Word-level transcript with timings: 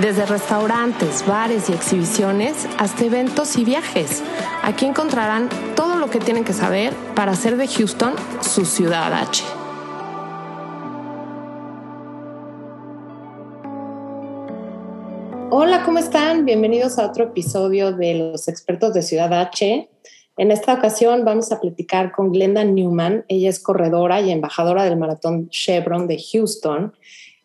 Desde 0.00 0.26
restaurantes, 0.26 1.24
bares 1.24 1.70
y 1.70 1.72
exhibiciones 1.72 2.66
hasta 2.78 3.04
eventos 3.04 3.56
y 3.56 3.64
viajes. 3.64 4.24
Aquí 4.64 4.86
encontrarán 4.86 5.48
todo 5.76 5.94
lo 5.94 6.10
que 6.10 6.18
tienen 6.18 6.42
que 6.42 6.52
saber 6.52 6.92
para 7.14 7.30
hacer 7.30 7.56
de 7.56 7.68
Houston 7.68 8.12
su 8.40 8.64
ciudad 8.64 9.12
H. 9.12 9.44
Hola, 15.50 15.84
¿cómo 15.84 16.00
están? 16.00 16.44
Bienvenidos 16.44 16.98
a 16.98 17.06
otro 17.06 17.26
episodio 17.26 17.92
de 17.92 18.14
Los 18.14 18.48
Expertos 18.48 18.94
de 18.94 19.02
Ciudad 19.02 19.32
H. 19.32 19.88
En 20.36 20.50
esta 20.50 20.74
ocasión 20.74 21.24
vamos 21.24 21.52
a 21.52 21.60
platicar 21.60 22.10
con 22.10 22.32
Glenda 22.32 22.64
Newman. 22.64 23.24
Ella 23.28 23.50
es 23.50 23.60
corredora 23.60 24.20
y 24.20 24.32
embajadora 24.32 24.82
del 24.82 24.96
maratón 24.96 25.48
Chevron 25.50 26.08
de 26.08 26.20
Houston. 26.32 26.92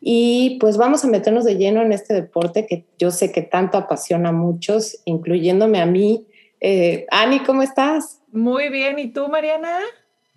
Y 0.02 0.58
pues 0.59 0.77
vamos 0.77 1.03
a 1.03 1.08
meternos 1.08 1.44
de 1.44 1.58
lleno 1.58 1.81
en 1.81 1.91
este 1.91 2.13
deporte 2.13 2.66
que 2.66 2.85
yo 2.98 3.12
sé 3.12 3.32
que 3.32 3.41
tanto 3.41 3.77
apasiona 3.77 4.29
a 4.29 4.34
muchos, 4.34 4.99
incluyéndome 5.05 5.82
a 5.82 5.85
mí. 5.85 6.26
Eh, 6.62 7.05
Ani, 7.12 7.40
¿cómo 7.40 7.62
estás? 7.63 8.21
Muy 8.32 8.70
bien, 8.70 8.98
¿y 8.99 9.07
tú, 9.07 9.27
Mariana? 9.27 9.79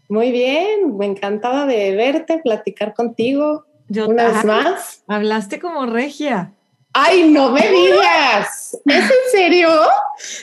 Muy 0.09 0.31
bien, 0.33 0.97
me 0.99 1.07
encantada 1.07 1.67
de 1.67 1.95
verte, 1.95 2.39
platicar 2.39 2.95
contigo. 2.95 3.65
Yo 3.89 4.09
una 4.09 4.29
vez 4.29 4.45
más. 4.45 5.05
Hablaste 5.07 5.59
como 5.59 5.87
regia. 5.87 6.53
¡Ay, 6.93 7.31
no 7.31 7.51
me 7.51 7.67
digas! 7.67 8.79
¿Es 8.85 9.05
en 9.05 9.31
serio? 9.31 9.69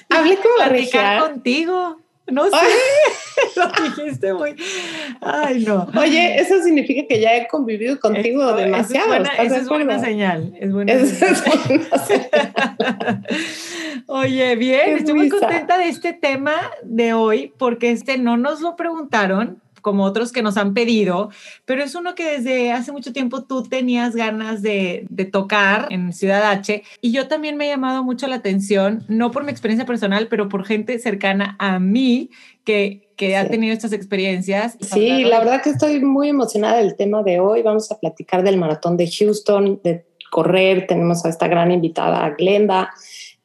Hablé 0.09 0.37
como 0.37 0.55
Platicar 0.55 0.71
regia. 0.71 1.19
contigo. 1.19 1.97
No 2.31 2.45
sé, 2.45 2.51
lo 3.55 3.67
dijiste 3.83 4.33
muy... 4.33 4.55
Ay, 5.21 5.63
no. 5.65 5.87
Oye, 5.97 6.39
eso 6.39 6.61
significa 6.63 7.07
que 7.07 7.19
ya 7.21 7.35
he 7.37 7.47
convivido 7.47 7.99
contigo 7.99 8.43
Eso- 8.49 8.55
demasiado. 8.57 9.13
Eso 9.15 9.23
es 9.23 9.27
buena, 9.27 9.29
¿estás 9.29 9.49
de 9.49 9.55
eso 9.55 9.55
es 9.63 9.69
buena 9.69 9.99
señal. 9.99 10.53
Es 10.59 10.71
buena 10.73 10.93
Eso 10.93 11.05
señal. 11.15 11.33
es 11.33 11.67
buena 11.67 11.97
señal. 12.05 13.25
Oye, 14.07 14.55
bien, 14.55 14.81
Qué 14.85 14.93
estoy 14.95 15.13
muy 15.13 15.29
contenta 15.29 15.77
de 15.77 15.87
este 15.89 16.13
tema 16.13 16.55
de 16.83 17.13
hoy 17.13 17.53
porque 17.57 17.91
este 17.91 18.17
no 18.17 18.37
nos 18.37 18.61
lo 18.61 18.75
preguntaron 18.75 19.61
como 19.81 20.03
otros 20.03 20.31
que 20.31 20.41
nos 20.41 20.57
han 20.57 20.73
pedido, 20.73 21.29
pero 21.65 21.83
es 21.83 21.95
uno 21.95 22.15
que 22.15 22.37
desde 22.37 22.71
hace 22.71 22.91
mucho 22.91 23.13
tiempo 23.13 23.43
tú 23.43 23.63
tenías 23.63 24.15
ganas 24.15 24.61
de, 24.61 25.05
de 25.09 25.25
tocar 25.25 25.87
en 25.89 26.13
Ciudad 26.13 26.43
H 26.51 26.83
y 27.01 27.11
yo 27.11 27.27
también 27.27 27.57
me 27.57 27.65
ha 27.65 27.75
llamado 27.75 28.03
mucho 28.03 28.27
la 28.27 28.35
atención, 28.35 29.03
no 29.07 29.31
por 29.31 29.43
mi 29.43 29.51
experiencia 29.51 29.85
personal, 29.85 30.27
pero 30.29 30.49
por 30.49 30.65
gente 30.65 30.99
cercana 30.99 31.55
a 31.59 31.79
mí 31.79 32.29
que, 32.63 33.09
que 33.15 33.35
ha 33.35 33.43
Sí. 33.43 33.49
tenido 33.49 33.73
estas 33.73 33.93
experiencias. 33.93 34.77
Sí, 34.81 35.23
la 35.23 35.39
verdad 35.39 35.61
que 35.61 35.71
estoy 35.71 35.99
muy 36.01 36.29
emocionada 36.29 36.77
del 36.77 36.95
tema 36.95 37.23
de 37.23 37.39
hoy. 37.39 37.61
Vamos 37.63 37.91
a 37.91 37.99
platicar 37.99 38.43
del 38.43 38.57
maratón 38.57 38.95
de 38.97 39.09
Houston, 39.09 39.79
de 39.83 40.05
correr. 40.29 40.85
Tenemos 40.87 41.25
a 41.25 41.29
esta 41.29 41.47
gran 41.47 41.71
invitada, 41.71 42.29
Glenda. 42.37 42.91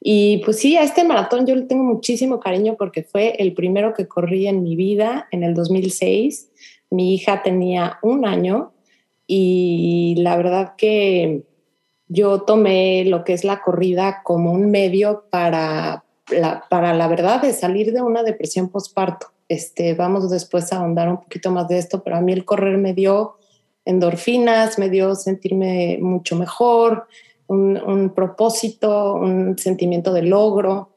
Y 0.07 0.37
pues 0.45 0.59
sí, 0.59 0.77
a 0.77 0.83
este 0.83 1.03
maratón 1.03 1.47
yo 1.47 1.55
le 1.55 1.63
tengo 1.63 1.83
muchísimo 1.83 2.39
cariño 2.39 2.75
porque 2.77 3.01
fue 3.01 3.37
el 3.39 3.55
primero 3.55 3.95
que 3.95 4.07
corrí 4.07 4.45
en 4.45 4.61
mi 4.61 4.75
vida 4.75 5.27
en 5.31 5.41
el 5.41 5.55
2006. 5.55 6.51
Mi 6.91 7.15
hija 7.15 7.41
tenía 7.41 7.97
un 8.03 8.27
año 8.27 8.71
y 9.25 10.13
la 10.19 10.37
verdad 10.37 10.75
que 10.77 11.41
yo 12.07 12.43
tomé 12.43 13.03
lo 13.05 13.23
que 13.23 13.33
es 13.33 13.43
la 13.43 13.63
corrida 13.63 14.21
como 14.23 14.51
un 14.51 14.69
medio 14.69 15.23
para 15.31 16.03
la, 16.29 16.63
para 16.69 16.93
la 16.93 17.07
verdad 17.07 17.41
de 17.41 17.51
salir 17.51 17.91
de 17.91 18.03
una 18.03 18.21
depresión 18.21 18.69
postparto. 18.69 19.31
Este, 19.49 19.95
vamos 19.95 20.29
después 20.29 20.71
a 20.71 20.77
ahondar 20.77 21.09
un 21.09 21.17
poquito 21.17 21.49
más 21.49 21.67
de 21.67 21.79
esto, 21.79 22.03
pero 22.03 22.17
a 22.17 22.21
mí 22.21 22.31
el 22.31 22.45
correr 22.45 22.77
me 22.77 22.93
dio 22.93 23.37
endorfinas, 23.85 24.77
me 24.77 24.91
dio 24.91 25.15
sentirme 25.15 25.97
mucho 25.99 26.35
mejor, 26.35 27.07
un, 27.47 28.13
propósito, 28.15 29.15
un 29.15 29.57
sentimiento 29.57 30.13
de 30.13 30.23
logro. 30.23 30.91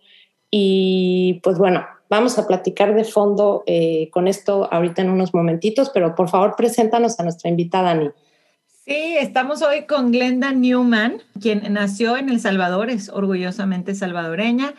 Y 0.50 1.40
pues 1.42 1.58
bueno, 1.58 1.86
vamos 2.08 2.38
a 2.38 2.46
platicar 2.46 2.94
de 2.94 3.04
fondo 3.04 3.62
eh, 3.66 4.08
con 4.10 4.28
esto 4.28 4.68
ahorita 4.72 5.02
en 5.02 5.10
unos 5.10 5.34
momentitos, 5.34 5.90
pero 5.90 6.14
por 6.14 6.28
favor 6.28 6.54
preséntanos 6.56 7.18
a 7.20 7.22
nuestra 7.22 7.50
invitada, 7.50 7.90
Ani. 7.90 8.10
Sí, 8.84 9.16
estamos 9.18 9.60
hoy 9.60 9.84
con 9.84 10.12
Glenda 10.12 10.52
Newman, 10.52 11.20
quien 11.38 11.70
nació 11.74 12.16
en 12.16 12.30
El 12.30 12.40
Salvador, 12.40 12.88
es 12.88 13.10
orgullosamente 13.10 13.94
salvadoreña, 13.94 14.72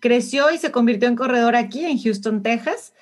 creció 0.00 0.50
y 0.50 0.58
se 0.58 0.72
convirtió 0.72 1.08
en 1.08 1.14
corredora 1.14 1.60
aquí 1.60 1.84
en 1.84 1.96
Houston, 2.02 2.42
Texas. 2.42 2.92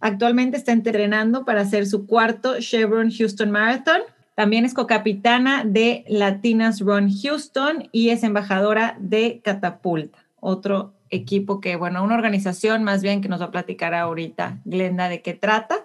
Actualmente 0.00 0.56
está 0.56 0.72
entrenando 0.72 1.44
para 1.44 1.60
hacer 1.60 1.86
su 1.86 2.08
cuarto 2.08 2.58
Chevron 2.58 3.12
Houston 3.12 3.52
Marathon. 3.52 4.00
También 4.34 4.64
es 4.64 4.72
cocapitana 4.72 5.62
de 5.64 6.04
Latinas 6.08 6.80
Run 6.80 7.10
Houston 7.12 7.88
y 7.92 8.08
es 8.08 8.22
embajadora 8.22 8.96
de 8.98 9.40
Catapulta, 9.44 10.18
otro 10.40 10.94
equipo 11.10 11.60
que, 11.60 11.76
bueno, 11.76 12.02
una 12.02 12.14
organización 12.14 12.82
más 12.82 13.02
bien 13.02 13.20
que 13.20 13.28
nos 13.28 13.42
va 13.42 13.46
a 13.46 13.50
platicar 13.50 13.94
ahorita 13.94 14.58
Glenda 14.64 15.10
de 15.10 15.20
qué 15.20 15.34
trata. 15.34 15.76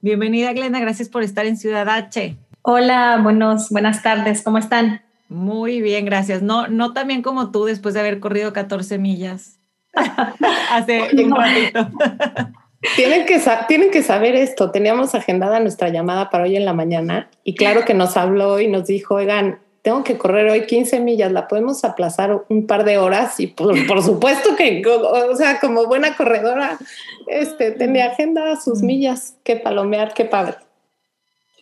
Bienvenida, 0.00 0.52
Glenda, 0.52 0.80
gracias 0.80 1.08
por 1.08 1.22
estar 1.22 1.46
en 1.46 1.56
Ciudad 1.56 1.88
H. 1.88 2.36
Hola, 2.62 3.20
buenos, 3.22 3.70
buenas 3.70 4.02
tardes, 4.02 4.42
¿cómo 4.42 4.58
están? 4.58 5.02
Muy 5.28 5.80
bien, 5.80 6.04
gracias. 6.04 6.42
No, 6.42 6.66
no 6.66 6.92
tan 6.92 7.06
bien 7.06 7.22
como 7.22 7.52
tú 7.52 7.64
después 7.64 7.94
de 7.94 8.00
haber 8.00 8.18
corrido 8.18 8.52
14 8.52 8.98
millas 8.98 9.60
hace 10.70 11.08
un 11.24 11.36
ratito. 11.36 11.88
Tienen 12.96 13.26
que, 13.26 13.40
tienen 13.68 13.90
que 13.90 14.02
saber 14.02 14.34
esto. 14.34 14.70
Teníamos 14.70 15.14
agendada 15.14 15.60
nuestra 15.60 15.88
llamada 15.88 16.30
para 16.30 16.44
hoy 16.44 16.56
en 16.56 16.64
la 16.64 16.72
mañana 16.72 17.30
y 17.44 17.54
claro 17.54 17.84
que 17.84 17.94
nos 17.94 18.16
habló 18.16 18.60
y 18.60 18.66
nos 18.66 18.86
dijo, 18.86 19.14
oigan, 19.14 19.60
tengo 19.82 20.04
que 20.04 20.16
correr 20.16 20.48
hoy 20.48 20.66
15 20.66 21.00
millas, 21.00 21.32
la 21.32 21.48
podemos 21.48 21.84
aplazar 21.84 22.44
un 22.48 22.66
par 22.66 22.84
de 22.84 22.98
horas 22.98 23.38
y 23.40 23.48
por, 23.48 23.74
por 23.86 24.02
supuesto 24.02 24.56
que, 24.56 24.82
o 24.86 25.36
sea, 25.36 25.58
como 25.60 25.86
buena 25.86 26.16
corredora, 26.16 26.78
este, 27.26 27.72
tenía 27.72 28.06
agenda 28.06 28.56
sus 28.60 28.82
millas 28.82 29.36
que 29.42 29.56
palomear, 29.56 30.14
qué 30.14 30.24
padre. 30.24 30.56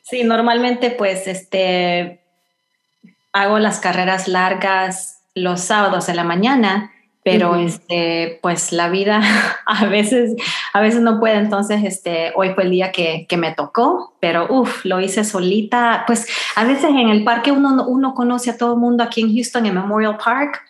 Sí, 0.02 0.24
normalmente 0.24 0.90
pues 0.90 1.26
este 1.26 2.20
hago 3.32 3.58
las 3.58 3.78
carreras 3.78 4.26
largas 4.26 5.20
los 5.34 5.60
sábados 5.60 6.08
en 6.08 6.16
la 6.16 6.24
mañana, 6.24 6.92
pero 7.22 7.50
Ujú. 7.50 7.60
este 7.60 8.38
pues 8.42 8.72
la 8.72 8.88
vida 8.88 9.20
a 9.66 9.86
veces 9.86 10.34
a 10.72 10.80
veces 10.80 11.00
no 11.00 11.20
puede, 11.20 11.36
entonces 11.36 11.82
este 11.84 12.32
hoy 12.34 12.50
fue 12.54 12.64
el 12.64 12.70
día 12.70 12.92
que, 12.92 13.26
que 13.28 13.36
me 13.36 13.52
tocó, 13.52 14.14
pero 14.20 14.46
uff, 14.48 14.84
lo 14.84 15.00
hice 15.00 15.24
solita, 15.24 16.04
pues 16.06 16.26
a 16.56 16.64
veces 16.64 16.90
en 16.90 17.08
el 17.10 17.24
parque 17.24 17.52
uno 17.52 17.86
uno 17.86 18.14
conoce 18.14 18.50
a 18.50 18.56
todo 18.58 18.74
el 18.74 18.80
mundo 18.80 19.04
aquí 19.04 19.20
en 19.20 19.34
Houston 19.34 19.66
en 19.66 19.74
Memorial 19.74 20.16
Park. 20.22 20.62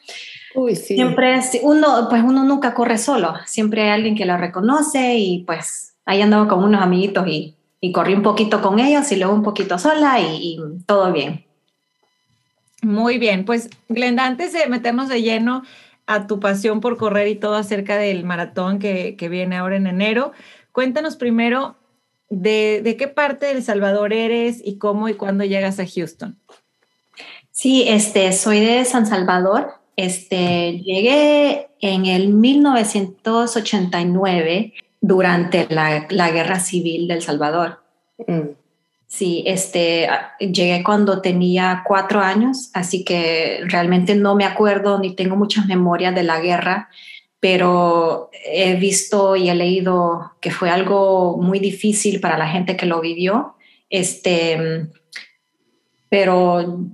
Uy, 0.55 0.75
sí. 0.75 0.97
Siempre 0.97 1.39
uno, 1.63 2.09
pues 2.09 2.25
uno 2.25 2.43
nunca 2.43 2.75
corre 2.75 2.99
solo, 2.99 3.35
siempre 3.47 3.83
hay 3.83 3.91
alguien 3.91 4.17
que 4.17 4.27
lo 4.27 4.37
reconoce 4.37 5.17
y 5.17 5.45
pues 5.45 5.95
ahí 6.05 6.21
andaba 6.23 6.49
con 6.49 6.65
unos 6.65 6.83
amiguitos 6.83 7.27
y, 7.29 7.55
y 7.81 7.93
corrí 7.93 8.15
un 8.15 8.23
poquito 8.23 8.61
con 8.61 8.81
ellos 8.81 9.13
y 9.13 9.17
luego 9.17 9.33
un 9.33 9.45
poquito 9.45 9.79
sola 9.79 10.19
y, 10.19 10.57
y 10.59 10.61
todo 10.87 11.13
bien. 11.13 11.45
Muy 12.83 13.19
bien, 13.19 13.45
pues 13.45 13.69
Glenda, 13.89 14.27
antes 14.27 14.53
de 14.53 14.67
meternos 14.67 15.09
de 15.09 15.23
lleno 15.23 15.63
a 16.07 16.27
tu 16.27 16.41
pasión 16.41 16.81
por 16.81 16.97
correr 16.97 17.29
y 17.29 17.37
todo 17.37 17.55
acerca 17.55 17.97
del 17.97 18.25
maratón 18.25 18.79
que, 18.79 19.17
que 19.17 19.29
viene 19.29 19.57
ahora 19.57 19.77
en 19.77 19.87
enero, 19.87 20.33
cuéntanos 20.73 21.17
primero 21.17 21.77
de, 22.29 22.81
de 22.83 22.97
qué 22.97 23.07
parte 23.09 23.47
de 23.47 23.53
El 23.53 23.63
Salvador 23.63 24.13
eres 24.13 24.61
y 24.65 24.79
cómo 24.79 25.09
y 25.09 25.15
cuándo 25.15 25.45
llegas 25.45 25.81
a 25.81 25.87
Houston. 25.87 26.39
Sí, 27.51 27.85
este, 27.87 28.33
soy 28.33 28.61
de 28.61 28.85
San 28.85 29.07
Salvador. 29.07 29.75
Este, 29.97 30.79
llegué 30.79 31.69
en 31.81 32.07
el 32.07 32.31
1989 32.31 34.73
durante 35.01 35.67
la, 35.69 36.07
la 36.09 36.31
guerra 36.31 36.61
civil 36.61 37.09
del 37.09 37.23
Salvador. 37.23 37.81
Mm. 38.27 38.60
Sí, 39.11 39.43
este, 39.45 40.07
a- 40.07 40.37
llegué 40.39 40.85
cuando 40.85 41.21
tenía 41.21 41.83
cuatro 41.85 42.21
años, 42.21 42.71
así 42.75 43.05
que 43.05 43.59
realmente 43.65 44.15
no 44.15 44.37
me 44.37 44.45
acuerdo 44.45 45.01
ni 45.01 45.17
tengo 45.17 45.35
muchas 45.35 45.67
memorias 45.67 46.15
de 46.15 46.23
la 46.23 46.39
guerra, 46.41 46.89
pero 47.41 48.31
he 48.47 48.77
visto 48.77 49.35
y 49.35 49.51
he 49.51 49.55
leído 49.57 50.33
que 50.41 50.53
fue 50.53 50.71
algo 50.71 51.39
muy 51.39 51.59
difícil 51.59 52.21
para 52.21 52.39
la 52.39 52.47
gente 52.47 52.77
que 52.77 52.87
lo 52.87 53.01
vivió. 53.01 53.57
Este, 53.91 54.87
pero 56.09 56.85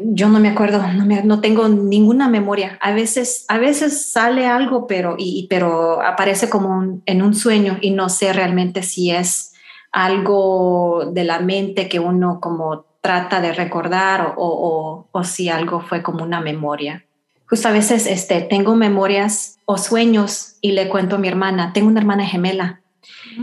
yo 0.00 0.28
no 0.28 0.38
me 0.38 0.50
acuerdo, 0.50 0.80
no, 0.92 1.04
me, 1.04 1.24
no, 1.24 1.40
tengo 1.40 1.68
ninguna 1.68 2.28
memoria. 2.28 2.78
A 2.82 2.92
veces, 2.92 3.46
a 3.48 3.58
veces 3.58 4.12
sale 4.12 4.46
algo, 4.46 4.86
pero, 4.86 5.16
y, 5.18 5.48
pero 5.50 6.00
aparece 6.02 6.48
como 6.48 7.00
en 7.04 7.22
un 7.22 7.34
sueño 7.34 7.78
y 7.80 7.90
no 7.90 8.08
sé 8.10 8.32
realmente 8.32 8.84
si 8.84 9.10
es 9.10 9.53
algo 9.94 11.08
de 11.12 11.22
la 11.22 11.38
mente 11.38 11.88
que 11.88 12.00
uno 12.00 12.40
como 12.40 12.84
trata 13.00 13.40
de 13.40 13.52
recordar 13.52 14.34
o, 14.36 15.06
o, 15.12 15.24
si 15.24 15.48
algo 15.48 15.80
fue 15.80 16.02
como 16.02 16.24
una 16.24 16.40
memoria. 16.40 17.04
Justo 17.46 17.68
a 17.68 17.72
veces 17.72 18.06
este, 18.06 18.40
tengo 18.42 18.74
memorias 18.74 19.58
o 19.66 19.78
sueños 19.78 20.56
y 20.60 20.72
le 20.72 20.88
cuento 20.88 21.14
a 21.14 21.18
mi 21.20 21.28
hermana, 21.28 21.72
tengo 21.72 21.86
una 21.86 22.00
hermana 22.00 22.26
gemela. 22.26 22.80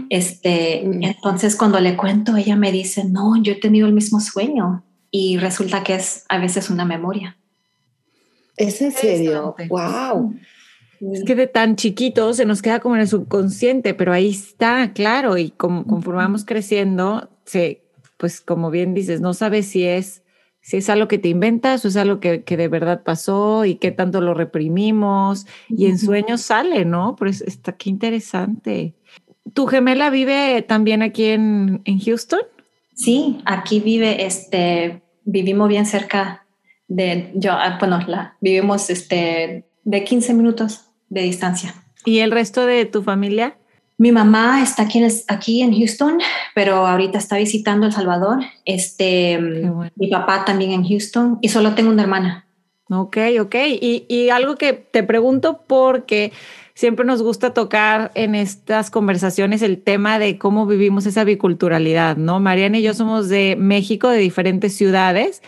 Este, 0.09 0.83
mm. 0.85 1.03
Entonces 1.03 1.55
cuando 1.55 1.79
le 1.79 1.95
cuento, 1.95 2.35
ella 2.35 2.57
me 2.57 2.73
dice, 2.73 3.05
no, 3.05 3.41
yo 3.41 3.53
he 3.53 3.59
tenido 3.59 3.87
el 3.87 3.93
mismo 3.93 4.19
sueño 4.19 4.83
y 5.09 5.37
resulta 5.37 5.83
que 5.83 5.95
es 5.95 6.25
a 6.27 6.37
veces 6.37 6.69
una 6.69 6.83
memoria. 6.83 7.37
¿Es 8.57 8.81
en 8.81 8.91
serio? 8.91 9.55
¡Wow! 9.69 10.35
Es 11.13 11.23
que 11.23 11.35
de 11.35 11.47
tan 11.47 11.75
chiquito 11.75 12.33
se 12.33 12.45
nos 12.45 12.61
queda 12.61 12.79
como 12.79 12.95
en 12.95 13.01
el 13.01 13.07
subconsciente, 13.07 13.95
pero 13.95 14.13
ahí 14.13 14.29
está, 14.29 14.93
claro, 14.93 15.37
y 15.37 15.49
como, 15.49 15.85
conforme 15.85 16.21
vamos 16.21 16.45
creciendo, 16.45 17.29
se, 17.43 17.81
pues 18.17 18.39
como 18.39 18.69
bien 18.69 18.93
dices, 18.93 19.19
no 19.19 19.33
sabes 19.33 19.65
si 19.65 19.83
es, 19.83 20.21
si 20.61 20.77
es 20.77 20.89
algo 20.91 21.07
que 21.07 21.17
te 21.17 21.29
inventas 21.29 21.83
o 21.83 21.87
es 21.87 21.97
algo 21.97 22.19
que, 22.19 22.43
que 22.43 22.55
de 22.55 22.67
verdad 22.67 23.01
pasó 23.03 23.65
y 23.65 23.75
qué 23.75 23.91
tanto 23.91 24.21
lo 24.21 24.35
reprimimos, 24.35 25.47
y 25.69 25.87
en 25.87 25.97
sueños 25.97 26.41
sale, 26.41 26.85
¿no? 26.85 27.15
Pues 27.15 27.41
está 27.41 27.71
qué 27.71 27.89
interesante. 27.89 28.93
¿Tu 29.55 29.65
gemela 29.65 30.11
vive 30.11 30.61
también 30.61 31.01
aquí 31.01 31.25
en, 31.25 31.81
en 31.85 31.99
Houston? 31.99 32.41
Sí, 32.93 33.41
aquí 33.45 33.79
vive, 33.79 34.23
este, 34.23 35.01
vivimos 35.23 35.67
bien 35.67 35.87
cerca 35.87 36.45
de, 36.87 37.31
yo, 37.33 37.53
ah, 37.53 37.77
bueno, 37.79 37.99
la, 38.05 38.37
vivimos 38.39 38.91
este, 38.91 39.65
de 39.83 40.03
15 40.03 40.35
minutos 40.35 40.90
de 41.11 41.21
distancia. 41.21 41.75
¿Y 42.05 42.19
el 42.19 42.31
resto 42.31 42.65
de 42.65 42.85
tu 42.85 43.03
familia? 43.03 43.55
Mi 43.97 44.11
mamá 44.11 44.63
está 44.63 44.83
aquí 44.83 44.97
en, 44.97 45.11
aquí 45.27 45.61
en 45.61 45.77
Houston, 45.77 46.17
pero 46.55 46.87
ahorita 46.87 47.19
está 47.19 47.37
visitando 47.37 47.85
El 47.85 47.91
Salvador. 47.91 48.39
Este, 48.65 49.39
Mi 49.95 50.07
papá 50.07 50.43
también 50.43 50.71
en 50.71 50.87
Houston 50.87 51.37
y 51.41 51.49
solo 51.49 51.75
tengo 51.75 51.91
una 51.91 52.01
hermana. 52.01 52.47
Ok, 52.89 53.17
ok. 53.39 53.55
Y, 53.79 54.05
y, 54.09 54.29
algo 54.29 54.55
que 54.55 54.73
te 54.73 55.03
pregunto 55.03 55.61
porque 55.67 56.33
siempre 56.73 57.05
nos 57.05 57.21
gusta 57.21 57.53
tocar 57.53 58.11
en 58.15 58.33
estas 58.33 58.89
conversaciones 58.89 59.61
el 59.61 59.81
tema 59.81 60.17
de 60.17 60.37
cómo 60.39 60.65
vivimos 60.65 61.05
esa 61.05 61.23
biculturalidad, 61.23 62.17
¿no? 62.17 62.39
Mariana 62.39 62.79
y 62.79 62.81
yo 62.81 62.93
somos 62.93 63.29
de 63.29 63.55
México, 63.57 64.09
de 64.09 64.17
diferentes 64.17 64.75
ciudades, 64.75 65.43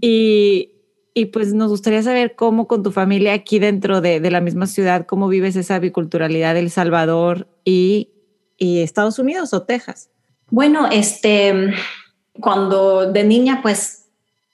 y, 0.00 0.75
y 1.18 1.24
pues 1.24 1.54
nos 1.54 1.70
gustaría 1.70 2.02
saber 2.02 2.36
cómo 2.36 2.68
con 2.68 2.82
tu 2.82 2.92
familia 2.92 3.32
aquí 3.32 3.58
dentro 3.58 4.02
de, 4.02 4.20
la 4.30 4.42
misma 4.42 4.66
ciudad, 4.66 5.06
cómo 5.06 5.28
vives 5.28 5.56
esa 5.56 5.78
biculturalidad 5.78 6.52
de 6.52 6.60
El 6.60 6.70
Salvador 6.70 7.48
y, 7.64 8.10
y, 8.58 8.82
Estados 8.82 9.18
Unidos 9.18 9.54
o 9.54 9.62
Texas. 9.62 10.10
Bueno, 10.50 10.90
este, 10.92 11.72
cuando 12.38 13.10
de 13.10 13.24
niña, 13.24 13.60
pues 13.62 14.04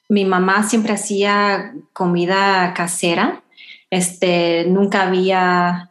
mi 0.08 0.24
mamá 0.24 0.62
siempre 0.62 0.92
hacía 0.92 1.74
comida 1.92 2.72
casera. 2.76 3.42
Este, 3.90 4.64
nunca 4.68 5.08
había 5.08 5.90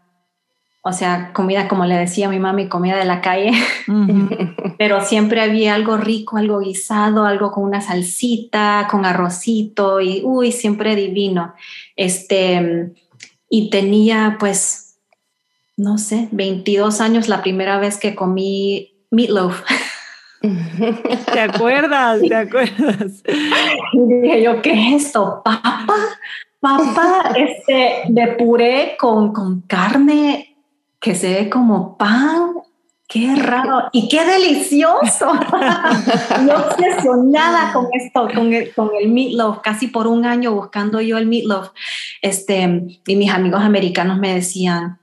o 0.83 0.94
sea, 0.94 1.31
comida 1.33 1.68
como 1.68 1.86
le 1.86 1.95
decía 1.95 2.28
mi 2.28 2.39
mami, 2.39 2.68
comida 2.68 2.98
de 2.98 3.06
la 3.06 3.22
calle, 3.22 3.51
pero 4.80 5.01
siempre 5.01 5.42
había 5.42 5.75
algo 5.75 5.98
rico, 5.98 6.38
algo 6.38 6.60
guisado, 6.60 7.25
algo 7.25 7.51
con 7.51 7.66
una 7.66 7.81
salsita, 7.81 8.88
con 8.89 9.06
arrocito 9.06 10.01
y 10.01 10.22
uy, 10.24 10.51
siempre 10.51 10.95
divino. 10.95 11.54
Este, 11.95 12.94
y 13.48 13.69
tenía 13.69 14.38
pues, 14.39 14.98
no 15.78 16.00
sé, 16.00 16.30
22 16.31 17.00
años 17.00 17.30
la 17.30 17.44
primera 17.44 17.77
vez 17.77 17.98
que 17.98 18.16
comí 18.16 18.92
meatloaf. 19.12 19.62
¿Te 21.31 21.39
acuerdas? 21.39 22.22
¿Te 22.22 22.36
acuerdas? 22.36 23.24
Y 23.94 24.22
dije 24.22 24.42
yo, 24.42 24.62
¿qué 24.62 24.72
es 24.72 25.06
esto? 25.06 25.42
¿Papa? 25.44 25.86
Papa 26.60 27.34
este, 27.36 28.04
de 28.07 28.27
puré 28.38 28.95
con, 28.98 29.34
con 29.34 29.62
carne 29.62 30.50
que 31.01 31.15
se 31.15 31.33
ve 31.33 31.50
como 31.50 31.98
pan. 31.98 32.53
Qué 33.07 33.36
raro 33.36 33.89
y 33.92 34.07
qué 34.07 34.24
delicioso. 34.24 35.33
yo 36.48 36.56
obsesionada 36.56 37.74
con 37.74 37.88
esto, 37.92 38.30
con 38.33 38.53
el, 38.53 38.74
con 38.74 38.92
el 38.98 39.09
meatloaf, 39.09 39.59
casi 39.59 39.88
por 39.88 40.07
un 40.07 40.25
año 40.25 40.53
buscando 40.53 41.01
yo 41.01 41.18
el 41.18 41.25
meatloaf. 41.25 41.71
Este, 42.21 43.01
y 43.06 43.15
mis 43.18 43.30
amigos 43.30 43.63
americanos 43.63 44.18
me 44.18 44.36
decían, 44.36 45.01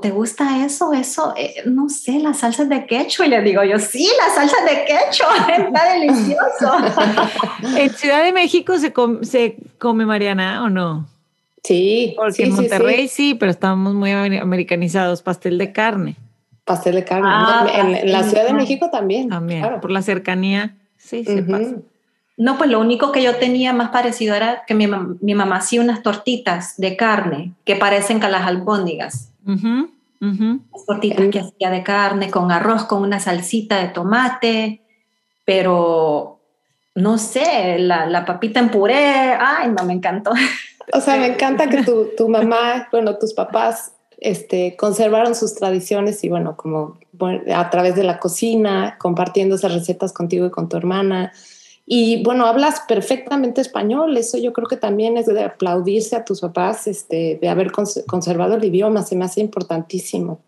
¿te 0.00 0.10
gusta 0.10 0.64
eso? 0.64 0.92
Eso, 0.92 1.34
eh, 1.36 1.62
no 1.66 1.88
sé, 1.88 2.20
las 2.20 2.38
salsas 2.38 2.68
de 2.68 2.86
quechua. 2.86 3.26
Y 3.26 3.28
le 3.28 3.42
digo 3.42 3.62
yo, 3.64 3.78
sí, 3.78 4.08
las 4.18 4.34
salsas 4.34 4.64
de 4.64 4.84
quechua, 4.84 5.46
está 5.58 5.92
delicioso. 5.92 6.72
¿En 7.76 7.90
Ciudad 7.90 8.24
de 8.24 8.32
México 8.32 8.78
se, 8.78 8.94
se 9.22 9.56
come 9.78 10.06
Mariana 10.06 10.64
o 10.64 10.70
no? 10.70 11.06
Sí. 11.66 12.14
Porque 12.16 12.44
en 12.44 12.54
Monterrey 12.54 13.08
sí, 13.08 13.34
pero 13.34 13.50
estamos 13.50 13.92
muy 13.92 14.12
americanizados. 14.12 15.22
Pastel 15.22 15.58
de 15.58 15.72
carne. 15.72 16.14
Pastel 16.64 16.94
de 16.94 17.04
carne. 17.04 17.28
Ah, 17.28 17.66
en, 17.74 18.12
la 18.12 18.22
Ciudad 18.22 18.46
de 18.46 18.52
México 18.52 18.88
también. 18.90 19.28
También. 19.28 19.64
Por 19.80 19.90
la 19.90 20.02
cercanía, 20.02 20.76
sí, 20.96 21.24
se 21.24 21.42
pasa. 21.42 21.74
No, 22.36 22.58
pues 22.58 22.70
lo 22.70 22.78
único 22.80 23.10
que 23.12 23.22
yo 23.22 23.36
tenía 23.36 23.72
más 23.72 23.88
parecido 23.88 24.34
era 24.34 24.62
que 24.66 24.74
mi, 24.74 24.86
mi 25.20 25.34
mamá 25.34 25.56
hacía 25.56 25.80
unas 25.80 26.02
tortitas 26.02 26.76
de 26.76 26.94
carne 26.94 27.54
que 27.64 27.76
parecen 27.76 28.20
que 28.20 28.28
las 28.28 28.46
albóndigas. 28.46 29.32
Las 30.20 30.86
tortitas 30.86 31.26
que 31.32 31.40
hacía 31.40 31.70
de 31.70 31.82
carne 31.82 32.30
con 32.30 32.52
arroz, 32.52 32.84
con 32.84 33.02
una 33.02 33.18
salsita 33.18 33.78
de 33.78 33.88
tomate, 33.88 34.82
pero 35.44 36.38
no 36.94 37.18
sé, 37.18 37.78
la, 37.78 38.06
la 38.06 38.24
papita 38.24 38.60
en 38.60 38.70
puré, 38.70 39.34
ay, 39.38 39.70
no 39.76 39.84
me 39.84 39.94
encantó. 39.94 40.32
O 40.92 41.00
sea, 41.00 41.16
me 41.16 41.26
encanta 41.26 41.68
que 41.68 41.82
tu, 41.82 42.08
tu 42.16 42.28
mamá, 42.30 42.88
bueno, 42.90 43.16
tus 43.16 43.34
papás 43.34 43.92
este, 44.18 44.76
conservaron 44.76 45.34
sus 45.34 45.54
tradiciones 45.54 46.24
y 46.24 46.28
bueno, 46.28 46.56
como 46.56 46.98
a 47.54 47.70
través 47.70 47.96
de 47.96 48.04
la 48.04 48.18
cocina, 48.18 48.96
compartiendo 48.98 49.56
esas 49.56 49.74
recetas 49.74 50.12
contigo 50.12 50.46
y 50.46 50.50
con 50.50 50.68
tu 50.68 50.76
hermana. 50.76 51.32
Y 51.86 52.22
bueno, 52.24 52.46
hablas 52.46 52.82
perfectamente 52.88 53.60
español, 53.60 54.16
eso 54.16 54.38
yo 54.38 54.52
creo 54.52 54.66
que 54.66 54.76
también 54.76 55.16
es 55.16 55.26
de 55.26 55.44
aplaudirse 55.44 56.16
a 56.16 56.24
tus 56.24 56.40
papás, 56.40 56.88
este, 56.88 57.38
de 57.40 57.48
haber 57.48 57.70
conservado 57.70 58.54
el 58.54 58.64
idioma, 58.64 59.02
se 59.02 59.14
me 59.14 59.24
hace 59.24 59.40
importantísimo. 59.40 60.40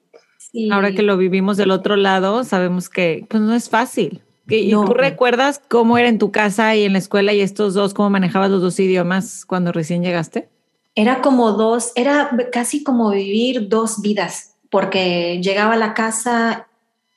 Ahora 0.73 0.93
que 0.93 1.03
lo 1.03 1.17
vivimos 1.17 1.57
del 1.57 1.71
otro 1.71 1.95
lado, 1.97 2.43
sabemos 2.43 2.89
que 2.89 3.25
pues, 3.29 3.43
no 3.43 3.55
es 3.55 3.69
fácil. 3.69 4.23
¿Y 4.49 4.71
tú 4.71 4.95
recuerdas 4.95 5.61
cómo 5.69 5.99
era 5.99 6.09
en 6.09 6.19
tu 6.19 6.33
casa 6.33 6.75
y 6.75 6.85
en 6.85 6.93
la 6.93 6.99
escuela 6.99 7.33
y 7.33 7.41
estos 7.41 7.75
dos, 7.75 7.93
cómo 7.93 8.11
manejabas 8.11 8.51
los 8.51 8.63
dos 8.63 8.81
idiomas 8.81 9.45
cuando 9.45 9.73
recién 9.73 10.03
llegaste? 10.03 10.49
Era 10.95 11.21
como 11.21 11.53
dos, 11.53 11.93
era 11.95 12.31
casi 12.51 12.83
como 12.83 13.11
vivir 13.11 13.69
dos 13.69 14.01
vidas, 14.01 14.57
porque 14.71 15.41
llegaba 15.43 15.75
a 15.75 15.77
la 15.79 15.95
casa 15.95 16.67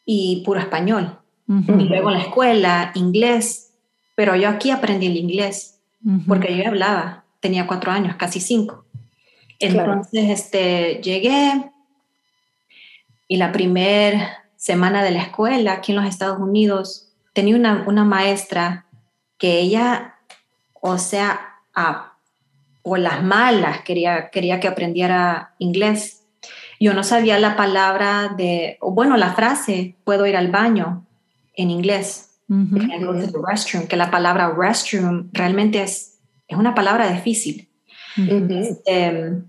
y 0.05 0.43
puro 0.45 0.59
español, 0.59 1.17
y 1.47 1.83
luego 1.83 2.09
en 2.09 2.17
la 2.17 2.21
escuela, 2.21 2.91
inglés, 2.95 3.71
pero 4.15 4.35
yo 4.35 4.49
aquí 4.49 4.71
aprendí 4.71 5.07
el 5.07 5.17
inglés, 5.17 5.79
porque 6.27 6.55
yo 6.55 6.67
hablaba, 6.67 7.23
tenía 7.39 7.65
cuatro 7.67 7.91
años, 7.91 8.15
casi 8.17 8.39
cinco. 8.39 8.85
Entonces, 9.59 10.29
este, 10.29 11.01
llegué 11.03 11.71
y 13.27 13.37
la 13.37 13.51
primera 13.51 14.43
semana 14.57 15.03
de 15.03 15.11
la 15.11 15.21
escuela 15.23 15.73
aquí 15.73 15.91
en 15.91 15.97
los 15.97 16.05
Estados 16.05 16.39
Unidos, 16.39 17.10
tenía 17.33 17.55
una, 17.55 18.03
maestra 18.03 18.85
que 19.37 19.59
ella, 19.59 20.15
o 20.81 20.97
sea, 20.97 21.55
a, 21.73 22.13
o 22.83 22.97
las 22.97 23.23
malas, 23.23 23.81
quería, 23.81 24.29
quería 24.29 24.59
que 24.59 24.67
aprendiera 24.67 25.53
inglés. 25.57 26.23
Yo 26.79 26.93
no 26.93 27.03
sabía 27.03 27.39
la 27.39 27.55
palabra 27.55 28.33
de, 28.35 28.77
o 28.81 28.91
bueno, 28.91 29.17
la 29.17 29.33
frase, 29.33 29.95
puedo 30.03 30.25
ir 30.25 30.35
al 30.35 30.49
baño 30.49 31.05
en 31.55 31.69
inglés. 31.69 32.39
restroom, 33.47 33.87
que 33.87 33.95
la 33.95 34.11
palabra 34.11 34.53
restroom 34.57 35.29
realmente 35.31 35.81
es, 35.83 36.19
es 36.47 36.57
una 36.57 36.75
palabra 36.75 37.09
difícil. 37.11 37.69
Este, 38.17 39.41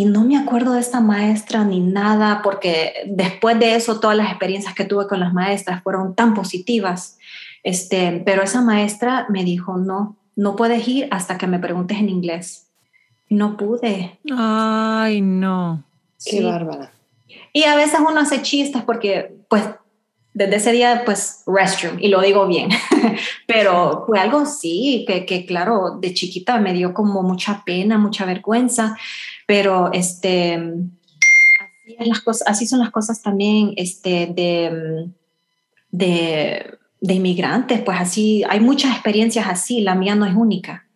y 0.00 0.06
no 0.06 0.24
me 0.24 0.38
acuerdo 0.38 0.72
de 0.72 0.80
esta 0.80 1.00
maestra 1.02 1.62
ni 1.62 1.78
nada, 1.78 2.40
porque 2.42 2.94
después 3.04 3.58
de 3.58 3.74
eso 3.74 4.00
todas 4.00 4.16
las 4.16 4.30
experiencias 4.30 4.74
que 4.74 4.86
tuve 4.86 5.06
con 5.06 5.20
las 5.20 5.34
maestras 5.34 5.82
fueron 5.82 6.14
tan 6.14 6.32
positivas. 6.32 7.18
Este, 7.62 8.22
pero 8.24 8.42
esa 8.42 8.62
maestra 8.62 9.26
me 9.28 9.44
dijo, 9.44 9.76
no, 9.76 10.16
no 10.36 10.56
puedes 10.56 10.88
ir 10.88 11.06
hasta 11.10 11.36
que 11.36 11.46
me 11.46 11.58
preguntes 11.58 11.98
en 11.98 12.08
inglés. 12.08 12.70
No 13.28 13.58
pude. 13.58 14.18
Ay, 14.34 15.20
no. 15.20 15.84
Qué 16.24 16.42
bárbara. 16.42 16.90
Y 17.52 17.64
a 17.64 17.76
veces 17.76 18.00
uno 18.00 18.20
hace 18.20 18.40
chistes 18.40 18.82
porque, 18.82 19.36
pues, 19.50 19.64
desde 20.32 20.56
ese 20.56 20.72
día, 20.72 21.02
pues, 21.04 21.42
restroom, 21.46 21.98
y 22.00 22.08
lo 22.08 22.22
digo 22.22 22.46
bien, 22.46 22.70
pero 23.46 24.04
fue 24.06 24.18
algo 24.18 24.46
sí, 24.46 25.04
que, 25.06 25.26
que, 25.26 25.44
claro, 25.44 25.98
de 26.00 26.14
chiquita 26.14 26.58
me 26.58 26.72
dio 26.72 26.94
como 26.94 27.22
mucha 27.22 27.62
pena, 27.66 27.98
mucha 27.98 28.24
vergüenza, 28.24 28.96
pero 29.50 29.90
este, 29.92 30.54
así, 30.54 31.96
las 31.98 32.20
cosas, 32.20 32.46
así 32.46 32.66
son 32.68 32.78
las 32.78 32.90
cosas 32.90 33.20
también 33.20 33.72
este, 33.74 34.28
de, 34.32 35.08
de, 35.90 36.78
de 37.00 37.14
inmigrantes, 37.14 37.80
pues 37.80 37.98
así, 38.00 38.44
hay 38.48 38.60
muchas 38.60 38.92
experiencias 38.92 39.48
así, 39.48 39.80
la 39.80 39.96
mía 39.96 40.14
no 40.14 40.24
es 40.24 40.36
única. 40.36 40.86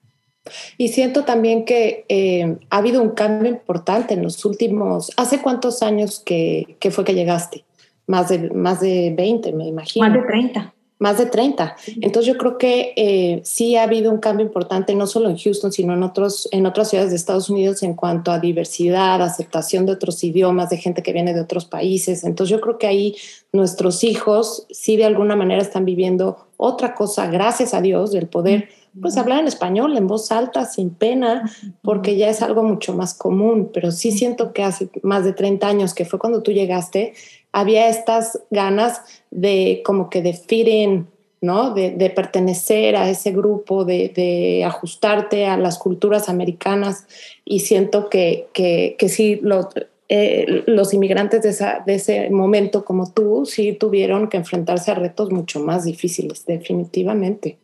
Y 0.78 0.90
siento 0.90 1.24
también 1.24 1.64
que 1.64 2.04
eh, 2.08 2.58
ha 2.70 2.76
habido 2.76 3.02
un 3.02 3.10
cambio 3.10 3.50
importante 3.50 4.14
en 4.14 4.22
los 4.22 4.44
últimos, 4.44 5.10
¿hace 5.16 5.42
cuántos 5.42 5.82
años 5.82 6.20
que, 6.24 6.76
que 6.78 6.92
fue 6.92 7.04
que 7.04 7.14
llegaste? 7.14 7.64
Más 8.06 8.28
de, 8.28 8.50
más 8.50 8.80
de 8.80 9.12
20, 9.16 9.52
me 9.52 9.66
imagino. 9.66 10.06
Más 10.06 10.14
de 10.14 10.22
30. 10.28 10.74
Más 11.04 11.18
de 11.18 11.26
30. 11.26 11.76
Entonces 12.00 12.32
yo 12.32 12.38
creo 12.38 12.56
que 12.56 12.94
eh, 12.96 13.42
sí 13.44 13.76
ha 13.76 13.82
habido 13.82 14.10
un 14.10 14.20
cambio 14.20 14.46
importante, 14.46 14.94
no 14.94 15.06
solo 15.06 15.28
en 15.28 15.36
Houston, 15.36 15.70
sino 15.70 15.92
en, 15.92 16.02
otros, 16.02 16.48
en 16.50 16.64
otras 16.64 16.88
ciudades 16.88 17.10
de 17.10 17.16
Estados 17.16 17.50
Unidos 17.50 17.82
en 17.82 17.92
cuanto 17.92 18.32
a 18.32 18.38
diversidad, 18.38 19.20
aceptación 19.20 19.84
de 19.84 19.92
otros 19.92 20.24
idiomas, 20.24 20.70
de 20.70 20.78
gente 20.78 21.02
que 21.02 21.12
viene 21.12 21.34
de 21.34 21.42
otros 21.42 21.66
países. 21.66 22.24
Entonces 22.24 22.56
yo 22.56 22.62
creo 22.62 22.78
que 22.78 22.86
ahí 22.86 23.16
nuestros 23.52 24.02
hijos 24.02 24.66
sí 24.70 24.96
de 24.96 25.04
alguna 25.04 25.36
manera 25.36 25.60
están 25.60 25.84
viviendo 25.84 26.48
otra 26.56 26.94
cosa, 26.94 27.26
gracias 27.26 27.74
a 27.74 27.82
Dios, 27.82 28.10
del 28.10 28.26
poder 28.26 28.70
pues 28.98 29.16
hablar 29.16 29.40
en 29.40 29.48
español 29.48 29.96
en 29.98 30.06
voz 30.06 30.30
alta, 30.30 30.64
sin 30.64 30.90
pena, 30.90 31.50
porque 31.82 32.16
ya 32.16 32.30
es 32.30 32.42
algo 32.42 32.62
mucho 32.62 32.94
más 32.94 33.12
común, 33.12 33.70
pero 33.74 33.90
sí 33.90 34.10
siento 34.12 34.52
que 34.52 34.62
hace 34.62 34.88
más 35.02 35.24
de 35.24 35.32
30 35.32 35.66
años, 35.66 35.94
que 35.94 36.04
fue 36.04 36.18
cuando 36.18 36.42
tú 36.42 36.52
llegaste, 36.52 37.12
había 37.54 37.88
estas 37.88 38.40
ganas 38.50 39.00
de 39.30 39.80
como 39.84 40.10
que 40.10 40.22
de 40.22 40.34
fit 40.34 41.06
¿no? 41.40 41.74
De, 41.74 42.10
pertenecer 42.10 42.96
a 42.96 43.08
ese 43.10 43.30
grupo, 43.30 43.84
de, 43.84 44.62
ajustarte 44.66 45.46
a 45.46 45.56
las 45.58 45.78
culturas 45.78 46.28
americanas 46.28 47.06
y 47.44 47.60
siento 47.60 48.08
que, 48.08 48.46
que, 48.54 48.96
que 48.98 49.08
sí, 49.10 49.38
los, 49.42 49.66
eh, 50.08 50.64
los 50.66 50.94
inmigrantes 50.94 51.42
de, 51.42 51.66
de 51.84 51.94
ese 51.94 52.30
momento 52.30 52.84
como 52.84 53.12
tú 53.12 53.44
sí 53.46 53.74
tuvieron 53.74 54.28
que 54.28 54.38
enfrentarse 54.38 54.90
a 54.90 54.94
retos 54.94 55.30
mucho 55.30 55.60
más 55.60 55.84
difíciles, 55.84 56.46
definitivamente. 56.46 57.58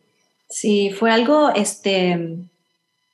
Sí, 0.47 0.91
fue 0.91 1.11
algo 1.11 1.49
este, 1.55 2.37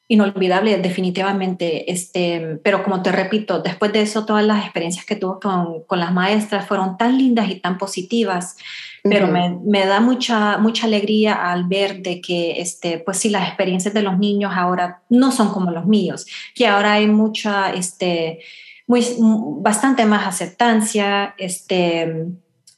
inolvidable 0.09 0.77
definitivamente, 0.77 1.91
este, 1.91 2.59
pero 2.63 2.83
como 2.83 3.01
te 3.01 3.11
repito, 3.11 3.59
después 3.59 3.91
de 3.91 4.01
eso 4.01 4.25
todas 4.25 4.45
las 4.45 4.63
experiencias 4.63 5.05
que 5.05 5.17
tuve 5.17 5.39
con, 5.41 5.83
con 5.83 5.99
las 5.99 6.13
maestras 6.13 6.65
fueron 6.65 6.97
tan 6.97 7.17
lindas 7.17 7.49
y 7.49 7.55
tan 7.55 7.77
positivas, 7.77 8.55
pero 9.03 9.27
me, 9.27 9.57
me, 9.65 9.85
da 9.85 9.99
mucha, 9.99 10.57
mucha 10.57 10.85
alegría 10.85 11.49
al 11.49 11.65
ver 11.65 12.01
de 12.01 12.19
que, 12.21 12.59
este, 12.59 12.99
pues 12.99 13.17
sí, 13.17 13.29
las 13.29 13.47
experiencias 13.47 13.93
de 13.93 14.01
los 14.01 14.17
niños 14.17 14.51
ahora 14.55 15.01
no 15.09 15.31
son 15.31 15.49
como 15.49 15.71
los 15.71 15.85
míos, 15.85 16.25
que 16.55 16.67
ahora 16.67 16.93
hay 16.93 17.07
mucha, 17.07 17.73
este, 17.73 18.39
muy, 18.85 19.05
bastante 19.59 20.05
más 20.05 20.25
aceptancia, 20.25 21.35
este, 21.37 22.27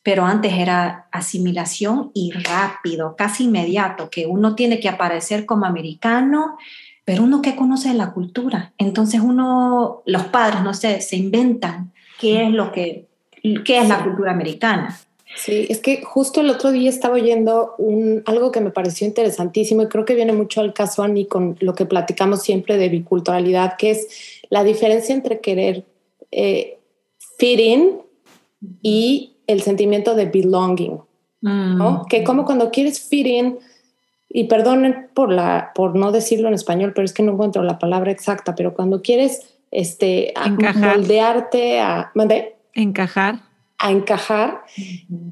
pero 0.02 0.26
antes 0.26 0.54
era 0.54 1.08
asimilación 1.12 2.12
y 2.14 2.32
rápido, 2.32 3.16
casi 3.16 3.46
inmediato, 3.46 4.10
que 4.10 4.26
uno 4.26 4.56
tiene 4.56 4.80
que 4.80 4.90
aparecer 4.90 5.46
como 5.46 5.66
americano, 5.66 6.58
pero 7.10 7.24
uno 7.24 7.42
que 7.42 7.56
conoce 7.56 7.92
la 7.96 8.12
cultura. 8.12 8.72
Entonces 8.78 9.20
uno, 9.20 10.04
los 10.06 10.26
padres, 10.26 10.62
no 10.62 10.76
sé, 10.76 11.02
se 11.02 11.16
inventan 11.16 11.92
qué 12.20 12.44
es 12.44 12.52
lo 12.52 12.72
que, 12.72 13.08
qué 13.66 13.80
es 13.80 13.90
la 13.90 14.04
cultura 14.04 14.30
americana. 14.30 14.96
Sí, 15.36 15.66
es 15.70 15.80
que 15.80 16.04
justo 16.04 16.42
el 16.42 16.52
otro 16.52 16.72
día 16.72 16.88
estaba 16.88 17.16
oyendo 17.16 17.74
un, 17.80 18.22
algo 18.28 18.52
que 18.52 18.62
me 18.62 18.70
pareció 18.70 19.08
interesantísimo 19.08 19.82
y 19.82 19.88
creo 19.88 20.06
que 20.06 20.14
viene 20.14 20.34
mucho 20.34 20.62
al 20.62 20.72
caso, 20.72 21.02
Ani, 21.02 21.26
con 21.26 21.58
lo 21.62 21.74
que 21.74 21.88
platicamos 21.88 22.44
siempre 22.44 22.78
de 22.78 22.90
biculturalidad, 22.90 23.76
que 23.76 23.90
es 23.90 24.42
la 24.52 24.64
diferencia 24.64 25.16
entre 25.16 25.40
querer 25.40 25.86
eh, 26.30 26.78
fit 27.40 27.60
in 27.60 28.02
y 28.84 29.34
el 29.48 29.64
sentimiento 29.64 30.14
de 30.14 30.26
belonging, 30.26 31.00
¿no? 31.42 31.92
Mm. 31.92 32.06
Que 32.06 32.24
como 32.24 32.46
cuando 32.46 32.70
quieres 32.70 33.02
fit 33.02 33.26
in, 33.26 33.58
y 34.30 34.46
perdonen 34.46 35.10
por, 35.14 35.32
la, 35.32 35.72
por 35.74 35.96
no 35.96 36.12
decirlo 36.12 36.48
en 36.48 36.54
español, 36.54 36.94
pero 36.94 37.06
es 37.06 37.14
que 37.14 37.24
no 37.24 37.34
encuentro 37.34 37.64
la 37.64 37.80
palabra 37.80 38.12
exacta, 38.12 38.56
pero 38.56 38.76
cuando 38.76 39.02
quieres 39.02 39.58
este, 39.72 40.34
moldearte 40.76 41.80
a... 41.80 42.12
Encajar. 42.74 43.40
A 43.80 43.92
encajar, 43.92 44.62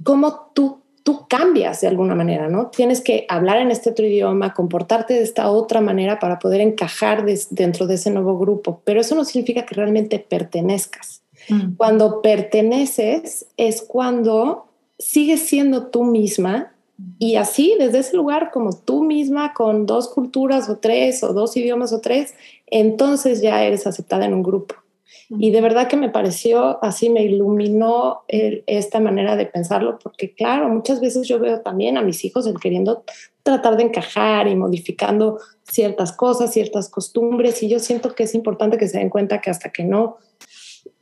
como 0.04 0.52
tú, 0.56 0.82
tú 1.04 1.28
cambias 1.28 1.82
de 1.82 1.88
alguna 1.88 2.16
manera, 2.16 2.48
¿no? 2.48 2.68
Tienes 2.68 3.02
que 3.02 3.26
hablar 3.30 3.58
en 3.58 3.72
este 3.72 3.92
otro 3.92 4.06
idioma, 4.06 4.54
comportarte 4.54 5.14
de 5.14 5.22
esta 5.22 5.50
otra 5.50 5.80
manera 5.80 6.18
para 6.18 6.40
poder 6.40 6.62
encajar 6.62 7.26
dentro 7.50 7.88
de 7.88 7.96
ese 7.96 8.10
nuevo 8.10 8.40
grupo, 8.40 8.82
pero 8.84 9.02
eso 9.02 9.16
no 9.16 9.26
significa 9.26 9.66
que 9.66 9.76
realmente 9.76 10.18
pertenezcas. 10.20 11.22
Mm. 11.50 11.76
Cuando 11.76 12.22
perteneces 12.22 13.46
es 13.58 13.84
cuando 13.84 14.68
sigues 14.98 15.46
siendo 15.46 15.88
tú 15.88 16.04
misma 16.04 16.74
y 17.20 17.36
así 17.36 17.76
desde 17.78 18.00
ese 18.00 18.16
lugar 18.16 18.50
como 18.52 18.76
tú 18.76 19.04
misma 19.04 19.54
con 19.54 19.86
dos 19.86 20.10
culturas 20.10 20.70
o 20.70 20.78
tres 20.78 21.24
o 21.24 21.34
dos 21.34 21.56
idiomas 21.56 21.94
o 21.94 22.02
tres, 22.02 22.34
entonces 22.66 23.42
ya 23.42 23.64
eres 23.64 23.86
aceptada 23.86 24.26
en 24.26 24.34
un 24.34 24.44
grupo. 24.44 24.76
Y 25.30 25.52
de 25.52 25.60
verdad 25.60 25.90
que 25.90 25.98
me 25.98 26.10
pareció 26.10 26.82
así, 26.84 27.10
me 27.10 27.24
iluminó 27.24 28.22
esta 28.28 29.00
manera 29.02 29.36
de 29.36 29.46
pensarlo, 29.46 30.00
porque 30.02 30.34
claro, 30.34 30.70
muchas 30.70 31.02
veces 31.02 31.28
yo 31.28 31.38
veo 31.38 31.60
también 31.60 31.98
a 31.98 32.02
mis 32.02 32.24
hijos 32.24 32.48
el 32.48 32.60
queriendo 32.60 33.04
tratar 33.44 33.76
de 33.76 33.84
encajar 33.84 34.48
y 34.48 34.56
modificando 34.56 35.40
ciertas 35.64 36.14
cosas, 36.14 36.54
ciertas 36.54 36.90
costumbres, 36.90 37.62
y 37.62 37.68
yo 37.68 37.80
siento 37.80 38.16
que 38.16 38.24
es 38.24 38.36
importante 38.36 38.78
que 38.78 38.88
se 38.88 39.00
den 39.00 39.10
cuenta 39.10 39.42
que 39.42 39.50
hasta 39.50 39.70
que 39.70 39.84
no 39.84 40.18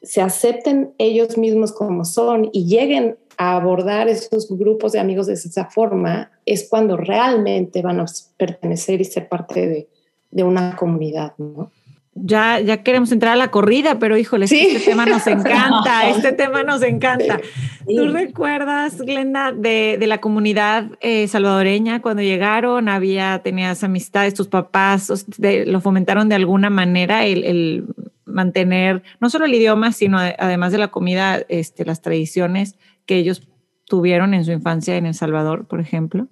se 0.05 0.21
acepten 0.21 0.93
ellos 0.97 1.37
mismos 1.37 1.71
como 1.71 2.05
son 2.05 2.49
y 2.53 2.65
lleguen 2.65 3.17
a 3.37 3.57
abordar 3.57 4.07
esos 4.07 4.47
grupos 4.49 4.93
de 4.93 4.99
amigos 4.99 5.27
de 5.27 5.33
esa 5.33 5.65
forma, 5.65 6.31
es 6.45 6.67
cuando 6.69 6.95
realmente 6.95 7.81
van 7.81 7.99
a 7.99 8.05
pertenecer 8.37 9.01
y 9.01 9.05
ser 9.05 9.27
parte 9.27 9.67
de, 9.67 9.87
de 10.31 10.43
una 10.43 10.75
comunidad, 10.75 11.33
¿no? 11.37 11.71
Ya, 12.17 12.61
ya 12.61 12.81
queremos 12.81 13.11
entrar 13.11 13.33
a 13.33 13.35
la 13.35 13.51
corrida, 13.51 13.99
pero 13.99 14.17
híjole, 14.17 14.45
este 14.45 14.79
tema 14.79 15.05
nos 15.05 15.27
encanta, 15.27 16.09
este 16.09 16.31
tema 16.31 16.63
nos 16.63 16.81
encanta. 16.81 17.41
¿Tú 17.85 18.07
recuerdas, 18.07 19.01
Glenda, 19.01 19.51
de, 19.51 19.97
de 19.99 20.07
la 20.07 20.21
comunidad 20.21 20.91
eh, 21.01 21.27
salvadoreña 21.27 22.01
cuando 22.01 22.23
llegaron? 22.23 22.87
Había, 22.87 23.39
tenías 23.39 23.83
amistades, 23.83 24.33
tus 24.33 24.47
papás 24.47 25.27
lo 25.37 25.81
fomentaron 25.81 26.29
de 26.29 26.35
alguna 26.35 26.69
manera 26.69 27.25
el, 27.25 27.43
el 27.43 27.83
mantener 28.25 29.03
no 29.19 29.29
solo 29.29 29.45
el 29.45 29.53
idioma, 29.53 29.91
sino 29.91 30.17
además 30.17 30.71
de 30.71 30.77
la 30.77 30.89
comida, 30.89 31.41
este, 31.47 31.85
las 31.85 32.01
tradiciones 32.01 32.75
que 33.05 33.17
ellos 33.17 33.47
tuvieron 33.85 34.33
en 34.33 34.45
su 34.45 34.51
infancia 34.51 34.97
en 34.97 35.05
El 35.05 35.13
Salvador, 35.13 35.67
por 35.67 35.79
ejemplo? 35.79 36.27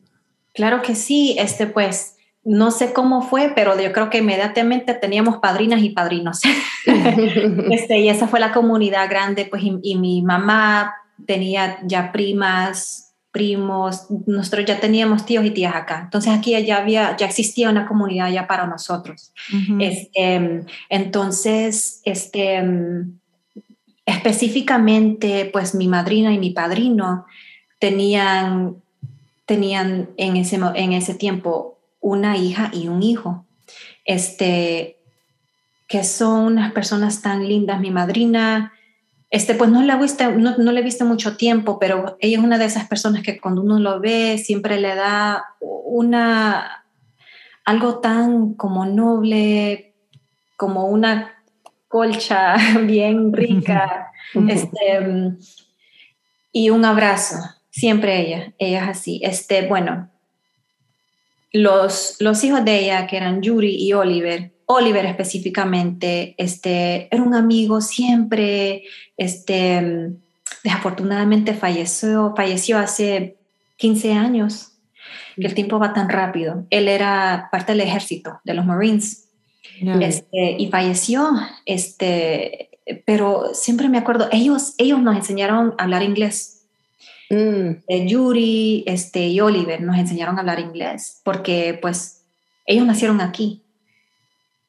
Claro 0.53 0.81
que 0.81 0.95
sí, 0.95 1.35
este 1.39 1.67
pues 1.67 2.17
no 2.43 2.71
sé 2.71 2.93
cómo 2.93 3.21
fue, 3.21 3.53
pero 3.55 3.79
yo 3.79 3.91
creo 3.93 4.09
que 4.09 4.17
inmediatamente 4.17 4.93
teníamos 4.93 5.37
padrinas 5.37 5.81
y 5.81 5.91
padrinos. 5.91 6.41
este, 7.71 7.99
y 7.99 8.09
esa 8.09 8.27
fue 8.27 8.39
la 8.39 8.51
comunidad 8.51 9.09
grande, 9.09 9.45
pues, 9.45 9.63
y, 9.63 9.79
y, 9.81 9.95
mi 9.95 10.21
mamá 10.21 10.93
tenía 11.25 11.79
ya 11.83 12.11
primas, 12.11 13.12
primos, 13.33 14.05
nosotros 14.27 14.63
ya 14.65 14.79
teníamos 14.79 15.25
tíos 15.25 15.43
y 15.43 15.49
tías 15.49 15.75
acá. 15.75 16.01
Entonces 16.03 16.31
aquí 16.31 16.51
ya 16.63 16.77
había, 16.77 17.17
ya 17.17 17.25
existía 17.25 17.67
una 17.71 17.87
comunidad 17.87 18.31
ya 18.31 18.47
para 18.47 18.67
nosotros. 18.67 19.33
este, 19.79 20.61
entonces, 20.87 21.99
este, 22.05 22.63
específicamente, 24.05 25.49
pues 25.51 25.73
mi 25.73 25.87
madrina 25.87 26.31
y 26.31 26.37
mi 26.37 26.51
padrino 26.51 27.25
tenían, 27.79 28.75
tenían 29.47 30.11
en, 30.17 30.37
ese, 30.37 30.59
en 30.75 30.93
ese 30.93 31.15
tiempo 31.15 31.79
una 32.01 32.37
hija 32.37 32.69
y 32.71 32.87
un 32.87 33.01
hijo. 33.01 33.47
Este, 34.05 34.99
que 35.87 36.03
son 36.03 36.45
unas 36.45 36.71
personas 36.71 37.23
tan 37.23 37.47
lindas. 37.47 37.79
Mi 37.79 37.89
madrina 37.89 38.73
este, 39.33 39.55
pues 39.55 39.71
no 39.71 39.81
le, 39.81 39.95
visto, 39.97 40.29
no, 40.29 40.57
no 40.59 40.71
le 40.71 40.81
he 40.81 40.83
visto 40.83 41.05
mucho 41.05 41.35
tiempo, 41.37 41.79
pero 41.79 42.17
ella 42.19 42.37
es 42.37 42.43
una 42.43 42.59
de 42.59 42.65
esas 42.65 42.87
personas 42.87 43.23
que 43.23 43.41
cuando 43.41 43.63
uno 43.63 43.79
lo 43.79 43.99
ve 43.99 44.37
siempre 44.37 44.79
le 44.79 44.93
da 44.93 45.55
una, 45.59 46.85
algo 47.65 47.97
tan 47.97 48.53
como 48.53 48.85
noble, 48.85 49.95
como 50.55 50.85
una 50.85 51.33
colcha 51.87 52.57
bien 52.85 53.33
rica, 53.33 54.11
este, 54.47 54.99
y 56.51 56.69
un 56.69 56.85
abrazo, 56.85 57.37
siempre 57.71 58.21
ella, 58.21 58.53
ella 58.59 58.83
es 58.83 58.89
así. 58.89 59.19
Este, 59.23 59.65
bueno, 59.65 60.11
los, 61.51 62.17
los 62.19 62.43
hijos 62.43 62.63
de 62.63 62.81
ella, 62.81 63.07
que 63.07 63.17
eran 63.17 63.41
Yuri 63.41 63.83
y 63.83 63.93
Oliver, 63.93 64.52
Oliver 64.73 65.05
específicamente, 65.05 66.35
este, 66.37 67.07
era 67.13 67.23
un 67.23 67.33
amigo 67.33 67.81
siempre, 67.81 68.83
este, 69.17 70.11
desafortunadamente 70.63 71.53
falleció, 71.53 72.33
falleció 72.35 72.77
hace 72.77 73.35
15 73.77 74.13
años, 74.13 74.71
que 75.35 75.47
el 75.47 75.53
tiempo 75.53 75.79
va 75.79 75.93
tan 75.93 76.09
rápido. 76.09 76.65
Él 76.69 76.87
era 76.87 77.49
parte 77.51 77.73
del 77.73 77.81
ejército, 77.81 78.39
de 78.43 78.53
los 78.53 78.65
Marines, 78.65 79.29
este, 80.01 80.55
y 80.57 80.69
falleció, 80.69 81.31
este, 81.65 82.69
pero 83.05 83.53
siempre 83.53 83.89
me 83.89 83.97
acuerdo, 83.97 84.29
ellos, 84.31 84.75
ellos 84.77 85.01
nos 85.01 85.15
enseñaron 85.15 85.73
a 85.77 85.83
hablar 85.83 86.03
inglés. 86.03 86.65
Mm. 87.29 87.83
Eh, 87.87 88.07
Yuri 88.07 88.83
este, 88.85 89.27
y 89.27 89.39
Oliver 89.39 89.81
nos 89.81 89.97
enseñaron 89.97 90.37
a 90.37 90.41
hablar 90.41 90.59
inglés, 90.59 91.21
porque 91.23 91.77
pues 91.81 92.21
ellos 92.65 92.85
nacieron 92.85 93.21
aquí 93.21 93.62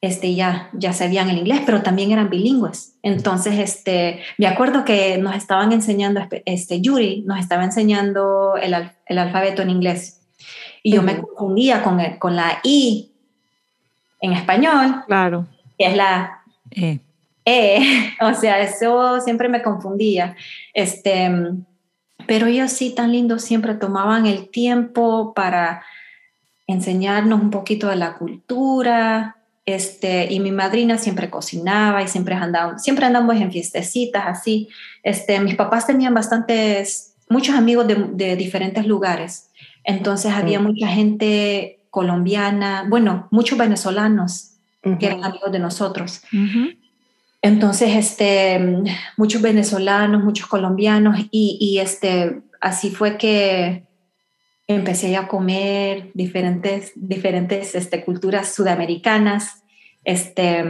este, 0.05 0.35
ya, 0.35 0.69
ya 0.73 0.93
sabían 0.93 1.29
el 1.29 1.39
inglés, 1.39 1.61
pero 1.65 1.81
también 1.81 2.11
eran 2.11 2.29
bilingües. 2.29 2.97
Entonces, 3.01 3.57
este, 3.59 4.21
me 4.37 4.47
acuerdo 4.47 4.85
que 4.85 5.17
nos 5.17 5.35
estaban 5.35 5.71
enseñando, 5.71 6.21
este, 6.45 6.81
Yuri 6.81 7.23
nos 7.25 7.39
estaba 7.39 7.63
enseñando 7.63 8.55
el, 8.61 8.75
el 9.05 9.17
alfabeto 9.17 9.61
en 9.61 9.69
inglés. 9.71 10.21
Y 10.83 10.93
yo 10.93 11.01
me 11.01 11.19
confundía 11.19 11.81
con, 11.81 11.99
con 12.19 12.35
la 12.35 12.59
I 12.63 13.11
en 14.21 14.33
español. 14.33 15.03
Claro. 15.07 15.47
Que 15.77 15.87
es 15.87 15.95
la 15.95 16.43
E. 16.71 16.99
e. 17.45 18.13
O 18.21 18.33
sea, 18.33 18.59
eso 18.61 19.19
siempre 19.21 19.49
me 19.49 19.63
confundía. 19.63 20.35
Este, 20.73 21.31
pero 22.27 22.47
ellos 22.47 22.71
sí, 22.71 22.93
tan 22.93 23.11
lindos, 23.11 23.43
siempre 23.43 23.75
tomaban 23.75 24.25
el 24.25 24.49
tiempo 24.49 25.33
para 25.33 25.83
enseñarnos 26.67 27.41
un 27.41 27.49
poquito 27.49 27.87
de 27.87 27.95
la 27.95 28.15
cultura, 28.15 29.34
este, 29.65 30.31
y 30.31 30.39
mi 30.39 30.51
madrina 30.51 30.97
siempre 30.97 31.29
cocinaba 31.29 32.03
y 32.03 32.07
siempre 32.07 32.35
andábamos, 32.35 32.83
siempre 32.83 33.05
andamos 33.05 33.35
en 33.37 33.51
fiestecitas 33.51 34.23
así. 34.27 34.69
Este, 35.03 35.39
mis 35.39 35.55
papás 35.55 35.87
tenían 35.87 36.13
bastantes, 36.13 37.15
muchos 37.29 37.55
amigos 37.55 37.87
de, 37.87 38.35
diferentes 38.35 38.85
lugares. 38.85 39.49
Entonces 39.83 40.31
había 40.31 40.59
mucha 40.59 40.87
gente 40.87 41.79
colombiana, 41.89 42.85
bueno, 42.87 43.27
muchos 43.31 43.57
venezolanos 43.57 44.51
que 44.99 45.07
eran 45.07 45.23
amigos 45.23 45.51
de 45.51 45.59
nosotros. 45.59 46.21
Entonces, 47.41 47.95
este, 47.95 48.83
muchos 49.17 49.41
venezolanos, 49.41 50.23
muchos 50.23 50.47
colombianos 50.47 51.19
y, 51.31 51.57
y 51.59 51.79
este, 51.79 52.41
así 52.61 52.91
fue 52.91 53.17
que 53.17 53.83
empecé 54.67 55.15
a 55.15 55.27
comer 55.27 56.11
diferentes, 56.13 56.91
diferentes 56.95 57.75
este, 57.75 58.03
culturas 58.03 58.53
sudamericanas, 58.53 59.63
este, 60.03 60.63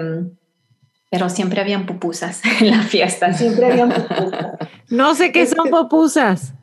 pero 1.09 1.29
siempre 1.29 1.61
habían 1.61 1.85
pupusas 1.85 2.41
en 2.61 2.71
la 2.71 2.83
fiesta, 2.83 3.33
siempre 3.33 3.71
habían 3.71 3.91
pupusas. 3.91 4.57
No 4.87 5.15
sé 5.15 5.31
qué 5.31 5.47
son 5.47 5.71
pupusas. 5.71 6.53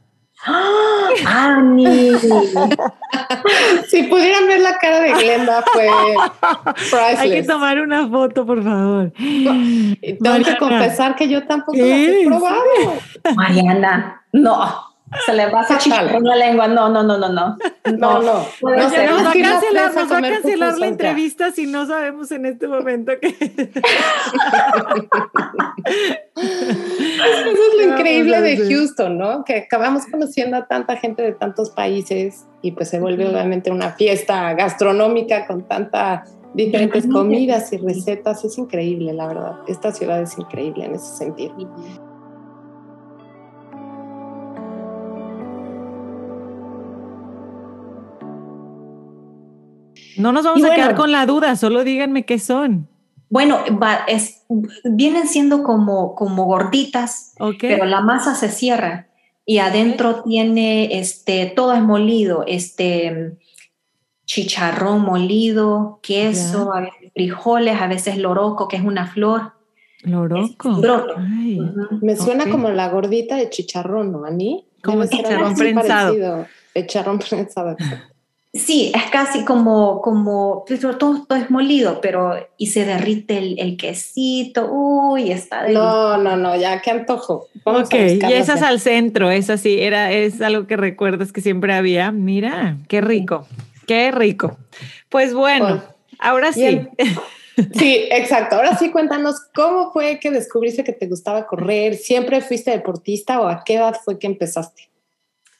¡Ah! 0.44 1.08
¡Ani! 1.26 2.12
si 3.88 4.04
pudieran 4.04 4.46
ver 4.46 4.60
la 4.60 4.78
cara 4.78 5.00
de 5.00 5.12
Glenda, 5.12 5.64
fue 5.72 5.88
priceless. 6.74 7.18
Hay 7.18 7.30
que 7.30 7.42
tomar 7.42 7.80
una 7.80 8.08
foto, 8.08 8.46
por 8.46 8.62
favor. 8.62 9.12
Tengo 9.12 10.44
que 10.44 10.56
confesar 10.56 11.16
que 11.16 11.28
yo 11.28 11.44
tampoco 11.46 11.78
las 11.78 11.88
he 11.88 12.24
probado. 12.24 12.62
Mariana, 13.34 14.22
no. 14.32 14.91
Se 15.26 15.33
le 15.35 15.47
va 15.50 15.61
a 15.61 15.78
chicharrón 15.78 16.25
la 16.25 16.37
lengua. 16.37 16.69
No, 16.69 16.88
no, 16.88 17.02
no, 17.02 17.19
no, 17.19 17.28
no. 17.28 17.57
No, 17.99 18.23
no. 18.23 18.23
no 18.23 18.76
nos, 18.76 18.92
va 18.92 19.31
a 19.31 19.33
cancelar, 19.33 19.95
nos 19.95 20.12
va 20.12 20.19
a 20.19 20.23
cancelar 20.23 20.78
la 20.78 20.87
entrevista 20.87 21.50
si 21.52 21.66
no 21.66 21.87
sabemos 21.87 22.31
en 22.33 22.47
este 22.47 22.69
momento 22.69 23.12
que. 23.21 23.28
Eso 27.26 27.50
es 27.50 27.87
lo 27.87 27.92
increíble 27.92 28.40
de 28.40 28.57
Houston, 28.69 29.19
¿no? 29.19 29.45
Que 29.45 29.57
acabamos 29.57 30.07
conociendo 30.07 30.57
a 30.57 30.66
tanta 30.66 30.97
gente 30.97 31.23
de 31.23 31.33
tantos 31.33 31.71
países 31.71 32.47
y 32.62 32.73
pues 32.73 32.88
se 32.88 33.00
vuelve 33.00 33.28
obviamente 33.28 33.71
una 33.71 33.92
fiesta 33.92 34.54
gastronómica 34.54 35.47
con 35.47 35.66
tantas 35.66 36.31
diferentes 36.54 37.07
comidas 37.07 37.73
y 37.73 37.78
recetas. 37.78 38.45
Es 38.45 38.59
increíble, 38.59 39.12
la 39.12 39.26
verdad. 39.26 39.57
Esta 39.66 39.92
ciudad 39.92 40.22
es 40.22 40.38
increíble 40.38 40.85
en 40.85 40.94
ese 40.94 41.16
sentido. 41.16 41.55
No 50.16 50.33
nos 50.33 50.44
vamos 50.44 50.64
a 50.64 50.75
quedar 50.75 50.94
con 50.94 51.12
la 51.12 51.27
duda, 51.27 51.57
solo 51.57 51.85
díganme 51.85 52.25
qué 52.25 52.38
son. 52.38 52.88
Bueno, 53.29 53.61
es, 54.09 54.44
vienen 54.85 55.27
siendo 55.27 55.62
como, 55.62 56.14
como 56.14 56.44
gorditas, 56.44 57.35
pero 57.61 57.87
la 57.87 58.03
masa 58.03 58.35
se 58.35 58.51
cierra 58.51 59.09
y 59.46 59.59
adentro 59.59 60.22
tiene, 60.22 60.98
este, 60.98 61.46
todo 61.46 61.72
es 61.72 61.83
molido, 61.83 62.44
este, 62.46 63.38
chicharrón 64.27 65.03
molido, 65.03 66.01
queso, 66.03 66.72
frijoles, 67.14 67.81
a 67.81 67.87
veces 67.87 68.18
loroco, 68.18 68.68
que 68.68 68.77
es 68.77 68.85
una 68.85 69.07
flor. 69.07 69.53
Loroco. 70.03 70.81
Me 72.01 72.16
suena 72.16 72.51
como 72.51 72.70
la 72.70 72.88
gordita 72.88 73.37
de 73.37 73.51
chicharrón, 73.51 74.12
¿no, 74.12 74.25
Ani? 74.25 74.66
Como 74.83 75.07
chicharrón 75.07 75.55
prensado. 75.55 76.46
Chicharrón 76.75 77.18
prensado. 77.31 77.77
Sí, 78.54 78.92
es 78.94 79.10
casi 79.10 79.46
como, 79.46 80.02
como 80.02 80.64
todo, 80.98 81.24
todo 81.24 81.38
es 81.38 81.50
molido, 81.50 82.02
pero 82.02 82.34
y 82.58 82.66
se 82.66 82.84
derrite 82.84 83.38
el, 83.38 83.58
el 83.58 83.78
quesito, 83.78 84.68
uy, 84.70 85.32
está 85.32 85.66
No, 85.68 86.18
no, 86.18 86.36
no, 86.36 86.54
ya 86.56 86.82
qué 86.82 86.90
antojo. 86.90 87.48
Vamos 87.64 87.84
ok, 87.84 87.94
y 87.94 88.32
esas 88.32 88.60
al 88.60 88.78
centro, 88.78 89.30
es 89.30 89.48
así, 89.48 89.80
era, 89.80 90.12
es 90.12 90.42
algo 90.42 90.66
que 90.66 90.76
recuerdas 90.76 91.32
que 91.32 91.40
siempre 91.40 91.72
había. 91.72 92.12
Mira, 92.12 92.76
qué 92.88 93.00
rico, 93.00 93.46
qué 93.86 94.10
rico. 94.10 94.58
Pues 95.08 95.32
bueno, 95.32 95.82
ahora 96.18 96.52
sí. 96.52 96.86
Sí, 97.74 98.08
exacto. 98.10 98.56
Ahora 98.56 98.78
sí, 98.78 98.90
cuéntanos 98.90 99.36
cómo 99.54 99.92
fue 99.92 100.18
que 100.18 100.30
descubriste 100.30 100.84
que 100.84 100.94
te 100.94 101.06
gustaba 101.06 101.46
correr. 101.46 101.96
¿Siempre 101.96 102.40
fuiste 102.40 102.70
deportista 102.70 103.42
o 103.42 103.46
a 103.46 103.62
qué 103.62 103.74
edad 103.74 103.94
fue 104.02 104.18
que 104.18 104.26
empezaste? 104.26 104.88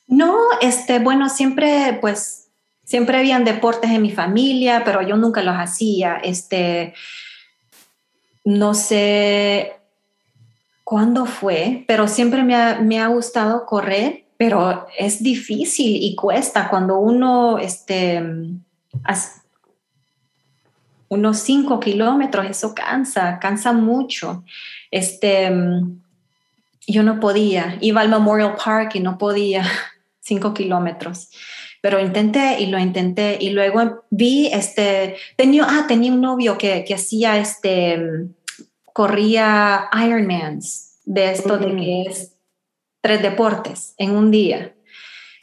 No, 0.07 0.35
este, 0.63 1.01
bueno, 1.01 1.29
siempre 1.29 1.99
pues 2.01 2.42
Siempre 2.85 3.19
habían 3.19 3.45
deportes 3.45 3.91
en 3.91 4.03
mi 4.03 4.11
familia, 4.11 4.83
pero 4.85 5.03
yo 5.03 5.17
nunca 5.17 5.43
los 5.43 5.55
hacía. 5.55 6.17
Este, 6.17 6.95
no 8.45 8.75
sé 8.75 9.77
cuándo 10.85 11.27
fue, 11.27 11.85
pero 11.87 12.09
siempre 12.09 12.43
me 12.43 12.55
ha, 12.55 12.81
me 12.81 13.01
ha 13.01 13.07
gustado 13.07 13.65
correr, 13.67 14.25
pero 14.37 14.87
es 14.99 15.23
difícil 15.23 16.03
y 16.03 16.17
cuesta 16.17 16.69
cuando 16.69 16.99
uno, 16.99 17.59
este, 17.59 18.21
unos 21.09 21.39
cinco 21.39 21.79
kilómetros, 21.79 22.47
eso 22.47 22.75
cansa, 22.75 23.39
cansa 23.39 23.73
mucho. 23.73 24.45
Este, 24.91 25.51
yo 26.87 27.03
no 27.05 27.21
podía, 27.21 27.79
iba 27.81 28.01
al 28.01 28.09
Memorial 28.09 28.57
Park 28.63 28.97
y 28.97 29.01
no 29.01 29.17
podía 29.17 29.65
cinco 30.21 30.53
kilómetros 30.53 31.31
pero 31.83 32.01
intenté 32.01 32.61
y 32.61 32.67
lo 32.67 32.79
intenté. 32.79 33.37
Y 33.39 33.51
luego 33.51 34.05
vi, 34.09 34.47
este, 34.47 35.17
tenía, 35.37 35.67
ah, 35.69 35.85
tenía 35.87 36.13
un 36.13 36.23
novio 36.23 36.57
que, 36.57 36.85
que 36.85 36.95
hacía, 36.95 37.39
este, 37.39 38.01
corría 38.93 39.91
Ironmans, 39.93 41.01
de 41.05 41.33
esto 41.33 41.59
de 41.59 41.77
que 41.77 42.03
es 42.03 42.33
tres 43.01 43.21
deportes 43.21 43.95
en 43.99 44.13
un 44.13 44.31
día. 44.31 44.75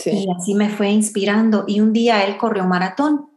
Y 0.05 0.27
así 0.33 0.55
me 0.55 0.69
fue 0.69 0.89
inspirando. 0.89 1.65
Y 1.67 1.81
un 1.81 1.91
día 1.91 2.23
él 2.23 2.37
corrió 2.37 2.63
maratón 2.63 3.29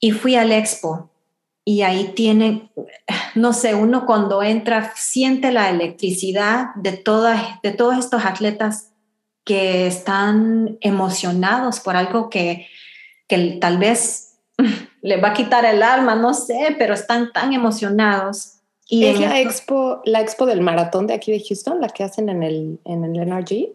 y 0.00 0.10
fui 0.10 0.34
al 0.34 0.50
expo. 0.50 1.10
Y 1.64 1.82
ahí 1.82 2.12
tiene, 2.16 2.72
no 3.36 3.52
sé, 3.52 3.76
uno 3.76 4.04
cuando 4.04 4.42
entra 4.42 4.92
siente 4.96 5.52
la 5.52 5.70
electricidad 5.70 6.74
de, 6.74 6.92
todas, 6.92 7.62
de 7.62 7.70
todos 7.70 7.98
estos 7.98 8.24
atletas 8.24 8.91
que 9.44 9.86
están 9.86 10.78
emocionados 10.80 11.80
por 11.80 11.96
algo 11.96 12.30
que, 12.30 12.66
que 13.28 13.58
tal 13.60 13.78
vez 13.78 14.38
les 15.02 15.22
va 15.22 15.28
a 15.28 15.34
quitar 15.34 15.64
el 15.64 15.82
alma, 15.82 16.14
no 16.14 16.34
sé, 16.34 16.74
pero 16.78 16.94
están 16.94 17.32
tan 17.32 17.52
emocionados. 17.52 18.58
Y 18.88 19.04
¿Es 19.06 19.18
la 19.18 19.40
expo, 19.40 20.02
la 20.04 20.20
expo 20.20 20.46
del 20.46 20.60
maratón 20.60 21.06
de 21.06 21.14
aquí 21.14 21.32
de 21.32 21.42
Houston, 21.42 21.80
la 21.80 21.88
que 21.88 22.04
hacen 22.04 22.28
en 22.28 22.42
el, 22.42 22.80
en 22.84 23.04
el 23.04 23.26
NRG? 23.26 23.70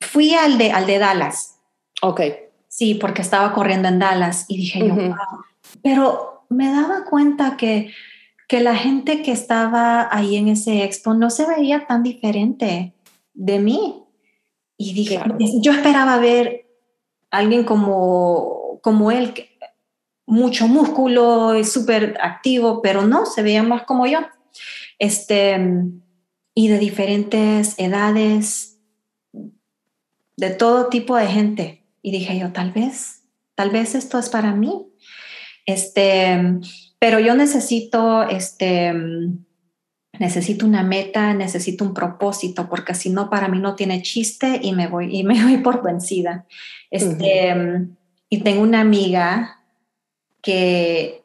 Fui 0.00 0.34
al 0.34 0.58
de, 0.58 0.70
al 0.70 0.86
de 0.86 0.98
Dallas. 0.98 1.56
Ok. 2.02 2.20
Sí, 2.68 2.94
porque 2.94 3.22
estaba 3.22 3.52
corriendo 3.52 3.88
en 3.88 3.98
Dallas 3.98 4.46
y 4.48 4.56
dije 4.56 4.86
yo, 4.86 4.96
pero 5.82 6.44
me 6.48 6.70
daba 6.70 7.04
cuenta 7.04 7.56
que, 7.56 7.92
que 8.48 8.60
la 8.60 8.74
gente 8.74 9.22
que 9.22 9.32
estaba 9.32 10.08
ahí 10.10 10.36
en 10.36 10.48
ese 10.48 10.84
expo 10.84 11.14
no 11.14 11.30
se 11.30 11.46
veía 11.46 11.86
tan 11.86 12.02
diferente 12.02 12.92
de 13.32 13.58
mí. 13.58 14.03
Y 14.76 14.92
dije, 14.94 15.20
yo 15.60 15.72
esperaba 15.72 16.18
ver 16.18 16.66
a 17.30 17.38
alguien 17.38 17.64
como, 17.64 18.80
como 18.82 19.10
él, 19.10 19.32
mucho 20.26 20.66
músculo, 20.68 21.62
súper 21.64 22.16
activo, 22.20 22.82
pero 22.82 23.06
no, 23.06 23.26
se 23.26 23.42
veía 23.42 23.62
más 23.62 23.82
como 23.82 24.06
yo. 24.06 24.20
Este, 24.98 25.58
y 26.54 26.68
de 26.68 26.78
diferentes 26.78 27.78
edades, 27.78 28.78
de 30.36 30.50
todo 30.50 30.88
tipo 30.88 31.16
de 31.16 31.26
gente. 31.26 31.84
Y 32.02 32.10
dije 32.12 32.38
yo, 32.38 32.52
tal 32.52 32.72
vez, 32.72 33.22
tal 33.54 33.70
vez 33.70 33.94
esto 33.94 34.18
es 34.18 34.28
para 34.28 34.54
mí. 34.54 34.86
Este, 35.66 36.58
pero 36.98 37.18
yo 37.18 37.34
necesito, 37.34 38.22
este, 38.24 38.92
necesito 40.18 40.66
una 40.66 40.82
meta, 40.82 41.34
necesito 41.34 41.84
un 41.84 41.94
propósito, 41.94 42.68
porque 42.68 42.94
si 42.94 43.10
no, 43.10 43.30
para 43.30 43.48
mí 43.48 43.58
no 43.58 43.74
tiene 43.74 44.02
chiste 44.02 44.60
y 44.62 44.72
me 44.72 44.86
voy, 44.86 45.16
y 45.16 45.24
me 45.24 45.42
voy 45.42 45.58
por 45.58 45.82
vencida. 45.82 46.46
Este, 46.90 47.54
Y 48.28 48.42
tengo 48.42 48.62
una 48.62 48.80
amiga 48.80 49.60
que 50.42 51.24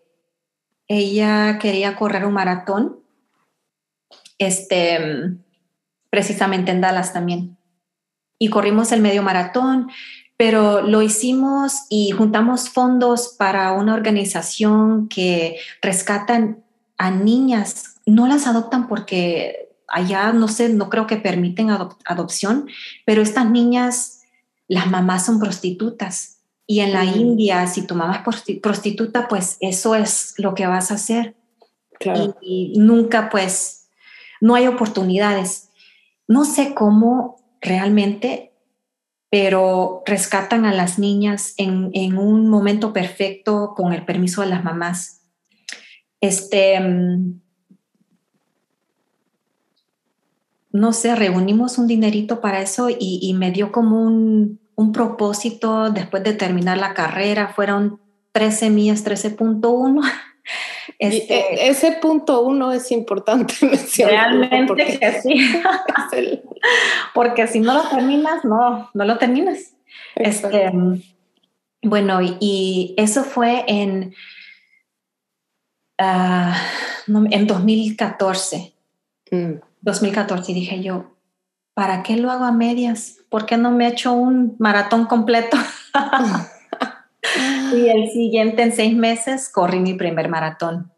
ella 0.87 1.59
quería 1.59 1.95
correr 1.95 2.25
un 2.25 2.33
maratón, 2.33 2.99
este, 4.37 5.37
precisamente 6.09 6.71
en 6.71 6.81
Dallas 6.81 7.13
también. 7.13 7.57
Y 8.39 8.49
corrimos 8.49 8.91
el 8.91 9.01
medio 9.01 9.21
maratón, 9.21 9.91
pero 10.37 10.81
lo 10.81 11.01
hicimos 11.01 11.85
y 11.89 12.11
juntamos 12.11 12.69
fondos 12.69 13.35
para 13.37 13.73
una 13.73 13.93
organización 13.93 15.09
que 15.09 15.57
rescatan 15.81 16.63
a 16.97 17.11
niñas 17.11 17.98
no 18.09 18.27
las 18.27 18.47
adoptan 18.47 18.87
porque 18.87 19.69
allá, 19.87 20.31
no 20.33 20.47
sé, 20.47 20.69
no 20.69 20.89
creo 20.89 21.07
que 21.07 21.17
permiten 21.17 21.69
adopción, 21.69 22.67
pero 23.05 23.21
estas 23.21 23.49
niñas, 23.49 24.21
las 24.67 24.89
mamás 24.89 25.25
son 25.25 25.39
prostitutas. 25.39 26.37
Y 26.67 26.81
en 26.81 26.93
la 26.93 27.03
mm. 27.03 27.19
India, 27.19 27.67
si 27.67 27.87
tu 27.87 27.95
mamá 27.95 28.23
es 28.23 28.59
prostituta, 28.59 29.27
pues 29.27 29.57
eso 29.59 29.95
es 29.95 30.35
lo 30.37 30.53
que 30.53 30.67
vas 30.67 30.91
a 30.91 30.95
hacer. 30.95 31.35
Y, 32.41 32.73
nunca, 32.77 33.29
pues, 33.29 33.89
no 34.39 34.55
hay 34.55 34.67
oportunidades. 34.67 35.69
No 36.27 36.45
sé 36.45 36.73
cómo 36.75 37.37
realmente, 37.59 38.53
pero 39.31 40.03
rescatan 40.05 40.65
a 40.65 40.73
las 40.73 40.99
niñas 40.99 41.55
en, 41.57 41.89
en 41.93 42.17
un 42.17 42.47
momento 42.47 42.93
perfecto 42.93 43.73
con 43.75 43.91
el 43.91 44.05
permiso 44.05 44.41
de 44.41 44.47
las 44.47 44.63
mamás. 44.63 45.23
Este, 46.21 46.79
mm, 46.79 47.41
no 50.71 50.93
sé, 50.93 51.15
reunimos 51.15 51.77
un 51.77 51.87
dinerito 51.87 52.41
para 52.41 52.61
eso 52.61 52.89
y, 52.89 53.33
me 53.33 53.51
dio 53.51 53.71
como 53.71 54.01
un, 54.03 54.59
propósito 54.93 55.89
después 55.89 56.23
de 56.23 56.33
terminar 56.33 56.77
la 56.77 56.93
carrera. 56.93 57.49
Fueron 57.49 57.99
13 58.31 58.69
millas, 58.69 59.05
13.1. 59.05 60.01
Este, 60.97 61.65
e, 61.65 61.69
ese 61.69 61.93
punto 61.93 62.41
uno 62.41 62.71
es 62.71 62.91
importante 62.91 63.53
Realmente 63.97 64.97
que 64.99 65.21
sí. 65.21 65.61
porque 67.13 67.47
si 67.47 67.59
no 67.59 67.73
lo 67.73 67.87
terminas, 67.87 68.43
no, 68.43 68.89
no 68.93 69.05
lo 69.05 69.17
terminas. 69.17 69.75
Este, 70.15 70.71
bueno, 71.81 72.19
y, 72.21 72.93
eso 72.97 73.23
fue 73.23 73.63
en, 73.67 74.13
uh, 76.01 77.27
en 77.31 77.47
2014. 77.47 78.73
2014 79.81 80.51
y 80.51 80.55
dije 80.55 80.81
yo, 80.81 81.11
¿para 81.73 82.03
qué 82.03 82.17
lo 82.17 82.31
hago 82.31 82.45
a 82.45 82.51
medias? 82.51 83.17
¿Por 83.29 83.45
qué 83.45 83.57
no 83.57 83.71
me 83.71 83.85
he 83.85 83.89
hecho 83.89 84.13
un 84.13 84.55
maratón 84.59 85.05
completo? 85.05 85.57
y 87.75 87.87
el 87.87 88.09
siguiente, 88.09 88.63
en 88.63 88.73
seis 88.73 88.95
meses, 88.95 89.49
corrí 89.49 89.79
mi 89.79 89.93
primer 89.93 90.29
maratón. 90.29 90.91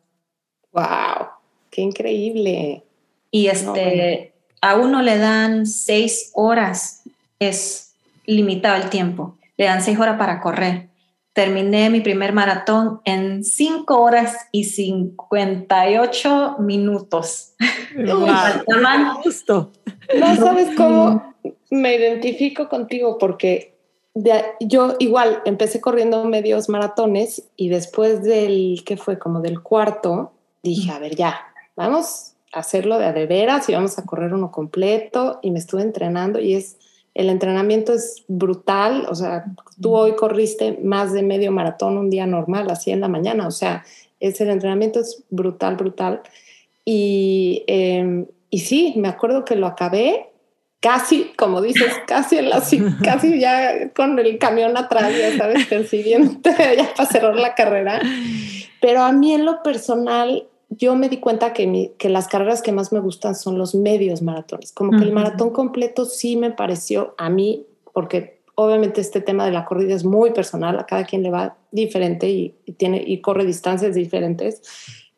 ¡Wow! 0.71 1.27
¡Qué 1.69 1.81
increíble! 1.81 2.83
Y 3.31 3.47
este, 3.47 4.33
a 4.61 4.75
uno 4.75 5.01
le 5.01 5.17
dan 5.17 5.65
seis 5.65 6.31
horas, 6.33 7.03
es 7.39 7.95
limitado 8.25 8.75
el 8.81 8.89
tiempo. 8.89 9.37
Le 9.57 9.65
dan 9.65 9.81
seis 9.81 9.97
horas 9.99 10.17
para 10.17 10.41
correr 10.41 10.90
terminé 11.33 11.89
mi 11.89 12.01
primer 12.01 12.33
maratón 12.33 13.01
en 13.05 13.43
5 13.43 14.01
horas 14.01 14.35
y 14.51 14.65
58 14.65 16.57
minutos. 16.59 17.53
Wow. 17.95 18.27
Justo. 19.23 19.71
No 20.17 20.35
sabes 20.35 20.75
cómo 20.75 21.35
me 21.69 21.95
identifico 21.95 22.67
contigo 22.69 23.17
porque 23.17 23.71
yo 24.59 24.95
igual 24.99 25.41
empecé 25.45 25.79
corriendo 25.79 26.25
medios 26.25 26.67
maratones 26.69 27.49
y 27.55 27.69
después 27.69 28.23
del, 28.23 28.83
que 28.85 28.97
fue? 28.97 29.17
Como 29.17 29.39
del 29.39 29.61
cuarto, 29.61 30.33
dije, 30.63 30.91
a 30.91 30.99
ver, 30.99 31.15
ya, 31.15 31.39
vamos 31.75 32.33
a 32.51 32.59
hacerlo 32.59 32.99
de 32.99 33.05
a 33.05 33.13
de 33.13 33.25
veras 33.25 33.69
y 33.69 33.73
vamos 33.73 33.97
a 33.97 34.05
correr 34.05 34.33
uno 34.33 34.51
completo 34.51 35.39
y 35.41 35.51
me 35.51 35.59
estuve 35.59 35.81
entrenando 35.81 36.39
y 36.39 36.55
es 36.55 36.77
el 37.13 37.29
entrenamiento 37.29 37.93
es 37.93 38.23
brutal, 38.27 39.05
o 39.09 39.15
sea, 39.15 39.45
tú 39.81 39.93
hoy 39.95 40.15
corriste 40.15 40.79
más 40.83 41.11
de 41.11 41.23
medio 41.23 41.51
maratón 41.51 41.97
un 41.97 42.09
día 42.09 42.25
normal, 42.25 42.69
así 42.69 42.91
en 42.91 43.01
la 43.01 43.09
mañana, 43.09 43.47
o 43.47 43.51
sea, 43.51 43.83
es, 44.19 44.39
el 44.39 44.49
entrenamiento 44.49 44.99
es 44.99 45.23
brutal, 45.29 45.75
brutal. 45.75 46.21
Y, 46.85 47.63
em, 47.67 48.27
y 48.49 48.59
sí, 48.59 48.93
me 48.97 49.09
acuerdo 49.09 49.43
que 49.43 49.55
lo 49.55 49.67
acabé 49.67 50.29
casi, 50.79 51.31
como 51.37 51.61
dices, 51.61 51.93
casi, 52.07 52.37
en 52.37 52.49
la, 52.49 52.61
casi 53.03 53.39
ya 53.39 53.89
con 53.93 54.17
el 54.19 54.37
camión 54.37 54.77
atrás, 54.77 55.13
ya 55.17 55.37
sabes, 55.37 55.65
persiguiendo 55.67 56.39
ya 56.43 56.93
para 56.95 57.09
cerrar 57.09 57.35
la 57.35 57.55
carrera. 57.55 58.01
Pero 58.81 59.01
a 59.01 59.11
mí 59.11 59.33
en 59.33 59.45
lo 59.45 59.63
personal, 59.63 60.47
yo 60.71 60.95
me 60.95 61.09
di 61.09 61.17
cuenta 61.17 61.51
que, 61.51 61.93
que, 61.97 62.09
las 62.09 62.29
carreras 62.29 62.61
que 62.61 62.71
más 62.71 62.93
me 62.93 63.01
gustan 63.01 63.35
son 63.35 63.57
los 63.57 63.75
medios 63.75 64.21
maratones. 64.21 64.71
Como 64.71 64.91
que 64.91 65.03
el 65.03 65.11
maratón 65.11 65.49
completo 65.49 66.05
sí 66.05 66.37
me 66.37 66.51
pareció 66.51 67.13
a 67.17 67.29
mí, 67.29 67.65
porque 67.93 68.41
obviamente 68.55 69.01
este 69.01 69.19
tema 69.19 69.45
de 69.45 69.51
la 69.51 69.65
corrida 69.65 69.93
es 69.93 70.05
muy 70.05 70.31
personal, 70.31 70.79
a 70.79 70.85
cada 70.85 71.03
quien 71.03 71.23
le 71.23 71.29
va 71.29 71.57
diferente 71.71 72.29
y, 72.29 72.55
tiene, 72.77 73.03
y 73.05 73.19
corre 73.19 73.45
distancias 73.45 73.95
diferentes, 73.95 74.61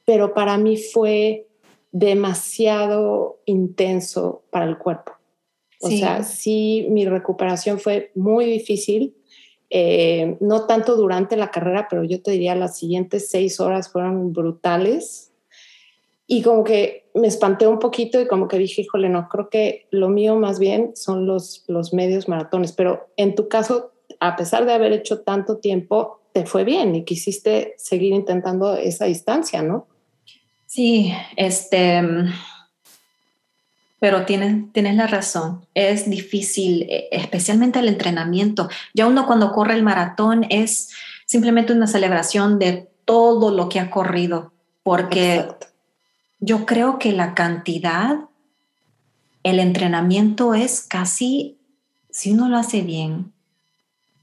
pero 0.05 0.33
para 0.33 0.57
mí 0.57 0.77
fue 0.77 1.47
demasiado 1.91 3.39
intenso 3.45 4.41
para 4.49 4.65
el 4.65 4.79
cuerpo. 4.79 5.11
O 5.81 5.89
sea, 5.89 6.23
sí, 6.23 6.87
mi 6.89 7.05
recuperación 7.05 7.77
fue 7.77 8.11
muy 8.15 8.45
difícil. 8.45 9.13
Eh, 9.69 10.37
no 10.39 10.65
tanto 10.65 10.95
durante 10.95 11.35
la 11.35 11.51
carrera, 11.51 11.87
pero 11.89 12.03
yo 12.03 12.21
te 12.21 12.31
diría 12.31 12.55
las 12.55 12.77
siguientes 12.77 13.29
seis 13.29 13.59
horas 13.59 13.91
fueron 13.91 14.31
brutales 14.31 15.32
y 16.37 16.41
como 16.41 16.63
que 16.63 17.05
me 17.13 17.27
espanté 17.27 17.67
un 17.67 17.77
poquito 17.77 18.19
y 18.19 18.27
como 18.27 18.47
que 18.47 18.57
dije, 18.57 18.81
híjole, 18.81 19.07
no, 19.07 19.29
creo 19.29 19.49
que 19.49 19.85
lo 19.91 20.09
mío 20.09 20.35
más 20.35 20.57
bien 20.57 20.93
son 20.95 21.27
los, 21.27 21.63
los 21.67 21.93
medios 21.93 22.27
maratones, 22.27 22.71
pero 22.71 23.09
en 23.17 23.35
tu 23.35 23.47
caso, 23.47 23.91
a 24.19 24.35
pesar 24.35 24.65
de 24.65 24.73
haber 24.73 24.93
hecho 24.93 25.21
tanto 25.21 25.57
tiempo, 25.57 26.21
te 26.31 26.47
fue 26.47 26.63
bien 26.63 26.95
y 26.95 27.05
quisiste 27.05 27.75
seguir 27.77 28.13
intentando 28.13 28.75
esa 28.75 29.05
distancia, 29.05 29.61
¿no? 29.61 29.85
Sí, 30.65 31.13
este, 31.35 32.01
pero 33.99 34.25
tienes, 34.25 34.73
tienes 34.73 34.95
la 34.95 35.05
razón, 35.05 35.67
es 35.75 36.09
difícil, 36.09 36.87
e, 36.89 37.09
especialmente 37.11 37.77
el 37.77 37.89
entrenamiento. 37.89 38.69
Ya 38.95 39.05
uno 39.05 39.27
cuando 39.27 39.51
corre 39.51 39.75
el 39.75 39.83
maratón 39.83 40.47
es 40.49 40.89
simplemente 41.27 41.73
una 41.73 41.85
celebración 41.85 42.57
de 42.57 42.89
todo 43.05 43.51
lo 43.51 43.69
que 43.69 43.79
ha 43.79 43.91
corrido, 43.91 44.51
porque 44.81 45.45
yo 46.45 46.65
creo 46.65 46.99
que 46.99 47.13
la 47.13 47.35
cantidad, 47.35 48.19
el 49.43 49.59
entrenamiento 49.59 50.53
es 50.53 50.81
casi, 50.81 51.57
si 52.09 52.33
uno 52.33 52.49
lo 52.49 52.57
hace 52.57 52.81
bien, 52.81 53.31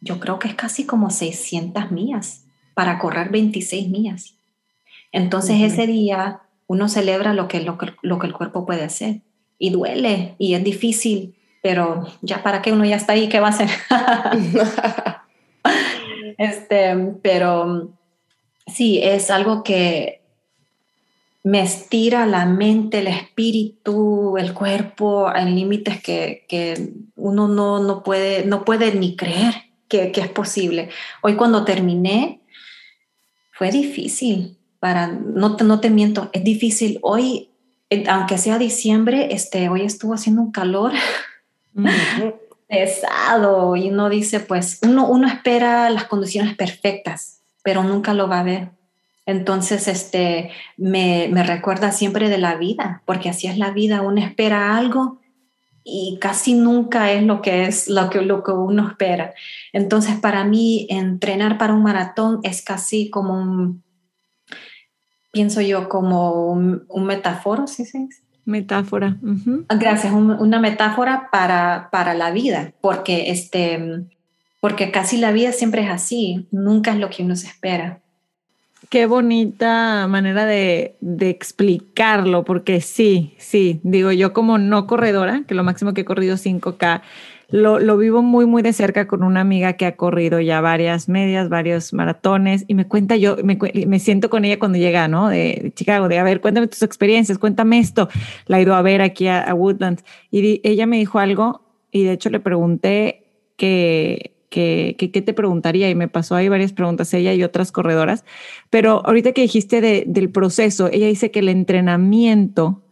yo 0.03 0.21
creo 0.21 0.39
que 0.39 0.49
es 0.49 0.55
casi 0.55 0.85
como 0.85 1.09
600 1.09 1.91
millas 1.91 2.45
para 2.75 2.99
correr 2.99 3.31
26 3.31 3.89
millas. 3.89 4.35
Entonces 5.13 5.63
ese 5.63 5.87
día 5.87 6.43
uno 6.67 6.91
celebra 6.91 7.33
lo 7.33 7.49
que, 7.49 7.61
lo, 7.61 7.79
que, 7.79 7.95
lo 8.03 8.19
que 8.19 8.27
el 8.27 8.35
cuerpo 8.35 8.67
puede 8.67 8.85
hacer 8.85 9.23
y 9.59 9.71
duele 9.71 10.35
y 10.39 10.53
es 10.53 10.63
difícil, 10.63 11.35
pero 11.63 12.07
ya 12.21 12.43
para 12.43 12.61
que 12.61 12.73
uno 12.73 12.85
ya 12.85 12.97
está 12.97 13.15
ahí, 13.15 13.31
¿qué 13.31 13.41
va 13.41 13.49
a 13.49 13.51
hacer? 13.51 13.71
este, 16.39 17.15
pero 17.23 17.89
sí, 18.67 19.01
es 19.03 19.31
algo 19.31 19.63
que 19.63 20.20
me 21.43 21.63
estira 21.63 22.27
la 22.27 22.45
mente, 22.45 22.99
el 22.99 23.07
espíritu, 23.07 24.37
el 24.37 24.53
cuerpo 24.53 25.35
en 25.35 25.55
límites 25.55 26.03
que, 26.03 26.93
uno 27.17 27.49
no, 27.49 27.83
no, 27.83 28.03
puede, 28.03 28.45
no 28.45 28.65
puede 28.65 28.95
ni 28.95 29.17
creer 29.17 29.55
que, 29.89 30.13
es 30.15 30.29
posible. 30.29 30.91
Hoy 31.23 31.37
cuando 31.37 31.65
terminé, 31.65 32.41
fue 33.53 33.71
difícil, 33.71 34.59
para, 34.79 35.09
no 35.09 35.57
te, 35.57 35.65
no 35.65 35.81
te 35.81 35.91
miento, 35.91 36.31
es 36.33 36.45
difícil. 36.45 36.99
Hoy, 37.03 37.51
aunque 38.09 38.39
sea 38.39 38.59
diciembre, 38.59 39.29
este, 39.33 39.69
hoy 39.69 39.83
estuvo 39.83 40.15
haciendo 40.15 40.43
un 40.43 40.53
calor 40.53 40.93
pesado 42.69 43.77
y 43.77 43.89
uno 43.89 44.11
dice, 44.11 44.41
pues, 44.41 44.79
uno, 44.83 45.09
uno 45.09 45.27
espera 45.27 45.89
las 45.89 46.05
condiciones 46.05 46.55
perfectas, 46.55 47.41
pero 47.63 47.83
nunca 47.83 48.13
lo 48.13 48.29
va 48.29 48.41
a 48.41 48.45
ver 48.45 48.80
entonces, 49.31 49.89
este, 49.89 50.51
me, 50.77 51.31
recuerda 51.45 51.93
siempre 51.93 52.29
de 52.29 52.39
la 52.39 52.57
vida, 52.57 53.03
porque 53.05 53.29
así 53.29 53.47
es 53.47 53.57
la 53.59 53.71
vida, 53.71 54.03
uno 54.03 54.21
espera 54.21 54.77
algo 54.77 55.19
y 55.85 56.19
casi 56.21 56.55
nunca 56.55 57.13
es 57.13 57.23
lo 57.23 57.41
que 57.41 57.65
es 57.65 57.89
lo 57.89 58.11
que, 58.11 58.23
lo 58.23 58.43
que 58.43 58.53
uno 58.53 58.89
espera. 58.89 59.33
Entonces, 59.73 60.19
para 60.19 60.45
mí, 60.45 60.87
entrenar 60.91 61.59
para 61.59 61.75
un 61.75 61.83
maratón 61.83 62.41
es 62.43 62.63
casi 62.63 63.09
como 63.09 63.35
un, 63.35 63.83
pienso 65.33 65.61
yo, 65.61 65.89
como 65.89 66.51
un, 66.51 66.85
un 66.89 67.05
metáforo, 67.05 67.67
¿sí 67.67 67.85
se 67.85 68.09
Metáfora. 68.45 69.17
Gracias, 69.69 70.13
una 70.13 70.59
metáfora 70.59 71.29
para, 71.31 71.89
para 71.93 72.15
la 72.15 72.33
vida, 72.33 72.73
porque, 72.81 73.31
este, 73.31 74.07
porque 74.61 74.91
casi 74.91 75.19
la 75.19 75.31
vida 75.31 75.53
siempre 75.53 75.85
es 75.85 75.91
así, 75.91 76.49
nunca 76.51 76.91
es 76.91 76.99
lo 76.99 77.11
que 77.11 77.23
uno 77.23 77.37
se 77.37 77.47
espera. 77.47 78.01
Qué 78.89 79.07
bonita 79.07 80.07
manera 80.09 80.47
de, 80.47 80.97
de, 81.01 81.29
explicarlo, 81.29 82.45
porque 82.45 82.81
sí, 82.81 83.35
sí, 83.39 83.81
digo 83.85 84.11
yo 84.11 84.33
como 84.33 84.59
no 84.59 84.87
corredora, 84.87 85.45
que 85.47 85.55
lo 85.55 85.63
máximo 85.63 85.93
que 85.93 86.01
he 86.01 86.05
corrido 86.05 86.37
5K, 86.37 87.03
lo, 87.51 87.79
lo, 87.79 87.99
vivo 87.99 88.23
muy, 88.23 88.47
muy 88.47 88.63
de 88.63 88.73
cerca 88.73 89.07
con 89.07 89.23
una 89.23 89.43
amiga 89.43 89.75
que 89.75 89.85
ha 89.85 89.97
corrido 89.97 90.41
ya 90.41 90.61
varias 90.61 91.09
medias, 91.09 91.49
varios 91.49 91.93
maratones, 91.93 92.65
y 92.69 92.75
me 92.75 92.87
cuenta 92.87 93.17
yo, 93.17 93.37
me, 93.45 93.59
me 93.87 93.99
siento 93.99 94.31
con 94.31 94.45
ella 94.45 94.59
cuando 94.59 94.79
llega, 94.79 95.09
¿no? 95.09 95.29
De, 95.29 95.61
de, 95.63 95.73
Chicago, 95.75 96.09
de, 96.09 96.19
a 96.19 96.25
ver, 96.25 96.41
cuéntame 96.41 96.67
tus 96.67 96.83
experiencias, 96.83 97.39
cuéntame 97.39 97.79
esto. 97.79 98.09
La 98.47 98.59
he 98.59 98.63
ido 98.63 98.75
a 98.75 98.83
ver 98.83 99.03
aquí 99.03 99.29
a, 99.29 99.43
a 99.43 99.55
Woodlands, 99.55 100.05
y 100.31 100.61
ella 100.67 100.87
me 100.87 100.97
dijo 100.97 101.19
algo, 101.19 101.63
y 101.93 102.05
de 102.05 102.13
hecho 102.13 102.31
le 102.31 102.41
pregunté 102.41 103.27
que 103.57 104.40
que, 104.51 104.97
que, 104.99 105.23
te 105.23 105.33
preguntaría 105.33 105.89
y 105.89 105.95
me 105.95 106.09
pasó 106.09 106.35
ahí 106.35 106.49
varias 106.49 106.73
preguntas 106.73 107.15
ella 107.15 107.33
y 107.33 107.43
otras 107.43 107.73
corredoras, 107.73 108.25
pero 108.69 109.07
ahorita 109.07 109.33
que 109.33 109.43
dijiste 109.43 109.81
de, 109.81 110.05
del 110.07 110.31
proceso, 110.31 110.91
ella 110.93 111.07
dice 111.07 111.31
que 111.31 111.39
el 111.39 111.49
entrenamiento 111.49 112.83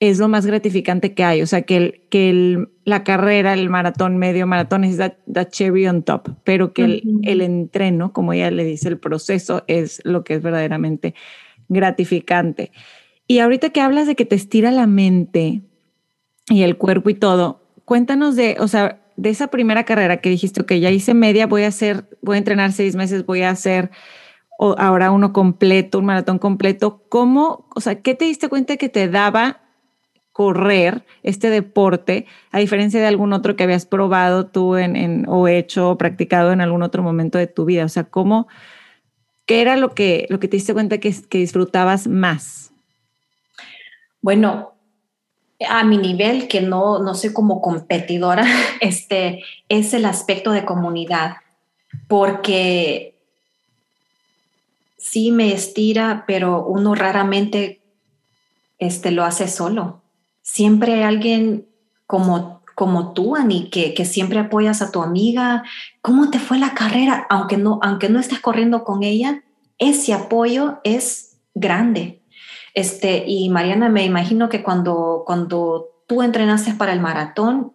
es 0.00 0.18
lo 0.18 0.28
más 0.28 0.46
gratificante 0.46 1.14
que 1.14 1.24
hay, 1.24 1.42
o 1.42 1.46
sea, 1.46 1.62
que, 1.62 1.76
el, 1.76 2.00
que 2.10 2.30
el, 2.30 2.68
la 2.84 3.02
carrera, 3.02 3.54
el 3.54 3.70
maratón, 3.70 4.16
medio 4.16 4.46
maratón 4.46 4.84
es 4.84 4.98
the 4.98 5.46
cherry 5.48 5.86
on 5.86 6.02
top, 6.02 6.28
pero 6.44 6.72
que 6.72 6.84
el, 6.84 7.02
uh 7.04 7.10
-huh. 7.10 7.20
el 7.24 7.40
entreno, 7.40 8.12
como 8.12 8.32
ella 8.32 8.50
le 8.50 8.64
dice, 8.64 8.88
el 8.88 8.98
proceso 8.98 9.64
es 9.66 10.00
lo 10.04 10.22
que 10.22 10.34
es 10.34 10.42
verdaderamente 10.42 11.14
gratificante. 11.68 12.70
Y 13.26 13.40
ahorita 13.40 13.70
que 13.70 13.80
hablas 13.80 14.06
de 14.06 14.14
que 14.14 14.24
te 14.24 14.36
estira 14.36 14.70
la 14.70 14.86
mente 14.86 15.62
y 16.48 16.62
el 16.62 16.76
cuerpo 16.76 17.10
y 17.10 17.14
todo, 17.14 17.60
cuéntanos 17.84 18.36
de, 18.36 18.56
o 18.60 18.68
sea, 18.68 19.00
de 19.18 19.30
esa 19.30 19.48
primera 19.48 19.84
carrera 19.84 20.18
que 20.18 20.30
dijiste, 20.30 20.64
que 20.64 20.78
ya 20.78 20.90
hice 20.92 21.12
media, 21.12 21.48
voy 21.48 21.64
a 21.64 21.68
hacer, 21.68 22.08
voy 22.22 22.36
a 22.36 22.38
entrenar 22.38 22.70
seis 22.70 22.94
meses, 22.94 23.26
voy 23.26 23.42
a 23.42 23.50
hacer 23.50 23.90
ahora 24.60 25.10
uno 25.10 25.32
completo, 25.32 25.98
un 25.98 26.04
maratón 26.04 26.38
completo, 26.38 27.02
¿cómo, 27.08 27.68
o 27.74 27.80
sea, 27.80 28.00
qué 28.00 28.14
te 28.14 28.26
diste 28.26 28.48
cuenta 28.48 28.76
que 28.76 28.88
te 28.88 29.08
daba 29.08 29.60
correr 30.30 31.04
este 31.24 31.50
deporte, 31.50 32.26
a 32.52 32.60
diferencia 32.60 33.00
de 33.00 33.08
algún 33.08 33.32
otro 33.32 33.56
que 33.56 33.64
habías 33.64 33.86
probado 33.86 34.46
tú 34.46 34.76
en, 34.76 34.94
en, 34.94 35.24
o 35.26 35.48
hecho 35.48 35.90
o 35.90 35.98
practicado 35.98 36.52
en 36.52 36.60
algún 36.60 36.84
otro 36.84 37.02
momento 37.02 37.38
de 37.38 37.48
tu 37.48 37.64
vida? 37.64 37.84
O 37.84 37.88
sea, 37.88 38.04
¿cómo, 38.04 38.46
qué 39.46 39.60
era 39.62 39.76
lo 39.76 39.96
que, 39.96 40.26
lo 40.30 40.38
que 40.38 40.46
te 40.46 40.58
diste 40.58 40.74
cuenta 40.74 40.98
que, 40.98 41.12
que 41.28 41.38
disfrutabas 41.38 42.06
más? 42.06 42.72
Bueno, 44.22 44.77
a 45.66 45.84
mi 45.84 45.98
nivel, 45.98 46.48
que 46.48 46.60
no, 46.60 47.00
no 47.00 47.14
soy 47.14 47.32
como 47.32 47.60
competidora, 47.60 48.46
este, 48.80 49.42
es 49.68 49.94
el 49.94 50.04
aspecto 50.04 50.52
de 50.52 50.64
comunidad, 50.64 51.36
porque 52.06 53.14
sí 54.96 55.30
me 55.30 55.52
estira, 55.52 56.24
pero 56.26 56.64
uno 56.66 56.94
raramente 56.94 57.80
este, 58.78 59.10
lo 59.10 59.24
hace 59.24 59.48
solo. 59.48 60.02
Siempre 60.42 60.94
hay 60.94 61.02
alguien 61.02 61.66
como, 62.06 62.62
como 62.74 63.12
tú, 63.12 63.36
Ani, 63.36 63.70
que, 63.70 63.94
que 63.94 64.04
siempre 64.04 64.38
apoyas 64.38 64.82
a 64.82 64.90
tu 64.92 65.02
amiga. 65.02 65.64
¿Cómo 66.02 66.30
te 66.30 66.38
fue 66.38 66.58
la 66.58 66.74
carrera? 66.74 67.26
Aunque 67.30 67.56
no, 67.56 67.80
aunque 67.82 68.08
no 68.08 68.20
estés 68.20 68.40
corriendo 68.40 68.84
con 68.84 69.02
ella, 69.02 69.42
ese 69.78 70.12
apoyo 70.12 70.78
es 70.84 71.38
grande. 71.54 72.20
Este, 72.74 73.24
y 73.26 73.48
Mariana, 73.48 73.88
me 73.88 74.04
imagino 74.04 74.48
que 74.48 74.62
cuando, 74.62 75.24
cuando 75.26 75.88
tú 76.06 76.22
entrenaste 76.22 76.74
para 76.74 76.92
el 76.92 77.00
maratón, 77.00 77.72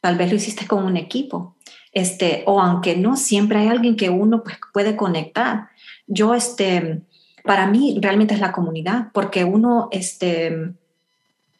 tal 0.00 0.16
vez 0.16 0.30
lo 0.30 0.36
hiciste 0.36 0.66
con 0.66 0.84
un 0.84 0.96
equipo. 0.96 1.56
Este, 1.92 2.42
o 2.46 2.60
aunque 2.60 2.96
no, 2.96 3.16
siempre 3.16 3.58
hay 3.58 3.68
alguien 3.68 3.96
que 3.96 4.10
uno 4.10 4.42
pues, 4.42 4.58
puede 4.72 4.96
conectar. 4.96 5.68
Yo, 6.06 6.34
este, 6.34 7.02
para 7.44 7.66
mí 7.66 7.98
realmente 8.00 8.34
es 8.34 8.40
la 8.40 8.52
comunidad, 8.52 9.08
porque 9.12 9.44
uno, 9.44 9.88
este, 9.90 10.72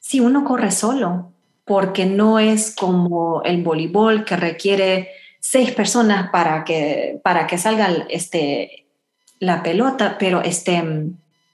si 0.00 0.20
uno 0.20 0.44
corre 0.44 0.70
solo, 0.70 1.32
porque 1.64 2.06
no 2.06 2.38
es 2.38 2.74
como 2.74 3.42
el 3.44 3.62
voleibol 3.62 4.24
que 4.24 4.37
requiere 4.37 5.11
seis 5.40 5.72
personas 5.72 6.30
para 6.30 6.64
que, 6.64 7.20
para 7.22 7.46
que 7.46 7.58
salga 7.58 7.88
este, 8.08 8.87
la 9.38 9.62
pelota, 9.62 10.16
pero 10.18 10.42
este, 10.42 10.82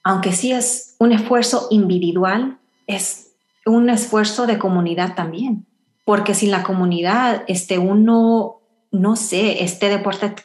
aunque 0.03 0.33
sí 0.33 0.53
es 0.53 0.97
un 0.99 1.13
esfuerzo 1.13 1.69
individual, 1.71 2.59
es 2.87 3.33
un 3.67 3.91
esfuerzo 3.91 4.47
de 4.47 4.59
comunidad 4.59 5.15
también, 5.15 5.67
porque 6.05 6.35
sin 6.35 6.51
la 6.51 6.63
comunidad, 6.63 7.43
este, 7.49 7.79
uno, 7.79 8.61
no 8.91 9.17
sé, 9.17 9.63
este 9.63 9.89
deporte 9.89 10.27
es 10.27 10.43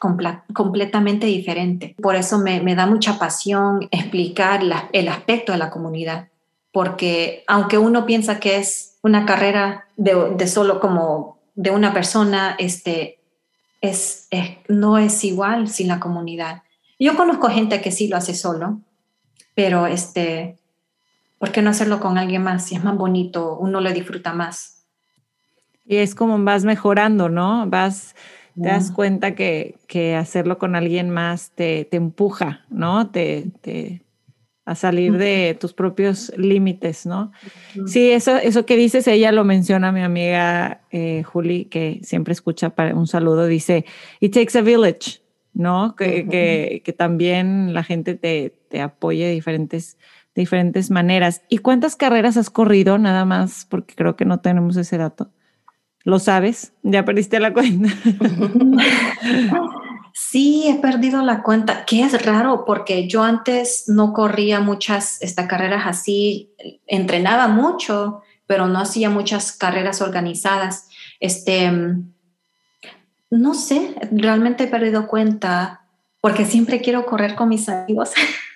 completamente 0.54 1.28
diferente. 1.28 1.96
Por 2.02 2.16
eso 2.16 2.40
me, 2.40 2.62
me 2.62 2.76
da 2.76 2.86
mucha 2.86 3.18
pasión 3.18 3.88
explicar 3.92 4.62
el 4.92 5.08
aspecto 5.08 5.54
de 5.54 5.58
la 5.58 5.70
comunidad, 5.70 6.28
porque 6.72 7.44
aunque 7.48 7.78
uno 7.78 8.06
piensa 8.06 8.40
que 8.40 8.58
es 8.58 8.98
una 9.04 9.26
carrera 9.26 9.88
de, 9.96 10.34
de 10.36 10.48
solo 10.48 10.80
como 10.80 11.38
de 11.56 11.72
una 11.72 11.94
persona, 11.94 12.56
este, 12.58 13.20
es, 13.82 14.28
es, 14.32 14.58
no 14.68 14.98
es 14.98 15.24
igual 15.24 15.68
sin 15.70 15.88
la 15.88 16.00
comunidad. 16.00 16.64
Yo 17.00 17.16
conozco 17.16 17.50
gente 17.50 17.82
que 17.82 17.92
sí 17.92 18.08
lo 18.08 18.18
hace 18.18 18.34
solo, 18.34 18.80
pero 19.56 19.88
este, 19.88 20.58
¿por 21.38 21.52
qué 21.52 21.62
no 21.62 21.70
hacerlo 21.70 22.00
con 22.00 22.18
alguien 22.18 22.44
más? 22.44 22.66
Si 22.66 22.76
es 22.76 22.84
más 22.84 22.98
bonito, 22.98 23.58
uno 23.58 23.82
lo 23.82 23.92
disfruta 23.92 24.34
más. 24.34 24.86
Y 25.86 25.98
es 25.98 26.16
como 26.16 26.42
vas 26.44 26.64
mejorando, 26.64 27.30
¿no? 27.30 27.68
Vas, 27.68 28.16
te 28.56 28.68
das 28.68 28.92
cuenta 28.92 29.36
que, 29.36 29.76
que 29.88 30.16
hacerlo 30.16 30.58
con 30.58 30.76
alguien 30.76 31.10
más 31.10 31.52
te, 31.52 31.86
te 31.86 31.98
empuja, 31.98 32.66
¿no? 32.70 33.10
Te, 33.10 33.48
te, 33.62 34.04
a 34.66 34.76
salir 34.76 35.18
de 35.18 35.58
tus 35.60 35.74
propios 35.74 36.32
límites, 36.38 37.06
¿no? 37.06 37.34
Sí, 37.86 38.12
eso, 38.12 38.38
eso 38.38 38.66
que 38.66 38.78
dices, 38.78 39.08
ella 39.08 39.32
lo 39.34 39.44
menciona 39.44 39.92
mi 39.92 40.02
amiga 40.02 40.82
eh, 40.92 41.24
Juli, 41.24 41.66
que 41.66 42.00
siempre 42.04 42.32
escucha 42.32 42.70
para 42.70 42.96
un 42.96 43.08
saludo, 43.08 43.46
dice, 43.46 43.86
it 44.22 44.34
takes 44.34 44.58
a 44.58 44.62
village, 44.62 45.20
¿no? 45.54 45.96
Que, 45.98 46.06
uh 46.06 46.28
-huh. 46.28 46.30
que, 46.30 46.82
que, 46.86 46.94
también 46.94 47.74
la 47.74 47.84
gente 47.84 48.16
te, 48.16 48.54
te 48.74 48.82
apoye 48.82 49.28
de 49.28 49.34
diferentes, 49.34 50.00
de 50.34 50.42
diferentes 50.42 50.90
maneras. 50.90 51.44
¿Y 51.48 51.60
cuántas 51.60 51.96
carreras 51.96 52.38
has 52.38 52.50
corrido? 52.50 52.98
Nada 52.98 53.24
más, 53.24 53.68
porque 53.70 53.94
creo 53.94 54.16
que 54.16 54.26
no 54.26 54.40
tenemos 54.40 54.78
ese 54.78 54.98
dato. 54.98 55.30
¿Lo 56.04 56.18
sabes? 56.18 56.74
¿Ya 56.82 57.06
perdiste 57.06 57.40
la 57.40 57.54
cuenta? 57.54 57.90
Sí, 60.16 60.66
he 60.68 60.76
perdido 60.76 61.24
la 61.24 61.42
cuenta, 61.42 61.86
que 61.86 62.04
es 62.04 62.24
raro 62.24 62.66
porque 62.66 63.08
yo 63.08 63.24
antes 63.24 63.86
no 63.88 64.14
corría 64.14 64.60
muchas 64.60 65.20
estas 65.24 65.48
carreras 65.48 65.88
así, 65.88 66.54
entrenaba 66.86 67.48
mucho, 67.48 68.22
pero 68.46 68.68
no 68.68 68.78
hacía 68.78 69.10
muchas 69.10 69.54
carreras 69.54 70.04
organizadas. 70.04 70.88
Este, 71.20 71.72
no 73.32 73.54
sé, 73.56 73.96
realmente 74.12 74.66
he 74.66 74.68
perdido 74.68 75.08
cuenta 75.08 75.88
porque 76.22 76.46
siempre 76.46 76.80
quiero 76.80 77.08
correr 77.08 77.34
con 77.34 77.50
mis 77.50 77.68
amigos. 77.68 78.12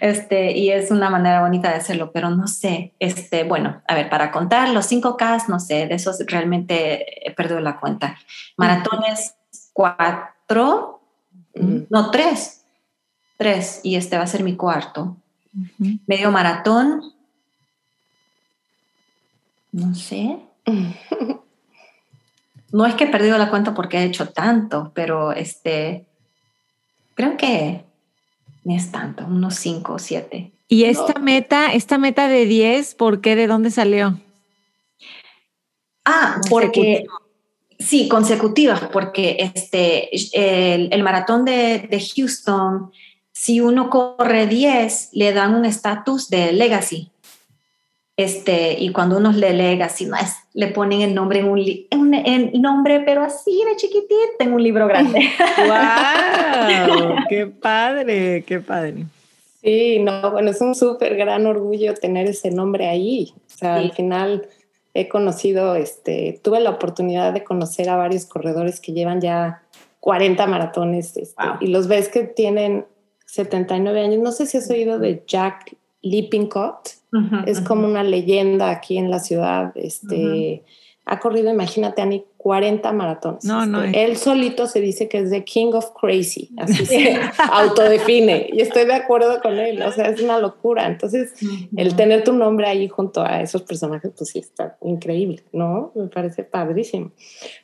Este, 0.00 0.56
y 0.56 0.70
es 0.70 0.90
una 0.90 1.10
manera 1.10 1.40
bonita 1.40 1.70
de 1.70 1.76
hacerlo, 1.76 2.12
pero 2.12 2.30
no 2.30 2.46
sé, 2.46 2.94
este, 2.98 3.44
bueno, 3.44 3.82
a 3.86 3.94
ver, 3.94 4.08
para 4.08 4.30
contar 4.30 4.70
los 4.70 4.90
5K, 4.90 5.48
no 5.48 5.60
sé, 5.60 5.86
de 5.86 5.94
esos 5.94 6.18
realmente 6.26 7.28
he 7.28 7.32
perdido 7.32 7.60
la 7.60 7.78
cuenta. 7.80 8.16
Maratones, 8.56 9.34
cuatro, 9.72 11.00
uh 11.54 11.60
-huh. 11.60 11.86
no, 11.90 12.10
tres, 12.10 12.64
tres, 13.36 13.80
y 13.82 13.96
este 13.96 14.16
va 14.16 14.24
a 14.24 14.28
ser 14.28 14.42
mi 14.42 14.56
cuarto. 14.56 15.16
Uh 15.54 15.66
-huh. 15.78 15.98
Medio 16.06 16.30
maratón, 16.30 17.14
no 19.72 19.94
sé. 19.94 20.38
no 22.72 22.86
es 22.86 22.94
que 22.94 23.04
he 23.04 23.10
perdido 23.10 23.38
la 23.38 23.50
cuenta 23.50 23.74
porque 23.74 23.98
he 23.98 24.04
hecho 24.04 24.28
tanto, 24.28 24.92
pero 24.94 25.32
este, 25.32 26.06
creo 27.14 27.36
que 27.36 27.87
ni 28.68 28.76
es 28.76 28.92
tanto, 28.92 29.24
unos 29.24 29.54
5 29.54 29.94
o 29.94 29.98
7. 29.98 30.52
¿Y 30.68 30.84
esta 30.84 31.14
no. 31.14 31.24
meta, 31.24 31.72
esta 31.72 31.96
meta 31.96 32.28
de 32.28 32.44
10, 32.44 32.96
por 32.96 33.22
qué? 33.22 33.34
¿De 33.34 33.46
dónde 33.46 33.70
salió? 33.70 34.20
Ah, 36.04 36.38
porque 36.50 37.06
sí, 37.78 38.08
consecutivas, 38.08 38.82
porque 38.92 39.38
este, 39.38 40.10
el, 40.34 40.92
el 40.92 41.02
maratón 41.02 41.46
de, 41.46 41.88
de, 41.90 41.98
Houston, 42.14 42.92
si 43.32 43.62
uno 43.62 43.88
corre 43.88 44.46
10, 44.46 45.10
le 45.12 45.32
dan 45.32 45.54
un 45.54 45.64
estatus 45.64 46.28
de 46.28 46.52
legacy. 46.52 47.10
Este, 48.18 48.74
y 48.76 48.90
cuando 48.90 49.16
uno 49.16 49.30
le 49.30 49.52
lega, 49.52 49.86
así, 49.86 50.04
no 50.04 50.16
es, 50.16 50.38
le 50.52 50.66
ponen 50.66 51.02
el 51.02 51.14
nombre 51.14 51.38
en 51.38 51.48
un, 51.48 52.14
en, 52.14 52.60
nombre, 52.60 52.98
pero 53.06 53.22
así 53.22 53.62
de 53.64 53.76
chiquitito, 53.76 54.16
en 54.40 54.54
un 54.54 54.60
libro 54.60 54.88
grande. 54.88 55.20
¡Wow! 55.56 57.14
¡Qué 57.28 57.46
padre! 57.46 58.42
¡Qué 58.44 58.58
padre! 58.58 59.04
Sí, 59.62 60.00
no, 60.00 60.32
bueno, 60.32 60.50
es 60.50 60.60
un 60.60 60.74
súper 60.74 61.14
gran 61.14 61.46
orgullo 61.46 61.94
tener 61.94 62.26
ese 62.26 62.50
nombre 62.50 62.88
ahí. 62.88 63.34
O 63.46 63.56
sea, 63.56 63.76
al 63.76 63.92
final 63.92 64.48
he 64.94 65.08
conocido, 65.08 65.76
este, 65.76 66.40
tuve 66.42 66.58
la 66.58 66.70
oportunidad 66.70 67.32
de 67.32 67.44
conocer 67.44 67.88
a 67.88 67.96
varios 67.96 68.26
corredores 68.26 68.80
que 68.80 68.92
llevan 68.92 69.20
ya 69.20 69.62
40 70.00 70.44
maratones 70.48 71.16
este, 71.16 71.40
y 71.60 71.68
los 71.68 71.86
ves 71.86 72.08
que 72.08 72.24
tienen 72.24 72.84
79 73.26 74.00
años. 74.00 74.18
No 74.20 74.32
sé 74.32 74.46
si 74.46 74.58
has 74.58 74.68
oído 74.70 74.98
de 74.98 75.22
Jack 75.24 75.76
Lippincott 76.02 76.97
es 77.46 77.60
como 77.60 77.86
una 77.86 78.02
leyenda 78.02 78.70
aquí 78.70 78.98
en 78.98 79.10
la 79.10 79.18
ciudad. 79.18 79.72
Este, 79.76 80.64
Ha 81.10 81.20
corrido, 81.20 81.50
imagínate, 81.50 82.02
Ani, 82.02 82.26
40 82.36 82.92
maratones. 82.92 83.42
No, 83.42 83.64
no. 83.64 83.82
Este, 83.82 84.04
él 84.04 84.18
solito 84.18 84.66
se 84.66 84.80
dice 84.80 85.08
que 85.08 85.20
es 85.20 85.30
the 85.30 85.42
king 85.42 85.72
of 85.72 85.92
crazy, 85.98 86.50
así 86.58 86.84
se 86.84 87.18
autodefine. 87.50 88.50
Y 88.52 88.60
estoy 88.60 88.84
de 88.84 88.92
acuerdo 88.92 89.40
con 89.40 89.58
él, 89.58 89.80
o 89.80 89.90
sea, 89.90 90.08
es 90.08 90.20
una 90.20 90.38
locura. 90.38 90.86
Entonces, 90.86 91.32
el 91.74 91.96
tener 91.96 92.24
tu 92.24 92.34
nombre 92.34 92.66
ahí 92.66 92.88
junto 92.88 93.22
a 93.22 93.40
esos 93.40 93.62
personajes, 93.62 94.12
pues 94.16 94.28
sí, 94.30 94.40
está 94.40 94.76
increíble, 94.82 95.44
¿no? 95.50 95.92
Me 95.94 96.08
parece 96.08 96.44
padrísimo. 96.44 97.12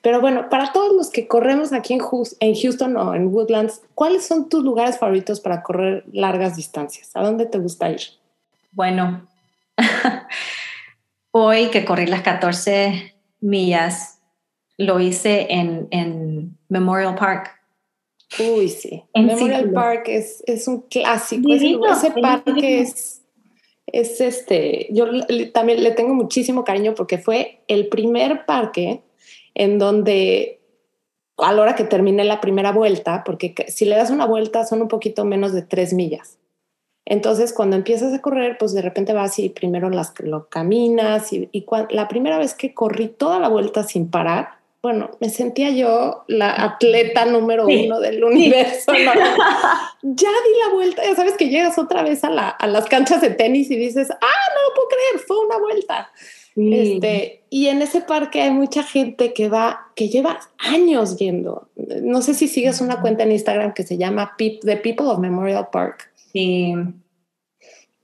Pero 0.01 0.23
bueno, 0.23 0.49
para 0.49 0.73
todos 0.73 0.95
los 0.95 1.11
que 1.11 1.29
corremos 1.29 1.75
aquí 1.75 1.93
en, 1.93 2.01
en 2.41 2.55
Houston 2.55 2.97
o 2.97 3.15
en 3.15 3.27
Woodlands, 3.27 3.83
¿cuáles 3.95 4.27
son 4.27 4.49
tus 4.49 4.65
lugares 4.65 4.99
favoritos 4.99 5.41
para 5.41 5.63
correr 5.63 6.05
largas 6.11 6.57
distancias? 6.57 7.11
¿A 7.13 7.23
dónde 7.23 7.45
te 7.45 7.59
gusta 7.59 7.91
ir? 7.91 8.01
Bueno, 8.73 9.29
Hoy 11.31 11.71
que 11.71 11.85
corrí 11.85 12.07
las 12.07 12.23
14 12.23 13.15
millas, 13.41 14.21
lo 14.77 15.01
hice 15.01 15.47
en, 15.51 16.57
Memorial 16.69 17.15
Park. 17.15 17.51
Uy, 18.39 18.69
sí. 18.69 19.03
Memorial 19.15 19.71
Park 19.73 20.05
es, 20.09 20.69
un 20.69 20.83
clásico. 20.83 21.53
ese 21.55 22.11
parque 22.13 22.81
es, 22.81 23.23
es 23.87 24.21
este. 24.21 24.89
Yo 24.91 25.07
también 25.53 25.83
le 25.83 25.93
tengo 25.93 26.15
muchísimo 26.15 26.65
cariño 26.65 26.95
porque 26.95 27.19
fue 27.19 27.61
el 27.69 27.89
primer 27.89 28.45
parque 28.45 29.03
en 29.55 29.79
donde 29.79 30.61
a 31.39 31.53
la 31.53 31.63
hora 31.63 31.75
que 31.75 31.85
terminé 31.85 32.25
la 32.25 32.41
primera 32.41 32.73
vuelta, 32.73 33.23
porque 33.25 33.55
si 33.69 33.85
le 33.85 33.97
das 33.97 34.11
una 34.11 34.27
vuelta 34.27 34.65
son 34.65 34.83
un 34.83 34.89
poquito 34.89 35.25
menos 35.25 35.53
de 35.53 35.63
tres 35.63 35.93
millas. 35.93 36.39
Entonces, 37.07 37.53
cuando 37.53 37.77
empiezas 37.77 38.15
a 38.15 38.23
correr, 38.23 38.57
pues 38.59 38.73
de 38.73 38.81
repente 38.81 39.13
vas 39.13 39.39
y 39.39 39.51
primero 39.51 39.91
las, 39.91 40.13
lo 40.21 40.49
caminas 40.49 41.33
y, 41.33 41.51
la 41.91 42.09
primera 42.09 42.39
vez 42.39 42.55
que 42.55 42.73
corrí 42.73 43.09
toda 43.09 43.39
la 43.39 43.49
vuelta 43.49 43.83
sin 43.83 44.11
parar, 44.11 44.65
bueno, 44.85 45.11
me 45.19 45.31
sentía 45.31 45.71
yo 45.71 46.25
la 46.29 46.63
atleta 46.63 47.25
número 47.25 47.67
uno 47.67 48.01
del 48.01 48.23
universo. 48.23 48.93
ya 50.03 50.29
di 50.29 50.59
la 50.63 50.75
vuelta, 50.75 51.03
ya 51.03 51.15
sabes 51.15 51.35
que 51.39 51.49
llegas 51.49 51.79
otra 51.79 52.03
vez 52.03 52.23
a, 52.23 52.31
las 52.31 52.85
canchas 52.87 53.23
de 53.23 53.31
tenis 53.31 53.71
y 53.71 53.77
dices, 53.77 54.11
ah, 54.11 54.17
no 54.55 54.69
lo 54.69 54.75
puedo 54.75 54.89
creer, 54.89 55.27
fue 55.27 55.39
una 55.47 55.59
vuelta. 55.59 56.11
Este, 56.57 57.45
y 57.51 57.69
en 57.69 57.83
ese 57.83 58.01
parque 58.01 58.43
hay 58.43 58.51
mucha 58.51 58.83
gente 58.83 59.33
que 59.33 59.49
va, 59.49 59.91
que 59.97 60.09
lleva 60.09 60.39
años 60.59 61.17
yendo. 61.17 61.69
No 61.77 62.23
sé 62.23 62.35
si 62.35 62.47
sigues 62.47 62.81
una 62.81 63.01
cuenta 63.01 63.25
en 63.25 63.33
Instagram 63.33 63.73
que 63.75 63.83
se 63.83 63.97
llama 63.97 64.37
The 64.39 64.77
People 64.77 65.07
of 65.07 65.19
Memorial 65.19 65.69
Park. 65.73 66.13
Sí. 66.35 66.75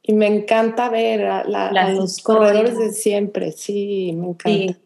Y 0.03 0.13
me 0.15 0.27
encanta 0.27 0.89
ver 0.89 1.27
a, 1.27 1.91
los 1.93 2.23
corredores 2.23 2.79
de 2.79 2.93
siempre, 2.93 3.53
sí, 3.53 4.13
me 4.17 4.29
encanta. 4.29 4.79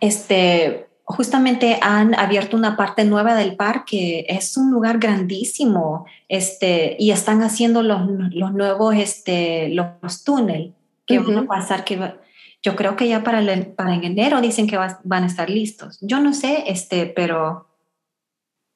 Este, 0.00 0.88
justamente 1.04 1.78
han 1.80 2.14
abierto 2.18 2.56
una 2.56 2.76
parte 2.76 3.04
nueva 3.04 3.34
del 3.36 3.56
parque, 3.56 4.26
es 4.28 4.56
un 4.56 4.72
lugar 4.72 4.98
grandísimo, 4.98 6.06
este, 6.28 6.96
y 6.98 7.12
están 7.12 7.42
haciendo 7.42 7.82
los, 7.82 8.00
los 8.32 8.52
nuevos, 8.52 8.96
este, 8.96 9.68
los, 9.68 10.24
túneles 10.24 10.72
que 11.06 11.20
van 11.20 11.38
a 11.38 11.46
pasar, 11.46 11.84
que 11.84 12.14
yo 12.62 12.74
creo 12.74 12.96
que 12.96 13.06
ya 13.06 13.22
para, 13.22 13.40
para 13.76 13.94
en 13.94 14.02
enero 14.02 14.40
dicen 14.40 14.66
que 14.66 14.76
van 14.76 15.22
a 15.22 15.26
estar 15.26 15.48
listos. 15.48 15.98
Yo 16.00 16.20
no 16.20 16.34
sé, 16.34 16.64
este, 16.66 17.06
pero 17.06 17.68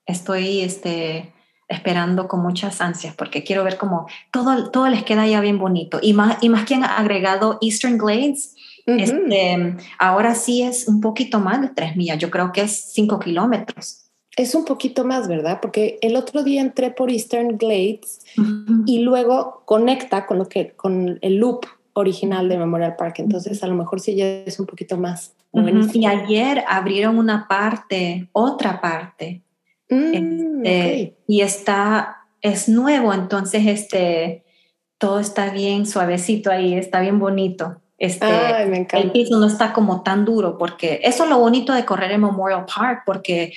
estoy, 0.07 0.61
este, 0.61 1.33
esperando 1.71 2.29
con 2.29 2.43
muchas 2.43 2.81
ansias 2.81 3.15
porque 3.15 3.45
quiero 3.45 3.65
ver 3.65 3.79
cómo 3.79 4.07
todo, 4.31 4.71
todo 4.71 4.89
les 4.89 5.05
queda 5.05 5.27
ya 5.27 5.41
bien 5.41 5.59
bonito. 5.59 6.01
Y 6.03 6.13
más, 6.13 6.37
y 6.43 6.51
más 6.51 6.67
que 6.67 6.75
han 6.75 6.85
agregado 6.85 7.59
Eastern 7.63 7.97
Glades, 7.97 8.57
este, 8.87 9.77
ahora 9.99 10.35
sí 10.35 10.63
es 10.63 10.89
un 10.89 11.01
poquito 11.01 11.39
más 11.39 11.63
de 11.63 11.69
tres 11.69 11.97
millas, 11.97 12.19
yo 12.19 12.31
creo 12.31 12.53
que 12.53 12.63
es 12.63 12.93
cinco 12.93 13.21
kilómetros. 13.21 14.11
Es 14.37 14.55
un 14.55 14.65
poquito 14.65 15.05
más, 15.05 15.29
¿verdad? 15.29 15.61
Porque 15.61 15.99
el 16.03 16.17
otro 16.17 16.43
día 16.43 16.61
entré 16.61 16.91
por 16.91 17.11
Eastern 17.11 17.57
Glades 17.57 18.21
y 18.87 19.01
luego 19.01 19.63
conecta 19.65 20.27
con 20.27 20.39
lo 20.39 20.49
que 20.49 20.73
con 20.73 21.19
el 21.21 21.37
loop 21.37 21.67
original 21.93 22.49
de 22.49 22.59
Memorial 22.59 22.97
Park, 22.97 23.19
entonces 23.19 23.63
a 23.63 23.67
lo 23.67 23.75
mejor 23.75 24.01
sí 24.01 24.15
ya 24.15 24.27
es 24.27 24.59
un 24.59 24.67
poquito 24.67 24.97
más. 24.97 25.35
Y 25.93 26.07
ayer 26.07 26.65
abrieron 26.69 27.19
una 27.19 27.47
parte, 27.49 28.29
otra 28.33 28.81
parte, 28.81 29.43
Mm, 29.91 30.65
este, 30.65 31.17
y 31.27 31.41
está, 31.43 32.29
es 32.41 32.69
nuevo, 32.69 33.13
entonces 33.13 33.67
este, 33.67 34.45
todo 34.99 35.21
está 35.21 35.51
bien 35.51 35.87
suavecito 35.87 36.51
ahí, 36.51 36.75
está 36.75 37.01
bien 37.01 37.19
bonito. 37.19 37.81
Este, 37.99 38.27
El 38.93 39.13
piso 39.13 39.39
no 39.39 39.47
está 39.47 39.75
como 39.75 40.03
tan 40.03 40.25
duro, 40.25 40.57
porque 40.57 41.01
eso 41.03 41.25
es 41.25 41.31
lo 41.31 41.39
bonito 41.39 41.75
de 41.75 41.85
correr 41.85 42.13
en 42.13 42.23
Memorial 42.23 42.65
Park, 42.65 43.03
porque 43.05 43.53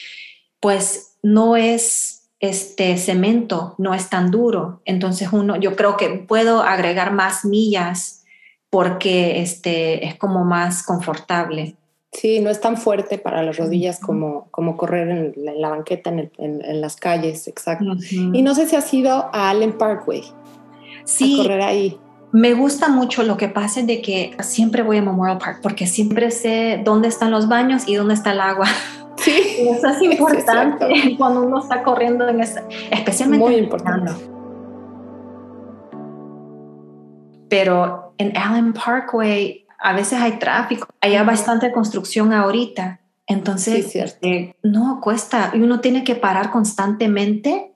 pues 0.59 1.17
no 1.21 1.55
es 1.55 2.29
este 2.39 2.97
cemento, 2.97 3.75
no 3.77 3.93
es 3.93 4.09
tan 4.09 4.31
duro. 4.31 4.81
Entonces 4.83 5.29
uno, 5.31 5.55
yo 5.55 5.77
creo 5.77 5.95
que 5.95 6.09
puedo 6.09 6.61
agregar 6.61 7.13
más 7.13 7.45
millas 7.45 8.25
porque 8.69 9.41
este, 9.41 10.05
es 10.05 10.15
como 10.15 10.43
más 10.43 10.83
confortable. 10.83 11.77
Sí, 12.13 12.39
no 12.39 12.49
es 12.49 12.61
tan 12.61 12.77
fuerte 12.77 13.17
para 13.17 13.41
las 13.41 13.57
rodillas 13.57 13.99
como, 13.99 14.47
como 14.51 14.77
correr 14.77 15.09
en 15.09 15.33
la, 15.35 15.69
banqueta, 15.69 16.11
en, 16.11 16.31
en, 16.37 16.79
las 16.81 16.95
calles, 16.95 17.47
exacto. 17.47 17.85
Y 18.11 18.41
no 18.43 18.53
sé 18.53 18.67
si 18.67 18.75
has 18.75 18.93
ido 18.93 19.29
a 19.33 19.49
Allen 19.49 19.77
Parkway. 19.77 20.23
Sí. 21.05 21.39
A 21.39 21.43
correr 21.43 21.61
ahí. 21.61 21.97
Me 22.31 22.53
gusta 22.53 22.89
mucho 22.89 23.23
lo 23.23 23.37
que 23.37 23.47
pasa 23.47 23.81
de 23.81 24.01
que 24.01 24.35
siempre 24.41 24.83
voy 24.83 24.97
a 24.97 25.01
Memorial 25.01 25.37
Park 25.37 25.59
porque 25.61 25.85
siempre 25.85 26.31
sé 26.31 26.81
dónde 26.83 27.07
están 27.07 27.31
los 27.31 27.47
baños 27.47 27.87
y 27.87 27.95
dónde 27.95 28.13
está 28.13 28.31
el 28.31 28.41
agua. 28.41 28.67
Sí. 29.15 29.69
eso 29.69 29.87
es 29.87 30.01
importante 30.01 31.15
cuando 31.17 31.43
uno 31.43 31.59
está 31.59 31.83
corriendo 31.83 32.27
en 32.27 32.41
ese, 32.41 32.61
especialmente. 32.91 33.45
Muy 33.45 33.55
importante. 33.55 34.11
Pero 37.47 38.15
en 38.17 38.35
Allen 38.35 38.73
Parkway 38.73 39.62
a 39.83 39.91
veces 39.91 40.19
hay 40.21 40.39
tráfico, 40.39 40.87
hay 41.01 41.17
bastante 41.23 41.71
construcción 41.73 42.31
ahorita. 42.31 43.01
Entonces, 43.27 43.93
este, 43.95 44.55
no 44.63 44.99
cuesta 45.01 45.51
y 45.53 45.59
uno 45.59 45.81
tiene 45.81 46.05
que 46.05 46.15
parar 46.15 46.51
constantemente 46.51 47.73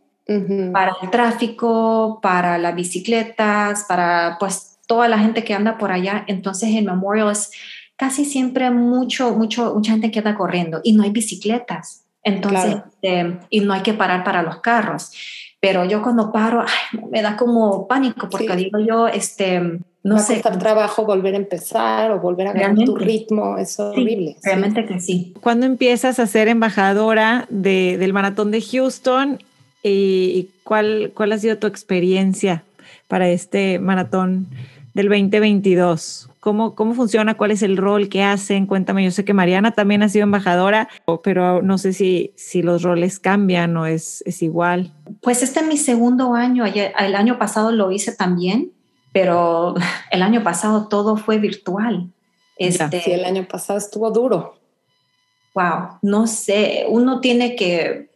para 0.74 0.96
el 1.02 1.10
tráfico, 1.10 2.20
para 2.22 2.58
las 2.58 2.76
bicicletas, 2.76 3.86
para 3.88 4.38
pues 4.40 4.80
toda 4.88 5.08
la 5.10 5.20
gente 5.20 5.44
que 5.44 5.54
anda 5.54 5.78
por 5.78 5.92
allá. 5.92 6.24
Entonces, 6.28 6.70
en 6.70 6.86
Memorial 6.86 7.32
es 7.32 7.52
casi 7.98 8.24
siempre 8.24 8.72
mucho, 8.72 9.36
mucho, 9.36 9.74
mucha 9.76 9.92
gente 9.92 10.10
que 10.10 10.20
anda 10.20 10.36
corriendo 10.36 10.80
y 10.84 10.94
no 10.94 11.04
hay 11.04 11.12
bicicletas. 11.12 12.06
Entonces, 12.24 12.84
este, 12.88 13.40
y 13.50 13.60
no 13.62 13.74
hay 13.74 13.82
que 13.82 13.94
parar 13.94 14.24
para 14.24 14.44
los 14.44 14.60
carros. 14.62 15.12
Pero 15.60 15.84
yo 15.84 16.02
cuando 16.02 16.32
paro, 16.32 16.64
me 17.12 17.22
da 17.22 17.36
como 17.36 17.88
pánico 17.88 18.30
porque 18.30 18.56
digo 18.56 18.80
yo, 18.80 19.08
este, 19.08 19.80
no 20.08 20.16
Va 20.16 20.22
sé. 20.22 20.34
a 20.34 20.36
costar 20.38 20.58
trabajo 20.58 21.06
volver 21.06 21.34
a 21.34 21.38
empezar 21.38 22.12
o 22.12 22.20
volver 22.22 22.48
a 22.48 22.54
ganar 22.54 22.86
tu 22.86 22.96
ritmo, 22.96 23.58
es 23.58 23.78
horrible. 23.78 24.38
realmente 24.42 24.86
que 24.86 25.02
sí. 25.02 25.34
¿Cuándo 25.42 25.66
empiezas 25.66 26.20
a 26.20 26.28
ser 26.28 26.48
embajadora 26.48 27.46
de, 27.50 27.98
del 27.98 28.14
maratón 28.14 28.50
de 28.52 28.62
Houston 28.62 29.40
y, 29.84 30.48
cuál, 30.64 31.12
cuál 31.14 31.34
ha 31.34 31.38
sido 31.38 31.58
tu 31.58 31.68
experiencia 31.68 32.64
para 33.10 33.28
este 33.28 33.80
maratón 33.80 34.48
del 34.94 35.10
2022? 35.10 36.30
¿Cómo, 36.40 36.74
¿Cómo 36.76 36.94
funciona? 36.94 37.34
¿Cuál 37.36 37.52
es 37.52 37.62
el 37.62 37.76
rol 37.76 38.08
que 38.08 38.24
hacen? 38.24 38.66
Cuéntame, 38.66 39.04
yo 39.04 39.12
sé 39.12 39.26
que 39.26 39.34
Mariana 39.34 39.72
también 39.72 40.04
ha 40.04 40.08
sido 40.08 40.24
embajadora, 40.24 40.88
pero 41.22 41.62
no 41.62 41.78
sé 41.78 41.92
si, 41.92 42.32
si 42.38 42.62
los 42.62 42.84
roles 42.84 43.20
cambian 43.20 43.76
o 43.76 43.86
es, 43.86 44.24
es 44.26 44.42
igual. 44.42 44.94
Pues 45.22 45.44
este 45.44 45.60
es 45.60 45.68
mi 45.68 45.76
segundo 45.76 46.34
año, 46.34 46.64
el 46.66 47.16
año 47.16 47.38
pasado 47.38 47.74
lo 47.74 47.92
hice 47.92 48.16
también 48.16 48.72
pero 49.12 49.76
el 50.12 50.22
año 50.22 50.44
pasado 50.44 50.88
todo 50.88 51.18
fue 51.18 51.38
virtual. 51.40 52.10
Este, 52.58 53.02
sí, 53.02 53.12
el 53.12 53.26
año 53.26 53.48
pasado 53.48 53.78
estuvo 53.78 54.10
duro. 54.12 54.56
Wow, 55.54 56.00
no 56.02 56.28
sé, 56.28 56.86
uno 56.88 57.20
tiene 57.20 57.56
que 57.56 58.10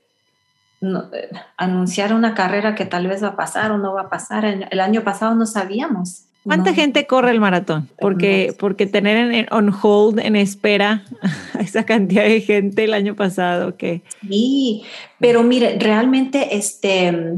anunciar 1.57 2.13
una 2.13 2.33
carrera 2.33 2.73
que 2.73 2.85
tal 2.85 3.07
vez 3.07 3.23
va 3.23 3.29
a 3.29 3.35
pasar 3.35 3.71
o 3.71 3.77
no 3.77 3.93
va 3.93 4.01
a 4.01 4.09
pasar. 4.09 4.45
El, 4.45 4.79
año 4.79 5.03
pasado 5.03 5.35
no 5.35 5.45
sabíamos. 5.45 6.23
¿Cuánta 6.43 6.73
gente 6.73 7.05
corre 7.05 7.29
el 7.29 7.39
maratón? 7.39 7.87
Porque, 7.99 8.55
porque 8.57 8.87
tener 8.87 9.31
en, 9.31 9.47
on 9.51 9.71
hold, 9.81 10.19
en 10.19 10.35
espera, 10.35 11.03
a 11.53 11.61
esa 11.61 11.85
cantidad 11.85 12.23
de 12.23 12.41
gente 12.41 12.85
el 12.85 12.95
año 12.95 13.15
pasado 13.15 13.77
que... 13.77 14.01
Sí, 14.27 14.83
pero 15.19 15.43
mire, 15.43 15.77
realmente 15.77 16.55
este, 16.55 17.37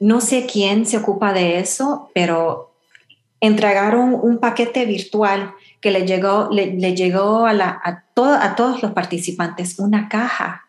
no 0.00 0.20
sé 0.20 0.46
quién 0.52 0.84
se 0.84 0.96
ocupa 0.96 1.32
de 1.32 1.60
eso, 1.60 2.10
pero 2.12 2.73
entregaron 3.46 4.14
un 4.14 4.38
paquete 4.38 4.86
virtual 4.86 5.52
que 5.80 5.90
le 5.90 6.06
llegó, 6.06 6.48
le, 6.50 6.94
llegó 6.94 7.46
a, 7.46 7.52
la, 7.52 7.68
a, 7.68 8.04
a 8.16 8.54
todos 8.54 8.82
los 8.82 8.92
participantes, 8.92 9.78
una 9.78 10.08
caja 10.08 10.64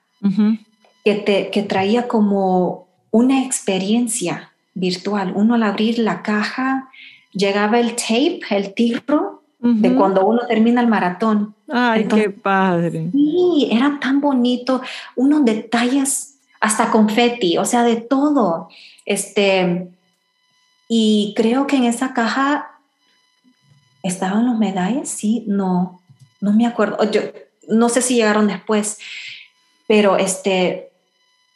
que, 1.03 1.15
te, 1.15 1.49
que 1.51 1.63
traía 1.63 2.07
como 2.07 2.87
una 3.11 3.43
experiencia 3.43 4.51
virtual. 4.73 5.31
Uno 5.35 5.55
al 5.55 5.63
abrir 5.63 5.99
la 5.99 6.21
caja 6.21 6.89
llegaba 7.31 7.79
el 7.79 7.95
tape, 7.95 8.41
el 8.49 8.73
tirro, 8.73 9.43
de 9.59 9.95
cuando 9.95 10.25
uno 10.27 10.41
termina 10.47 10.79
el 10.79 10.87
maratón. 10.87 11.55
Ay, 11.67 12.07
qué 12.07 12.29
padre. 12.29 13.09
Sí, 13.11 13.67
era 13.71 13.97
tan 13.99 14.21
bonito, 14.21 14.81
unos 15.15 15.43
detalles, 15.43 16.37
hasta 16.59 16.91
confeti, 16.91 17.57
o 17.57 17.65
sea, 17.65 17.81
de 17.81 17.95
todo. 17.95 18.69
Este, 19.05 19.87
y 20.87 21.33
creo 21.35 21.67
que 21.67 21.77
en 21.77 21.85
esa 21.85 22.13
caja 22.13 22.79
estaban 24.03 24.45
los 24.45 24.57
medallas, 24.57 25.09
sí, 25.09 25.43
no, 25.47 26.01
no 26.41 26.53
me 26.53 26.67
acuerdo. 26.67 27.09
Yo 27.11 27.21
no 27.67 27.89
sé 27.89 28.01
si 28.01 28.15
llegaron 28.15 28.47
después, 28.47 28.99
pero 29.87 30.17
este, 30.17 30.91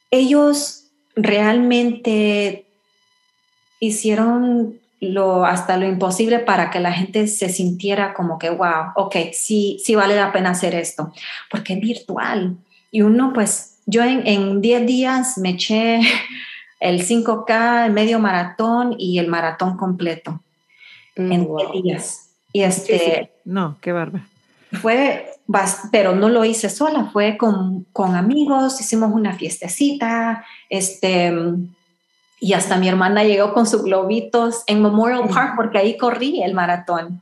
ellos 0.10 0.86
realmente 1.16 2.66
hicieron 3.80 4.80
lo, 5.00 5.46
hasta 5.46 5.78
lo 5.78 5.88
imposible 5.88 6.40
para 6.40 6.72
que 6.72 6.80
la 6.80 6.92
gente 6.92 7.28
se 7.28 7.50
sintiera 7.50 8.14
como 8.14 8.40
que, 8.40 8.50
wow, 8.50 8.92
ok, 8.96 9.16
sí, 9.32 9.78
sí 9.84 9.96
vale 9.96 10.16
la 10.16 10.32
pena 10.32 10.52
hacer 10.52 10.76
esto, 10.76 11.14
porque 11.50 11.74
es 11.74 11.80
virtual. 11.80 12.58
Y 12.92 13.04
uno, 13.04 13.32
pues, 13.34 13.78
yo 13.86 14.04
en 14.04 14.62
10 14.62 14.86
días 14.86 15.38
me 15.38 15.52
eché 15.52 16.02
el 16.80 17.06
5K, 17.06 17.86
el 17.86 17.92
medio 17.92 18.20
maratón 18.20 18.96
y 18.98 19.20
el 19.20 19.28
maratón 19.28 19.78
completo 19.78 20.42
mm, 21.16 21.32
en 21.32 21.56
10 21.56 21.84
días. 21.84 22.30
Y 22.54 22.62
este... 22.64 23.32
No, 23.46 23.78
qué 23.82 23.92
bárbaro. 23.92 24.26
Fue, 24.72 25.26
pero 25.92 26.16
no 26.16 26.30
lo 26.30 26.46
hice 26.46 26.70
sola, 26.70 27.10
fue 27.12 27.38
con, 27.38 27.86
con 27.92 28.16
amigos, 28.16 28.80
hicimos 28.80 29.12
una 29.12 29.34
fiestecita, 29.34 30.46
este 30.70 31.34
y 32.40 32.54
hasta 32.54 32.78
mi 32.78 32.88
hermana 32.88 33.24
llegó 33.24 33.54
con 33.54 33.68
sus 33.68 33.84
globitos 33.84 34.64
en 34.68 34.82
Memorial 34.82 35.28
Park 35.28 35.54
porque 35.58 35.78
ahí 35.78 35.98
corrí 35.98 36.42
el 36.42 36.54
maratón. 36.54 37.22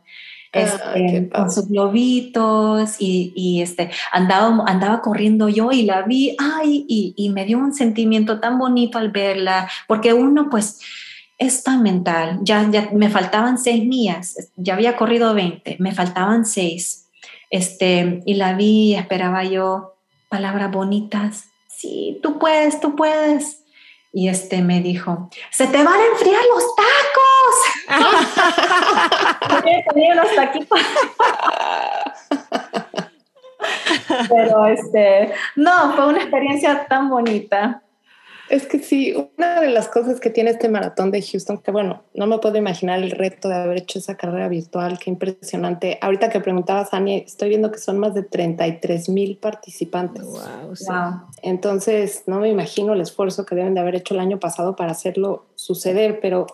Este, 0.54 1.30
con 1.30 1.52
sus 1.52 1.68
globitos 1.68 2.96
y, 3.00 3.34
y, 3.36 3.62
este, 3.62 3.92
andaba, 4.12 4.64
andaba 4.66 5.02
corriendo 5.02 5.50
yo 5.50 5.72
y 5.72 5.84
la 5.84 6.04
vi, 6.04 6.36
ay, 6.40 6.86
y, 6.88 7.14
y, 7.18 7.30
me 7.30 7.46
dio 7.46 7.58
un 7.58 7.74
sentimiento 7.74 8.40
tan 8.40 8.58
bonito 8.58 8.98
al 8.98 9.12
verla, 9.12 9.70
porque 9.88 10.14
uno 10.14 10.50
pues 10.50 10.80
es 11.38 11.64
tan 11.64 11.84
mental, 11.84 12.40
ya, 12.42 12.68
ya 12.72 12.90
me 12.94 13.10
faltaban 13.10 13.58
seis 13.58 13.86
millas, 13.86 14.52
ya 14.56 14.76
había 14.76 14.96
corrido 14.96 15.34
20, 15.34 15.78
me 15.80 15.94
faltaban 15.94 16.46
seis, 16.46 17.10
este, 17.50 18.24
y 18.26 18.36
la 18.36 18.54
vi, 18.54 18.96
esperaba 18.96 19.44
yo 19.44 19.96
palabras 20.30 20.72
bonitas, 20.72 21.50
sí, 21.68 22.20
tú 22.24 22.40
puedes, 22.40 22.80
tú 22.80 22.96
puedes, 22.96 23.64
y 24.14 24.30
este 24.30 24.62
me 24.62 24.82
dijo, 24.82 25.30
se 25.52 25.68
te 25.68 25.78
van 25.78 26.00
a 26.00 26.06
enfriar 26.08 26.42
los 26.52 26.76
tacos. 26.76 27.37
Pero 34.30 34.66
este, 34.68 35.34
no, 35.56 35.94
fue 35.94 36.08
una 36.08 36.20
experiencia 36.20 36.86
tan 36.88 37.10
bonita. 37.10 37.82
Es 38.50 38.66
que 38.66 38.80
sí, 38.80 39.14
una 39.38 39.60
de 39.60 39.70
las 39.70 39.90
cosas 39.90 40.22
que 40.22 40.30
tiene 40.30 40.52
este 40.52 40.70
maratón 40.70 41.12
de 41.12 41.22
Houston, 41.22 41.58
que 41.58 41.72
bueno, 41.72 42.04
no 42.14 42.28
me 42.28 42.38
puedo 42.38 42.58
imaginar 42.58 43.00
el 43.00 43.12
reto 43.12 43.50
de 43.50 43.56
haber 43.56 43.80
hecho 43.80 44.00
esa 44.00 44.16
carrera 44.16 44.48
virtual, 44.48 44.98
qué 45.00 45.10
impresionante. 45.10 45.98
Ahorita 46.02 46.30
que 46.30 46.40
preguntabas, 46.40 46.94
Ani, 46.94 47.18
estoy 47.18 47.50
viendo 47.50 47.72
que 47.72 47.80
son 47.80 48.00
más 48.00 48.14
de 48.14 48.24
33 48.24 49.10
mil 49.10 49.38
participantes. 49.38 50.24
Wow, 50.24 50.74
Entonces, 51.42 52.24
no 52.28 52.40
me 52.40 52.48
imagino 52.48 52.94
el 52.94 53.02
esfuerzo 53.02 53.46
que 53.46 53.56
deben 53.56 53.74
de 53.74 53.82
haber 53.82 53.96
hecho 53.96 54.14
el 54.14 54.22
año 54.22 54.40
pasado 54.40 54.78
para 54.78 54.92
hacerlo 54.92 55.48
suceder, 55.56 56.22
pero 56.22 56.48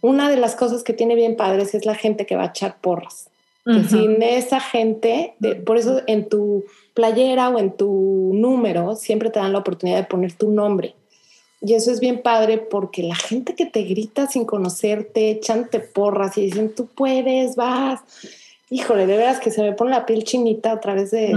una 0.00 0.30
de 0.30 0.36
las 0.36 0.54
cosas 0.54 0.82
que 0.82 0.92
tiene 0.92 1.14
bien 1.14 1.36
padres 1.36 1.74
es 1.74 1.84
la 1.84 1.94
gente 1.94 2.26
que 2.26 2.36
va 2.36 2.44
a 2.44 2.48
echar 2.48 2.78
porras. 2.80 3.28
Que 3.64 3.84
sin 3.84 4.22
esa 4.22 4.60
gente, 4.60 5.34
de, 5.40 5.54
por 5.54 5.76
eso 5.76 6.00
en 6.06 6.30
tu 6.30 6.64
playera 6.94 7.50
o 7.50 7.58
en 7.58 7.76
tu 7.76 8.30
número 8.32 8.96
siempre 8.96 9.28
te 9.28 9.40
dan 9.40 9.52
la 9.52 9.58
oportunidad 9.58 9.98
de 9.98 10.04
poner 10.04 10.32
tu 10.32 10.50
nombre. 10.50 10.94
Y 11.60 11.74
eso 11.74 11.90
es 11.90 12.00
bien 12.00 12.22
padre 12.22 12.56
porque 12.56 13.02
la 13.02 13.16
gente 13.16 13.54
que 13.54 13.66
te 13.66 13.82
grita 13.82 14.26
sin 14.26 14.46
conocerte, 14.46 15.30
echante 15.30 15.80
porras 15.80 16.38
y 16.38 16.46
dicen, 16.46 16.74
tú 16.74 16.86
puedes, 16.86 17.56
vas. 17.56 18.00
Híjole, 18.70 19.06
de 19.06 19.18
veras 19.18 19.38
que 19.38 19.50
se 19.50 19.62
me 19.62 19.72
pone 19.72 19.90
la 19.90 20.06
piel 20.06 20.24
chinita 20.24 20.72
a 20.72 20.80
través 20.80 21.10
de, 21.10 21.34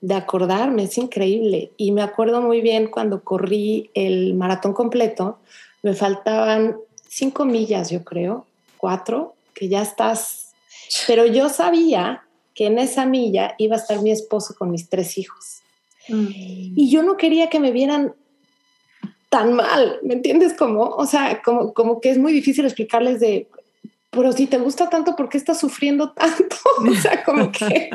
de 0.00 0.14
acordarme, 0.14 0.84
es 0.84 0.98
increíble. 0.98 1.72
Y 1.76 1.90
me 1.90 2.02
acuerdo 2.02 2.40
muy 2.42 2.60
bien 2.60 2.86
cuando 2.86 3.24
corrí 3.24 3.90
el 3.94 4.34
maratón 4.34 4.72
completo, 4.72 5.38
me 5.82 5.94
faltaban 5.94 6.76
cinco 7.10 7.44
millas, 7.44 7.90
yo 7.90 8.04
creo, 8.04 8.46
cuatro, 8.78 9.34
que 9.52 9.68
ya 9.68 9.82
estás. 9.82 10.52
Pero 11.06 11.26
yo 11.26 11.48
sabía 11.48 12.22
que 12.54 12.66
en 12.66 12.78
esa 12.78 13.04
milla 13.04 13.54
iba 13.58 13.76
a 13.76 13.78
estar 13.78 14.00
mi 14.00 14.10
esposo 14.10 14.54
con 14.56 14.70
mis 14.70 14.88
tres 14.88 15.18
hijos. 15.18 15.60
Mm. 16.08 16.28
Y 16.76 16.90
yo 16.90 17.02
no 17.02 17.16
quería 17.16 17.50
que 17.50 17.60
me 17.60 17.72
vieran 17.72 18.14
tan 19.28 19.52
mal, 19.52 19.98
¿me 20.02 20.14
entiendes? 20.14 20.54
Como, 20.54 20.82
o 20.84 21.06
sea, 21.06 21.42
como, 21.42 21.72
como 21.74 22.00
que 22.00 22.10
es 22.10 22.18
muy 22.18 22.32
difícil 22.32 22.64
explicarles 22.64 23.20
de, 23.20 23.48
pero 24.10 24.32
si 24.32 24.46
te 24.46 24.58
gusta 24.58 24.88
tanto, 24.88 25.14
¿por 25.14 25.28
qué 25.28 25.38
estás 25.38 25.60
sufriendo 25.60 26.10
tanto? 26.12 26.56
o 26.90 26.94
sea, 26.94 27.22
como 27.24 27.50
que... 27.52 27.90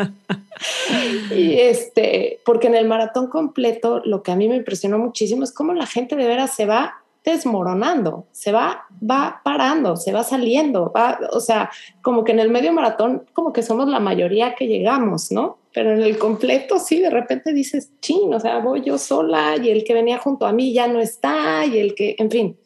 y 1.36 1.53
este, 1.59 2.39
porque 2.45 2.68
en 2.68 2.76
el 2.76 2.88
maratón 2.88 3.28
completo, 3.28 4.01
lo 4.05 4.24
que 4.24 4.32
a 4.32 4.36
mí 4.36 4.47
me 4.47 4.55
impresionó 4.55 4.97
muchísimo 4.97 5.43
es 5.43 5.51
cómo 5.51 5.74
la 5.74 5.88
gente 5.88 6.16
de 6.16 6.28
veras 6.28 6.55
se 6.55 6.66
va 6.66 7.01
desmoronando, 7.26 8.28
se 8.32 8.52
va, 8.52 8.86
va 9.02 9.42
parando, 9.44 9.98
se 9.98 10.14
va 10.14 10.24
saliendo, 10.24 10.92
va, 10.96 11.20
o 11.32 11.40
sea, 11.40 11.72
como 12.02 12.24
que 12.24 12.32
en 12.32 12.40
el 12.40 12.50
medio 12.50 12.72
maratón, 12.72 13.26
como 13.34 13.52
que 13.52 13.64
somos 13.64 13.88
la 13.88 14.00
mayoría 14.00 14.56
que 14.56 14.68
llegamos, 14.68 15.32
¿no? 15.32 15.58
Pero 15.74 15.92
en 15.92 16.04
el 16.04 16.18
completo, 16.18 16.80
sí, 16.80 17.02
de 17.02 17.10
repente 17.10 17.52
dices, 17.52 17.92
chin, 18.00 18.34
o 18.34 18.40
sea, 18.40 18.60
voy 18.60 18.82
yo 18.84 18.98
sola 18.98 19.58
y 19.58 19.70
el 19.70 19.84
que 19.84 19.94
venía 19.94 20.20
junto 20.20 20.46
a 20.46 20.54
mí 20.54 20.72
ya 20.72 20.88
no 20.88 21.02
está 21.02 21.66
y 21.66 21.80
el 21.80 21.96
que, 21.96 22.16
en 22.20 22.32
fin. 22.32 22.58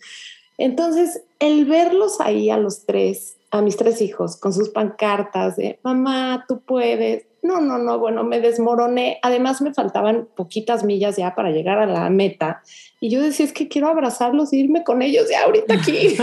Entonces, 0.57 1.23
el 1.39 1.65
verlos 1.65 2.19
ahí 2.19 2.49
a 2.49 2.57
los 2.57 2.85
tres, 2.85 3.37
a 3.49 3.61
mis 3.61 3.77
tres 3.77 4.01
hijos, 4.01 4.35
con 4.35 4.53
sus 4.53 4.69
pancartas 4.69 5.55
de, 5.55 5.79
mamá, 5.83 6.45
tú 6.47 6.61
puedes, 6.61 7.25
no, 7.41 7.61
no, 7.61 7.77
no, 7.77 7.99
bueno, 7.99 8.23
me 8.23 8.41
desmoroné. 8.41 9.19
Además, 9.21 9.61
me 9.61 9.73
faltaban 9.73 10.27
poquitas 10.35 10.83
millas 10.83 11.17
ya 11.17 11.35
para 11.35 11.51
llegar 11.51 11.79
a 11.79 11.85
la 11.85 12.09
meta. 12.09 12.61
Y 12.99 13.09
yo 13.09 13.21
decía, 13.21 13.45
es 13.45 13.53
que 13.53 13.67
quiero 13.67 13.87
abrazarlos 13.87 14.51
e 14.51 14.57
irme 14.57 14.83
con 14.83 15.01
ellos 15.01 15.29
ya 15.29 15.43
ahorita 15.43 15.73
aquí. 15.75 16.17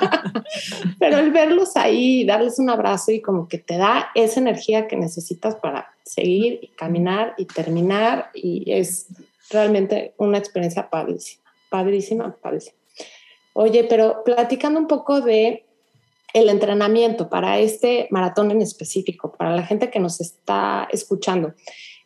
Pero 0.98 1.18
el 1.18 1.30
verlos 1.30 1.76
ahí, 1.76 2.24
darles 2.24 2.58
un 2.58 2.70
abrazo 2.70 3.12
y 3.12 3.20
como 3.20 3.48
que 3.48 3.58
te 3.58 3.76
da 3.76 4.08
esa 4.14 4.40
energía 4.40 4.88
que 4.88 4.96
necesitas 4.96 5.56
para 5.56 5.94
seguir 6.04 6.58
y 6.62 6.68
caminar 6.68 7.34
y 7.38 7.46
terminar. 7.46 8.30
Y 8.34 8.72
es 8.72 9.06
realmente 9.50 10.14
una 10.16 10.38
experiencia 10.38 10.90
padrísima, 10.90 11.44
padrísima, 11.70 12.36
padrísima. 12.42 12.76
Oye, 13.54 13.84
pero 13.84 14.22
platicando 14.24 14.80
un 14.80 14.86
poco 14.86 15.20
de 15.20 15.66
el 16.32 16.48
entrenamiento 16.48 17.28
para 17.28 17.58
este 17.58 18.08
maratón 18.10 18.50
en 18.50 18.62
específico, 18.62 19.32
para 19.32 19.54
la 19.54 19.64
gente 19.64 19.90
que 19.90 20.00
nos 20.00 20.20
está 20.20 20.88
escuchando. 20.90 21.54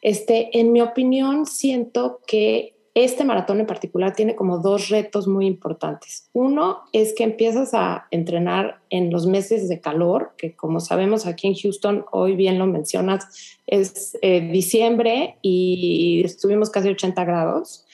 Este, 0.02 0.58
en 0.58 0.72
mi 0.72 0.80
opinión, 0.80 1.46
siento 1.46 2.20
que 2.26 2.76
este 2.96 3.24
maratón 3.24 3.60
en 3.60 3.66
particular 3.66 4.14
tiene 4.14 4.34
como 4.34 4.56
dos 4.56 4.88
retos 4.88 5.28
muy 5.28 5.46
importantes. 5.46 6.30
Uno 6.32 6.78
es 6.94 7.14
que 7.14 7.24
empiezas 7.24 7.74
a 7.74 8.06
entrenar 8.10 8.80
en 8.88 9.10
los 9.10 9.26
meses 9.26 9.68
de 9.68 9.80
calor, 9.82 10.32
que 10.38 10.56
como 10.56 10.80
sabemos 10.80 11.26
aquí 11.26 11.46
en 11.46 11.54
Houston, 11.54 12.06
hoy 12.10 12.36
bien 12.36 12.58
lo 12.58 12.66
mencionas, 12.66 13.58
es 13.66 14.16
eh, 14.22 14.40
diciembre 14.50 15.36
y 15.42 16.22
estuvimos 16.24 16.70
casi 16.70 16.88
80 16.88 17.22
grados. 17.26 17.84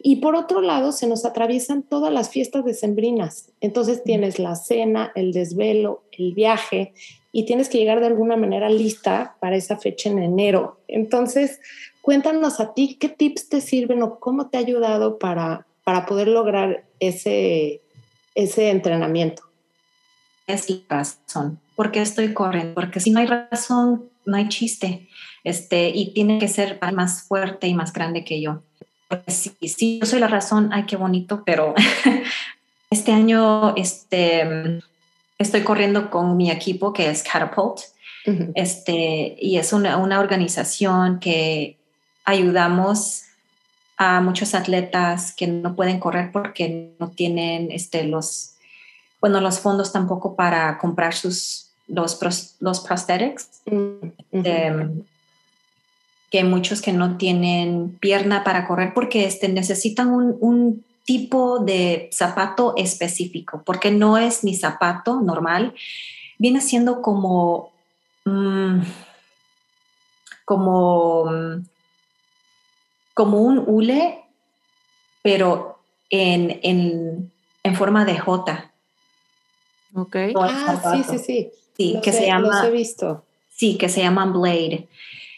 Y 0.00 0.16
por 0.16 0.36
otro 0.36 0.60
lado, 0.60 0.92
se 0.92 1.08
nos 1.08 1.24
atraviesan 1.24 1.82
todas 1.82 2.12
las 2.12 2.30
fiestas 2.30 2.64
decembrinas. 2.64 3.50
Entonces 3.60 4.04
tienes 4.04 4.38
la 4.38 4.54
cena, 4.54 5.10
el 5.14 5.32
desvelo, 5.32 6.04
el 6.12 6.34
viaje 6.34 6.92
y 7.32 7.44
tienes 7.44 7.68
que 7.68 7.78
llegar 7.78 8.00
de 8.00 8.06
alguna 8.06 8.36
manera 8.36 8.70
lista 8.70 9.36
para 9.40 9.56
esa 9.56 9.76
fecha 9.76 10.08
en 10.08 10.20
enero. 10.20 10.80
Entonces, 10.88 11.60
cuéntanos 12.00 12.60
a 12.60 12.74
ti 12.74 12.96
qué 12.98 13.08
tips 13.08 13.48
te 13.48 13.60
sirven 13.60 14.02
o 14.02 14.18
cómo 14.20 14.48
te 14.48 14.56
ha 14.56 14.60
ayudado 14.60 15.18
para, 15.18 15.66
para 15.84 16.06
poder 16.06 16.28
lograr 16.28 16.84
ese, 17.00 17.82
ese 18.34 18.70
entrenamiento. 18.70 19.42
es 20.46 20.70
la 20.70 20.78
razón. 20.88 21.60
¿Por 21.74 21.90
qué 21.90 22.02
estoy 22.02 22.32
corriendo? 22.32 22.74
Porque 22.74 23.00
si 23.00 23.10
no 23.10 23.20
hay 23.20 23.26
razón, 23.26 24.08
no 24.24 24.36
hay 24.36 24.48
chiste. 24.48 25.08
Este, 25.44 25.90
y 25.90 26.12
tiene 26.12 26.38
que 26.38 26.48
ser 26.48 26.78
más 26.92 27.22
fuerte 27.22 27.66
y 27.66 27.74
más 27.74 27.92
grande 27.92 28.24
que 28.24 28.40
yo. 28.40 28.62
Si, 29.26 29.50
si 29.68 29.98
yo 30.00 30.06
soy 30.06 30.20
la 30.20 30.28
razón, 30.28 30.70
ay, 30.72 30.84
qué 30.86 30.96
bonito, 30.96 31.42
pero 31.44 31.74
este 32.90 33.12
año 33.12 33.74
este, 33.76 34.80
estoy 35.38 35.62
corriendo 35.62 36.10
con 36.10 36.36
mi 36.36 36.50
equipo 36.50 36.92
que 36.92 37.10
es 37.10 37.22
Catapult. 37.22 37.80
este, 38.54 39.36
y 39.40 39.56
es 39.56 39.72
una, 39.72 39.96
una 39.96 40.20
organización 40.20 41.18
que 41.18 41.78
ayudamos 42.24 43.22
a 43.96 44.20
muchos 44.20 44.54
atletas 44.54 45.34
que 45.34 45.46
no 45.46 45.74
pueden 45.74 45.98
correr 45.98 46.30
porque 46.30 46.92
no 46.98 47.08
tienen 47.10 47.72
este, 47.72 48.04
los, 48.04 48.54
bueno, 49.20 49.40
los 49.40 49.60
fondos 49.60 49.92
tampoco 49.92 50.36
para 50.36 50.78
comprar 50.78 51.14
sus, 51.14 51.70
los, 51.88 52.56
los 52.60 52.80
prosthetics. 52.80 53.62
Este, 54.30 54.72
que 56.30 56.44
muchos 56.44 56.82
que 56.82 56.92
no 56.92 57.16
tienen 57.16 57.96
pierna 58.00 58.44
para 58.44 58.66
correr 58.66 58.92
porque 58.94 59.24
este, 59.24 59.48
necesitan 59.48 60.08
un, 60.08 60.36
un, 60.40 60.84
tipo 61.04 61.60
de 61.60 62.10
zapato 62.12 62.74
específico, 62.76 63.62
porque 63.64 63.90
no 63.90 64.18
es 64.18 64.44
mi 64.44 64.54
zapato 64.54 65.22
normal, 65.22 65.72
viene 66.36 66.60
siendo 66.60 67.00
como, 67.00 67.72
mm, 68.26 68.80
como 70.44 71.24
mm, 71.24 71.64
como 73.18 73.40
un 73.40 73.64
hule, 73.66 74.26
pero 75.22 75.80
en, 76.08 76.60
en, 76.62 77.32
en 77.64 77.74
forma 77.74 78.04
de 78.04 78.16
J. 78.16 78.70
Ok. 79.92 80.16
ah, 80.40 80.92
sí, 80.94 81.02
sí, 81.02 81.18
sí. 81.18 81.50
Sí, 81.76 82.00
que 82.00 82.12
se 82.12 82.26
llama. 82.26 82.64
he 82.64 82.70
visto. 82.70 83.24
Sí, 83.50 83.76
que 83.76 83.88
se 83.88 84.02
llaman 84.02 84.32
Blade. 84.32 84.86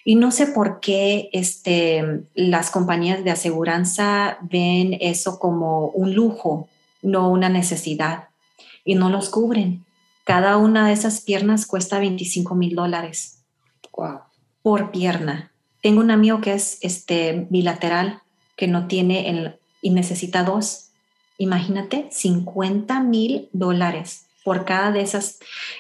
Y 0.05 0.15
no 0.15 0.31
sé 0.31 0.47
por 0.47 0.81
qué 0.81 1.29
este, 1.33 2.23
las 2.35 2.71
compañías 2.71 3.23
de 3.25 3.31
aseguranza 3.31 4.39
ven 4.43 4.97
eso 5.01 5.39
como 5.39 5.89
un 5.89 6.15
lujo, 6.15 6.69
no 7.03 7.31
una 7.31 7.49
necesidad, 7.49 8.29
y 8.85 8.95
no 8.95 9.11
los 9.11 9.29
cubren. 9.29 9.85
Cada 10.25 10.57
una 10.57 10.87
de 10.87 10.93
esas 10.93 11.21
piernas 11.21 11.67
cuesta 11.67 11.99
25 11.99 12.55
mil 12.55 12.75
dólares. 12.75 13.43
Wow. 13.97 14.21
Por 14.63 14.91
pierna. 14.91 15.53
Tengo 15.83 16.01
un 16.01 16.11
amigo 16.11 16.41
que 16.41 16.55
es 16.55 16.79
este, 16.83 17.47
bilateral, 17.51 18.23
que 18.57 18.69
no 18.69 18.87
tiene 18.87 19.29
el, 19.31 19.57
y 19.83 19.91
necesita 19.91 20.45
dos. 20.45 20.91
Imagínate, 21.39 22.09
50 22.11 23.01
mil 23.01 23.49
dólares 23.53 24.27
por 24.45 24.65
cada 24.65 24.93
de 24.93 25.01
esas. 25.01 25.39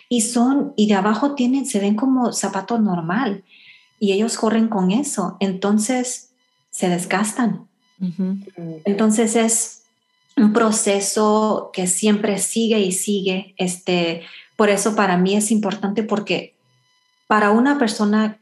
Y 0.08 0.22
son, 0.22 0.72
y 0.76 0.88
de 0.88 0.94
abajo 0.94 1.34
tienen, 1.34 1.66
se 1.66 1.80
ven 1.80 1.96
como 1.96 2.32
zapato 2.32 2.78
normal. 2.78 3.44
Y 4.00 4.12
ellos 4.12 4.36
corren 4.36 4.66
con 4.66 4.90
eso. 4.90 5.36
Entonces, 5.38 6.30
se 6.70 6.88
desgastan. 6.88 7.68
Entonces 8.84 9.36
es 9.36 9.82
un 10.36 10.54
proceso 10.54 11.70
que 11.72 11.86
siempre 11.86 12.38
sigue 12.38 12.80
y 12.80 12.92
sigue. 12.92 13.54
Este, 13.58 14.22
por 14.56 14.70
eso 14.70 14.96
para 14.96 15.18
mí 15.18 15.36
es 15.36 15.50
importante 15.50 16.02
porque 16.02 16.54
para 17.26 17.50
una 17.50 17.78
persona 17.78 18.38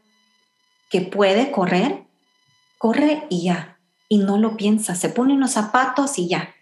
que 0.90 1.00
puede 1.00 1.50
correr, 1.50 2.04
corre 2.78 3.26
y 3.28 3.44
ya, 3.44 3.78
y 4.08 4.18
no 4.18 4.38
lo 4.38 4.56
piensa, 4.56 4.94
se 4.94 5.08
pone 5.08 5.34
unos 5.34 5.52
zapatos 5.52 6.18
y 6.18 6.28
ya. 6.28 6.54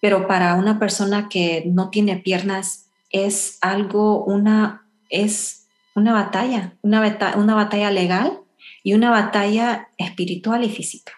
Pero 0.00 0.26
para 0.26 0.54
una 0.56 0.78
persona 0.78 1.28
que 1.28 1.62
no 1.66 1.88
tiene 1.88 2.16
piernas 2.16 2.86
es 3.10 3.58
algo, 3.60 4.24
una, 4.24 4.86
es 5.08 5.63
una 5.94 6.12
batalla, 6.12 6.74
una, 6.82 7.18
una 7.36 7.54
batalla 7.54 7.90
legal 7.90 8.40
y 8.82 8.94
una 8.94 9.10
batalla 9.10 9.88
espiritual 9.96 10.64
y 10.64 10.70
física. 10.70 11.12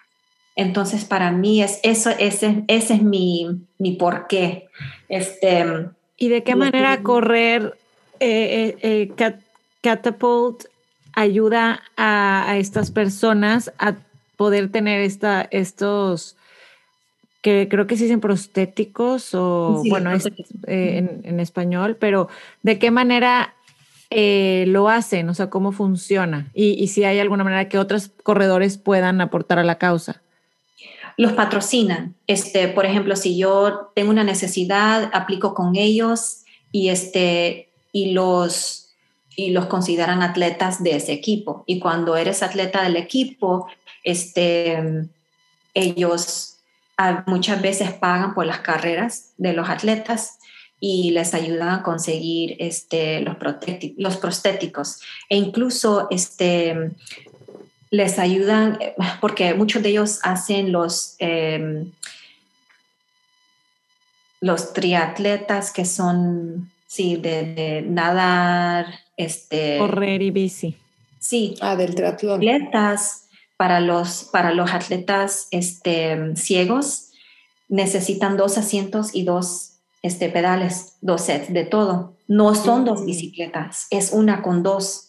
Entonces, 0.55 1.05
para 1.05 1.31
mí 1.31 1.61
es 1.61 1.79
eso, 1.83 2.09
ese, 2.09 2.63
ese 2.67 2.95
es 2.95 3.03
mi, 3.03 3.47
mi 3.77 3.91
porqué. 3.93 4.69
Este, 5.07 5.65
¿Y 6.17 6.29
de 6.29 6.43
qué 6.43 6.55
manera 6.55 7.03
correr 7.03 7.77
eh, 8.19 8.75
eh, 8.81 9.09
eh 9.17 9.41
Catapult 9.81 10.65
ayuda 11.13 11.81
a, 11.95 12.57
estas 12.57 12.91
personas 12.91 13.71
a 13.77 13.95
poder 14.35 14.71
tener 14.71 15.01
esta, 15.01 15.47
estos, 15.51 16.35
que 17.41 17.67
creo 17.69 17.87
que 17.87 17.95
se 17.95 18.03
dicen 18.03 18.19
prostéticos 18.19 19.33
o, 19.33 19.83
bueno, 19.89 20.11
es, 20.11 20.25
eh, 20.67 21.21
en, 21.23 21.39
español, 21.39 21.97
pero 21.99 22.29
¿de 22.63 22.79
qué 22.79 22.91
manera 22.91 23.53
eh, 24.09 24.65
lo 24.67 24.89
hacen? 24.89 25.29
O 25.29 25.33
sea, 25.33 25.49
¿cómo 25.49 25.71
funciona? 25.71 26.51
Y, 26.53 26.71
y 26.81 26.87
si 26.87 27.03
hay 27.03 27.19
alguna 27.19 27.43
manera 27.43 27.69
que 27.69 27.77
otros 27.77 28.11
corredores 28.23 28.77
puedan 28.77 29.21
aportar 29.21 29.59
a 29.59 29.63
la 29.63 29.77
causa 29.77 30.21
los 31.17 31.33
patrocinan. 31.33 32.15
Este, 32.27 32.67
por 32.67 32.85
ejemplo, 32.85 33.15
si 33.15 33.37
yo 33.37 33.91
tengo 33.95 34.11
una 34.11 34.23
necesidad, 34.23 35.09
aplico 35.13 35.55
con 35.55 35.75
ellos 35.75 36.43
y, 36.71 36.89
este, 36.89 37.69
y 37.91 38.11
los 38.11 38.83
y 39.37 39.51
los 39.51 39.67
consideran 39.67 40.23
atletas 40.23 40.81
de 40.81 40.95
ese 40.95 41.13
equipo. 41.13 41.63
Y 41.67 41.79
cuando 41.79 42.17
eres 42.17 42.41
atleta 42.41 42.81
del 42.81 42.95
equipo, 42.95 43.67
este, 44.03 45.07
ellos 45.75 46.57
muchas 47.27 47.61
veces 47.61 47.93
pagan 47.93 48.33
por 48.33 48.47
las 48.47 48.61
carreras 48.61 49.33
de 49.37 49.53
los 49.53 49.69
atletas 49.69 50.36
y 50.79 51.11
les 51.11 51.33
ayudan 51.33 51.69
a 51.69 51.83
conseguir 51.83 52.55
este, 52.59 53.21
los, 53.21 53.37
los 53.97 54.17
prostéticos. 54.17 54.99
E 55.29 55.37
incluso 55.37 56.07
este, 56.11 56.91
les 57.89 58.19
ayudan, 58.19 58.77
porque 59.21 59.53
muchos 59.53 59.81
de 59.81 59.89
ellos 59.89 60.19
hacen 60.23 60.71
los, 60.71 61.15
em, 61.19 61.91
los 64.39 64.73
triatletas 64.73 65.71
que 65.71 65.85
son, 65.85 66.71
sí, 66.85 67.15
de 67.15 67.83
nadar, 67.87 68.85
este, 69.15 69.79
Correr 69.79 70.21
y 70.21 70.31
bici. 70.31 70.77
Sí. 71.19 71.55
Ah, 71.59 71.75
del 71.75 71.95
triatlón. 71.95 72.37
Atletas, 72.37 73.27
para 73.57 73.79
los, 73.79 74.29
para 74.31 74.53
los 74.53 74.71
atletas 74.71 75.47
este, 75.51 76.35
ciegos, 76.35 77.09
necesitan 77.67 78.37
dos 78.37 78.57
asientos 78.57 79.13
y 79.13 79.23
dos 79.23 79.76
este, 80.01 80.29
pedales, 80.29 80.97
dos 81.01 81.23
sets 81.23 81.51
de 81.53 81.65
todo. 81.65 82.15
No 82.27 82.55
son 82.55 82.85
dos 82.85 83.05
bicicletas, 83.05 83.87
es 83.89 84.11
una 84.11 84.41
con 84.41 84.63
dos. 84.63 85.03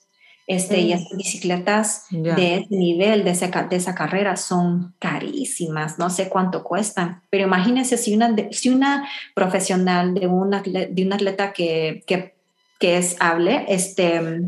Este, 0.46 0.80
Y 0.80 0.94
esas 0.94 1.14
bicicletas 1.14 2.06
de 2.10 2.54
ese 2.56 2.74
nivel, 2.74 3.22
de 3.22 3.32
esa, 3.32 3.48
de 3.48 3.76
esa 3.76 3.94
carrera, 3.94 4.36
son 4.36 4.94
carísimas, 4.98 5.98
no 5.98 6.08
sé 6.08 6.30
cuánto 6.30 6.64
cuestan, 6.64 7.20
pero 7.28 7.44
imagínense 7.44 7.98
si 7.98 8.14
una, 8.14 8.34
si 8.50 8.70
una 8.70 9.06
profesional 9.34 10.14
de, 10.14 10.26
una, 10.26 10.62
de 10.62 11.02
un 11.04 11.12
atleta 11.12 11.52
que, 11.52 12.02
que 12.06 12.38
que 12.78 12.96
es 12.96 13.16
hable, 13.20 13.64
este, 13.68 14.42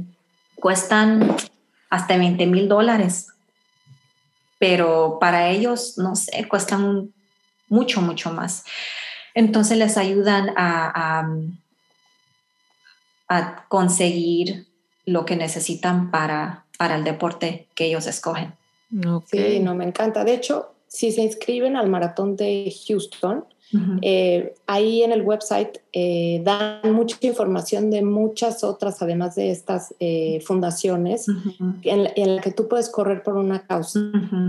cuestan 0.56 1.36
hasta 1.88 2.16
20 2.16 2.46
mil 2.46 2.68
dólares. 2.68 3.28
Pero 4.58 5.18
para 5.20 5.48
ellos, 5.48 5.94
no 5.96 6.14
sé, 6.14 6.46
cuestan 6.48 7.12
mucho, 7.68 8.00
mucho 8.00 8.32
más. 8.32 8.64
Entonces 9.34 9.78
les 9.78 9.96
ayudan 9.96 10.50
a, 10.56 11.26
a, 13.28 13.66
conseguir 13.68 14.66
lo 15.06 15.24
que 15.24 15.36
necesitan 15.36 16.10
para, 16.10 16.64
para 16.78 16.96
el 16.96 17.04
deporte 17.04 17.68
que 17.74 17.86
ellos 17.86 18.06
escogen. 18.06 18.54
Sí, 19.26 19.60
no, 19.60 19.74
me 19.74 19.84
encanta. 19.84 20.24
De 20.24 20.34
hecho, 20.34 20.74
si 20.88 21.12
se 21.12 21.22
inscriben 21.22 21.76
al 21.76 21.88
maratón 21.88 22.36
de 22.36 22.74
Houston, 22.88 23.44
eh, 24.02 24.54
ahí 24.66 25.02
en 25.02 25.12
el 25.12 25.22
website 25.22 25.78
eh, 25.92 26.40
dan 26.44 26.92
mucha 26.92 27.16
información 27.22 27.90
de 27.90 28.02
muchas 28.02 28.64
otras, 28.64 29.00
además 29.02 29.36
de 29.36 29.50
estas 29.50 29.94
eh, 30.00 30.40
fundaciones, 30.44 31.26
en, 31.82 32.36
la, 32.36 32.42
que 32.42 32.50
tú 32.50 32.68
puedes 32.68 32.88
correr 32.88 33.22
por 33.22 33.36
una 33.36 33.66
causa. 33.66 34.00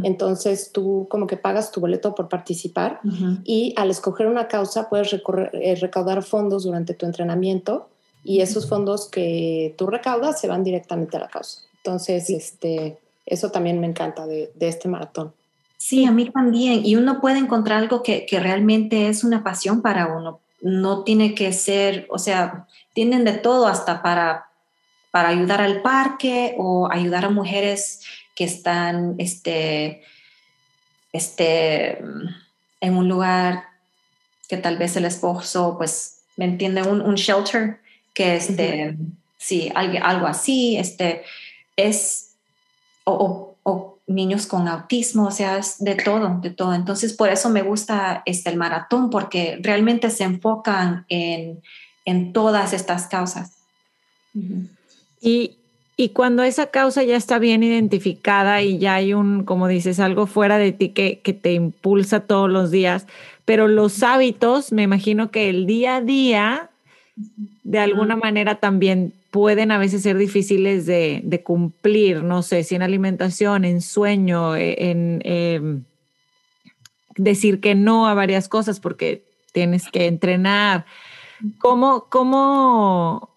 Entonces 0.03 0.71
tú 0.71 1.07
como 1.09 1.27
que 1.27 1.37
pagas 1.37 1.71
tu 1.71 1.79
boleto 1.79 2.15
por 2.15 2.29
participar 2.29 2.99
y 3.43 3.73
al 3.77 3.91
escoger 3.91 4.27
una 4.27 4.47
causa 4.47 4.89
puedes 4.89 5.11
recaudar 5.79 6.23
fondos 6.23 6.63
durante 6.63 6.93
tu 6.93 7.05
entrenamiento 7.05 7.87
y 8.23 8.41
esos 8.41 8.67
fondos 8.67 9.09
que 9.09 9.75
tú 9.77 9.87
recaudas 9.87 10.39
se 10.39 10.47
van 10.47 10.63
directamente 10.63 11.17
a 11.17 11.21
la 11.21 11.27
causa. 11.27 11.61
Entonces, 11.77 12.29
este, 12.29 12.99
eso 13.25 13.49
también 13.49 13.79
me 13.79 13.87
encanta 13.87 14.27
de 14.27 14.51
este 14.59 14.87
maratón. 14.87 15.33
Sí, 15.81 16.05
a 16.05 16.11
mí 16.11 16.29
también. 16.29 16.85
Y 16.85 16.95
uno 16.95 17.19
puede 17.19 17.39
encontrar 17.39 17.79
algo 17.79 18.03
que, 18.03 18.27
realmente 18.29 19.07
es 19.07 19.23
una 19.23 19.43
pasión 19.43 19.81
para 19.81 20.15
uno. 20.15 20.39
No 20.61 21.03
tiene 21.03 21.33
que 21.33 21.51
ser, 21.53 22.05
o 22.11 22.19
sea, 22.19 22.67
tienen 22.93 23.25
de 23.25 23.33
todo 23.33 23.65
hasta 23.65 24.03
para, 24.03 24.45
para 25.09 25.29
ayudar 25.29 25.59
al 25.59 25.81
parque 25.81 26.53
o 26.59 26.87
ayudar 26.91 27.25
a 27.25 27.29
mujeres 27.31 28.01
que 28.35 28.43
están 28.43 29.15
este, 29.17 30.03
este, 31.13 31.97
en 32.79 32.95
un 32.95 33.09
lugar 33.09 33.63
que 34.47 34.57
tal 34.57 34.77
vez 34.77 34.95
el 34.97 35.05
esposo, 35.05 35.77
pues, 35.79 36.21
¿me 36.37 36.45
entiende? 36.45 36.83
Un, 36.83 37.01
un 37.01 37.15
shelter 37.15 37.79
que 38.13 38.35
este, 38.35 38.97
sí, 39.39 39.71
algo, 39.73 40.27
así, 40.27 40.77
este, 40.77 41.23
es, 41.75 42.35
o, 43.03 43.13
o, 43.13 43.50
niños 44.11 44.45
con 44.45 44.67
autismo, 44.67 45.27
o 45.27 45.31
sea, 45.31 45.57
es 45.57 45.77
de 45.79 45.95
todo, 45.95 46.39
de 46.41 46.49
todo. 46.49 46.73
Entonces, 46.73 47.13
por 47.13 47.29
eso 47.29 47.49
me 47.49 47.61
gusta 47.61 48.23
este, 48.25 48.49
el 48.49 48.57
maratón, 48.57 49.09
porque 49.09 49.59
realmente 49.61 50.09
se 50.09 50.23
enfocan 50.23 51.05
en, 51.09 51.61
en 52.05 52.33
todas 52.33 52.73
estas 52.73 53.07
causas. 53.07 53.53
Y, 55.21 55.57
y 55.97 56.09
cuando 56.09 56.43
esa 56.43 56.67
causa 56.67 57.03
ya 57.03 57.15
está 57.15 57.39
bien 57.39 57.63
identificada 57.63 58.61
y 58.61 58.77
ya 58.77 58.95
hay 58.95 59.13
un, 59.13 59.43
como 59.43 59.67
dices, 59.67 59.99
algo 59.99 60.25
fuera 60.27 60.57
de 60.57 60.71
ti 60.71 60.89
que, 60.89 61.19
que 61.19 61.33
te 61.33 61.53
impulsa 61.53 62.21
todos 62.21 62.49
los 62.49 62.71
días, 62.71 63.07
pero 63.45 63.67
los 63.67 64.01
hábitos, 64.03 64.71
me 64.71 64.83
imagino 64.83 65.31
que 65.31 65.49
el 65.49 65.65
día 65.65 65.97
a 65.97 66.01
día, 66.01 66.69
de 67.63 67.79
alguna 67.79 68.15
manera 68.15 68.55
también 68.55 69.13
pueden 69.31 69.71
a 69.71 69.77
veces 69.77 70.03
ser 70.03 70.17
difíciles 70.17 70.85
de, 70.85 71.41
cumplir, 71.43 72.21
no 72.21 72.43
sé, 72.43 72.63
si 72.63 72.75
en 72.75 72.81
alimentación, 72.81 73.63
en 73.63 73.81
sueño, 73.81 74.55
e, 74.57 74.91
en 74.91 75.21
em, 75.23 75.83
decir 77.15 77.61
que 77.61 77.73
no 77.73 78.07
a 78.07 78.13
varias 78.13 78.49
cosas 78.49 78.79
porque 78.81 79.23
tienes 79.53 79.89
que 79.89 80.07
entrenar. 80.07 80.85
¿Cómo, 81.59 82.07
cómo 82.09 83.29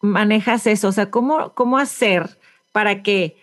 manejas 0.00 0.66
eso? 0.66 0.88
O 0.88 0.92
sea, 0.92 1.10
¿cómo, 1.10 1.52
cómo 1.54 1.78
hacer 1.78 2.38
para 2.72 3.02
que 3.02 3.36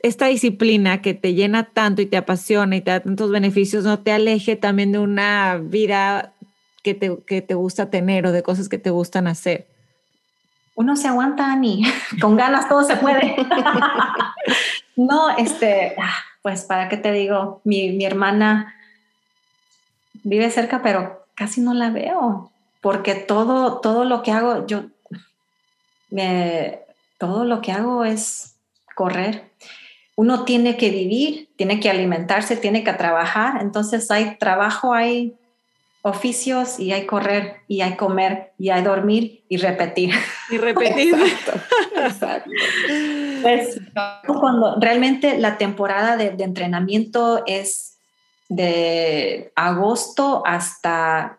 esta 0.00 0.26
disciplina 0.26 1.00
que 1.02 1.14
te 1.14 1.34
llena 1.34 1.70
tanto 1.72 2.02
y 2.02 2.06
te 2.06 2.16
apasiona 2.16 2.76
y 2.76 2.80
te 2.80 2.90
da 2.90 3.00
tantos 3.00 3.30
beneficios 3.30 3.84
no 3.84 4.00
te 4.00 4.12
aleje 4.12 4.56
también 4.56 4.92
de 4.92 4.98
una 4.98 5.56
vida 5.56 6.34
que 6.82 6.94
te, 6.94 7.16
que 7.26 7.42
te 7.42 7.54
gusta 7.54 7.90
tener 7.90 8.26
o 8.26 8.32
de 8.32 8.42
cosas 8.42 8.68
que 8.68 8.78
te 8.78 8.90
gustan 8.90 9.28
hacer? 9.28 9.73
Uno 10.74 10.96
se 10.96 11.08
aguanta, 11.08 11.54
ni 11.56 11.84
Con 12.20 12.36
ganas 12.36 12.68
todo 12.68 12.82
se 12.82 12.96
puede. 12.96 13.36
no, 14.96 15.36
este, 15.36 15.94
ah, 15.98 16.16
pues 16.42 16.62
para 16.62 16.88
qué 16.88 16.96
te 16.96 17.12
digo, 17.12 17.60
mi, 17.64 17.90
mi 17.92 18.04
hermana 18.04 18.74
vive 20.24 20.50
cerca, 20.50 20.82
pero 20.82 21.26
casi 21.34 21.60
no 21.60 21.74
la 21.74 21.90
veo, 21.90 22.50
porque 22.80 23.14
todo, 23.14 23.80
todo 23.80 24.04
lo 24.04 24.22
que 24.22 24.32
hago, 24.32 24.66
yo 24.66 24.84
todo 27.18 27.44
lo 27.44 27.60
que 27.60 27.72
hago 27.72 28.04
es 28.04 28.56
correr. 28.94 29.50
Uno 30.16 30.44
tiene 30.44 30.76
que 30.76 30.90
vivir, 30.90 31.48
tiene 31.56 31.80
que 31.80 31.90
alimentarse, 31.90 32.56
tiene 32.56 32.84
que 32.84 32.92
trabajar. 32.92 33.60
Entonces 33.60 34.10
hay 34.10 34.36
trabajo, 34.38 34.94
hay 34.94 35.34
oficios 36.06 36.78
y 36.78 36.92
hay 36.92 37.06
correr 37.06 37.62
y 37.66 37.80
hay 37.80 37.96
comer 37.96 38.52
y 38.58 38.68
hay 38.68 38.82
dormir 38.82 39.42
y 39.48 39.56
repetir. 39.56 40.12
Y 40.50 40.58
repetir. 40.58 41.14
Exacto. 41.96 42.50
Pues, 43.40 43.80
cuando 44.26 44.76
realmente 44.78 45.38
la 45.38 45.56
temporada 45.56 46.18
de, 46.18 46.26
entrenamiento 46.44 47.42
es 47.46 47.96
de 48.50 49.50
agosto 49.56 50.42
hasta 50.44 51.38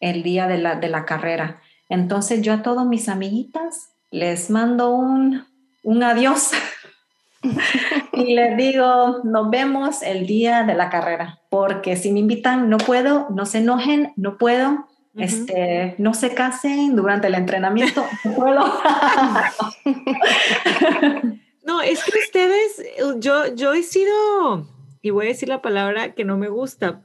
el 0.00 0.22
día 0.22 0.48
de 0.48 0.58
la, 0.58 0.74
de 0.74 0.90
la 0.90 1.06
carrera. 1.06 1.62
Entonces 1.88 2.42
yo 2.42 2.52
a 2.52 2.62
todos 2.62 2.84
mis 2.84 3.08
amiguitas 3.08 3.88
les 4.10 4.50
mando 4.50 4.90
un, 4.90 5.46
un 5.82 6.02
adiós 6.02 6.50
y 8.12 8.34
les 8.34 8.56
digo, 8.56 9.20
nos 9.24 9.50
vemos 9.50 10.02
el 10.02 10.26
día 10.26 10.62
de 10.64 10.74
la 10.74 10.90
carrera, 10.90 11.40
porque 11.50 11.96
si 11.96 12.12
me 12.12 12.20
invitan, 12.20 12.68
no 12.68 12.78
puedo, 12.78 13.28
no 13.30 13.46
se 13.46 13.58
enojen, 13.58 14.12
no 14.16 14.38
puedo, 14.38 14.86
este, 15.16 15.94
no 15.98 16.12
se 16.14 16.34
casen 16.34 16.96
durante 16.96 17.28
el 17.28 17.34
entrenamiento, 17.34 18.04
no 18.24 18.34
puedo. 18.34 18.60
no, 21.64 21.80
es 21.82 22.02
que 22.04 22.18
ustedes, 22.18 22.82
yo, 23.20 23.54
yo 23.54 23.74
he 23.74 23.82
sido, 23.82 24.66
y 25.02 25.10
voy 25.10 25.26
a 25.26 25.28
decir 25.28 25.48
la 25.48 25.62
palabra 25.62 26.14
que 26.14 26.24
no 26.24 26.36
me 26.36 26.48
gusta, 26.48 27.02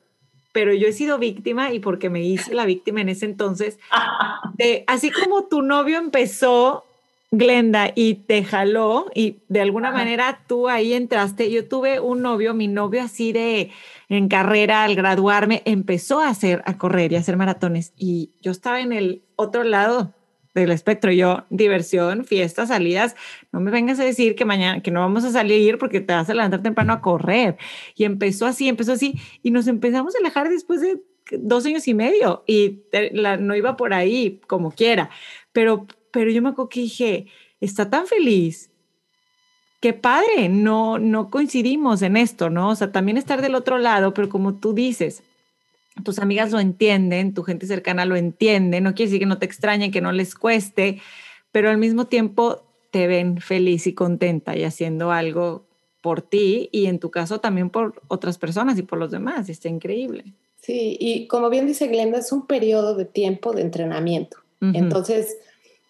pero 0.51 0.73
yo 0.73 0.87
he 0.87 0.93
sido 0.93 1.19
víctima 1.19 1.71
y 1.71 1.79
porque 1.79 2.09
me 2.09 2.21
hice 2.21 2.55
la 2.55 2.65
víctima 2.65 3.01
en 3.01 3.09
ese 3.09 3.25
entonces, 3.25 3.79
de, 4.55 4.83
así 4.87 5.11
como 5.11 5.45
tu 5.45 5.61
novio 5.61 5.97
empezó 5.97 6.85
Glenda, 7.31 7.91
y 7.93 8.15
te 8.15 8.43
jaló 8.43 9.05
y 9.13 9.43
de 9.49 9.61
alguna 9.61 9.91
manera 9.91 10.41
tú 10.47 10.67
ahí 10.67 10.93
entraste. 10.93 11.51
Yo 11.51 11.67
tuve 11.67 11.99
un 11.99 12.23
novio, 12.23 12.55
mi 12.55 12.67
novio 12.67 13.03
así 13.03 13.31
de 13.31 13.69
en 14.09 14.27
carrera 14.27 14.83
al 14.83 14.95
graduarme, 14.95 15.61
empezó 15.65 16.21
a 16.21 16.29
hacer, 16.29 16.63
a 16.65 16.79
correr 16.79 17.11
y 17.11 17.15
a 17.15 17.19
hacer 17.19 17.37
maratones 17.37 17.93
y 17.95 18.31
yo 18.41 18.51
estaba 18.51 18.81
en 18.81 18.93
el 18.93 19.21
otro 19.35 19.63
lado 19.63 20.15
del 20.55 20.71
espectro. 20.71 21.11
Yo, 21.11 21.45
diversión, 21.51 22.25
fiestas, 22.25 22.69
salidas, 22.69 23.15
no 23.51 23.59
me 23.59 23.69
vengas 23.69 23.99
a 23.99 24.03
decir 24.03 24.35
que 24.35 24.45
mañana, 24.45 24.81
que 24.81 24.89
no 24.89 25.01
vamos 25.01 25.23
a 25.23 25.31
salir 25.31 25.77
porque 25.77 26.01
te 26.01 26.13
vas 26.13 26.29
a 26.31 26.33
levantar 26.33 26.63
temprano 26.63 26.93
a 26.93 27.01
correr. 27.01 27.57
Y 27.95 28.05
empezó 28.05 28.47
así, 28.47 28.67
empezó 28.67 28.93
así 28.93 29.19
y 29.43 29.51
nos 29.51 29.67
empezamos 29.67 30.15
a 30.15 30.19
alejar 30.19 30.49
después 30.49 30.81
de 30.81 30.99
dos 31.31 31.63
años 31.67 31.87
y 31.87 31.93
medio 31.93 32.43
y 32.47 32.81
la, 33.11 33.37
no 33.37 33.55
iba 33.55 33.77
por 33.77 33.93
ahí 33.93 34.41
como 34.47 34.71
quiera, 34.71 35.11
pero 35.51 35.85
pero 36.11 36.31
yo 36.31 36.41
me 36.41 36.49
acuerdo 36.49 36.69
que 36.69 36.81
dije, 36.81 37.27
está 37.61 37.89
tan 37.89 38.07
feliz. 38.07 38.69
Qué 39.81 39.93
padre, 39.93 40.49
no, 40.49 40.99
no 40.99 41.29
coincidimos 41.29 42.01
en 42.01 42.17
esto, 42.17 42.49
¿no? 42.49 42.69
O 42.69 42.75
sea, 42.75 42.91
también 42.91 43.17
estar 43.17 43.41
del 43.41 43.55
otro 43.55 43.77
lado, 43.77 44.13
pero 44.13 44.27
como 44.27 44.55
tú 44.55 44.73
dices, 44.73 45.23
tus 46.03 46.19
amigas 46.19 46.51
lo 46.51 46.59
entienden, 46.59 47.33
tu 47.33 47.43
gente 47.43 47.65
cercana 47.65 48.05
lo 48.05 48.15
entiende, 48.15 48.81
no 48.81 48.93
quiere 48.93 49.09
decir 49.09 49.19
que 49.19 49.25
no 49.25 49.37
te 49.37 49.45
extrañen, 49.45 49.91
que 49.91 50.01
no 50.01 50.11
les 50.11 50.35
cueste, 50.35 51.01
pero 51.51 51.69
al 51.69 51.77
mismo 51.77 52.05
tiempo 52.05 52.63
te 52.91 53.07
ven 53.07 53.39
feliz 53.39 53.87
y 53.87 53.93
contenta 53.93 54.57
y 54.57 54.63
haciendo 54.63 55.11
algo 55.11 55.65
por 56.01 56.21
ti 56.21 56.69
y 56.71 56.85
en 56.85 56.99
tu 56.99 57.11
caso 57.11 57.39
también 57.39 57.69
por 57.69 58.01
otras 58.07 58.37
personas 58.37 58.77
y 58.79 58.83
por 58.83 58.99
los 58.99 59.11
demás. 59.11 59.49
Está 59.49 59.69
increíble. 59.69 60.33
Sí, 60.61 60.97
y 60.99 61.27
como 61.27 61.49
bien 61.49 61.67
dice 61.67 61.87
Glenda, 61.87 62.19
es 62.19 62.31
un 62.31 62.45
periodo 62.45 62.95
de 62.95 63.05
tiempo 63.05 63.53
de 63.53 63.61
entrenamiento. 63.61 64.37
Entonces, 64.61 65.37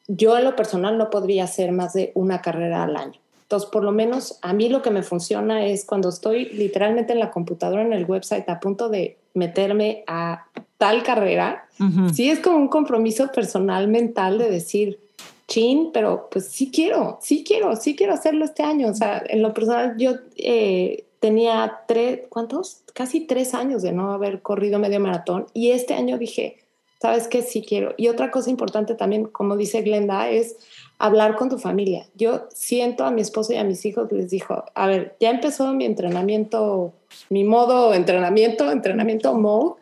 yo 0.09 0.37
en 0.37 0.43
lo 0.43 0.55
personal 0.55 0.97
no 0.97 1.09
podría 1.09 1.43
hacer 1.43 1.71
más 1.71 1.93
de 1.93 2.11
una 2.15 2.41
carrera 2.41 2.83
al 2.83 2.97
año. 2.97 3.19
Entonces, 3.43 3.69
por 3.69 3.83
lo 3.83 3.91
menos 3.91 4.39
a 4.41 4.53
mí 4.53 4.69
lo 4.69 4.81
que 4.81 4.89
me 4.89 5.03
funciona 5.03 5.65
es 5.65 5.85
cuando 5.85 6.09
estoy 6.09 6.45
literalmente 6.45 7.13
en 7.13 7.19
la 7.19 7.31
computadora, 7.31 7.83
en 7.83 7.93
el 7.93 8.05
website, 8.05 8.47
a 8.49 8.59
punto 8.59 8.89
de 8.89 9.17
meterme 9.33 10.03
a 10.07 10.45
tal 10.77 11.03
carrera, 11.03 11.67
sí 12.13 12.29
es 12.29 12.39
como 12.39 12.57
un 12.57 12.67
compromiso 12.67 13.31
personal 13.31 13.87
mental 13.87 14.37
de 14.37 14.49
decir, 14.49 14.99
chin, 15.47 15.89
pero 15.93 16.27
pues 16.31 16.47
sí 16.47 16.71
quiero, 16.71 17.19
sí 17.21 17.43
quiero, 17.43 17.75
sí 17.75 17.95
quiero 17.95 18.13
hacerlo 18.13 18.45
este 18.45 18.63
año. 18.63 18.87
O 18.87 18.93
sea, 18.93 19.21
en 19.27 19.41
lo 19.41 19.53
personal 19.53 19.95
yo 19.97 20.13
eh, 20.37 21.05
tenía 21.19 21.81
tres, 21.87 22.21
¿cuántos? 22.29 22.81
Casi 22.93 23.21
tres 23.21 23.53
años 23.53 23.81
de 23.81 23.91
no 23.91 24.11
haber 24.11 24.41
corrido 24.41 24.79
medio 24.79 24.99
maratón 24.99 25.47
y 25.53 25.71
este 25.71 25.93
año 25.93 26.17
dije, 26.17 26.57
sabes 27.01 27.27
que 27.27 27.41
sí 27.41 27.61
quiero. 27.61 27.93
Y 27.97 28.07
otra 28.07 28.31
cosa 28.31 28.49
importante 28.49 28.95
también, 28.95 29.25
como 29.25 29.57
dice 29.57 29.81
Glenda, 29.81 30.29
es 30.29 30.57
hablar 30.97 31.35
con 31.35 31.49
tu 31.49 31.57
familia. 31.57 32.05
Yo 32.15 32.47
siento 32.49 33.05
a 33.05 33.11
mi 33.11 33.21
esposo 33.21 33.53
y 33.53 33.57
a 33.57 33.63
mis 33.63 33.85
hijos, 33.85 34.11
les 34.11 34.29
dijo, 34.29 34.65
a 34.73 34.87
ver, 34.87 35.15
ya 35.19 35.29
empezó 35.29 35.73
mi 35.73 35.85
entrenamiento, 35.85 36.93
mi 37.29 37.43
modo 37.43 37.93
entrenamiento, 37.93 38.69
entrenamiento 38.71 39.33
mode, 39.33 39.75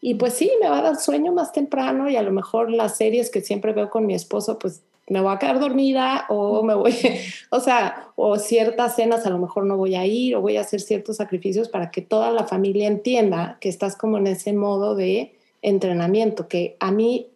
y 0.00 0.16
pues 0.16 0.34
sí, 0.34 0.50
me 0.60 0.68
va 0.68 0.80
a 0.80 0.82
dar 0.82 0.96
sueño 0.96 1.32
más 1.32 1.52
temprano 1.52 2.10
y 2.10 2.16
a 2.16 2.22
lo 2.22 2.30
mejor 2.30 2.70
las 2.70 2.98
series 2.98 3.30
que 3.30 3.40
siempre 3.40 3.72
veo 3.72 3.88
con 3.88 4.04
mi 4.04 4.14
esposo, 4.14 4.58
pues 4.58 4.82
me 5.08 5.20
voy 5.20 5.32
a 5.32 5.38
quedar 5.38 5.60
dormida 5.60 6.26
o 6.28 6.62
me 6.62 6.74
voy, 6.74 6.94
o 7.50 7.60
sea, 7.60 8.08
o 8.16 8.36
ciertas 8.36 8.96
cenas 8.96 9.24
a 9.24 9.30
lo 9.30 9.38
mejor 9.38 9.64
no 9.64 9.76
voy 9.76 9.94
a 9.94 10.04
ir 10.04 10.36
o 10.36 10.40
voy 10.40 10.56
a 10.56 10.62
hacer 10.62 10.80
ciertos 10.80 11.16
sacrificios 11.16 11.68
para 11.68 11.90
que 11.90 12.02
toda 12.02 12.30
la 12.32 12.44
familia 12.44 12.88
entienda 12.88 13.56
que 13.60 13.68
estás 13.68 13.96
como 13.96 14.18
en 14.18 14.26
ese 14.26 14.52
modo 14.52 14.94
de 14.94 15.33
entrenamiento, 15.64 16.46
que 16.46 16.76
a 16.78 16.92
mí 16.92 17.28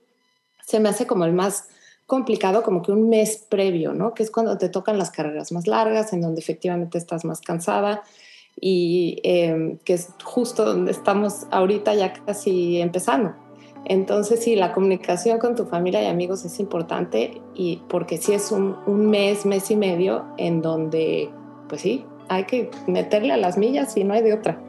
se 0.65 0.79
me 0.79 0.89
hace 0.89 1.07
como 1.07 1.25
el 1.25 1.33
más 1.33 1.69
complicado, 2.07 2.63
como 2.63 2.83
que 2.83 2.93
un 2.93 3.09
mes 3.09 3.45
previo, 3.49 3.93
¿no? 3.93 4.15
Que 4.15 4.23
es 4.23 4.31
cuando 4.31 4.57
te 4.57 4.69
tocan 4.69 4.99
las 4.99 5.11
carreras 5.11 5.51
más 5.51 5.67
largas, 5.67 6.13
en 6.13 6.21
donde 6.21 6.41
efectivamente 6.41 6.99
estás 6.99 7.25
más 7.25 7.41
cansada 7.41 8.03
y 8.61 9.21
em, 9.25 9.79
que 9.79 9.95
es 9.95 10.09
justo 10.23 10.65
donde 10.65 10.91
estamos 10.91 11.47
ahorita 11.51 11.95
ya 11.95 12.13
casi 12.13 12.81
empezando. 12.81 13.35
Entonces, 13.85 14.43
sí, 14.43 14.57
la 14.57 14.73
comunicación 14.73 15.39
con 15.39 15.55
tu 15.55 15.65
familia 15.65 16.03
y 16.03 16.07
amigos 16.07 16.45
es 16.45 16.61
importante 16.61 17.41
y 17.55 17.83
porque 17.89 18.19
sí 18.19 18.33
es 18.33 18.53
un, 18.53 18.77
un 18.87 19.09
mes, 19.09 19.47
mes 19.47 19.71
y 19.71 19.77
medio 19.77 20.25
en 20.37 20.61
donde, 20.61 21.31
pues 21.69 21.83
sí, 21.83 22.05
hay 22.29 22.45
que 22.45 22.71
meterle 22.87 23.33
a 23.33 23.37
las 23.37 23.57
millas 23.57 23.97
y 23.97 24.05
no 24.05 24.15
hay 24.15 24.23
de 24.23 24.35
otra. 24.35 24.61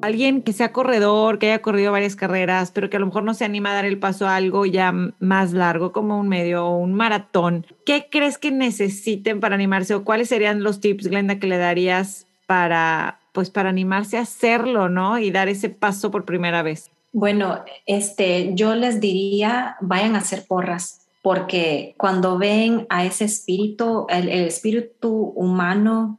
Alguien 0.00 0.42
que 0.42 0.52
sea 0.52 0.72
corredor, 0.72 1.38
que 1.38 1.50
haya 1.50 1.62
corrido 1.62 1.92
varias 1.92 2.16
carreras, 2.16 2.70
pero 2.70 2.88
que 2.88 2.96
a 2.96 3.00
lo 3.00 3.06
mejor 3.06 3.24
no 3.24 3.34
se 3.34 3.44
anima 3.44 3.70
a 3.70 3.74
dar 3.74 3.84
el 3.84 3.98
paso 3.98 4.28
a 4.28 4.36
algo 4.36 4.64
ya 4.64 4.92
más 5.18 5.52
largo, 5.52 5.92
como 5.92 6.18
un 6.18 6.28
medio 6.28 6.66
o 6.66 6.78
un 6.78 6.94
maratón, 6.94 7.66
¿qué 7.84 8.08
crees 8.10 8.38
que 8.38 8.50
necesiten 8.50 9.40
para 9.40 9.54
animarse 9.54 9.94
o 9.94 10.04
cuáles 10.04 10.28
serían 10.28 10.62
los 10.62 10.80
tips, 10.80 11.08
Glenda, 11.08 11.38
que 11.38 11.48
le 11.48 11.58
darías 11.58 12.26
para, 12.46 13.20
pues, 13.32 13.50
para 13.50 13.68
animarse 13.68 14.16
a 14.16 14.22
hacerlo, 14.22 14.88
¿no? 14.88 15.18
Y 15.18 15.30
dar 15.30 15.48
ese 15.48 15.68
paso 15.68 16.10
por 16.10 16.24
primera 16.24 16.62
vez. 16.62 16.90
Bueno, 17.12 17.62
este, 17.84 18.54
yo 18.54 18.74
les 18.74 19.00
diría, 19.00 19.76
vayan 19.80 20.14
a 20.14 20.20
hacer 20.20 20.46
porras, 20.46 21.08
porque 21.22 21.94
cuando 21.98 22.38
ven 22.38 22.86
a 22.88 23.04
ese 23.04 23.26
espíritu, 23.26 24.06
el, 24.08 24.28
espíritu 24.28 25.32
humano 25.36 26.18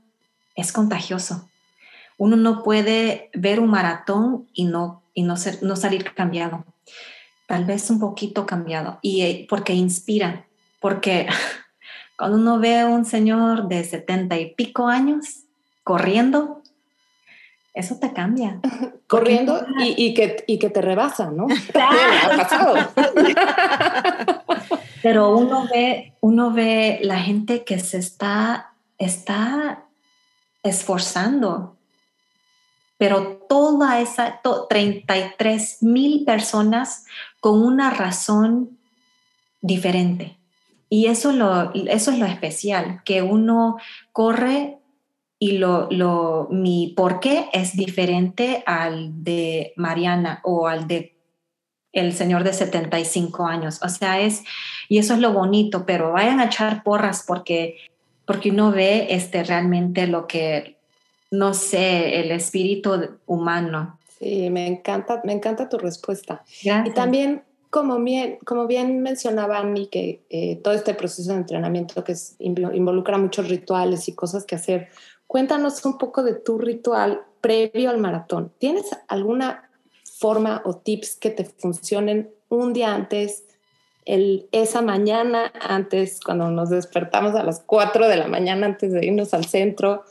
es 0.55 0.71
contagioso. 0.71 1.48
Uno 2.19 2.35
no 2.35 2.63
puede 2.63 3.29
ver 3.33 3.61
un 3.61 3.69
maratón 3.69 4.49
y 4.53 4.65
no, 4.65 5.01
y 5.13 5.23
no, 5.23 5.37
ser, 5.37 5.63
no 5.63 5.77
salir 5.77 6.13
cambiado. 6.13 6.65
Tal 7.47 7.63
vez 7.63 7.89
un 7.89 7.99
poquito 7.99 8.45
cambiado. 8.45 8.99
Y 9.01 9.21
eh, 9.21 9.47
porque 9.49 9.73
inspira, 9.73 10.45
porque 10.81 11.27
cuando 12.17 12.37
uno 12.37 12.59
ve 12.59 12.81
a 12.81 12.87
un 12.87 13.05
señor 13.05 13.69
de 13.69 13.85
setenta 13.85 14.37
y 14.37 14.53
pico 14.53 14.89
años 14.89 15.45
corriendo, 15.85 16.61
eso 17.73 17.97
te 17.99 18.11
cambia. 18.11 18.59
Corriendo 19.07 19.65
y, 19.79 20.13
que, 20.13 20.43
y 20.45 20.59
que 20.59 20.69
te 20.69 20.81
rebasa, 20.81 21.31
¿no? 21.31 21.47
ha 21.73 22.37
pasado. 22.37 22.75
Pero 25.01 25.37
uno 25.37 25.67
ve, 25.73 26.13
uno 26.19 26.51
ve 26.51 26.99
la 27.01 27.19
gente 27.19 27.63
que 27.63 27.79
se 27.79 27.97
está, 27.97 28.73
está 28.97 29.85
esforzando, 30.61 31.78
pero 32.99 33.45
toda 33.47 34.01
esa, 34.01 34.41
33 34.69 35.81
mil 35.83 36.25
personas 36.25 37.05
con 37.39 37.63
una 37.63 37.91
razón 37.91 38.77
diferente. 39.61 40.37
Y 40.89 41.05
eso, 41.05 41.31
lo, 41.31 41.73
eso 41.73 42.11
es 42.11 42.19
lo 42.19 42.25
especial, 42.25 43.01
que 43.05 43.21
uno 43.21 43.77
corre 44.11 44.79
y 45.39 45.53
lo, 45.53 45.87
lo, 45.89 46.49
mi 46.51 46.93
por 46.97 47.21
qué 47.21 47.47
es 47.53 47.77
diferente 47.77 48.63
al 48.65 49.23
de 49.23 49.71
Mariana 49.77 50.41
o 50.43 50.67
al 50.67 50.85
de 50.85 51.15
el 51.93 52.11
señor 52.11 52.43
de 52.43 52.51
75 52.51 53.45
años. 53.45 53.79
O 53.81 53.87
sea, 53.87 54.19
es, 54.19 54.43
y 54.89 54.97
eso 54.97 55.13
es 55.13 55.21
lo 55.21 55.31
bonito, 55.31 55.85
pero 55.85 56.11
vayan 56.11 56.41
a 56.41 56.47
echar 56.47 56.83
porras 56.83 57.23
porque, 57.25 57.77
porque 58.25 58.51
uno 58.51 58.71
ve 58.71 59.07
este, 59.11 59.45
realmente 59.45 60.05
lo 60.05 60.27
que, 60.27 60.78
no 61.31 61.53
sé, 61.53 62.19
el 62.19 62.31
espíritu 62.31 63.17
humano. 63.25 63.99
Sí, 64.19 64.49
me 64.49 64.67
encanta, 64.67 65.21
me 65.23 65.33
encanta 65.33 65.69
tu 65.69 65.77
respuesta. 65.77 66.43
Y 66.61 66.91
también, 66.91 67.43
como 67.69 67.99
bien, 67.99 68.37
como 68.45 68.67
bien 68.67 69.01
mencionaba 69.01 69.59
Annie, 69.59 69.87
que 69.87 70.23
eh, 70.29 70.57
todo 70.57 70.73
este 70.73 70.93
proceso 70.93 71.31
de 71.31 71.37
entrenamiento 71.37 72.03
que 72.03 72.15
involucra 72.39 73.17
muchos 73.17 73.47
rituales 73.47 74.07
y 74.07 74.13
cosas 74.13 74.45
que 74.45 74.55
hacer 74.55 74.89
Cuéntanos 75.29 75.85
un 75.85 75.99
poco 75.99 76.23
de 76.23 76.33
tu 76.33 76.57
ritual 76.57 77.21
previo 77.39 77.91
al 77.91 77.99
maratón. 77.99 78.51
¿Tienes 78.57 78.85
alguna 79.07 79.69
forma 80.17 80.63
o 80.65 80.77
tips 80.77 81.17
que 81.17 81.29
te 81.29 81.45
funcionen 81.45 82.31
un 82.49 82.73
día 82.73 82.95
antes, 82.95 83.43
el, 84.05 84.49
esa 84.51 84.81
mañana 84.81 85.53
antes, 85.61 86.19
cuando 86.19 86.49
nos 86.49 86.71
despertamos 86.71 87.35
a 87.35 87.43
las 87.43 87.59
4 87.59 88.07
de 88.07 88.17
la 88.17 88.27
mañana 88.27 88.65
antes 88.65 88.91
de 88.91 89.05
irnos 89.05 89.35
al 89.35 89.45
centro? 89.45 90.03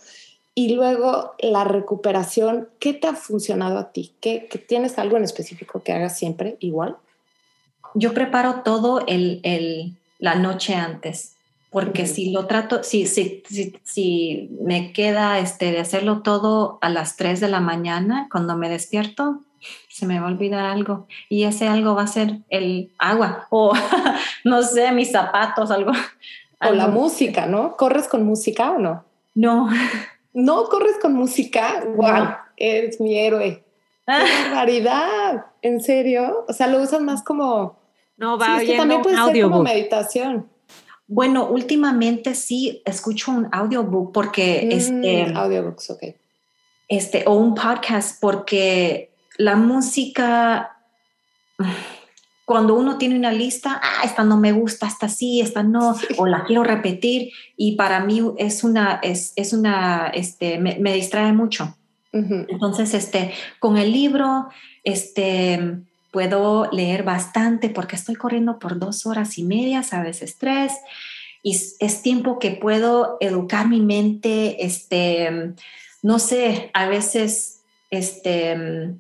Y 0.59 0.75
luego 0.75 1.37
la 1.39 1.63
recuperación, 1.63 2.69
¿qué 2.81 2.93
te 2.93 3.07
ha 3.07 3.15
funcionado 3.15 3.79
a 3.79 3.93
ti? 3.93 4.13
¿Qué, 4.21 4.49
tienes 4.67 4.99
algo 4.99 5.17
en 5.17 5.23
específico 5.23 5.85
que 5.85 5.93
hagas 5.93 6.19
siempre 6.19 6.57
igual? 6.59 6.97
Yo 7.95 8.13
preparo 8.13 8.63
todo 8.65 9.07
el, 9.07 9.39
el, 9.45 9.95
la 10.19 10.35
noche 10.35 10.75
antes 10.75 11.37
porque 11.71 12.07
si 12.07 12.33
lo 12.33 12.47
trato, 12.47 12.83
si, 12.83 13.07
si, 13.07 13.45
si, 13.85 14.51
me 14.61 14.93
queda 14.93 15.39
este, 15.39 15.71
de 15.71 15.79
hacerlo 15.79 16.23
todo 16.23 16.79
a 16.81 16.89
las 16.89 17.17
3 17.17 17.39
de 17.39 17.49
la 17.49 17.61
mañana, 17.61 18.27
cuando 18.29 18.57
me 18.57 18.69
despierto, 18.69 19.43
se 19.89 20.07
me 20.07 20.19
va 20.19 20.27
a 20.27 20.31
olvidar 20.31 20.65
algo. 20.65 21.07
Y 21.29 21.45
ese 21.45 21.69
algo 21.69 21.95
va 21.95 22.03
a 22.03 22.09
ser 22.09 22.41
el 22.49 22.91
agua 22.99 23.47
o, 23.51 23.75
no 24.43 24.65
sé, 24.65 24.91
mis 24.91 25.13
zapatos, 25.13 25.71
algo. 25.71 25.93
O 26.69 26.73
la 26.73 26.89
música, 26.89 27.47
¿no? 27.47 27.77
¿Corres 27.77 28.09
con 28.09 28.25
música 28.25 28.73
o 28.73 28.79
no? 28.81 29.05
No. 29.37 29.69
¿No 30.33 30.65
corres 30.65 30.97
con 31.01 31.15
música? 31.15 31.85
¡Wow! 31.97 32.29
Eres 32.57 33.01
mi 33.01 33.19
héroe. 33.19 33.65
¡Qué 34.07 34.13
barbaridad! 34.13 35.47
¿En 35.63 35.81
serio? 35.81 36.45
O 36.49 36.53
sea, 36.53 36.67
lo 36.67 36.83
usas 36.83 37.01
más 37.01 37.23
como... 37.23 37.79
No, 38.17 38.37
va 38.37 38.61
sí, 38.61 38.77
también 38.77 39.03
puede 39.03 39.17
ser 39.17 39.43
como 39.43 39.63
meditación. 39.63 40.49
Bueno, 41.07 41.47
últimamente 41.47 42.35
sí 42.35 42.83
escucho 42.85 43.31
un 43.31 43.49
audiobook 43.53 44.13
porque 44.13 44.65
mm, 44.67 44.73
este 44.73 45.33
audiobooks, 45.35 45.91
ok. 45.91 46.03
Este 46.89 47.25
o 47.27 47.35
un 47.35 47.55
podcast 47.55 48.21
porque 48.21 49.15
la 49.37 49.57
música 49.57 50.77
cuando 52.49 52.73
uno 52.73 52.97
tiene 52.97 53.15
una 53.15 53.31
lista, 53.31 53.79
ah, 53.85 54.05
esta 54.05 54.25
no 54.25 54.39
me 54.39 54.53
gusta, 54.53 54.87
esta 54.87 55.07
sí, 55.11 55.43
esta 55.43 55.63
no, 55.63 55.95
o 56.17 56.27
la 56.27 56.45
quiero 56.45 56.65
repetir 56.65 57.31
y 57.59 57.77
para 57.77 58.01
mí 58.01 58.23
es 58.39 58.65
una 58.65 59.01
es, 59.03 59.35
es 59.37 59.53
una 59.53 60.07
este 60.15 60.59
me, 60.59 60.95
distrae 60.95 61.35
mucho. 61.35 61.77
Entonces, 62.11 62.95
este, 62.95 63.33
con 63.61 63.77
el 63.77 63.93
libro, 63.93 64.49
este, 64.83 65.77
puedo 66.11 66.71
leer 66.73 67.03
bastante 67.03 67.69
porque 67.69 67.97
estoy 67.97 68.15
corriendo 68.15 68.59
por 68.59 68.79
dos 68.79 69.05
horas 69.05 69.37
y 69.37 69.45
media, 69.45 69.85
a 69.91 70.03
veces 70.03 70.39
tres, 70.39 70.73
y 71.43 71.55
es 71.81 72.01
tiempo 72.01 72.39
que 72.39 72.53
puedo 72.53 73.19
educar 73.21 73.69
mi 73.69 73.83
mente, 73.83 74.65
este, 74.65 75.53
no 76.03 76.19
sé, 76.19 76.71
a 76.73 76.89
veces, 76.89 77.61
este, 77.91 78.97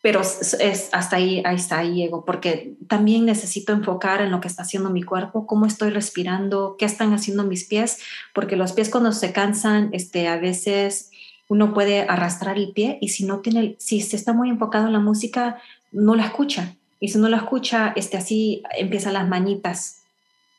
pero 0.00 0.20
es, 0.20 0.90
hasta 0.92 1.16
ahí, 1.16 1.42
ahí 1.44 1.56
está, 1.56 1.78
ahí 1.78 1.94
llego, 1.94 2.24
porque 2.24 2.74
también 2.86 3.26
necesito 3.26 3.72
enfocar 3.72 4.20
en 4.20 4.30
lo 4.30 4.40
que 4.40 4.48
está 4.48 4.62
haciendo 4.62 4.90
mi 4.90 5.02
cuerpo, 5.02 5.46
cómo 5.46 5.66
estoy 5.66 5.90
respirando, 5.90 6.76
qué 6.78 6.84
están 6.84 7.12
haciendo 7.12 7.44
mis 7.44 7.64
pies, 7.64 7.98
porque 8.32 8.56
los 8.56 8.72
pies 8.72 8.90
cuando 8.90 9.12
se 9.12 9.32
cansan, 9.32 9.90
este, 9.92 10.28
a 10.28 10.36
veces 10.36 11.10
uno 11.48 11.74
puede 11.74 12.02
arrastrar 12.02 12.58
el 12.58 12.72
pie 12.72 12.98
y 13.00 13.08
si 13.08 13.24
no 13.24 13.40
tiene, 13.40 13.74
si 13.78 14.00
se 14.00 14.16
está 14.16 14.32
muy 14.32 14.50
enfocado 14.50 14.86
en 14.86 14.92
la 14.92 15.00
música, 15.00 15.60
no 15.90 16.14
la 16.14 16.26
escucha. 16.26 16.76
Y 17.00 17.08
si 17.08 17.18
no 17.18 17.28
la 17.28 17.38
escucha, 17.38 17.92
este, 17.96 18.16
así 18.16 18.62
empiezan 18.76 19.14
las 19.14 19.28
mañitas. 19.28 20.02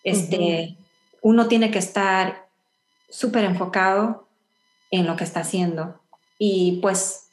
Este, 0.04 0.76
Uno 1.22 1.48
tiene 1.48 1.70
que 1.70 1.80
estar 1.80 2.48
súper 3.10 3.44
enfocado 3.44 4.28
en 4.92 5.06
lo 5.06 5.16
que 5.16 5.26
está 5.26 5.42
haciendo. 5.42 6.00
Y 6.38 6.80
pues 6.82 7.29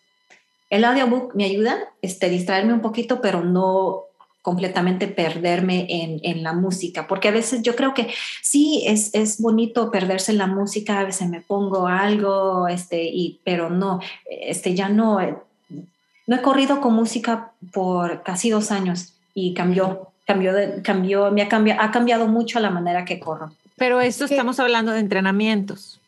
el 0.70 0.84
audiobook 0.84 1.34
me 1.34 1.44
ayuda 1.44 1.78
este, 2.02 2.28
distraerme 2.28 2.72
un 2.72 2.80
poquito, 2.80 3.20
pero 3.20 3.42
no 3.44 4.02
completamente 4.42 5.08
perderme 5.08 5.86
en, 5.88 6.20
en, 6.22 6.44
la 6.44 6.52
música, 6.52 7.08
porque 7.08 7.26
a 7.26 7.32
veces 7.32 7.62
yo 7.62 7.74
creo 7.74 7.94
que 7.94 8.14
sí, 8.42 8.84
es, 8.86 9.12
es 9.12 9.40
bonito 9.40 9.90
perderse 9.90 10.30
en 10.30 10.38
la 10.38 10.46
música, 10.46 11.00
a 11.00 11.04
veces 11.04 11.28
me 11.28 11.40
pongo 11.40 11.88
algo, 11.88 12.68
este, 12.68 13.02
y, 13.02 13.40
pero 13.42 13.70
no, 13.70 13.98
este, 14.30 14.76
ya 14.76 14.88
no, 14.88 15.18
no 16.28 16.36
he 16.36 16.42
corrido 16.42 16.80
con 16.80 16.94
música 16.94 17.50
por 17.72 18.22
casi 18.22 18.50
dos 18.50 18.70
años 18.70 19.14
y 19.34 19.52
cambió, 19.52 20.12
cambió, 20.24 20.52
de, 20.52 20.80
cambió, 20.80 21.32
me 21.32 21.42
ha 21.42 21.48
cambiado, 21.48 21.82
ha 21.82 21.90
cambiado 21.90 22.28
mucho 22.28 22.60
la 22.60 22.70
manera 22.70 23.04
que 23.04 23.18
corro. 23.18 23.52
Pero 23.76 24.00
esto 24.00 24.26
estamos 24.26 24.60
hablando 24.60 24.92
de 24.92 25.00
entrenamientos. 25.00 26.00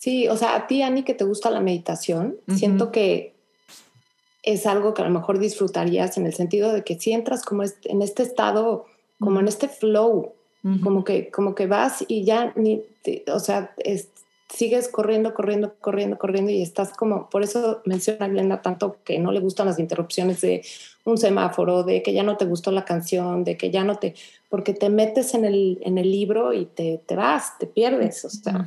Sí, 0.00 0.28
o 0.28 0.36
sea, 0.38 0.56
a 0.56 0.66
ti, 0.66 0.80
Ani, 0.80 1.02
que 1.02 1.12
te 1.12 1.24
gusta 1.24 1.50
la 1.50 1.60
meditación, 1.60 2.38
siento 2.56 2.90
que 2.90 3.34
es 4.42 4.64
algo 4.64 4.94
que 4.94 5.02
a 5.02 5.04
lo 5.04 5.10
mejor 5.10 5.38
disfrutarías 5.38 6.16
en 6.16 6.24
el 6.24 6.32
sentido 6.32 6.72
de 6.72 6.82
que 6.84 6.98
si 6.98 7.12
entras 7.12 7.44
como 7.44 7.64
en 7.64 8.00
este 8.00 8.22
estado, 8.22 8.86
como 9.18 9.40
en 9.40 9.46
este 9.46 9.68
flow, 9.68 10.32
como, 10.82 11.04
que, 11.04 11.30
como 11.30 11.54
que 11.54 11.66
vas 11.66 12.02
y 12.08 12.24
ya, 12.24 12.54
ni, 12.56 12.82
o 13.30 13.40
sea, 13.40 13.74
es, 13.76 14.08
sigues 14.52 14.88
corriendo, 14.88 15.34
corriendo, 15.34 15.74
corriendo, 15.80 16.18
corriendo 16.18 16.50
y 16.50 16.62
estás 16.62 16.92
como, 16.92 17.30
por 17.30 17.42
eso 17.42 17.80
menciona 17.84 18.28
Glenda 18.28 18.62
tanto 18.62 18.96
que 19.04 19.18
no 19.18 19.32
le 19.32 19.40
gustan 19.40 19.66
las 19.66 19.78
interrupciones 19.78 20.40
de 20.40 20.62
un 21.04 21.18
semáforo, 21.18 21.82
de 21.82 22.02
que 22.02 22.12
ya 22.12 22.22
no 22.22 22.36
te 22.36 22.44
gustó 22.44 22.70
la 22.70 22.84
canción, 22.84 23.44
de 23.44 23.56
que 23.56 23.70
ya 23.70 23.84
no 23.84 23.96
te, 23.96 24.14
porque 24.48 24.74
te 24.74 24.90
metes 24.90 25.34
en 25.34 25.44
el, 25.44 25.78
en 25.82 25.98
el 25.98 26.10
libro 26.10 26.52
y 26.52 26.66
te, 26.66 27.00
te 27.06 27.16
vas, 27.16 27.58
te 27.58 27.66
pierdes, 27.66 28.24
o 28.24 28.30
sea, 28.30 28.66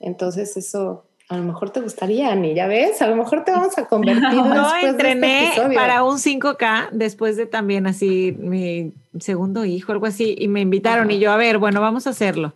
entonces 0.00 0.56
eso 0.56 1.04
a 1.28 1.38
lo 1.38 1.42
mejor 1.42 1.70
te 1.70 1.80
gustaría, 1.80 2.34
ni 2.34 2.54
ya 2.54 2.66
ves, 2.66 3.00
a 3.00 3.06
lo 3.06 3.16
mejor 3.16 3.44
te 3.44 3.50
vamos 3.50 3.76
a 3.78 3.86
convertir. 3.86 4.22
No, 4.22 4.74
este 4.74 4.88
entrené 4.88 5.52
para 5.74 6.04
un 6.04 6.18
5K 6.18 6.90
después 6.92 7.36
de 7.36 7.46
también 7.46 7.86
así 7.86 8.36
mi 8.38 8.92
segundo 9.18 9.64
hijo, 9.64 9.92
algo 9.92 10.06
así, 10.06 10.34
y 10.38 10.48
me 10.48 10.60
invitaron 10.60 11.10
y 11.10 11.18
yo, 11.18 11.32
a 11.32 11.36
ver, 11.36 11.58
bueno, 11.58 11.80
vamos 11.80 12.06
a 12.06 12.10
hacerlo. 12.10 12.54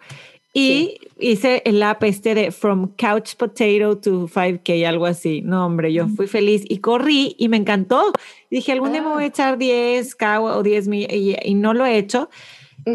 Y 0.54 0.98
hice 1.18 1.62
el 1.66 1.82
app 1.82 2.02
este 2.04 2.34
de 2.34 2.50
From 2.52 2.92
Couch 2.96 3.34
Potato 3.36 3.98
to 3.98 4.28
5K, 4.28 4.86
algo 4.86 5.06
así. 5.06 5.42
No, 5.42 5.66
hombre, 5.66 5.92
yo 5.92 6.08
fui 6.08 6.26
feliz 6.26 6.62
y 6.68 6.78
corrí 6.78 7.36
y 7.38 7.48
me 7.48 7.58
encantó. 7.58 8.12
Dije, 8.50 8.72
algún 8.72 8.92
día 8.92 9.02
me 9.02 9.08
voy 9.08 9.24
a 9.24 9.26
ah. 9.26 9.28
echar 9.28 9.58
10K 9.58 10.40
o 10.40 10.62
10 10.62 10.88
mil 10.88 11.06
y, 11.12 11.54
no 11.54 11.74
lo 11.74 11.84
he 11.84 11.98
hecho. 11.98 12.30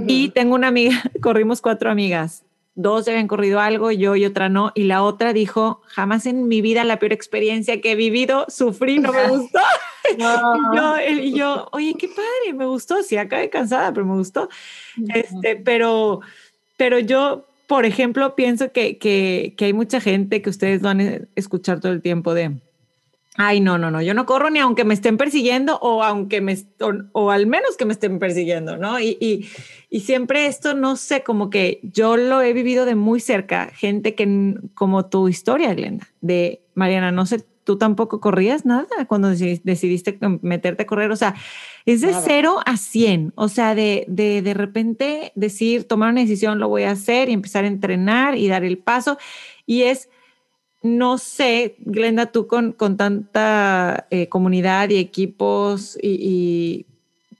Y 0.07 0.29
tengo 0.29 0.55
una 0.55 0.69
amiga, 0.69 1.03
corrimos 1.21 1.61
cuatro 1.61 1.91
amigas. 1.91 2.43
Dos 2.75 3.07
habían 3.07 3.27
corrido 3.27 3.59
algo, 3.59 3.91
yo 3.91 4.15
y 4.15 4.25
otra 4.25 4.49
no. 4.49 4.71
Y 4.73 4.85
la 4.85 5.03
otra 5.03 5.31
dijo, 5.31 5.81
jamás 5.85 6.25
en 6.25 6.47
mi 6.47 6.61
vida 6.61 6.83
la 6.83 6.97
peor 6.97 7.13
experiencia 7.13 7.79
que 7.79 7.91
he 7.91 7.95
vivido, 7.95 8.45
sufrí, 8.49 8.97
no 8.97 9.13
me 9.13 9.27
gustó. 9.29 9.59
y, 11.07 11.33
yo, 11.33 11.69
oye, 11.71 11.93
qué 11.99 12.07
padre, 12.07 12.53
me 12.55 12.65
gustó, 12.65 13.03
sí, 13.03 13.15
acabé 13.15 13.49
cansada, 13.51 13.93
pero 13.93 14.07
me 14.07 14.15
gustó. 14.15 14.49
Este, 15.13 15.55
pero, 15.55 16.21
pero 16.77 16.99
yo, 16.99 17.45
por 17.67 17.85
ejemplo, 17.85 18.35
pienso 18.35 18.71
que, 18.71 18.97
que, 18.97 19.55
hay 19.59 19.73
mucha 19.73 19.99
gente 19.99 20.41
que 20.41 20.49
ustedes 20.49 20.81
van 20.81 21.01
a 21.01 21.19
escuchar 21.35 21.79
todo 21.79 21.91
el 21.91 22.01
tiempo 22.01 22.33
de, 22.33 22.57
Ay, 23.35 23.61
no, 23.61 23.79
no, 23.79 23.89
no, 23.89 23.99
yo 23.99 24.13
no 24.13 24.27
corro 24.27 24.51
ni 24.51 24.59
aunque 24.59 24.83
me 24.83 24.93
estén 24.93 25.17
persiguiendo 25.17 25.79
o 25.81 26.03
aunque 26.03 26.39
me, 26.39 26.55
o, 27.13 27.31
al 27.31 27.47
menos 27.47 27.77
que 27.77 27.85
me 27.85 27.93
estén 27.93 28.19
persiguiendo, 28.19 28.77
¿no? 28.77 28.99
Y, 28.99 29.17
y, 29.19 29.49
y, 29.89 30.01
siempre 30.01 30.45
esto, 30.45 30.75
no 30.75 30.95
sé, 30.95 31.23
como 31.23 31.49
que 31.49 31.79
yo 31.81 32.15
lo 32.15 32.43
he 32.43 32.53
vivido 32.53 32.85
de 32.85 32.93
muy 32.93 33.19
cerca, 33.19 33.71
gente 33.73 34.13
que, 34.13 34.55
como 34.75 35.07
tu 35.07 35.29
historia, 35.29 35.73
Glenda, 35.73 36.07
de 36.21 36.61
Mariana, 36.75 37.11
no 37.11 37.25
sé, 37.25 37.43
tú 37.63 37.77
tampoco 37.77 38.19
corrías 38.19 38.65
nada 38.65 39.05
cuando 39.07 39.29
decidiste 39.29 40.17
meterte 40.41 40.83
a 40.83 40.85
correr, 40.85 41.11
o 41.11 41.15
sea, 41.15 41.35
es 41.85 42.01
de 42.01 42.13
cero 42.13 42.59
a 42.65 42.77
cien, 42.77 43.33
o 43.35 43.49
sea, 43.49 43.75
de, 43.75 44.05
de, 44.07 44.41
de 44.41 44.53
repente 44.53 45.31
decir, 45.35 45.87
tomar 45.87 46.11
una 46.11 46.21
decisión, 46.21 46.59
lo 46.59 46.69
voy 46.69 46.83
a 46.83 46.91
hacer 46.91 47.29
y 47.29 47.33
empezar 47.33 47.65
a 47.65 47.67
entrenar 47.67 48.37
y 48.37 48.47
dar 48.47 48.63
el 48.63 48.77
paso, 48.77 49.17
y 49.65 49.83
es 49.83 50.09
no 50.83 51.17
sé, 51.17 51.77
Glenda, 51.79 52.27
tú 52.27 52.45
con, 52.45 52.73
con 52.73 52.97
tanta 52.97 54.05
eh, 54.11 54.27
comunidad 54.27 54.89
y 54.89 54.97
equipos 54.97 55.97
y, 56.01 56.85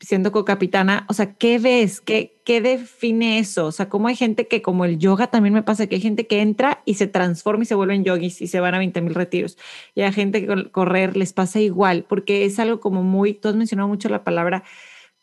siendo 0.04 0.32
co-capitana, 0.32 1.06
o 1.08 1.14
sea, 1.14 1.34
¿qué 1.36 1.60
ves? 1.60 2.02
¿Qué, 2.02 2.36
¿Qué 2.44 2.60
define 2.60 3.40
eso? 3.40 3.68
O 3.68 3.72
sea, 3.72 3.88
¿cómo 3.88 4.10
hay 4.10 4.16
gente 4.16 4.48
que, 4.48 4.62
como 4.62 4.84
el 4.84 5.00
yoga 5.00 5.28
también 5.28 5.54
me 5.54 5.64
pasa, 5.64 5.88
que 5.88 5.96
hay 5.96 6.02
gente 6.02 6.28
que 6.28 6.42
entra 6.42 6.82
y 6.86 6.96
se 6.96 7.08
transforma 7.08 7.64
y 7.64 7.66
se 7.66 7.76
vuelven 7.76 8.04
yogis 8.04 8.42
y 8.42 8.48
se 8.48 8.60
van 8.60 8.76
a 8.76 8.80
20 8.80 9.02
mil 9.02 9.16
retiros? 9.16 9.58
Y 9.96 10.02
hay 10.02 10.12
gente 10.12 10.46
que 10.46 10.72
correr 10.72 11.16
les 11.16 11.32
pasa 11.32 11.62
igual, 11.62 12.06
porque 12.08 12.44
es 12.46 12.60
algo 12.60 12.82
como 12.82 13.02
muy, 13.02 13.34
tú 13.34 13.48
has 13.48 13.56
mencionado 13.56 13.88
mucho 13.88 14.10
la 14.10 14.24
palabra 14.24 14.64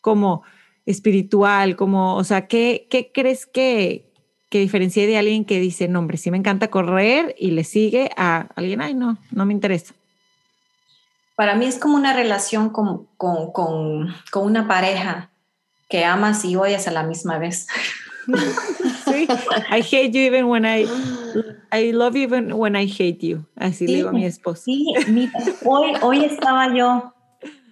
como 0.01 0.41
espiritual, 0.87 1.75
como, 1.75 2.15
o 2.15 2.23
sea, 2.23 2.47
¿qué, 2.47 2.87
qué 2.89 3.11
crees 3.13 3.45
que, 3.45 4.11
que 4.49 4.59
diferencie 4.59 5.05
de 5.05 5.17
alguien 5.17 5.45
que 5.45 5.59
dice, 5.59 5.87
no, 5.87 5.99
hombre, 5.99 6.17
sí 6.17 6.31
me 6.31 6.37
encanta 6.37 6.69
correr 6.69 7.35
y 7.37 7.51
le 7.51 7.63
sigue 7.63 8.09
a 8.17 8.49
alguien, 8.55 8.81
ay, 8.81 8.95
no, 8.95 9.19
no 9.31 9.45
me 9.45 9.53
interesa? 9.53 9.93
Para 11.41 11.55
mí 11.55 11.65
es 11.65 11.79
como 11.79 11.95
una 11.95 12.13
relación 12.13 12.69
con, 12.69 13.07
con, 13.17 13.51
con, 13.51 14.13
con 14.29 14.45
una 14.45 14.67
pareja 14.67 15.31
que 15.89 16.05
amas 16.05 16.45
y 16.45 16.55
odias 16.55 16.87
a 16.87 16.91
la 16.91 17.01
misma 17.01 17.39
vez. 17.39 17.65
sí, 19.05 19.27
I 19.71 19.81
hate 19.81 20.11
you 20.11 20.21
even 20.21 20.45
when 20.45 20.65
I, 20.67 20.85
I 21.71 21.93
love 21.93 22.15
you 22.15 22.21
even 22.21 22.53
when 22.53 22.75
I 22.75 22.85
hate 22.85 23.25
you. 23.27 23.43
Así 23.55 23.87
le 23.87 23.95
digo 23.95 24.09
a 24.09 24.11
mi 24.11 24.23
esposo. 24.23 24.61
Sí, 24.65 24.93
hoy, 25.65 25.93
hoy 26.03 26.25
estaba 26.25 26.75
yo, 26.75 27.11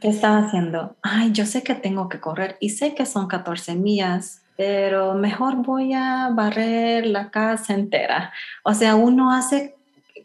¿qué 0.02 0.08
estaba 0.08 0.48
haciendo? 0.48 0.96
Ay, 1.04 1.32
yo 1.32 1.46
sé 1.46 1.62
que 1.62 1.76
tengo 1.76 2.10
que 2.10 2.20
correr 2.20 2.58
y 2.60 2.72
sé 2.72 2.96
que 2.96 3.06
son 3.06 3.28
14 3.28 3.76
millas 3.76 4.42
pero 4.58 5.14
mejor 5.14 5.58
voy 5.58 5.94
a 5.94 6.32
barrer 6.34 7.06
la 7.06 7.30
casa 7.30 7.76
entera. 7.76 8.34
O 8.64 8.74
sea, 8.74 8.96
uno 8.96 9.32
hace 9.32 9.76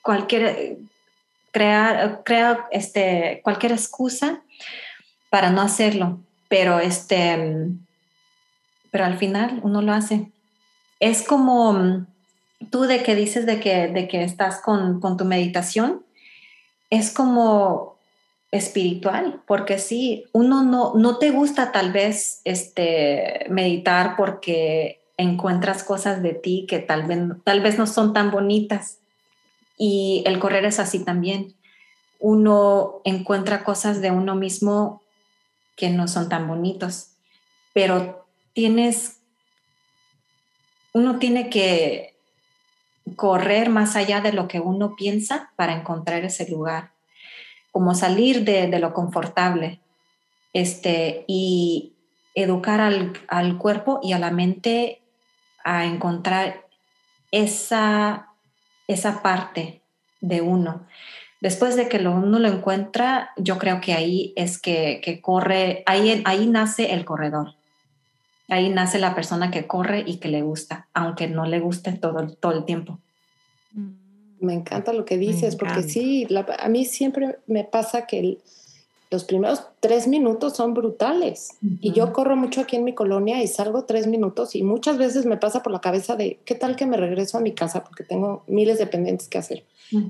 cualquier, 0.03 0.79
crea, 1.55 2.23
crea 2.25 2.67
este, 2.73 3.41
cualquier 3.45 3.73
excusa 3.73 4.43
para 5.31 5.51
no 5.51 5.63
hacerlo, 5.63 6.19
pero, 6.49 6.81
este, 6.81 7.69
pero 8.91 9.05
al 9.05 9.17
final 9.17 9.61
uno 9.63 9.81
lo 9.81 9.93
hace. 9.93 10.33
Es 10.99 11.23
como 11.23 12.07
tú 12.71 12.83
de 12.83 13.05
que 13.05 13.15
dices 13.15 13.47
de 13.47 13.61
que, 13.61 13.87
de 13.87 14.09
que 14.09 14.25
estás 14.25 14.61
con, 14.61 15.01
con 15.01 15.17
tu 15.17 15.25
meditación, 15.25 16.05
es 16.91 17.13
como 17.13 17.99
espiritual, 18.51 19.41
porque 19.47 19.79
sí, 19.79 20.25
uno 20.33 20.65
no, 20.65 20.95
no 20.95 21.19
te 21.19 21.31
gusta 21.31 21.71
tal 21.71 21.93
vez 21.93 22.41
este, 22.45 23.47
meditar 23.49 24.17
porque 24.17 25.01
encuentras 25.17 25.85
cosas 25.85 26.21
de 26.21 26.35
ti 26.35 26.67
que 26.69 26.81
tal 26.81 27.05
vez, 27.05 27.21
tal 27.45 27.61
vez 27.61 27.79
no 27.79 27.87
son 27.87 28.13
tan 28.13 28.33
bonitas. 28.33 28.99
Y 29.77 30.23
el 30.27 30.39
correr 30.39 30.65
es 30.65 30.79
así 30.79 31.05
también. 31.05 31.55
Uno 32.21 33.01
encuentra 33.05 33.65
cosas 33.65 34.01
de 34.01 34.11
uno 34.11 34.35
mismo 34.35 35.03
que 35.77 35.91
no 35.91 36.07
son 36.09 36.29
tan 36.29 36.47
bonitos, 36.47 37.09
pero 37.73 38.27
tienes, 38.53 39.19
uno 40.93 41.19
tiene 41.19 41.51
que 41.51 42.15
correr 43.17 43.69
más 43.69 43.97
allá 43.97 44.21
de 44.21 44.33
lo 44.33 44.49
que 44.49 44.61
uno 44.61 44.95
piensa 44.97 45.53
para 45.57 45.75
encontrar 45.75 46.25
ese 46.25 46.49
lugar 46.49 46.95
como 47.75 47.97
salir 47.97 48.45
de, 48.45 48.69
lo 48.79 48.95
confortable 48.95 49.81
este, 50.53 51.25
y 51.27 51.95
educar 52.37 52.81
al, 52.81 53.59
cuerpo 53.59 53.99
y 54.01 54.13
a 54.13 54.21
la 54.21 54.31
mente 54.31 55.03
a 55.65 55.85
encontrar 55.85 56.69
esa, 57.33 58.29
esa 58.89 59.23
parte 59.23 59.83
de 60.21 60.41
uno. 60.41 60.87
Después 61.41 61.77
de 61.77 61.89
que 61.89 61.99
lo, 61.99 62.13
uno 62.13 62.39
lo 62.39 62.49
encuentra, 62.49 63.31
yo 63.37 63.59
creo 63.59 63.81
que 63.81 63.93
ahí 63.93 64.33
es 64.37 64.59
que, 64.59 65.21
corre, 65.23 65.83
ahí, 65.87 66.23
ahí 66.25 66.47
nace 66.47 66.95
el 66.95 67.05
corredor. 67.05 67.55
Ahí 68.49 68.69
nace 68.71 68.99
la 68.99 69.15
persona 69.15 69.51
que 69.51 69.67
corre 69.67 70.05
y 70.07 70.17
que 70.17 70.29
le 70.29 70.43
gusta, 70.43 70.89
aunque 70.95 71.29
no 71.29 71.45
le 71.47 71.61
guste 71.61 71.93
todo, 71.93 72.27
todo 72.29 72.53
el 72.53 72.65
tiempo. 72.65 72.99
Mm. 73.73 74.05
Me 74.41 74.55
encanta 74.55 74.93
lo 74.93 75.05
que 75.05 75.17
dices, 75.17 75.57
porque 75.57 75.83
sí, 75.83 76.27
a 76.59 76.69
mí 76.69 76.85
siempre 76.85 77.39
me 77.47 77.65
pasa 77.65 78.07
que 78.07 78.39
los 79.15 79.25
primeros 79.25 79.63
tres 79.79 80.09
minutos 80.09 80.57
son 80.57 80.75
brutales. 80.75 81.51
Y 81.81 81.93
yo 81.93 82.13
corro 82.13 82.37
mucho 82.37 82.63
aquí 82.63 82.75
en 82.75 82.83
mi 82.85 82.95
colonia 82.95 83.43
y 83.43 83.47
salgo 83.47 83.85
tres 83.85 84.09
minutos 84.09 84.57
y 84.57 84.63
muchas 84.65 84.99
veces 84.99 85.25
me 85.25 85.37
pasa 85.37 85.63
por 85.63 85.73
la 85.73 85.81
cabeza 85.81 86.17
de, 86.17 86.41
¿qué 86.45 86.57
tal 86.57 86.75
que 86.75 86.85
me 86.85 86.97
regreso 86.97 87.39
a 87.39 87.41
mi 87.41 87.53
casa 87.53 87.85
porque 87.85 88.03
tengo 88.03 88.43
miles 88.49 88.79
de 88.79 88.89
pendientes 88.89 89.29
que 89.29 89.39
hacer? 89.39 89.65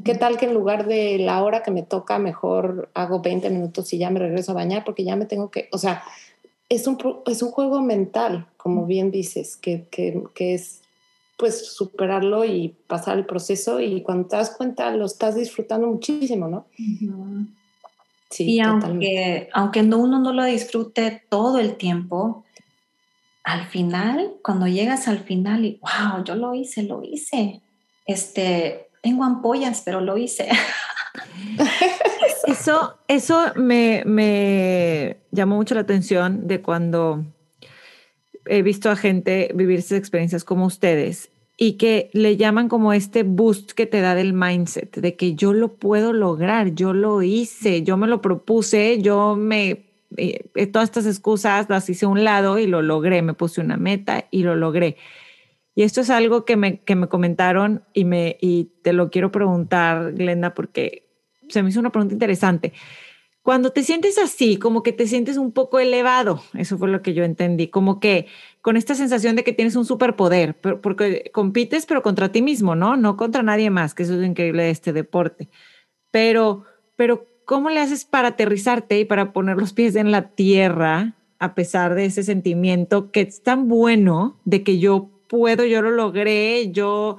¿Qué 0.05 0.15
tal 0.15 0.39
que 0.39 0.47
en 0.47 0.55
lugar 0.55 0.87
de 0.87 1.19
la 1.19 1.43
hora 1.43 1.63
que 1.63 1.71
me 1.71 1.83
toca, 1.83 2.19
mejor 2.19 2.89
hago 2.95 3.21
20 3.21 3.51
minutos 3.51 3.93
y 3.93 3.99
ya 3.99 4.09
me 4.09 4.21
regreso 4.21 4.53
a 4.53 4.55
bañar 4.55 4.85
porque 4.85 5.05
ya 5.05 5.17
me 5.17 5.27
tengo 5.27 5.51
que, 5.51 5.69
o 5.71 5.77
sea, 5.77 6.03
es 6.71 6.87
un, 6.87 6.97
es 7.27 7.43
un 7.43 7.51
juego 7.51 7.83
mental, 7.83 8.47
como 8.57 8.87
bien 8.87 9.11
dices, 9.11 9.59
que, 9.59 9.87
que, 9.91 10.23
que 10.35 10.55
es 10.55 10.81
pues 11.37 11.75
superarlo 11.75 12.47
y 12.47 12.75
pasar 12.87 13.19
el 13.19 13.27
proceso 13.27 13.81
y 13.81 14.03
cuando 14.03 14.29
te 14.29 14.37
das 14.37 14.57
cuenta 14.57 14.91
lo 14.97 15.05
estás 15.05 15.35
disfrutando 15.35 15.89
muchísimo, 15.89 16.49
¿no? 16.49 16.65
Sí, 18.35 18.55
y 18.55 18.61
aunque, 18.61 19.49
aunque 19.53 19.81
uno 19.83 20.19
no 20.19 20.33
lo 20.33 20.45
disfrute 20.45 21.23
todo 21.29 21.61
el 21.61 21.77
tiempo, 21.77 22.45
al 23.45 23.65
final, 23.67 24.33
cuando 24.43 24.67
llegas 24.67 25.07
al 25.07 25.21
final 25.21 25.65
y, 25.65 25.79
wow, 25.81 26.25
yo 26.25 26.35
lo 26.35 26.53
hice, 26.53 26.83
lo 26.83 27.05
hice, 27.05 27.61
este, 28.07 28.89
tengo 29.03 29.23
ampollas, 29.23 29.83
pero 29.85 30.01
lo 30.01 30.19
hice. 30.19 30.49
eso 32.49 32.99
eso 33.07 33.53
me, 33.55 34.03
me 34.05 35.19
llamó 35.31 35.55
mucho 35.55 35.77
la 35.77 35.83
atención 35.83 36.49
de 36.49 36.61
cuando 36.61 37.25
he 38.47 38.63
visto 38.63 38.91
a 38.91 38.97
gente 38.97 39.53
vivir 39.55 39.79
esas 39.79 39.99
experiencias 39.99 40.43
como 40.43 40.67
ustedes 40.67 41.31
y 41.57 41.75
que 41.75 42.11
le 42.13 42.37
llaman 42.37 42.69
como 42.69 42.93
este 42.93 43.23
boost 43.23 43.73
que 43.73 43.87
te 43.87 44.01
da 44.01 44.15
del 44.15 44.33
mindset, 44.33 44.97
de 44.97 45.17
que 45.17 45.35
yo 45.35 45.53
lo 45.53 45.75
puedo 45.77 46.13
lograr, 46.13 46.75
yo 46.75 46.93
lo 46.93 47.23
hice, 47.23 47.83
yo 47.83 47.97
me 47.97 48.09
lo 48.09 48.21
propuse, 48.21 49.01
yo 49.01 49.37
me, 49.37 49.87
eh, 50.17 50.47
eh, 50.55 50.67
todas 50.67 50.89
estas 50.89 51.07
excusas 51.07 51.67
las 51.69 51.89
hice 51.89 52.07
a 52.07 52.09
un 52.09 52.25
lado 52.25 52.59
y 52.59 52.67
lo 52.67 52.83
logré, 52.83 53.23
me 53.23 53.35
puse 53.35 53.61
una 53.61 53.77
meta 53.77 54.27
y 54.31 54.43
lo 54.43 54.57
logré. 54.57 54.97
Y 55.77 55.83
esto 55.83 56.01
es 56.01 56.11
algo 56.11 56.45
que 56.45 56.57
me, 56.57 56.81
que 56.81 56.97
me 56.97 57.09
comentaron 57.09 57.85
y, 57.93 58.05
me, 58.05 58.37
y 58.41 58.71
te 58.83 58.93
lo 58.93 59.11
quiero 59.11 59.31
preguntar, 59.33 60.13
Glenda, 60.13 60.55
porque 60.55 61.09
se 61.49 61.63
me 61.63 61.71
hizo 61.71 61.81
una 61.81 61.91
pregunta 61.91 62.15
interesante. 62.15 62.73
Cuando 63.45 63.73
te 63.73 63.83
sientes 63.83 64.17
así, 64.17 64.57
como 64.57 64.83
que 64.83 64.95
te 64.95 65.07
sientes 65.07 65.37
un 65.37 65.53
poco 65.53 65.79
elevado, 65.79 66.43
eso 66.55 66.79
fue 66.79 66.89
lo 66.89 67.03
que 67.03 67.13
yo 67.13 67.25
entendí, 67.25 67.69
como 67.69 68.01
que 68.01 68.27
con 68.63 68.79
esta 68.79 68.95
sensación 68.95 69.37
de 69.37 69.45
que 69.45 69.53
tienes 69.53 69.77
un 69.77 69.85
superpoder, 69.85 70.57
porque 70.57 71.31
compites 71.31 71.85
pero 71.85 72.03
contra 72.03 72.33
ti 72.33 72.41
mismo, 72.41 72.75
¿no? 72.75 72.97
No 72.97 73.19
contra 73.19 73.43
nadie 73.43 73.69
más, 73.69 73.93
que 73.93 74.05
eso 74.05 74.15
es 74.15 74.21
lo 74.21 74.25
increíble 74.25 74.63
de 74.63 74.71
este 74.71 74.95
deporte. 74.95 75.51
Pero, 76.11 76.65
pero 76.97 77.27
¿cómo 77.45 77.69
le 77.69 77.81
haces 77.81 78.07
para 78.07 78.29
aterrizarte 78.29 78.99
y 78.99 79.05
para 79.05 79.35
poner 79.35 79.59
los 79.59 79.75
pies 79.75 79.95
en 79.95 80.11
la 80.11 80.31
tierra 80.31 81.13
a 81.39 81.55
pesar 81.55 81.95
de 81.95 82.07
ese 82.07 82.23
sentimiento 82.23 83.11
que 83.11 83.21
es 83.21 83.43
tan 83.43 83.69
bueno 83.69 84.41
de 84.47 84.63
que 84.63 84.79
yo 84.79 85.11
puedo, 85.29 85.67
yo 85.67 85.83
lo 85.83 85.91
logré, 85.91 86.71
yo 86.71 87.19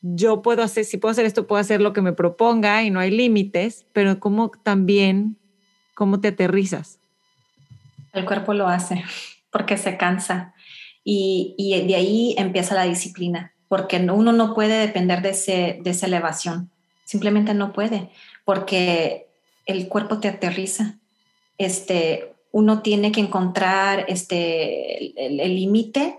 yo 0.00 0.42
puedo 0.42 0.62
hacer, 0.62 0.84
si 0.84 0.98
puedo 0.98 1.10
hacer 1.10 1.26
esto, 1.26 1.48
puedo 1.48 1.58
hacer 1.58 1.80
lo 1.80 1.92
que 1.92 2.02
me 2.02 2.12
proponga 2.12 2.84
y 2.84 2.90
no 2.90 3.00
hay 3.00 3.10
límites, 3.10 3.84
pero 3.92 4.20
cómo 4.20 4.52
también 4.62 5.36
¿Cómo 5.96 6.20
te 6.20 6.28
aterrizas? 6.28 6.98
El 8.12 8.26
cuerpo 8.26 8.54
lo 8.54 8.68
hace 8.68 9.02
porque 9.50 9.78
se 9.78 9.96
cansa 9.96 10.54
y, 11.02 11.84
de 11.88 11.94
ahí 11.96 12.34
empieza 12.36 12.74
la 12.74 12.84
disciplina, 12.84 13.52
porque 13.68 13.96
uno 13.96 14.32
no 14.32 14.54
puede 14.54 14.78
depender 14.78 15.22
de, 15.22 15.30
ese, 15.30 15.78
de 15.82 15.90
esa 15.90 16.06
elevación, 16.06 16.70
simplemente 17.04 17.54
no 17.54 17.72
puede, 17.72 18.10
porque 18.44 19.26
el 19.64 19.88
cuerpo 19.88 20.20
te 20.20 20.28
aterriza 20.28 20.98
este, 21.56 22.34
uno 22.52 22.82
tiene 22.82 23.10
que 23.10 23.20
encontrar 23.20 24.04
este, 24.08 25.18
el 25.26 25.54
límite 25.54 26.18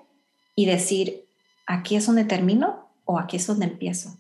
y 0.56 0.66
decir, 0.66 1.26
aquí 1.68 1.96
es 1.96 2.08
donde 2.08 2.26
termino 2.26 2.90
o 3.06 3.20
aquí 3.20 3.38
es 3.38 3.46
donde 3.46 3.66
empiezo. 3.66 4.18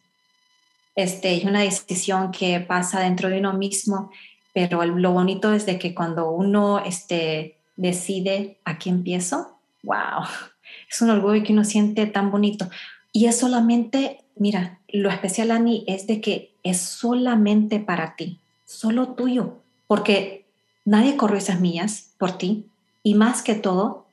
Este, 0.95 1.36
es 1.36 1.43
una 1.43 1.62
decisión 1.62 2.32
que 2.32 2.60
pasa 2.60 2.99
dentro 2.99 3.30
de 3.30 3.39
uno 3.39 3.53
mismo, 3.53 4.12
pero 4.58 4.84
lo 4.84 5.12
bonito 5.12 5.53
es 5.53 5.68
de 5.68 5.78
que 5.78 5.93
cuando 5.93 6.32
uno 6.32 6.80
este, 6.80 7.58
decide 7.76 8.58
aquí 8.66 8.89
empiezo, 8.89 9.60
wow, 9.84 10.24
es 10.89 10.99
un 10.99 11.12
orgullo 11.12 11.43
que 11.43 11.53
uno 11.53 11.64
siente 11.64 12.08
tan 12.08 12.32
bonito. 12.32 12.68
Y 13.12 13.28
es 13.28 13.38
solamente, 13.38 14.24
mira, 14.36 14.80
lo 14.88 15.12
especial, 15.12 15.51
Ani, 15.51 15.84
es 15.86 16.08
de 16.08 16.22
que 16.22 16.55
es 16.64 16.82
solamente 16.82 17.80
para 17.80 18.16
ti, 18.16 18.39
solo 18.66 19.10
tuyo, 19.10 19.60
porque 19.86 20.47
nadie 20.86 21.18
corrió 21.18 21.38
esas 21.38 21.60
millas 21.60 22.16
por 22.18 22.32
ti. 22.32 22.66
Y 23.03 23.14
más 23.14 23.43
que 23.43 23.53
todo, 23.53 24.08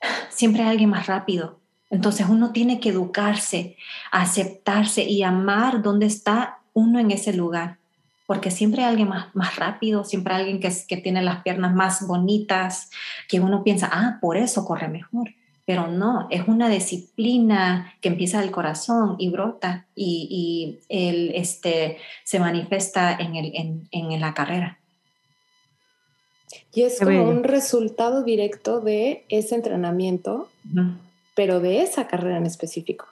siempre 0.30 0.64
hay 0.64 0.70
alguien 0.70 0.90
más 0.90 1.06
rápido, 1.06 1.60
entonces 1.90 2.26
uno 2.28 2.50
tiene 2.50 2.80
que 2.80 2.88
educarse, 2.88 3.76
aceptarse 4.10 5.04
y 5.04 5.22
amar 5.22 5.80
dónde 5.80 6.06
está 6.06 6.58
uno 6.74 6.98
en 6.98 7.12
ese 7.12 7.32
lugar, 7.32 7.78
porque 8.26 8.50
siempre 8.50 8.82
hay 8.82 8.90
alguien 8.90 9.08
más, 9.08 9.34
más 9.34 9.56
rápido, 9.56 10.04
siempre 10.04 10.34
hay 10.34 10.40
alguien 10.40 10.60
que, 10.60 10.72
que 10.86 10.96
tiene 10.96 11.22
las 11.22 11.42
piernas 11.42 11.74
más 11.74 12.06
bonitas, 12.06 12.90
que 13.28 13.40
uno 13.40 13.62
piensa, 13.62 13.88
ah, 13.92 14.18
por 14.20 14.36
eso 14.36 14.64
corre 14.64 14.88
mejor. 14.88 15.30
Pero 15.64 15.88
no, 15.88 16.28
es 16.30 16.46
una 16.46 16.68
disciplina 16.68 17.94
que 18.00 18.08
empieza 18.08 18.40
del 18.40 18.52
corazón 18.52 19.16
y 19.18 19.30
brota 19.30 19.86
y, 19.96 20.28
y 20.30 20.78
el, 20.88 21.34
este, 21.34 21.98
se 22.22 22.38
manifiesta 22.38 23.16
en, 23.18 23.34
el, 23.34 23.52
en, 23.54 23.88
en 23.90 24.20
la 24.20 24.32
carrera. 24.32 24.78
Y 26.72 26.82
es 26.82 27.00
como 27.00 27.28
un 27.28 27.42
resultado 27.42 28.22
directo 28.22 28.80
de 28.80 29.24
ese 29.28 29.54
entrenamiento 29.54 30.48
pero 31.36 31.60
de 31.60 31.82
esa 31.82 32.08
carrera 32.08 32.38
en 32.38 32.46
específico. 32.46 33.06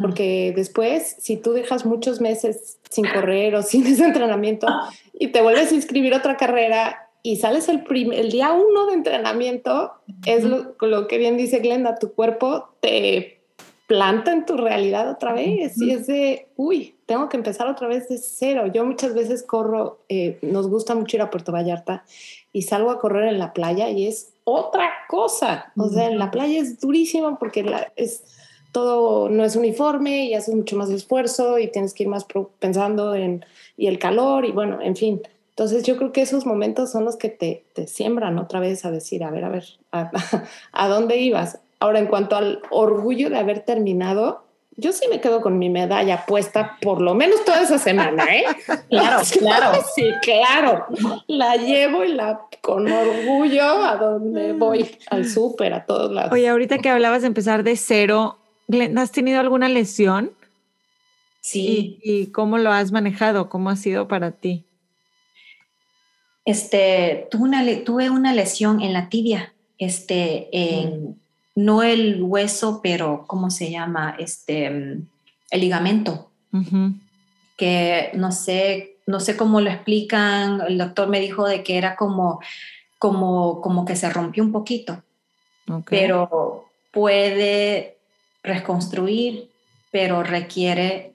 Porque 0.00 0.52
después, 0.56 1.16
si 1.18 1.36
tú 1.36 1.52
dejas 1.52 1.86
muchos 1.86 2.20
meses 2.20 2.78
sin 2.90 3.06
correr 3.06 3.54
o 3.54 3.62
sin 3.64 3.86
ese 3.86 4.04
entrenamiento 4.04 4.66
y 5.12 5.28
te 5.28 5.40
vuelves 5.40 5.72
a 5.72 5.74
inscribir 5.74 6.14
otra 6.14 6.36
carrera 6.36 7.08
y 7.22 7.36
sales 7.36 7.68
el, 7.68 7.84
el 8.12 8.30
día 8.30 8.52
uno 8.52 8.86
de 8.86 8.94
entrenamiento, 8.94 9.92
es 10.24 10.44
lo, 10.44 11.08
que 11.08 11.18
bien 11.18 11.36
dice 11.36 11.60
Glenda, 11.60 11.98
tu 11.98 12.12
cuerpo 12.12 12.70
te 12.80 13.40
planta 13.86 14.32
en 14.32 14.44
tu 14.44 14.56
realidad 14.56 15.10
otra 15.10 15.32
vez 15.32 15.80
y 15.80 15.90
es 15.92 16.06
de, 16.06 16.48
uy, 16.56 16.94
tengo 17.06 17.28
que 17.30 17.38
empezar 17.38 17.66
otra 17.68 17.88
vez 17.88 18.08
de 18.08 18.18
cero. 18.18 18.66
Yo 18.66 18.84
muchas 18.84 19.14
veces 19.14 19.42
corro, 19.42 20.00
eh, 20.10 20.38
nos 20.42 20.68
gusta 20.68 20.94
mucho 20.94 21.16
ir 21.16 21.22
a 21.22 21.30
Puerto 21.30 21.52
Vallarta 21.52 22.04
y 22.52 22.62
salgo 22.62 22.90
a 22.90 23.00
correr 23.00 23.28
en 23.28 23.38
la 23.38 23.54
playa 23.54 23.88
y 23.88 24.06
es 24.06 24.34
otra 24.44 24.90
cosa. 25.08 25.72
O 25.76 25.88
sea, 25.88 26.06
en 26.06 26.18
la 26.18 26.30
playa 26.30 26.60
es 26.60 26.80
durísimo 26.80 27.38
porque 27.38 27.62
la, 27.62 27.92
es 27.96 28.24
todo 28.72 29.28
no 29.28 29.44
es 29.44 29.56
uniforme 29.56 30.26
y 30.26 30.34
haces 30.34 30.54
mucho 30.54 30.76
más 30.76 30.90
esfuerzo 30.90 31.58
y 31.58 31.68
tienes 31.68 31.94
que 31.94 32.04
ir 32.04 32.08
más 32.08 32.26
pensando 32.58 33.14
en 33.14 33.44
y 33.76 33.86
el 33.86 33.98
calor 33.98 34.44
y 34.44 34.52
bueno, 34.52 34.80
en 34.82 34.96
fin. 34.96 35.22
Entonces 35.50 35.82
yo 35.84 35.96
creo 35.96 36.12
que 36.12 36.22
esos 36.22 36.46
momentos 36.46 36.92
son 36.92 37.04
los 37.04 37.16
que 37.16 37.30
te, 37.30 37.64
te 37.72 37.86
siembran 37.86 38.38
otra 38.38 38.60
vez 38.60 38.84
a 38.84 38.90
decir, 38.90 39.24
a 39.24 39.30
ver, 39.30 39.44
a 39.44 39.48
ver, 39.48 39.64
a, 39.92 40.10
a 40.72 40.88
dónde 40.88 41.16
ibas. 41.16 41.58
Ahora, 41.80 41.98
en 42.00 42.06
cuanto 42.06 42.36
al 42.36 42.60
orgullo 42.70 43.30
de 43.30 43.38
haber 43.38 43.60
terminado, 43.60 44.42
yo 44.78 44.92
sí 44.92 45.06
me 45.10 45.20
quedo 45.20 45.40
con 45.40 45.58
mi 45.58 45.68
medalla 45.68 46.24
puesta 46.24 46.76
por 46.80 47.00
lo 47.00 47.12
menos 47.12 47.44
toda 47.44 47.62
esa 47.62 47.78
semana, 47.78 48.24
¿eh? 48.24 48.44
Claro, 48.88 49.22
claro. 49.38 49.80
Sí, 49.94 50.04
claro. 50.22 50.86
La 51.26 51.56
llevo 51.56 52.04
y 52.04 52.12
la 52.12 52.40
con 52.60 52.90
orgullo 52.90 53.84
a 53.84 53.96
donde 53.96 54.52
voy, 54.52 54.88
al 55.10 55.28
súper, 55.28 55.72
a 55.72 55.84
todos 55.84 56.12
lados. 56.12 56.32
Oye, 56.32 56.48
ahorita 56.48 56.78
que 56.78 56.88
hablabas 56.88 57.22
de 57.22 57.26
empezar 57.28 57.64
de 57.64 57.76
cero, 57.76 58.38
¿has 58.96 59.12
tenido 59.12 59.40
alguna 59.40 59.68
lesión? 59.68 60.32
Sí. 61.40 61.98
¿Y, 62.02 62.26
cómo 62.26 62.58
lo 62.58 62.72
has 62.72 62.92
manejado? 62.92 63.48
¿Cómo 63.48 63.70
ha 63.70 63.76
sido 63.76 64.08
para 64.08 64.32
ti? 64.32 64.64
Este, 66.44 67.28
tuve 67.30 67.44
una, 67.44 67.84
tuve 67.84 68.10
una 68.10 68.34
lesión 68.34 68.80
en 68.80 68.92
la 68.92 69.08
tibia, 69.08 69.52
este, 69.78 70.48
en, 70.52 71.18
no 71.54 71.82
el 71.82 72.22
hueso, 72.22 72.80
pero 72.82 73.24
¿cómo 73.26 73.50
se 73.50 73.70
llama? 73.70 74.16
Este, 74.18 74.66
el 74.66 75.60
ligamento, 75.60 76.30
que 77.56 78.10
no 78.14 78.32
sé, 78.32 78.96
no 79.06 79.20
sé 79.20 79.36
cómo 79.36 79.60
lo 79.60 79.70
explican, 79.70 80.62
el 80.66 80.78
doctor 80.78 81.08
me 81.08 81.20
dijo 81.20 81.46
de 81.46 81.62
que 81.62 81.76
era 81.76 81.96
como, 81.96 82.40
como, 82.98 83.60
como 83.60 83.84
que 83.84 83.96
se 83.96 84.08
rompió 84.08 84.42
un 84.42 84.52
poquito, 84.52 85.02
pero 85.86 86.70
puede 86.92 87.97
reconstruir, 88.48 89.50
pero 89.90 90.22
requiere 90.22 91.14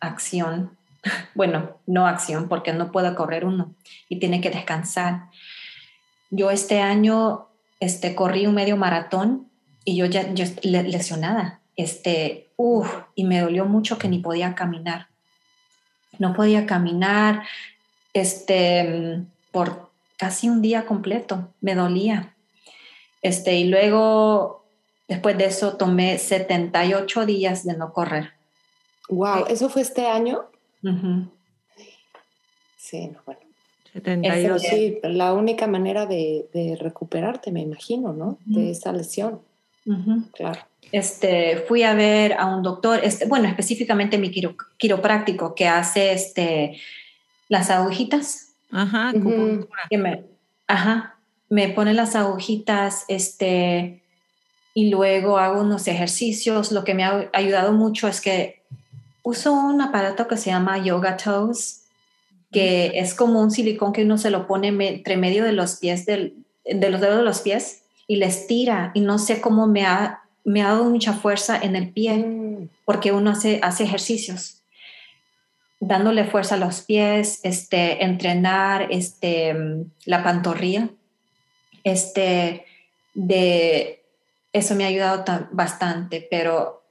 acción. 0.00 0.76
Bueno, 1.34 1.78
no 1.86 2.06
acción, 2.06 2.48
porque 2.48 2.74
no 2.74 2.92
puede 2.92 3.14
correr 3.14 3.46
uno 3.46 3.74
y 4.08 4.18
tiene 4.18 4.42
que 4.42 4.50
descansar. 4.50 5.30
Yo 6.28 6.50
este 6.50 6.80
año 6.80 7.48
este, 7.78 8.14
corrí 8.14 8.46
un 8.46 8.54
medio 8.54 8.76
maratón 8.76 9.48
y 9.84 9.96
yo 9.96 10.04
ya 10.04 10.34
yo 10.34 10.44
lesionada, 10.62 11.60
este, 11.76 12.50
y 13.14 13.24
me 13.24 13.40
dolió 13.40 13.64
mucho 13.64 13.98
que 13.98 14.08
ni 14.08 14.18
podía 14.18 14.54
caminar. 14.54 15.08
No 16.18 16.34
podía 16.34 16.66
caminar, 16.66 17.44
este, 18.12 19.22
por 19.50 19.90
casi 20.18 20.48
un 20.48 20.60
día 20.60 20.84
completo, 20.84 21.52
me 21.60 21.74
dolía. 21.74 22.34
Este, 23.22 23.56
y 23.56 23.64
luego, 23.64 24.59
después 25.10 25.36
de 25.36 25.46
eso, 25.46 25.76
tomé 25.76 26.16
78 26.18 27.26
días 27.26 27.64
de 27.66 27.76
no 27.76 27.92
correr. 27.92 28.30
Wow, 29.08 29.46
¿eso 29.48 29.68
fue 29.68 29.82
este 29.82 30.06
año? 30.06 30.44
Sí, 32.76 33.08
no, 33.08 33.18
bueno. 33.26 33.40
78. 33.92 34.58
Sí, 34.60 35.00
la 35.02 35.32
única 35.32 35.66
manera 35.66 36.06
de, 36.06 36.48
de, 36.54 36.76
recuperarte, 36.76 37.50
me 37.50 37.60
imagino, 37.60 38.12
¿no? 38.12 38.38
De 38.44 38.70
esa 38.70 38.92
lesión. 38.92 39.40
Claro. 40.32 40.60
Este, 40.92 41.56
fui 41.66 41.82
a 41.82 41.94
ver 41.94 42.34
a 42.34 42.46
un 42.46 42.62
doctor, 42.62 43.00
este, 43.02 43.26
bueno, 43.26 43.48
específicamente 43.48 44.16
mi 44.16 44.30
quiropráctico 44.30 45.56
que 45.56 45.66
hace 45.66 46.12
este, 46.12 46.80
las 47.48 47.70
agujitas. 47.70 48.54
Ajá, 48.70 49.12
me, 49.12 50.24
ajá, 50.68 51.16
me 51.48 51.68
pone 51.70 51.94
las 51.94 52.14
agujitas, 52.14 53.04
este, 53.08 54.00
y 54.74 54.90
luego 54.90 55.38
hago 55.38 55.60
unos 55.60 55.88
ejercicios. 55.88 56.72
Lo 56.72 56.84
que 56.84 56.94
me 56.94 57.04
ha 57.04 57.30
ayudado 57.32 57.72
mucho 57.72 58.08
es 58.08 58.20
que 58.20 58.62
uso 59.22 59.52
un 59.52 59.80
aparato 59.80 60.28
que 60.28 60.36
se 60.36 60.50
llama 60.50 60.78
Yoga 60.78 61.16
Toes, 61.16 61.84
que 62.52 62.92
es 62.94 63.14
como 63.14 63.40
un 63.40 63.50
silicón 63.50 63.92
que 63.92 64.04
uno 64.04 64.18
se 64.18 64.30
lo 64.30 64.46
pone 64.46 64.68
entre 64.68 65.16
medio 65.16 65.44
de 65.44 65.52
los 65.52 65.76
pies, 65.76 66.06
del, 66.06 66.34
de 66.64 66.90
los 66.90 67.00
dedos 67.00 67.18
de 67.18 67.24
los 67.24 67.40
pies 67.40 67.82
y 68.06 68.16
le 68.16 68.26
estira 68.26 68.90
y 68.94 69.00
no 69.00 69.18
sé 69.18 69.40
cómo 69.40 69.66
me 69.66 69.86
ha, 69.86 70.22
me 70.44 70.62
ha 70.62 70.70
dado 70.70 70.84
mucha 70.84 71.12
fuerza 71.12 71.58
en 71.60 71.76
el 71.76 71.90
pie 71.90 72.16
mm. 72.16 72.68
porque 72.84 73.12
uno 73.12 73.30
hace, 73.30 73.60
hace 73.62 73.84
ejercicios 73.84 74.60
dándole 75.80 76.24
fuerza 76.24 76.56
a 76.56 76.58
los 76.58 76.82
pies, 76.82 77.40
este, 77.42 78.04
entrenar 78.04 78.88
este, 78.90 79.56
la 80.04 80.22
pantorrilla. 80.22 80.90
Este, 81.82 82.66
de, 83.14 83.99
eso 84.52 84.74
me 84.74 84.84
ha 84.84 84.88
ayudado 84.88 85.48
bastante, 85.52 86.26
pero 86.30 86.82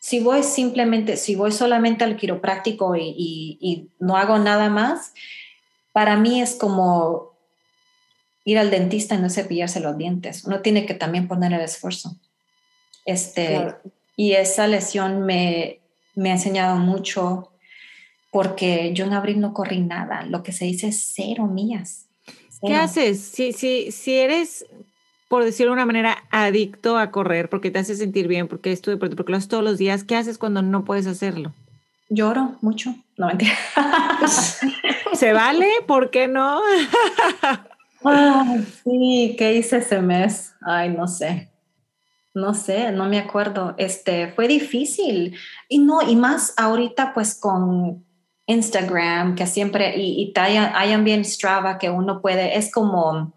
si 0.00 0.20
voy 0.20 0.42
simplemente, 0.42 1.16
si 1.16 1.34
voy 1.34 1.52
solamente 1.52 2.04
al 2.04 2.16
quiropráctico 2.16 2.94
y, 2.96 3.14
y 3.60 3.88
no 3.98 4.16
hago 4.16 4.38
nada 4.38 4.68
más, 4.68 5.14
para 5.92 6.16
mí 6.16 6.42
es 6.42 6.54
como 6.56 7.34
ir 8.44 8.58
al 8.58 8.70
dentista 8.70 9.14
y 9.14 9.18
no 9.18 9.30
cepillarse 9.30 9.80
los 9.80 9.96
dientes. 9.96 10.44
Uno 10.44 10.60
tiene 10.60 10.84
que 10.86 10.94
también 10.94 11.28
poner 11.28 11.52
el 11.52 11.60
esfuerzo. 11.60 12.16
Este, 13.06 13.74
Y 14.16 14.32
esa 14.32 14.66
lesión 14.66 15.24
me, 15.24 15.80
me 16.14 16.30
ha 16.30 16.34
enseñado 16.34 16.76
mucho 16.76 17.50
porque 18.30 18.92
yo 18.92 19.04
en 19.06 19.12
abril 19.12 19.40
no 19.40 19.54
corrí 19.54 19.80
nada. 19.80 20.24
Lo 20.24 20.42
que 20.42 20.52
se 20.52 20.66
dice 20.66 20.88
es 20.88 21.12
cero 21.14 21.46
millas. 21.46 22.06
¿Qué 22.60 22.74
haces? 22.74 23.20
Si, 23.20 23.52
si, 23.52 23.90
si 23.92 24.14
eres, 24.16 24.66
por 25.28 25.44
decirlo 25.44 25.72
de 25.72 25.74
una 25.74 25.86
manera, 25.86 26.24
adicto 26.30 26.98
a 26.98 27.10
correr 27.10 27.48
porque 27.48 27.70
te 27.70 27.78
hace 27.78 27.96
sentir 27.96 28.28
bien, 28.28 28.48
porque 28.48 28.72
es 28.72 28.80
tu 28.80 28.90
deporte, 28.90 29.16
porque 29.16 29.32
lo 29.32 29.38
haces 29.38 29.48
todos 29.48 29.64
los 29.64 29.78
días, 29.78 30.04
¿qué 30.04 30.16
haces 30.16 30.38
cuando 30.38 30.62
no 30.62 30.84
puedes 30.84 31.06
hacerlo? 31.06 31.52
Lloro 32.08 32.56
mucho. 32.60 32.94
No, 33.16 33.28
mentira. 33.28 33.54
¿Se 35.14 35.32
vale? 35.32 35.68
¿Por 35.86 36.10
qué 36.10 36.28
no? 36.28 36.60
Ay, 38.04 38.66
sí, 38.84 39.34
¿qué 39.38 39.54
hice 39.54 39.78
ese 39.78 40.00
mes? 40.00 40.54
Ay, 40.60 40.90
no 40.90 41.08
sé. 41.08 41.50
No 42.34 42.52
sé, 42.52 42.92
no 42.92 43.06
me 43.06 43.18
acuerdo. 43.18 43.74
Este, 43.78 44.32
fue 44.32 44.48
difícil. 44.48 45.36
Y 45.68 45.78
no, 45.78 46.02
y 46.02 46.16
más 46.16 46.52
ahorita 46.56 47.14
pues 47.14 47.38
con, 47.38 48.04
Instagram, 48.46 49.34
que 49.34 49.46
siempre, 49.46 49.96
y, 49.96 50.22
y 50.22 50.32
hayan 50.38 51.04
bien 51.04 51.24
Strava, 51.24 51.78
que 51.78 51.88
uno 51.88 52.20
puede, 52.20 52.58
es 52.58 52.70
como, 52.70 53.32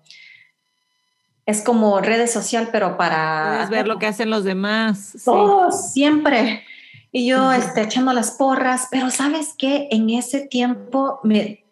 es 1.48 1.62
como 1.62 2.02
redes 2.02 2.32
social, 2.32 2.70
pero 2.74 2.98
para... 2.98 3.54
Puedes 3.54 3.70
ver 3.70 3.88
lo 3.88 3.98
que 3.98 4.06
hacen 4.06 4.30
los 4.30 4.44
demás. 4.44 5.16
Oh, 5.26 5.72
siempre. 5.72 6.66
Y 7.14 7.26
yo 7.26 7.54
este, 7.54 7.84
echando 7.84 8.12
las 8.12 8.32
porras, 8.32 8.90
pero 8.92 9.10
sabes 9.10 9.56
qué, 9.58 9.88
en 9.92 10.10
ese 10.10 10.42
tiempo 10.42 11.22
me 11.24 11.64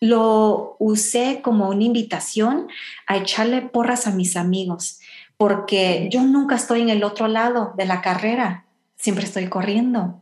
lo 0.00 0.76
usé 0.78 1.42
como 1.42 1.68
una 1.68 1.84
invitación 1.84 2.68
a 3.06 3.18
echarle 3.18 3.60
porras 3.60 4.06
a 4.06 4.12
mis 4.12 4.34
amigos, 4.38 5.00
porque 5.36 6.08
yo 6.10 6.22
nunca 6.22 6.54
estoy 6.54 6.80
en 6.80 6.88
el 6.88 7.04
otro 7.04 7.28
lado 7.28 7.74
de 7.76 7.84
la 7.84 8.00
carrera, 8.00 8.64
siempre 8.96 9.26
estoy 9.26 9.48
corriendo. 9.48 10.18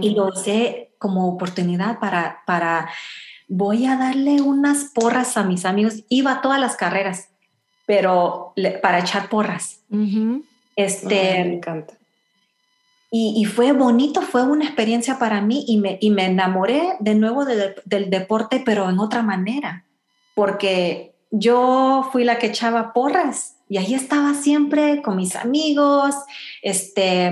Y 0.00 0.10
lo 0.10 0.26
usé 0.26 0.92
como 0.98 1.28
oportunidad 1.28 1.98
para, 1.98 2.42
para, 2.46 2.88
voy 3.48 3.86
a 3.86 3.96
darle 3.96 4.40
unas 4.40 4.84
porras 4.94 5.36
a 5.36 5.42
mis 5.42 5.64
amigos. 5.64 6.04
Iba 6.08 6.32
a 6.32 6.40
todas 6.40 6.60
las 6.60 6.76
carreras, 6.76 7.30
pero 7.86 8.54
para 8.82 9.00
echar 9.00 9.28
porras. 9.28 9.80
Este, 10.76 11.14
me 11.14 11.54
encanta. 11.54 11.94
Y, 13.16 13.44
fue 13.44 13.70
bonito, 13.70 14.22
fue 14.22 14.42
una 14.42 14.64
experiencia 14.64 15.20
para 15.20 15.40
mí 15.40 15.64
y 15.68 15.78
me, 15.78 15.98
y 16.00 16.10
me 16.10 16.26
enamoré 16.26 16.96
de 16.98 17.14
nuevo 17.14 17.44
del 17.44 18.10
deporte, 18.10 18.60
pero 18.66 18.90
en 18.90 18.98
otra 18.98 19.22
manera, 19.22 19.84
porque 20.34 21.14
yo 21.30 22.08
fui 22.10 22.24
la 22.24 22.40
que 22.40 22.48
echaba 22.48 22.92
porras 22.92 23.54
y 23.68 23.76
ahí 23.76 23.94
estaba 23.94 24.34
siempre 24.34 25.00
con 25.00 25.14
mis 25.14 25.36
amigos, 25.36 26.16
este, 26.60 27.30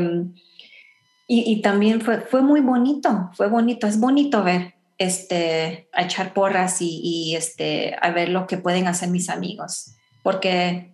y, 1.27 1.61
también 1.63 2.01
fue, 2.01 2.21
fue 2.21 2.43
muy 2.43 2.61
bonito, 2.61 3.31
fue 3.35 3.49
bonito, 3.49 3.89
es 3.89 3.99
bonito 3.99 4.45
ver, 4.45 4.75
este, 4.99 5.89
a 5.93 6.03
echar 6.03 6.33
porras 6.33 6.81
y, 6.81 7.01
y 7.03 7.35
este, 7.35 7.97
a 8.01 8.13
ver 8.13 8.29
lo 8.29 8.47
que 8.47 8.57
pueden 8.57 8.87
hacer 8.87 9.09
mis 9.09 9.29
amigos, 9.29 9.97
porque 10.23 10.93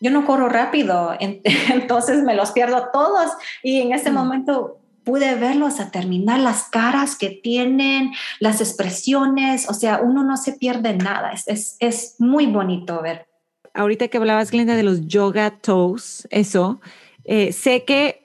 yo 0.00 0.10
no 0.10 0.26
corro 0.26 0.48
rápido, 0.48 1.16
entonces 1.20 2.22
me 2.22 2.34
los 2.34 2.50
pierdo 2.50 2.88
todos 2.92 3.30
y 3.62 3.80
en 3.80 3.92
ese 3.92 4.10
mm. 4.10 4.14
momento 4.14 4.78
pude 5.04 5.34
verlos 5.34 5.80
a 5.80 5.90
terminar, 5.90 6.40
las 6.40 6.64
caras 6.64 7.16
que 7.16 7.30
tienen, 7.30 8.12
las 8.38 8.60
expresiones, 8.60 9.68
o 9.68 9.74
sea, 9.74 10.00
uno 10.00 10.22
no 10.22 10.36
se 10.36 10.52
pierde 10.52 10.94
nada, 10.94 11.32
es, 11.32 11.76
es, 11.80 12.14
muy 12.18 12.46
bonito 12.46 13.02
ver. 13.02 13.26
Ahorita 13.74 14.08
que 14.08 14.18
hablabas, 14.18 14.50
Glenda, 14.50 14.76
de 14.76 14.82
los 14.82 15.06
yoga 15.08 15.50
toes, 15.50 16.28
eso, 16.30 16.80
eh, 17.24 17.52
sé 17.52 17.84
que 17.84 18.22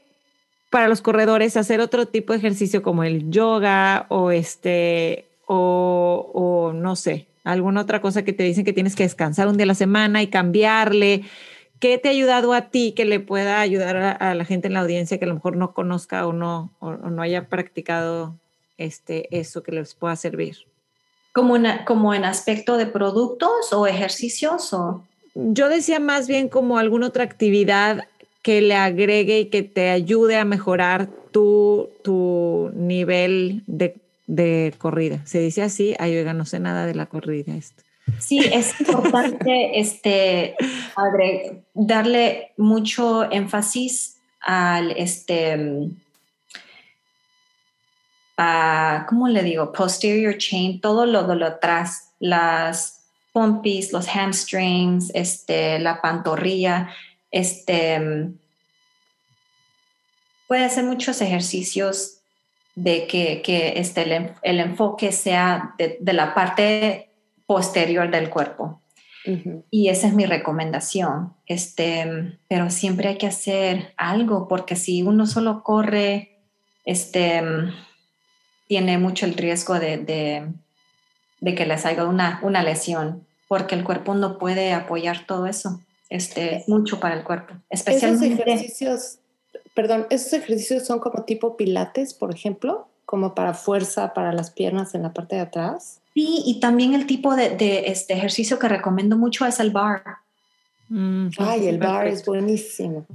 para 0.69 0.88
los 0.88 1.01
corredores 1.01 1.57
hacer 1.57 1.80
otro 1.80 2.07
tipo 2.07 2.34
de 2.34 2.39
ejercicio 2.39 2.84
como 2.84 3.03
el 3.03 3.32
yoga 3.32 4.05
o 4.09 4.32
este, 4.32 5.25
o, 5.47 6.30
o 6.34 6.73
no 6.73 6.95
sé, 6.95 7.28
alguna 7.51 7.81
otra 7.81 8.01
cosa 8.01 8.23
que 8.23 8.33
te 8.33 8.43
dicen 8.43 8.65
que 8.65 8.73
tienes 8.73 8.95
que 8.95 9.03
descansar 9.03 9.47
un 9.47 9.57
día 9.57 9.63
a 9.63 9.67
la 9.67 9.75
semana 9.75 10.21
y 10.21 10.27
cambiarle 10.27 11.23
¿Qué 11.79 11.99
te 11.99 12.07
ha 12.07 12.11
ayudado 12.11 12.53
a 12.53 12.69
ti 12.69 12.93
que 12.93 13.05
le 13.05 13.19
pueda 13.19 13.59
ayudar 13.59 13.97
a, 13.97 14.33
la 14.33 14.45
gente 14.45 14.67
en 14.67 14.73
la 14.73 14.79
audiencia 14.79 15.19
que 15.19 15.25
a 15.25 15.27
lo 15.27 15.35
mejor 15.35 15.55
no 15.55 15.73
conozca 15.73 16.25
o 16.25 16.33
no, 16.33 16.71
o, 16.79 16.93
no 16.93 17.21
haya 17.21 17.49
practicado 17.49 18.35
este, 18.77 19.27
eso 19.37 19.61
que 19.61 19.73
les 19.73 19.93
pueda 19.93 20.15
servir? 20.15 20.57
¿Como, 21.33 21.55
¿Como 21.85 22.15
en 22.15 22.25
aspecto 22.25 22.77
de 22.77 22.87
productos 22.87 23.71
o 23.73 23.85
ejercicios? 23.85 24.73
O? 24.73 25.03
Yo 25.35 25.69
decía 25.69 25.99
más 25.99 26.27
bien 26.27 26.49
como 26.49 26.79
alguna 26.79 27.07
otra 27.07 27.23
actividad 27.23 28.07
que 28.41 28.61
le 28.61 28.73
agregue 28.73 29.41
y 29.41 29.45
que 29.45 29.61
te 29.61 29.91
ayude 29.91 30.37
a 30.37 30.45
mejorar 30.45 31.09
tu, 31.31 31.89
tu 32.03 32.71
nivel 32.73 33.61
de, 33.67 33.97
de 34.28 34.73
corrida. 34.78 35.25
¿Se 35.25 35.39
dice 35.39 35.63
así? 35.63 35.95
Ay, 35.99 36.15
oiga, 36.17 36.34
no 36.34 36.45
sé 36.45 36.59
nada 36.59 36.86
de 36.86 36.93
la 36.93 37.07
corrida 37.07 37.55
esto. 37.55 37.84
Sí, 38.19 38.39
es 38.39 38.80
importante 38.80 39.80
este, 39.80 40.55
darle 41.73 42.53
mucho 42.57 43.30
énfasis 43.32 44.17
al, 44.41 44.91
este, 44.91 45.89
a, 48.38 49.05
¿cómo 49.09 49.28
le 49.28 49.43
digo? 49.43 49.71
Posterior 49.71 50.38
chain, 50.38 50.80
todo 50.80 51.05
lo 51.05 51.23
de 51.23 51.36
lo 51.36 51.47
atrás, 51.47 52.11
las 52.19 53.05
pompis, 53.34 53.91
los 53.91 54.07
hamstrings, 54.07 55.11
este, 55.13 55.80
la 55.80 56.01
pantorrilla, 56.01 56.89
este, 57.32 58.32
puede 60.47 60.65
hacer 60.65 60.86
muchos 60.86 61.21
ejercicios 61.21 62.16
de 62.78 63.07
que, 63.07 63.41
que 63.41 63.80
este, 63.80 64.03
el, 64.43 64.59
enfoque 64.59 65.11
sea 65.11 65.73
de, 65.80 65.97
de 65.99 66.13
la 66.13 66.36
parte 66.36 67.09
posterior 67.47 68.11
del 68.11 68.30
cuerpo. 68.30 68.82
Y 69.71 69.89
esa 69.89 70.07
es 70.07 70.13
mi 70.13 70.25
recomendación. 70.25 71.34
Este, 71.47 72.38
pero 72.47 72.69
siempre 72.69 73.09
hay 73.09 73.17
que 73.17 73.28
hacer 73.28 73.93
algo 73.97 74.47
porque 74.47 74.78
si 74.78 75.01
uno 75.03 75.25
solo 75.25 75.63
corre, 75.63 76.38
este, 76.86 77.43
tiene 78.67 78.99
mucho 78.99 79.25
el 79.25 79.34
riesgo 79.34 79.80
de, 79.80 79.97
de, 81.41 81.55
que 81.55 81.65
les 81.65 81.82
salga 81.82 82.05
una, 82.05 82.39
una 82.43 82.63
lesión 82.63 83.25
porque 83.49 83.75
el 83.75 83.84
cuerpo 83.84 84.13
no 84.13 84.38
puede 84.38 84.71
apoyar 84.71 85.25
todo 85.25 85.47
eso. 85.47 85.82
Este, 86.09 86.63
mucho 86.67 87.01
para 87.01 87.15
el 87.15 87.25
cuerpo. 87.25 87.55
Especialmente. 87.69 88.28
Esos 88.28 88.39
ejercicios, 88.39 89.19
perdón, 89.78 90.07
esos 90.09 90.34
ejercicios 90.34 90.88
son 90.88 90.97
como 90.97 91.23
tipo 91.23 91.55
pilates, 91.55 92.15
por 92.15 92.34
ejemplo, 92.34 92.88
como 93.05 93.36
para 93.36 93.53
fuerza 93.53 94.11
para 94.15 94.34
las 94.34 94.49
piernas 94.49 94.95
en 94.95 95.03
la 95.03 95.13
parte 95.13 95.36
de 95.36 95.43
atrás. 95.43 96.01
Sí, 96.15 96.41
y 96.47 96.59
también 96.59 96.95
el 96.95 97.05
tipo 97.05 97.36
de, 97.36 97.84
este 97.86 98.15
ejercicio 98.15 98.57
que 98.57 98.67
recomiendo 98.67 99.17
mucho 99.17 99.45
es 99.45 99.59
el 99.59 99.69
bar. 99.69 100.01
Mm, 100.89 101.28
Ay, 101.38 101.67
el 101.67 101.78
bar 101.78 102.07
es 102.07 102.25
buenísimo. 102.25 103.05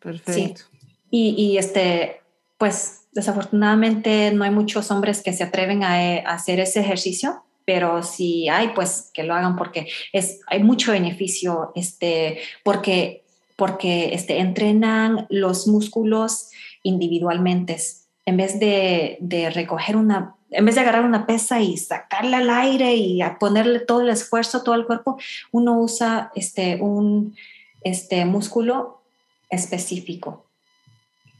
Perfecto. 0.00 0.62
Y, 1.10 1.56
este, 1.58 2.20
pues 2.56 3.06
desafortunadamente 3.10 4.30
no 4.30 4.44
hay 4.44 4.52
muchos 4.52 4.92
hombres 4.92 5.24
que 5.24 5.32
se 5.32 5.42
atreven 5.42 5.82
a, 5.82 6.04
eh, 6.04 6.22
hacer 6.24 6.60
ese 6.60 6.78
ejercicio, 6.78 7.42
pero 7.64 8.04
si 8.04 8.48
hay, 8.48 8.68
pues 8.76 9.10
que 9.12 9.24
lo 9.24 9.34
hagan 9.34 9.56
porque 9.56 9.88
es, 10.12 10.38
hay 10.46 10.62
mucho 10.62 10.92
beneficio, 10.92 11.72
este, 11.74 12.38
porque, 12.62 13.19
porque 13.60 14.14
este, 14.14 14.38
entrenan 14.38 15.26
los 15.28 15.66
músculos 15.66 16.48
individualmente. 16.82 17.76
En 18.24 18.38
vez 18.38 18.58
de, 18.58 19.18
recoger 19.54 19.98
una 19.98 20.34
en 20.50 20.64
vez 20.64 20.76
de 20.76 20.80
agarrar 20.80 21.04
una 21.04 21.26
pesa 21.26 21.60
y 21.60 21.76
sacarla 21.76 22.38
al 22.38 22.48
aire 22.48 22.94
y 22.94 23.20
ponerle 23.38 23.80
todo 23.80 24.00
el 24.00 24.08
esfuerzo, 24.08 24.62
todo 24.62 24.74
el 24.76 24.86
cuerpo, 24.86 25.18
uno 25.52 25.78
usa 25.78 26.32
este, 26.34 26.80
un 26.80 27.36
este, 27.84 28.24
músculo 28.24 29.02
específico. 29.50 30.46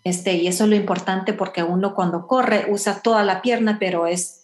Este, 0.04 0.34
y 0.34 0.46
eso 0.46 0.64
es 0.64 0.70
lo 0.70 0.76
importante 0.76 1.32
porque 1.32 1.62
uno 1.62 1.94
cuando 1.94 2.26
corre 2.26 2.66
usa 2.68 3.00
toda 3.00 3.24
la 3.24 3.40
pierna, 3.40 3.78
pero 3.80 4.06
es 4.06 4.42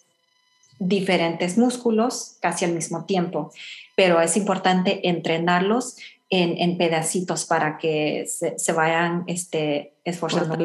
diferentes 0.79 1.59
músculos 1.59 2.37
casi 2.41 2.65
al 2.65 2.71
mismo 2.71 3.05
tiempo. 3.05 3.51
Pero 3.95 4.19
es 4.19 4.35
importante 4.35 5.07
entrenarlos 5.07 5.97
en, 6.29 6.77
pedacitos 6.77 7.45
para 7.45 7.77
que 7.77 8.27
se, 8.27 8.73
vayan 8.73 9.23
este, 9.27 9.93
esforzando. 10.03 10.57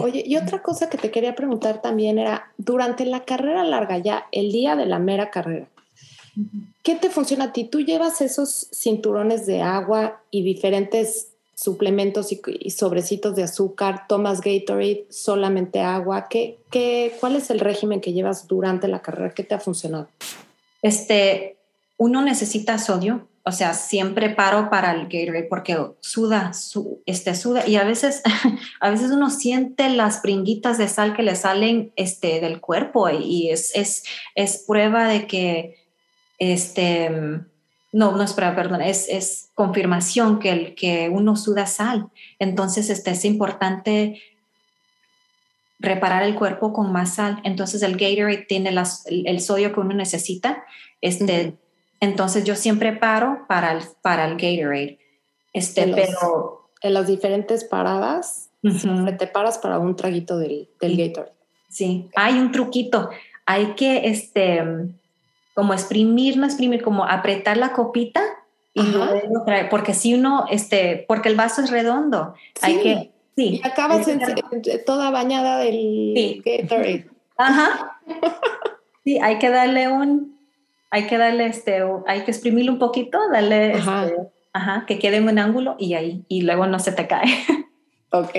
Oye, 0.00 0.24
y 0.26 0.36
otra 0.36 0.62
cosa 0.62 0.88
que 0.88 0.98
te 0.98 1.10
quería 1.10 1.34
preguntar 1.34 1.80
también 1.82 2.18
era, 2.18 2.52
durante 2.58 3.04
la 3.04 3.24
carrera 3.24 3.64
larga, 3.64 3.98
ya 3.98 4.26
el 4.32 4.50
día 4.50 4.74
de 4.74 4.86
la 4.86 4.98
mera 4.98 5.30
carrera, 5.30 5.68
¿qué 6.82 6.96
te 6.96 7.10
funciona 7.10 7.44
a 7.44 7.52
ti? 7.52 7.64
¿Tú 7.64 7.80
llevas 7.80 8.20
esos 8.20 8.68
cinturones 8.72 9.46
de 9.46 9.62
agua 9.62 10.20
y 10.30 10.42
diferentes 10.42 11.28
suplementos 11.54 12.32
y, 12.32 12.70
sobrecitos 12.70 13.36
de 13.36 13.44
azúcar? 13.44 14.06
¿Tomas 14.08 14.40
Gatorade, 14.40 15.06
solamente 15.10 15.80
agua? 15.80 16.26
¿Qué, 16.28 16.58
qué, 16.70 17.14
cuál 17.20 17.36
es 17.36 17.50
el 17.50 17.60
régimen 17.60 18.00
que 18.00 18.12
llevas 18.12 18.48
durante 18.48 18.88
la 18.88 19.00
carrera? 19.00 19.32
¿Qué 19.32 19.44
te 19.44 19.54
ha 19.54 19.60
funcionado? 19.60 20.08
Este, 20.82 21.56
uno 21.98 22.22
necesita 22.22 22.78
sodio, 22.78 23.26
o 23.48 23.52
sea, 23.52 23.74
siempre 23.74 24.30
paro 24.30 24.70
para 24.70 24.90
el 24.90 25.04
Gatorade 25.04 25.44
porque 25.44 25.78
suda, 26.00 26.50
este, 27.06 27.36
suda 27.36 27.64
y 27.64 27.76
a 27.76 27.84
veces, 27.84 28.20
a 28.80 28.90
veces 28.90 29.12
uno 29.12 29.30
siente 29.30 29.88
las 29.88 30.18
pringuitas 30.18 30.78
de 30.78 30.88
sal 30.88 31.14
que 31.14 31.22
le 31.22 31.36
salen 31.36 31.92
este, 31.94 32.40
del 32.40 32.60
cuerpo 32.60 33.08
y 33.08 33.50
es, 33.50 33.70
es, 33.76 34.02
es 34.34 34.64
prueba 34.66 35.06
de 35.06 35.28
que, 35.28 35.76
este, 36.40 37.08
no, 37.92 38.16
no 38.16 38.22
es 38.24 38.32
prueba, 38.32 38.56
perdón, 38.56 38.82
es, 38.82 39.08
es 39.08 39.50
confirmación 39.54 40.40
que, 40.40 40.50
el, 40.50 40.74
que 40.74 41.08
uno 41.08 41.36
suda 41.36 41.66
sal. 41.66 42.08
Entonces, 42.40 42.90
este, 42.90 43.12
es 43.12 43.24
importante 43.24 44.20
reparar 45.78 46.24
el 46.24 46.34
cuerpo 46.34 46.72
con 46.72 46.90
más 46.90 47.14
sal. 47.14 47.40
Entonces, 47.44 47.82
el 47.82 47.96
Gatorade 47.96 48.44
tiene 48.48 48.72
las, 48.72 49.06
el, 49.06 49.40
sodio 49.40 49.72
que 49.72 49.78
uno 49.78 49.94
necesita. 49.94 50.64
Este, 51.00 51.54
entonces 52.00 52.44
yo 52.44 52.54
siempre 52.54 52.92
paro 52.92 53.44
para 53.48 53.72
el, 53.72 53.82
para 54.02 54.26
el 54.26 54.36
Gatorade. 54.36 54.98
Este, 55.52 55.82
en 55.82 55.94
pero... 55.94 56.70
en 56.82 56.94
las 56.94 57.06
diferentes 57.06 57.64
paradas, 57.64 58.50
siempre 58.62 59.12
te 59.12 59.26
paras 59.26 59.58
para 59.58 59.78
un 59.78 59.96
traguito 59.96 60.38
del, 60.38 60.68
del 60.80 60.96
Gatorade. 60.96 61.32
sí. 61.68 62.08
Hay 62.14 62.38
un 62.38 62.52
truquito. 62.52 63.10
Hay 63.46 63.74
que, 63.74 64.08
este, 64.08 64.62
como 65.54 65.72
exprimir, 65.72 66.36
no 66.36 66.46
exprimir, 66.46 66.82
como 66.82 67.04
apretar 67.04 67.56
la 67.56 67.72
copita 67.72 68.22
y 68.74 68.82
luego 68.82 69.44
traer, 69.46 69.70
porque 69.70 69.94
si 69.94 70.12
uno, 70.12 70.44
este, 70.50 71.06
porque 71.08 71.30
el 71.30 71.36
vaso 71.36 71.62
es 71.62 71.70
redondo, 71.70 72.34
hay 72.60 72.78
que, 72.80 73.10
sí. 73.34 73.60
Y 73.62 73.66
acabas 73.66 74.06
toda 74.84 75.10
bañada 75.10 75.58
del 75.58 75.72
sí. 75.72 76.42
Gatorade. 76.44 77.06
Ajá. 77.36 78.00
Sí, 79.06 79.20
hay 79.20 79.38
que 79.38 79.50
darle 79.50 79.86
un, 79.86 80.35
hay 80.90 81.06
que 81.06 81.18
darle 81.18 81.46
este, 81.46 81.82
hay 82.06 82.22
que 82.22 82.30
exprimirlo 82.30 82.72
un 82.72 82.78
poquito, 82.78 83.18
darle, 83.32 83.74
ajá. 83.74 84.06
Este, 84.06 84.16
ajá, 84.52 84.84
que 84.86 84.98
quede 84.98 85.16
en 85.16 85.28
un 85.28 85.38
ángulo 85.38 85.76
y 85.78 85.94
ahí, 85.94 86.24
y 86.28 86.42
luego 86.42 86.66
no 86.66 86.78
se 86.78 86.92
te 86.92 87.06
cae. 87.06 87.26
Ok, 88.10 88.32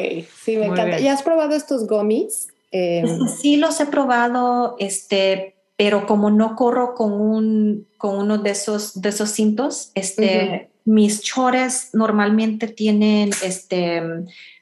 sí, 0.43 0.57
me 0.57 0.67
encanta. 0.67 0.97
¿Ya 0.97 1.13
has 1.13 1.21
probado 1.21 1.53
estos 1.53 1.87
gummies? 1.87 2.47
Em, 2.71 3.27
sí, 3.41 3.57
los 3.57 3.79
he 3.79 3.85
probado, 3.85 4.75
este, 4.79 5.55
pero 5.75 6.07
como 6.07 6.31
no 6.31 6.55
corro 6.55 6.95
con, 6.95 7.13
un, 7.13 7.87
con 7.97 8.17
uno 8.17 8.37
de 8.37 8.51
esos, 8.51 8.99
de 9.01 9.09
esos 9.09 9.29
cintos, 9.29 9.91
este, 9.93 10.69
mis 10.85 11.21
chores 11.21 11.89
normalmente 11.93 12.67
tienen 12.67 13.31
este, 13.43 14.01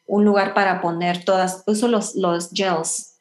un 0.07 0.25
lugar 0.25 0.53
para 0.53 0.81
poner 0.81 1.23
todas, 1.23 1.63
uso 1.67 1.87
los, 1.87 2.15
los 2.15 2.49
gels, 2.51 3.14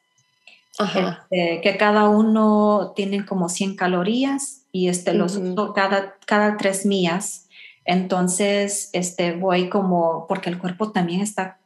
este, 0.78 1.60
que 1.62 1.76
cada 1.76 2.08
uno 2.08 2.92
tiene 2.96 3.24
como 3.24 3.48
100 3.48 3.76
calorías 3.76 4.66
y 4.72 4.88
este, 4.88 5.14
los 5.14 5.36
uso 5.36 5.72
cada, 5.72 6.16
cada 6.26 6.56
tres 6.56 6.84
mías. 6.84 7.48
Entonces, 7.84 8.90
este, 8.92 9.32
voy 9.32 9.68
como, 9.68 10.26
porque 10.26 10.50
el 10.50 10.58
cuerpo 10.58 10.90
también 10.90 11.20
está 11.20 11.58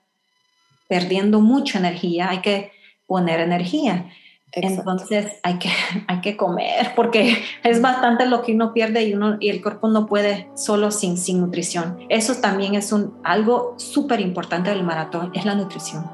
perdiendo 0.89 1.41
mucha 1.41 1.79
energía, 1.79 2.31
hay 2.31 2.41
que 2.41 2.73
poner 3.07 3.41
energía. 3.41 4.11
Entonces 4.53 5.35
hay 5.43 5.59
que, 5.59 5.71
hay 6.09 6.21
que 6.21 6.37
comer 6.37 6.93
porque 6.97 7.37
es 7.63 7.81
bastante 7.81 8.27
lo 8.27 8.43
que 8.43 8.55
uno 8.55 8.73
pierde 8.73 9.05
y, 9.05 9.15
uno, 9.15 9.37
y 9.41 9.51
el 9.51 9.63
cuerpo 9.63 9.89
no 9.89 10.07
puede 10.07 10.49
solo 10.55 10.91
sin, 10.91 11.17
sin 11.17 11.41
nutrición. 11.41 11.99
Eso 12.09 12.37
también 12.37 12.75
es 12.75 12.93
un, 12.93 13.19
algo 13.25 13.75
súper 13.79 14.21
importante 14.21 14.71
del 14.71 14.85
maratón, 14.85 15.31
es 15.35 15.45
la 15.45 15.55
nutrición. 15.55 16.11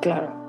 Claro. 0.00 0.41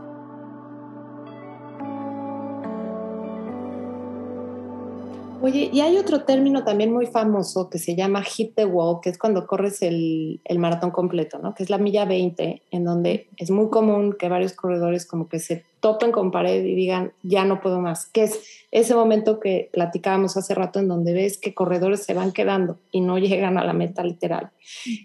Oye, 5.45 5.69
y 5.73 5.81
hay 5.81 5.97
otro 5.97 6.23
término 6.23 6.63
también 6.63 6.93
muy 6.93 7.05
famoso 7.05 7.69
que 7.69 7.77
se 7.77 7.97
llama 7.97 8.23
hit 8.23 8.55
the 8.55 8.63
wall, 8.63 9.01
que 9.01 9.09
es 9.09 9.17
cuando 9.17 9.45
corres 9.45 9.81
el, 9.81 10.39
el, 10.45 10.57
maratón 10.57 10.91
completo, 10.91 11.37
¿no? 11.37 11.53
Que 11.53 11.63
es 11.63 11.69
la 11.69 11.77
milla 11.77 12.05
20, 12.05 12.61
en 12.71 12.85
donde 12.85 13.27
es 13.35 13.51
muy 13.51 13.69
común 13.69 14.15
que 14.17 14.29
varios 14.29 14.53
corredores 14.53 15.05
como 15.05 15.27
que 15.27 15.39
se 15.39 15.65
topen 15.81 16.13
con 16.13 16.31
pared 16.31 16.63
y 16.63 16.75
digan, 16.75 17.11
ya 17.23 17.43
no 17.43 17.59
puedo 17.59 17.81
más, 17.81 18.05
que 18.05 18.23
es 18.23 18.39
ese 18.71 18.95
momento 18.95 19.41
que 19.41 19.69
platicábamos 19.73 20.37
hace 20.37 20.55
rato 20.55 20.79
en 20.79 20.87
donde 20.87 21.11
ves 21.11 21.37
que 21.37 21.53
corredores 21.53 22.05
se 22.05 22.13
van 22.13 22.31
quedando 22.31 22.77
y 22.93 23.01
no 23.01 23.17
llegan 23.17 23.57
a 23.57 23.65
la 23.65 23.73
meta 23.73 24.01
literal. 24.01 24.51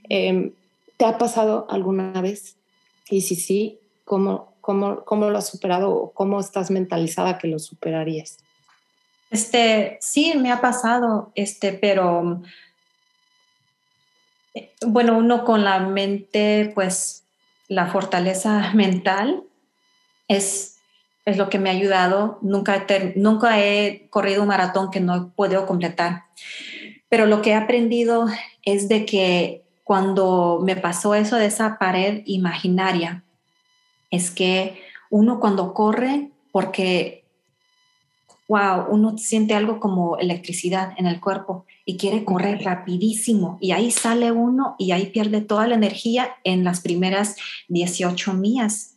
Em, 0.09 0.53
¿Te 0.99 1.05
ha 1.05 1.19
pasado 1.19 1.67
alguna 1.69 2.23
vez? 2.23 2.55
Y 3.11 3.23
si 3.23 3.35
sí, 3.35 3.81
¿cómo, 4.05 4.53
cómo, 4.61 5.05
cómo 5.05 5.31
lo 5.31 5.39
has 5.39 5.49
superado 5.49 5.91
o 5.91 6.13
cómo 6.13 6.39
estás 6.39 6.71
mentalizada 6.71 7.39
que 7.39 7.49
lo 7.49 7.59
superarías? 7.59 8.39
Este, 9.31 9.99
sí, 10.01 10.35
me 10.37 10.51
ha 10.51 10.61
pasado, 10.61 11.33
este, 11.35 11.73
pero 11.73 12.43
eh, 14.55 14.73
bueno, 14.87 15.19
uno 15.19 15.45
con 15.45 15.65
la 15.65 15.81
mente, 15.81 16.73
pues 16.75 17.25
la 17.69 17.87
fortaleza 17.87 18.73
mental 18.75 19.45
es, 20.29 20.79
es 21.25 21.37
lo 21.37 21.51
que 21.51 21.59
me 21.59 21.69
ha 21.71 21.75
ayudado. 21.75 22.39
Nunca 22.41 22.87
he, 22.89 23.13
nunca 23.17 23.61
he 23.61 24.09
corrido 24.11 24.43
un 24.43 24.49
maratón 24.49 24.91
que 24.91 25.01
no 25.01 25.17
he 25.17 25.21
podido 25.37 25.67
completar, 25.67 26.25
pero 27.09 27.27
lo 27.27 27.43
que 27.43 27.51
he 27.51 27.55
aprendido 27.55 28.27
es 28.63 28.89
de 28.89 29.05
que 29.05 29.63
cuando 29.85 30.61
me 30.63 30.77
pasó 30.77 31.15
eso 31.15 31.37
de 31.37 31.47
esa 31.47 31.79
pared 31.79 32.23
imaginaria, 32.27 33.25
es 34.11 34.31
que 34.31 34.83
uno 35.11 35.41
cuando 35.41 35.73
corre, 35.73 36.31
porque 36.53 37.25
wow, 38.49 38.87
uno 38.89 39.19
siente 39.19 39.55
algo 39.55 39.79
como 39.79 40.17
electricidad 40.17 40.93
en 40.97 41.07
el 41.07 41.21
cuerpo 41.21 41.67
y 41.85 41.99
quiere 41.99 42.25
correr 42.25 42.65
rapidísimo 42.65 43.59
y 43.61 43.73
ahí 43.73 43.91
sale 43.91 44.33
uno 44.33 44.75
y 44.79 44.93
ahí 44.93 45.07
pierde 45.07 45.43
toda 45.43 45.69
la 45.69 45.75
energía 45.75 46.37
en 46.45 46.65
las 46.65 46.81
primeras 46.81 47.37
18 47.69 48.33
millas. 48.35 48.95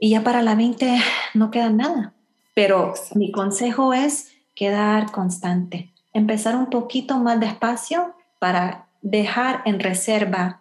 Y 0.00 0.10
ya 0.10 0.22
para 0.22 0.42
la 0.42 0.54
20 0.54 0.98
no 1.34 1.50
queda 1.50 1.70
nada. 1.70 2.14
Pero 2.54 2.94
mi 3.14 3.30
consejo 3.30 3.92
es 3.92 4.32
quedar 4.56 5.12
constante, 5.12 5.90
empezar 6.12 6.56
un 6.56 6.70
poquito 6.70 7.18
más 7.18 7.38
despacio 7.38 8.14
para 8.40 8.88
dejar 9.02 9.62
en 9.64 9.78
reserva 9.78 10.60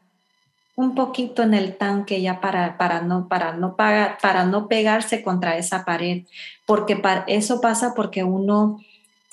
un 0.77 0.93
poquito 0.93 1.41
en 1.41 1.55
el 1.55 1.75
tanque 1.75 2.21
ya 2.21 2.39
para, 2.39 2.77
para, 2.77 3.01
no, 3.01 3.27
para, 3.27 3.53
no, 3.53 3.75
pagar, 3.75 4.19
para 4.21 4.45
no 4.45 4.67
pegarse 4.67 5.23
contra 5.23 5.57
esa 5.57 5.83
pared, 5.83 6.25
porque 6.67 6.95
para, 6.95 7.23
eso 7.27 7.59
pasa 7.61 7.93
porque 7.95 8.23
uno 8.23 8.79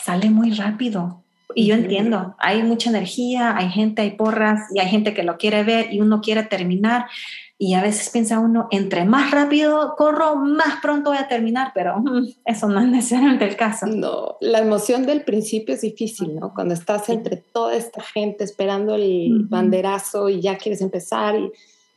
sale 0.03 0.31
muy 0.31 0.53
rápido. 0.53 1.21
Y 1.55 1.67
yo 1.67 1.75
entiendo, 1.75 2.35
hay 2.39 2.63
mucha 2.63 2.89
energía, 2.89 3.55
hay 3.57 3.69
gente, 3.69 4.01
hay 4.01 4.13
porras 4.13 4.63
y 4.75 4.81
hay 4.81 4.89
gente 4.89 5.13
que 5.13 5.23
lo 5.23 5.37
quiere 5.37 5.63
ver 5.65 5.93
y 5.93 6.01
uno 6.01 6.23
quiere 6.23 6.45
terminar, 6.45 7.07
y 7.65 7.73
a 7.73 7.81
veces 7.81 8.11
piensa 8.11 8.41
uno, 8.41 8.69
entre 8.71 9.07
más 9.07 9.31
rápido 9.31 9.95
corro, 9.97 10.37
más 10.37 10.83
pronto 10.83 11.09
voy 11.09 11.19
a 11.19 11.29
terminar, 11.29 11.73
pero 11.73 11.99
mm, 11.99 12.29
eso 12.45 12.69
no 12.69 12.79
es 12.79 12.89
necesariamente 12.89 13.47
el 13.47 13.57
caso. 13.57 13.87
No, 13.87 14.37
la 14.43 14.59
emoción 14.59 15.07
del 15.07 15.25
principio 15.25 15.75
es 15.75 15.81
difícil, 15.81 16.39
¿no? 16.39 16.53
Cuando 16.53 16.75
estás 16.75 17.09
entre 17.09 17.39
toda 17.39 17.75
esta 17.75 18.03
gente 18.03 18.45
esperando 18.45 18.97
el 18.97 19.47
banderazo 19.49 20.29
y 20.29 20.43
ya 20.43 20.59
quieres 20.59 20.83
empezar 20.83 21.37
y, 21.37 21.51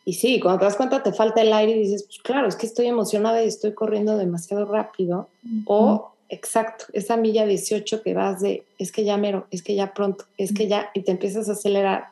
y 0.05 0.13
sí, 0.13 0.39
cuando 0.39 0.59
te 0.59 0.65
das 0.67 0.77
cuenta 0.77 1.03
te 1.03 1.11
falta 1.11 1.41
el 1.41 1.51
aire 1.51 1.73
y 1.73 1.79
dices, 1.79 2.03
pues 2.03 2.19
claro, 2.19 2.47
es 2.47 2.55
que 2.55 2.65
estoy 2.65 2.85
emocionada 2.85 3.43
y 3.43 3.47
estoy 3.49 3.73
corriendo 3.73 4.15
demasiado 4.15 4.63
rápido. 4.63 5.27
O, 5.65 6.13
exacto, 6.29 6.85
esa 6.93 7.17
milla 7.17 7.45
18 7.45 8.03
que 8.03 8.13
vas 8.13 8.39
de, 8.39 8.63
es 8.79 8.93
que 8.93 9.03
ya 9.03 9.17
mero, 9.17 9.47
es 9.51 9.63
que 9.63 9.75
ya 9.75 9.93
pronto, 9.93 10.23
es 10.37 10.53
que 10.53 10.69
ya, 10.69 10.91
y 10.93 11.01
te 11.01 11.11
empiezas 11.11 11.49
a 11.49 11.51
acelerar. 11.51 12.05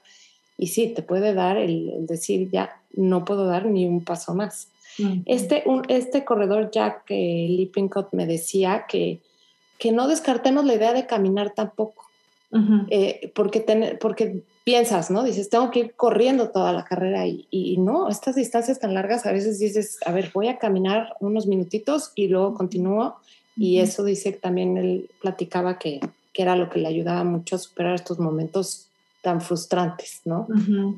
Y 0.58 0.68
sí, 0.68 0.88
te 0.88 1.02
puede 1.02 1.34
dar 1.34 1.58
el 1.58 2.06
decir, 2.06 2.50
ya, 2.52 2.82
no 2.94 3.26
puedo 3.26 3.46
dar 3.46 3.66
ni 3.66 3.86
un 3.86 4.04
paso 4.04 4.34
más. 4.34 4.70
este, 5.26 5.64
un, 5.66 5.84
este 5.90 6.24
corredor 6.24 6.72
Jack 6.72 7.04
eh, 7.10 7.48
Lippincott 7.50 8.14
me 8.14 8.26
decía 8.26 8.86
que, 8.88 9.20
que 9.78 9.92
no 9.92 10.08
descartemos 10.08 10.66
la 10.66 10.76
idea 10.76 10.94
de 10.94 11.06
caminar 11.06 11.54
tampoco, 11.54 12.06
eh, 12.90 13.34
porque, 13.36 13.98
porque 14.00 14.44
piensas, 14.64 15.12
¿no? 15.12 15.24
Dices, 15.24 15.50
tengo 15.50 15.70
que 15.72 15.80
ir 15.80 15.94
corriendo 15.96 16.50
toda 16.50 16.72
la 16.72 16.86
carrera 16.86 17.28
y, 17.28 17.46
y, 17.52 17.78
no, 17.78 18.08
estas 18.08 18.36
distancias 18.36 18.80
tan 18.80 18.94
largas 18.94 19.26
a 19.26 19.34
veces 19.34 19.60
dices, 19.60 19.98
a 20.06 20.14
ver, 20.14 20.32
voy 20.34 20.48
a 20.48 20.58
caminar 20.58 21.16
unos 21.20 21.48
minutitos 21.48 22.14
y 22.16 22.30
luego 22.30 22.54
continúo. 22.54 23.18
Y 23.58 23.80
eso 23.80 24.04
dice 24.04 24.34
también 24.34 24.78
él 24.78 25.10
platicaba 25.22 25.78
que, 25.80 26.02
que 26.34 26.42
era 26.42 26.56
lo 26.56 26.70
que 26.70 26.80
le 26.80 26.88
ayudaba 26.88 27.24
mucho 27.24 27.56
a 27.56 27.60
superar 27.60 27.96
estos 27.96 28.20
momentos 28.20 28.85
tan 29.26 29.42
frustrantes, 29.42 30.22
¿no? 30.24 30.48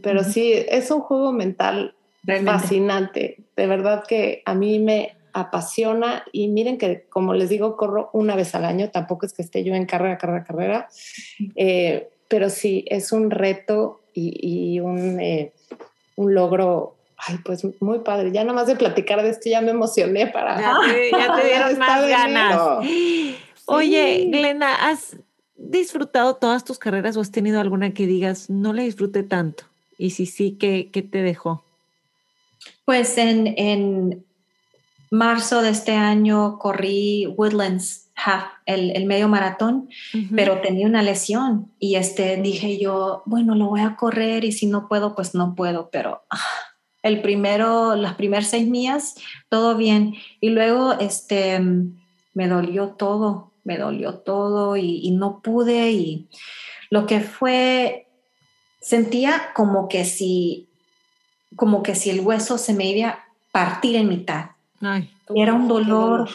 Pero 0.03 0.21
sí, 0.25 0.51
es 0.53 0.91
un 0.91 0.99
juego 0.99 1.31
mental 1.31 1.95
fascinante. 2.43 3.37
De 3.55 3.67
verdad 3.67 4.03
que 4.05 4.43
a 4.45 4.53
mí 4.53 4.79
me 4.79 5.15
apasiona 5.31 6.25
y 6.33 6.49
miren 6.49 6.77
que, 6.77 7.05
como 7.07 7.33
les 7.33 7.47
digo, 7.47 7.77
corro 7.77 8.09
una 8.11 8.35
vez 8.35 8.53
al 8.53 8.65
año, 8.65 8.89
tampoco 8.89 9.25
es 9.25 9.31
que 9.31 9.43
esté 9.43 9.63
yo 9.63 9.75
en 9.75 9.85
carrera, 9.85 10.17
carrera, 10.17 10.43
carrera, 10.43 10.89
eh, 11.55 12.09
pero 12.27 12.49
sí, 12.49 12.83
es 12.89 13.13
un 13.13 13.31
reto 13.31 14.01
y, 14.13 14.81
un, 14.81 15.21
eh, 15.21 15.53
un 16.17 16.33
logro 16.33 16.95
Ay, 17.19 17.39
pues 17.43 17.65
muy 17.81 17.99
padre. 17.99 18.31
Ya 18.31 18.43
nomás 18.43 18.67
de 18.67 18.75
platicar 18.75 19.23
de 19.23 19.29
esto 19.29 19.49
ya 19.49 19.59
me 19.59 19.71
emocioné 19.71 20.27
para. 20.27 20.59
Ya 20.59 20.75
te, 20.85 21.09
ya 21.09 21.35
te 21.35 21.45
dieron 21.47 21.79
más 21.79 22.07
ganas. 22.07 22.61
Oye, 23.65 24.27
Glenda, 24.29 24.87
¿has 24.87 25.17
disfrutado 25.57 26.35
todas 26.35 26.63
tus 26.63 26.79
carreras 26.79 27.17
o 27.17 27.21
has 27.21 27.31
tenido 27.31 27.59
alguna 27.59 27.93
que 27.93 28.07
digas, 28.07 28.49
no 28.49 28.73
la 28.73 28.83
disfruté 28.83 29.23
tanto? 29.23 29.65
Y 29.97 30.11
si 30.11 30.25
sí, 30.25 30.57
¿qué, 30.59 30.89
qué 30.91 31.01
te 31.01 31.21
dejó? 31.21 31.63
Pues 32.85 33.17
en, 33.17 33.53
en, 33.57 34.23
marzo 35.09 35.61
de 35.61 35.69
este 35.69 35.93
año 35.93 36.59
corrí 36.59 37.27
Woodlands 37.27 38.07
Half, 38.15 38.45
el, 38.65 38.91
el 38.95 39.05
medio 39.05 39.27
maratón, 39.27 39.89
pero 40.35 40.59
tenía 40.59 40.87
una 40.87 41.03
lesión 41.03 41.71
y 41.79 41.95
este, 41.95 42.35
dije 42.37 42.79
yo, 42.79 43.21
bueno, 43.25 43.55
lo 43.55 43.67
voy 43.67 43.81
a 43.81 43.95
correr 43.95 44.43
y 44.43 44.51
si 44.51 44.65
no 44.65 44.87
puedo, 44.87 45.15
pues 45.15 45.35
no 45.35 45.55
puedo, 45.55 45.89
pero... 45.91 46.23
Ah, 46.29 46.39
el 47.03 47.21
primero, 47.21 47.95
las 47.95 48.15
primeras 48.15 48.47
seis 48.47 48.67
mías, 48.67 49.15
todo 49.49 49.77
bien. 49.77 50.15
Y 50.41 50.49
luego, 50.49 50.93
este, 50.99 51.59
me 52.33 52.47
dolió 52.47 52.89
todo, 52.89 53.51
me 53.67 53.77
dolió 53.77 54.19
todo 54.19 54.77
y, 54.77 55.11
no 55.11 55.41
pude 55.41 55.91
y 55.91 56.29
lo 56.89 57.05
que 57.05 57.19
fue, 57.19 58.07
sentía 58.79 59.49
como 59.53 59.89
que 59.89 60.05
si, 60.05 60.69
como 61.57 61.83
que 61.83 61.93
si 61.93 62.09
el 62.09 62.21
hueso 62.21 62.57
se 62.57 62.73
me 62.73 62.85
iba 62.85 63.09
a 63.09 63.25
partir 63.51 63.97
en 63.97 64.07
mitad. 64.07 64.51
Era 65.35 65.53
un 65.53 65.67
dolor 65.67 66.29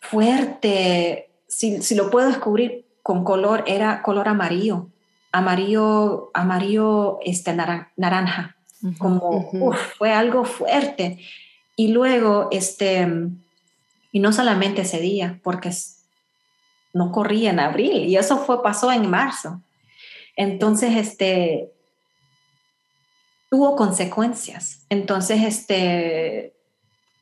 fuerte. 0.00 1.28
Si, 1.46 1.82
si, 1.82 1.94
lo 1.94 2.10
puedo 2.10 2.28
descubrir 2.28 2.86
con 3.02 3.22
color, 3.22 3.62
era 3.66 4.00
color 4.00 4.26
amarillo. 4.26 4.88
Amarillo, 5.32 6.30
amarillo, 6.32 7.18
este, 7.22 7.54
naranja. 7.54 8.56
Como, 8.96 9.72
fue 9.98 10.14
algo 10.14 10.46
fuerte. 10.46 11.18
Y 11.76 11.88
luego, 11.88 12.48
este, 12.50 13.06
y 14.10 14.20
no 14.20 14.32
solamente 14.32 14.82
ese 14.82 15.00
día, 15.00 15.38
porque 15.42 15.70
no 16.96 17.12
corría 17.12 17.50
en 17.50 17.60
abril, 17.60 18.06
y 18.06 18.16
eso 18.16 18.38
fue, 18.38 18.62
pasó 18.62 18.90
en 18.90 19.08
marzo. 19.08 19.60
Entonces, 20.34 20.96
este, 20.96 21.72
tuvo 23.50 23.76
consecuencias. 23.76 24.84
Entonces, 24.88 25.42
este, 25.42 26.54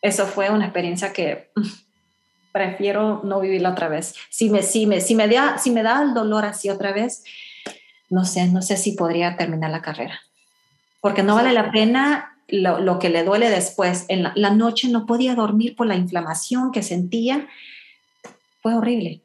eso 0.00 0.26
fue 0.26 0.50
una 0.50 0.66
experiencia 0.66 1.12
que 1.12 1.50
prefiero 2.52 3.20
no 3.24 3.40
vivirla 3.40 3.70
otra 3.70 3.88
vez. 3.88 4.14
Si 4.30 4.48
me, 4.48 4.62
si 4.62 4.86
me, 4.86 5.00
si 5.00 5.16
me, 5.16 5.26
da, 5.26 5.58
si 5.58 5.70
me 5.72 5.82
da 5.82 6.02
el 6.02 6.14
dolor 6.14 6.44
así 6.44 6.70
otra 6.70 6.92
vez, 6.92 7.24
no 8.10 8.24
sé, 8.24 8.46
no 8.46 8.62
sé 8.62 8.76
si 8.76 8.92
podría 8.92 9.36
terminar 9.36 9.72
la 9.72 9.82
carrera. 9.82 10.20
Porque 11.00 11.24
no 11.24 11.34
vale 11.34 11.52
la 11.52 11.72
pena 11.72 12.38
lo, 12.46 12.78
lo 12.78 13.00
que 13.00 13.08
le 13.08 13.24
duele 13.24 13.50
después. 13.50 14.04
En 14.06 14.22
la, 14.22 14.50
noche 14.50 14.88
no 14.88 15.04
podía 15.04 15.34
dormir 15.34 15.74
por 15.74 15.88
la 15.88 15.96
inflamación 15.96 16.70
que 16.70 16.82
sentía. 16.82 17.48
Fue 18.62 18.74
horrible. 18.74 19.23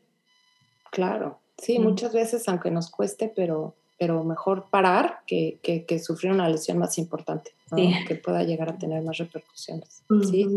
Claro, 0.91 1.39
sí, 1.57 1.79
muchas 1.79 2.13
veces, 2.13 2.47
aunque 2.47 2.71
nos 2.71 2.89
cueste, 2.89 3.31
pero 3.33 3.75
pero 3.99 4.23
mejor 4.23 4.69
parar 4.71 5.19
que, 5.27 5.59
que, 5.61 5.99
sufrir 5.99 6.31
una 6.31 6.47
lesión 6.47 6.77
más 6.77 6.97
importante, 6.97 7.51
que 8.07 8.15
pueda 8.15 8.43
llegar 8.43 8.69
a 8.69 8.77
tener 8.77 9.03
más 9.03 9.17
repercusiones. 9.17 10.03
¿sí? 10.31 10.47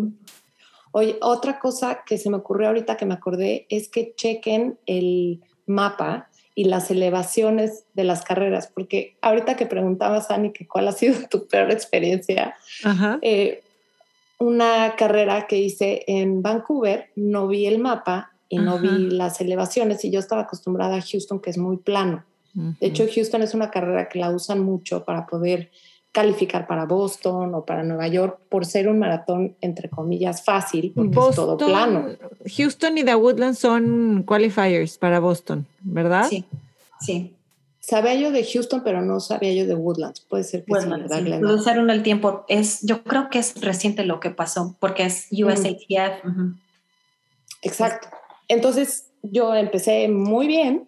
Oye, 0.92 1.18
otra 1.20 1.58
cosa 1.58 2.02
que 2.06 2.18
se 2.18 2.30
me 2.30 2.36
ocurrió 2.36 2.68
ahorita 2.68 2.96
que 2.96 3.04
me 3.04 3.14
acordé 3.14 3.66
es 3.68 3.88
que 3.88 4.14
chequen 4.14 4.78
el 4.86 5.42
mapa 5.66 6.28
y 6.54 6.64
las 6.64 6.90
elevaciones 6.90 7.84
de 7.94 8.04
las 8.04 8.22
carreras, 8.22 8.70
porque 8.72 9.16
ahorita 9.22 9.56
que 9.56 9.66
preguntabas, 9.66 10.30
Ani, 10.30 10.52
que 10.52 10.68
cuál 10.68 10.86
ha 10.86 10.92
sido 10.92 11.14
tu 11.30 11.48
peor 11.48 11.72
experiencia, 11.72 12.54
eh, 13.22 13.64
una 14.38 14.94
carrera 14.96 15.46
que 15.48 15.58
hice 15.58 16.04
en 16.06 16.42
Vancouver, 16.42 17.10
no 17.16 17.48
vi 17.48 17.66
el 17.66 17.78
mapa 17.78 18.31
y 18.52 18.58
no 18.58 18.78
vi 18.78 19.08
las 19.08 19.40
elevaciones 19.40 20.04
y 20.04 20.10
yo 20.10 20.20
estaba 20.20 20.42
acostumbrada 20.42 20.96
a 20.96 21.00
Houston, 21.00 21.40
que 21.40 21.48
es 21.48 21.56
muy 21.56 21.78
plano. 21.78 22.22
De 22.52 22.86
hecho, 22.86 23.06
Houston 23.12 23.40
es 23.40 23.54
una 23.54 23.70
carrera 23.70 24.10
que 24.10 24.18
la 24.18 24.30
usan 24.30 24.60
mucho 24.60 25.04
para 25.06 25.26
poder 25.26 25.70
calificar 26.12 26.66
para 26.66 26.84
Boston 26.84 27.54
o 27.54 27.64
para 27.64 27.82
Nueva 27.82 28.08
York 28.08 28.40
por 28.50 28.66
ser 28.66 28.88
un 28.88 28.98
maratón, 28.98 29.56
entre 29.62 29.88
comillas, 29.88 30.44
fácil, 30.44 30.92
porque 30.94 31.18
es 31.18 31.34
todo 31.34 31.56
plano. 31.56 32.08
Houston 32.44 32.98
y 32.98 33.04
The 33.04 33.14
Woodlands 33.14 33.58
son 33.58 34.22
qualifiers 34.24 34.98
para 34.98 35.18
Boston, 35.18 35.66
¿verdad? 35.80 36.26
Sí, 36.28 36.44
sí. 37.00 37.32
Sabía 37.80 38.14
yo 38.16 38.32
de 38.32 38.44
Houston, 38.44 38.82
pero 38.84 39.00
no 39.00 39.18
sabía 39.18 39.54
yo 39.54 39.66
de 39.66 39.74
Woodlands. 39.74 40.20
Puede 40.20 40.44
ser 40.44 40.62
que 40.66 40.72
Woodlands, 40.72 41.10
sí, 41.10 41.32
Puede 41.40 41.58
ser 41.60 41.78
uno 41.78 41.94
el 41.94 42.02
tiempo. 42.02 42.44
Es, 42.48 42.82
yo 42.82 43.02
creo 43.02 43.30
que 43.30 43.38
es 43.38 43.58
reciente 43.62 44.04
lo 44.04 44.20
que 44.20 44.28
pasó, 44.28 44.76
porque 44.78 45.04
es 45.04 45.28
USATF. 45.32 46.22
Exacto. 47.62 48.08
Entonces, 48.52 49.10
yo 49.22 49.54
empecé 49.54 50.08
muy 50.08 50.46
bien 50.46 50.86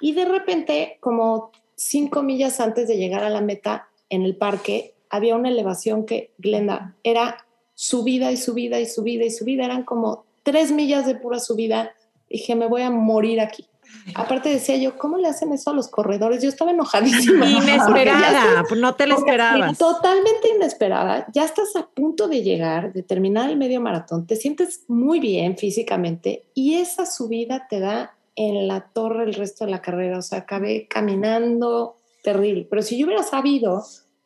y 0.00 0.12
de 0.12 0.24
repente, 0.26 0.96
como 1.00 1.50
cinco 1.74 2.22
millas 2.22 2.60
antes 2.60 2.86
de 2.86 2.98
llegar 2.98 3.24
a 3.24 3.30
la 3.30 3.40
meta 3.40 3.88
en 4.10 4.22
el 4.22 4.36
parque, 4.36 4.94
había 5.08 5.34
una 5.34 5.48
elevación 5.48 6.06
que, 6.06 6.30
Glenda, 6.38 6.94
era 7.02 7.44
subida 7.74 8.30
y 8.30 8.36
subida 8.36 8.78
y 8.78 8.86
subida 8.86 9.24
y 9.24 9.30
subida. 9.32 9.64
Eran 9.64 9.82
como 9.82 10.24
tres 10.44 10.70
millas 10.70 11.04
de 11.04 11.16
pura 11.16 11.40
subida. 11.40 11.96
Dije, 12.28 12.54
me 12.54 12.68
voy 12.68 12.82
a 12.82 12.90
morir 12.90 13.40
aquí. 13.40 13.66
Aparte 14.14 14.48
decía 14.48 14.76
yo, 14.76 14.96
¿cómo 14.96 15.18
le 15.18 15.28
hacen 15.28 15.52
eso 15.52 15.70
a 15.70 15.74
los 15.74 15.88
corredores? 15.88 16.42
Yo 16.42 16.48
estaba 16.48 16.70
enojadísima. 16.70 17.46
Inesperada, 17.50 18.64
no 18.76 18.94
te 18.94 19.06
lo 19.06 19.16
esperabas. 19.16 19.78
Totalmente 19.78 20.48
inesperada. 20.54 21.26
Ya 21.32 21.44
estás 21.44 21.76
a 21.76 21.86
punto 21.86 22.28
de 22.28 22.42
llegar, 22.42 22.92
de 22.92 23.02
terminar 23.02 23.50
el 23.50 23.56
medio 23.56 23.80
maratón, 23.80 24.26
te 24.26 24.36
sientes 24.36 24.84
muy 24.88 25.20
bien 25.20 25.56
físicamente 25.56 26.44
y 26.54 26.74
esa 26.74 27.06
subida 27.06 27.66
te 27.68 27.80
da 27.80 28.16
en 28.36 28.68
la 28.68 28.88
torre 28.92 29.24
el 29.24 29.34
resto 29.34 29.64
de 29.64 29.70
la 29.70 29.82
carrera, 29.82 30.18
o 30.18 30.22
sea, 30.22 30.40
acabé 30.40 30.86
caminando 30.88 31.98
terrible. 32.22 32.66
Pero 32.68 32.82
si 32.82 32.98
yo 32.98 33.06
hubiera 33.06 33.22
sabido, 33.22 33.84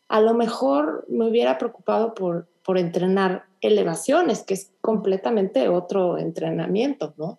a 0.08 0.20
lo 0.20 0.34
mejor 0.34 1.04
me 1.08 1.28
hubiera 1.28 1.58
preocupado 1.58 2.14
por, 2.14 2.48
por 2.64 2.78
entrenar 2.78 3.46
elevaciones, 3.60 4.42
que 4.42 4.54
es 4.54 4.72
completamente 4.80 5.68
otro 5.68 6.18
entrenamiento, 6.18 7.14
¿no? 7.16 7.38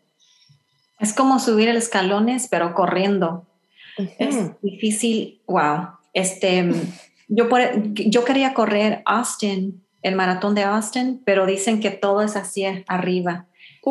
Es 0.99 1.13
como 1.13 1.39
subir 1.39 1.67
el 1.67 1.77
escalones, 1.77 2.47
pero 2.49 2.73
corriendo. 2.73 3.45
Es 4.19 4.51
difícil, 4.61 5.41
wow. 5.47 5.89
Este, 6.13 6.71
yo, 7.27 7.47
yo 7.85 8.23
quería 8.23 8.53
correr 8.53 9.01
Austin, 9.05 9.83
el 10.01 10.15
maratón 10.15 10.55
de 10.55 10.63
Austin, 10.63 11.21
pero 11.25 11.45
dicen 11.45 11.79
que 11.79 11.91
todo 11.91 12.21
es 12.21 12.35
así 12.35 12.65
arriba. 12.87 13.47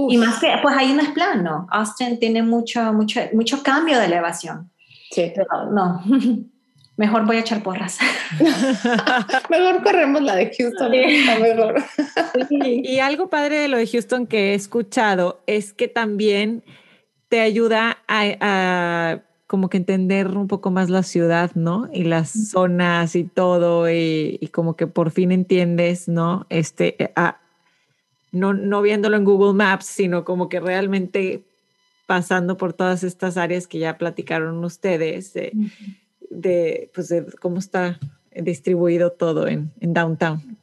Y 0.08 0.16
más 0.16 0.40
que, 0.40 0.50
pues 0.62 0.76
ahí 0.76 0.92
no 0.92 1.02
es 1.02 1.10
plano. 1.10 1.66
Austin 1.70 2.18
tiene 2.18 2.42
mucho, 2.42 2.92
mucho, 2.92 3.20
mucho 3.32 3.62
cambio 3.62 3.98
de 3.98 4.06
elevación. 4.06 4.70
Sí. 5.10 5.32
Pero 5.34 5.70
no, 5.70 6.02
mejor 6.96 7.26
voy 7.26 7.36
a 7.36 7.40
echar 7.40 7.62
porras. 7.62 7.98
mejor 9.50 9.82
corremos 9.82 10.22
la 10.22 10.34
de 10.34 10.52
Houston. 10.56 10.90
Mejor. 10.90 11.84
y 12.50 12.98
algo 12.98 13.28
padre 13.28 13.58
de 13.58 13.68
lo 13.68 13.76
de 13.76 13.86
Houston 13.86 14.26
que 14.26 14.52
he 14.52 14.54
escuchado 14.54 15.42
es 15.46 15.72
que 15.72 15.86
también 15.86 16.64
te 17.34 17.40
ayuda 17.40 17.98
a, 18.06 19.18
como 19.48 19.68
que 19.68 19.76
entender 19.76 20.28
un 20.28 20.46
poco 20.46 20.70
más 20.70 20.88
la 20.88 21.02
ciudad, 21.02 21.50
¿no? 21.56 21.88
Y 21.92 22.04
las 22.04 22.30
zonas 22.30 23.16
y 23.16 23.24
todo, 23.24 23.90
y, 23.90 24.38
y 24.40 24.46
como 24.52 24.76
que 24.76 24.86
por 24.86 25.10
fin 25.10 25.32
entiendes, 25.32 26.06
¿no? 26.06 26.46
Este, 26.48 27.10
a, 27.16 27.40
no, 28.30 28.54
no 28.54 28.82
viéndolo 28.82 29.16
en 29.16 29.24
Google 29.24 29.52
Maps, 29.52 29.86
sino 29.86 30.24
como 30.24 30.48
que 30.48 30.60
realmente 30.60 31.42
pasando 32.06 32.56
por 32.56 32.72
todas 32.72 33.02
estas 33.02 33.36
áreas 33.36 33.66
que 33.66 33.80
ya 33.80 33.98
platicaron 33.98 34.64
ustedes, 34.64 35.32
de, 35.32 36.88
pues 36.94 37.08
de 37.08 37.26
cómo 37.40 37.58
está 37.58 37.98
distribuido 38.30 39.10
todo 39.10 39.48
en, 39.48 39.72
en, 39.80 39.92
downtown. 39.92 40.56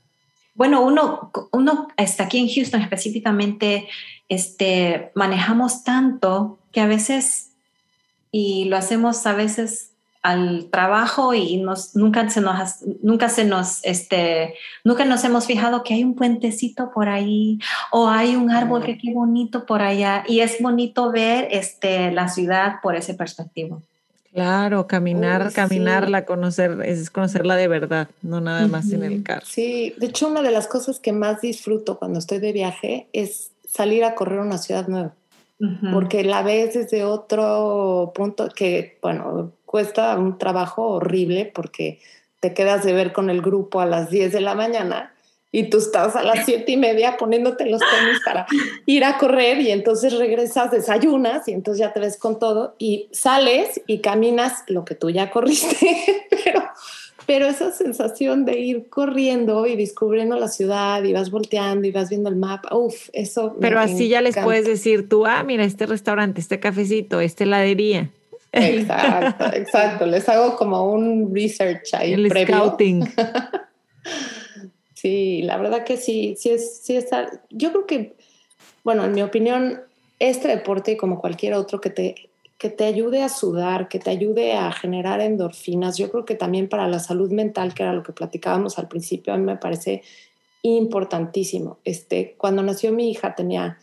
Bueno, 0.56 0.86
uno, 0.86 1.34
uno 1.52 1.90
está 1.98 2.24
aquí 2.24 2.38
en 2.38 2.48
Houston 2.48 2.80
específicamente, 2.80 3.90
este, 4.30 5.12
manejamos 5.16 5.84
tanto 5.84 6.60
que 6.72 6.82
a 6.82 6.88
veces, 6.88 7.52
y 8.32 8.66
lo 8.66 8.78
hacemos 8.78 9.26
a 9.26 9.34
veces 9.34 9.92
al 10.22 10.68
trabajo 10.70 11.34
y 11.34 11.58
nos, 11.58 11.96
nunca 11.96 12.30
se 12.30 12.42
nos, 12.42 12.82
nunca 13.02 13.28
se 13.30 13.44
nos, 13.44 13.84
este, 13.84 14.54
nunca 14.84 15.04
nos 15.06 15.24
hemos 15.24 15.48
fijado 15.48 15.84
que 15.84 15.96
hay 15.96 16.04
un 16.04 16.16
puentecito 16.16 16.92
por 16.94 17.10
ahí 17.10 17.60
o 17.92 18.08
hay 18.08 18.36
un 18.36 18.52
árbol 18.52 18.84
que 18.84 18.98
qué 18.98 19.14
bonito 19.14 19.66
por 19.66 19.82
allá 19.82 20.24
y 20.28 20.42
es 20.42 20.62
bonito 20.62 21.12
ver 21.12 21.48
este, 21.50 22.12
la 22.12 22.28
ciudad 22.28 22.76
por 22.84 22.96
ese 22.96 23.16
perspectivo. 23.16 23.82
Claro, 24.32 24.88
caminar, 24.88 25.52
caminarla, 25.52 26.24
conocer, 26.24 26.78
es 26.86 27.10
conocerla 27.10 27.56
de 27.58 27.68
verdad, 27.68 28.08
no 28.22 28.40
nada 28.40 28.66
más 28.68 28.90
en 28.92 29.04
el 29.04 29.24
carro. 29.24 29.46
Sí, 29.46 29.94
de 29.98 30.06
hecho 30.06 30.30
una 30.30 30.42
de 30.42 30.52
las 30.52 30.68
cosas 30.68 31.00
que 31.00 31.12
más 31.12 31.42
disfruto 31.42 31.98
cuando 31.98 32.20
estoy 32.20 32.40
de 32.40 32.54
viaje 32.54 33.08
es 33.12 33.52
salir 33.68 34.06
a 34.06 34.16
correr 34.16 34.40
una 34.40 34.58
ciudad 34.58 34.88
nueva 34.88 35.14
porque 35.92 36.24
la 36.24 36.42
ves 36.42 36.74
desde 36.74 37.04
otro 37.04 38.12
punto 38.16 38.50
que, 38.50 38.98
bueno, 39.02 39.52
cuesta 39.66 40.18
un 40.18 40.38
trabajo 40.38 40.88
horrible 40.88 41.52
porque 41.54 42.00
te 42.40 42.54
quedas 42.54 42.84
de 42.84 42.94
ver 42.94 43.14
con 43.14 43.30
el 43.30 43.42
grupo 43.42 43.80
a 43.80 43.86
las 43.86 44.10
10 44.10 44.34
de 44.34 44.42
la 44.42 44.56
mañana 44.56 45.14
y 45.52 45.70
tú 45.70 45.78
estás 45.80 46.16
a 46.16 46.24
las 46.24 46.46
siete 46.46 46.72
y 46.72 46.78
media 46.78 47.18
poniéndote 47.18 47.66
los 47.66 47.82
tenis 47.82 48.22
para 48.24 48.48
ir 48.86 49.04
a 49.04 49.18
correr 49.18 49.60
y 49.60 49.72
entonces 49.72 50.18
regresas, 50.18 50.72
desayunas 50.72 51.48
y 51.48 51.52
entonces 51.52 51.80
ya 51.80 51.94
te 51.94 52.00
ves 52.00 52.18
con 52.18 52.40
todo 52.40 52.76
y 52.80 53.10
sales 53.12 53.82
y 53.86 54.00
caminas 54.00 54.64
lo 54.68 54.86
que 54.86 54.96
tú 54.96 55.10
ya 55.10 55.30
corriste, 55.30 56.28
pero 56.44 56.64
pero 57.26 57.48
esa 57.48 57.72
sensación 57.72 58.46
de 58.46 58.60
ir 58.60 58.90
corriendo 58.90 59.66
y 59.66 59.76
descubriendo 59.76 60.38
la 60.38 60.48
ciudad 60.48 61.04
y 61.04 61.14
vas 61.14 61.32
volteando 61.32 61.88
y 61.88 61.92
vas 61.92 62.10
viendo 62.10 62.30
el 62.30 62.36
mapa, 62.36 62.76
uff, 62.76 63.10
eso. 63.14 63.56
Pero 63.60 63.80
así 63.80 64.10
ya 64.10 64.22
les 64.22 64.38
puedes 64.38 64.66
decir 64.66 65.08
tú, 65.08 65.26
ah, 65.26 65.44
mira, 65.44 65.64
este 65.64 65.86
restaurante, 65.86 66.42
este 66.42 66.60
cafecito, 66.60 67.22
esta 67.22 67.44
heladería. 67.44 68.10
Exacto, 68.52 69.46
exacto. 69.54 70.06
Les 70.06 70.28
hago 70.28 70.56
como 70.56 70.92
un 70.92 71.34
research 71.34 71.94
ahí. 71.94 72.14
El 72.14 72.30
scouting. 72.30 73.08
sí, 74.94 75.42
la 75.44 75.58
verdad 75.58 75.84
que 75.84 75.98
sí, 75.98 76.36
sí 76.38 76.50
es, 76.50 76.82
sí 76.82 76.96
está. 76.96 77.30
Yo 77.50 77.72
creo 77.72 77.86
que, 77.86 78.16
bueno, 78.84 79.06
en 79.06 79.14
mi 79.14 79.22
opinión, 79.22 79.82
este 80.20 80.48
deporte, 80.48 80.98
como 80.98 81.20
cualquier 81.20 81.54
otro 81.54 81.80
que 81.80 81.90
te 81.90 82.31
que 82.62 82.70
te 82.70 82.84
ayude 82.84 83.24
a 83.24 83.30
sudar, 83.30 83.88
que 83.88 83.98
te 83.98 84.12
ayude 84.12 84.54
a 84.54 84.72
generar 84.72 85.20
endorfinas. 85.20 85.98
Yo 85.98 86.12
creo 86.12 86.26
que 86.26 86.36
también 86.36 86.70
para 86.70 86.88
la 86.88 87.00
salud 87.00 87.32
mental, 87.32 87.74
que 87.74 87.82
era 87.82 87.92
lo 87.92 88.04
que 88.04 88.14
platicábamos 88.14 88.78
al 88.78 88.88
principio, 88.88 89.34
a 89.34 89.38
mí 89.38 89.44
me 89.44 89.58
parece 89.58 90.04
importantísimo. 90.62 91.80
Este, 91.86 92.36
cuando 92.38 92.62
nació 92.62 92.92
mi 92.92 93.10
hija 93.10 93.34
tenía, 93.34 93.80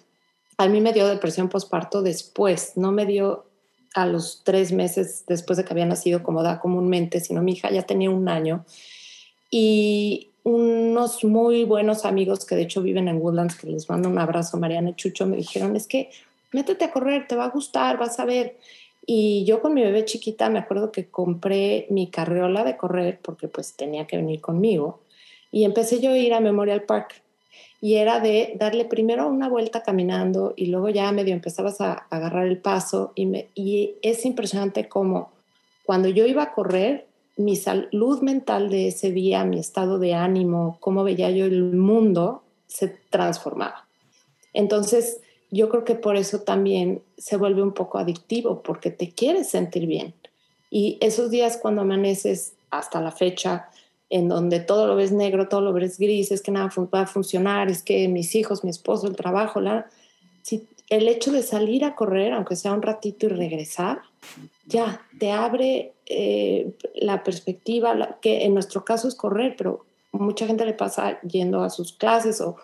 a 0.59 0.69
mí 0.69 0.81
me 0.81 0.93
dio 0.93 1.09
depresión 1.09 1.49
postparto 1.49 2.03
después, 2.03 2.75
no 2.77 2.93
me 2.93 3.05
dio 3.05 3.47
a 3.95 4.07
los 4.07 4.43
tres 4.45 4.71
meses 4.71 5.25
después 5.27 5.57
de 5.57 5.65
que 5.65 5.73
había 5.73 5.85
nacido 5.85 6.23
como 6.23 6.45
da 6.45 6.61
comúnmente, 6.61 7.19
sino 7.19 7.43
mi 7.43 7.55
hija 7.55 7.73
ya 7.73 7.83
tenía 7.83 8.11
un 8.11 8.29
año 8.29 8.65
y 9.51 10.29
unos 10.45 11.25
muy 11.25 11.65
buenos 11.65 12.05
amigos 12.05 12.45
que 12.45 12.55
de 12.55 12.63
hecho 12.63 12.81
viven 12.81 13.09
en 13.09 13.17
Woodlands, 13.17 13.57
que 13.57 13.67
les 13.67 13.89
mando 13.91 14.09
un 14.09 14.21
abrazo, 14.21 14.57
Mariana 14.57 14.91
y 14.91 14.95
Chucho, 14.95 15.27
me 15.27 15.37
dijeron, 15.37 15.75
es 15.75 15.89
que 15.89 16.11
métete 16.53 16.87
a 16.87 16.93
correr, 16.93 17.27
te 17.27 17.37
va 17.37 17.45
a 17.45 17.51
gustar, 17.51 17.99
vas 17.99 18.19
a 18.21 18.25
ver. 18.25 18.57
Y 19.07 19.45
yo 19.45 19.61
con 19.61 19.75
mi 19.75 19.83
bebé 19.83 20.05
chiquita 20.05 20.51
me 20.51 20.59
acuerdo 20.59 20.93
que 20.93 21.09
compré 21.09 21.87
mi 21.91 22.09
carriola 22.09 22.65
de 22.65 22.77
correr 22.77 23.21
porque 23.23 23.49
pues 23.49 23.75
tenía 23.75 24.07
que 24.07 24.17
venir 24.17 24.41
conmigo 24.41 25.01
y 25.51 25.65
empecé 25.65 26.01
yo 26.01 26.11
a 26.11 26.19
ir 26.19 26.35
a 26.35 26.41
Memorial 26.41 26.83
Park 26.83 27.23
y 27.81 27.95
era 27.95 28.21
de 28.21 28.55
darle 28.57 28.85
primero 28.85 29.29
una 29.29 29.49
vuelta 29.49 29.83
caminando 29.83 30.53
y 30.57 30.67
luego 30.67 30.91
ya 30.91 31.11
medio 31.13 31.33
empezabas 31.33 31.81
a, 31.81 32.07
agarrar 32.11 32.47
el 32.47 32.59
paso 32.59 33.13
y, 33.15 33.27
me, 33.27 33.49
y 33.55 33.95
es 34.03 34.27
impresionante 34.27 34.89
cómo 34.89 35.31
cuando 35.89 36.09
yo 36.09 36.27
iba 36.27 36.43
a 36.43 36.53
correr, 36.53 37.07
mi 37.39 37.57
salud 37.57 38.21
mental 38.21 38.69
de 38.69 38.89
ese 38.89 39.11
día, 39.11 39.45
mi 39.45 39.59
estado 39.59 39.99
de 39.99 40.13
ánimo, 40.13 40.77
cómo 40.81 41.03
veía 41.03 41.31
yo 41.31 41.47
el 41.47 41.63
mundo, 41.77 42.43
se 42.67 42.89
transformaba. 42.89 43.89
Entonces, 44.53 45.23
yo 45.51 45.69
creo 45.69 45.85
que 45.85 45.95
por 45.95 46.17
eso 46.17 46.41
también 46.41 47.03
se 47.17 47.37
vuelve 47.37 47.63
un 47.63 47.73
poco 47.73 47.99
adictivo, 47.99 48.63
porque 48.63 48.91
te 48.91 49.11
quieres 49.11 49.49
sentir 49.49 49.87
bien. 49.87 50.15
Y 50.71 50.99
esos 51.01 51.31
días 51.31 51.59
cuando 51.61 51.83
amaneces 51.83 52.53
hasta 52.71 53.01
la 53.01 53.11
fecha, 53.11 53.69
en 54.11 54.29
donde 54.29 54.61
todo 54.61 54.87
lo 54.87 54.97
ves 54.97 55.13
negro, 55.13 55.49
todo 55.49 55.61
lo 55.61 55.73
ves 55.73 55.99
gris, 55.99 56.31
es 56.33 56.43
que 56.43 56.51
nada 56.51 56.71
va 56.95 57.01
a 57.03 57.07
funcionar, 57.07 57.71
es 57.71 57.83
que 57.83 58.09
mis 58.09 58.35
hijos, 58.35 58.65
mi 58.65 58.71
esposo, 58.71 59.07
el 59.07 59.17
trabajo, 59.17 59.61
la, 59.61 59.87
si 60.43 60.67
el 60.89 61.09
hecho 61.09 61.33
de 61.33 61.43
salir 61.43 61.85
a 61.85 61.95
correr, 61.95 62.33
aunque 62.33 62.57
sea 62.57 62.73
un 62.73 62.83
ratito 62.83 63.27
y 63.27 63.31
regresar, 63.31 64.01
ya 64.67 65.03
te 65.19 65.33
abre 65.33 65.93
eh, 66.07 66.73
la 66.95 67.23
perspectiva, 67.23 68.19
que 68.21 68.45
en 68.45 68.55
nuestro 68.55 68.85
caso 68.85 69.09
es 69.09 69.15
correr, 69.15 69.55
pero 69.57 69.85
mucha 70.13 70.47
gente 70.47 70.65
le 70.65 70.75
pasa 70.75 71.21
yendo 71.23 71.63
a 71.63 71.71
sus 71.71 71.93
clases 71.93 72.41
o 72.41 72.57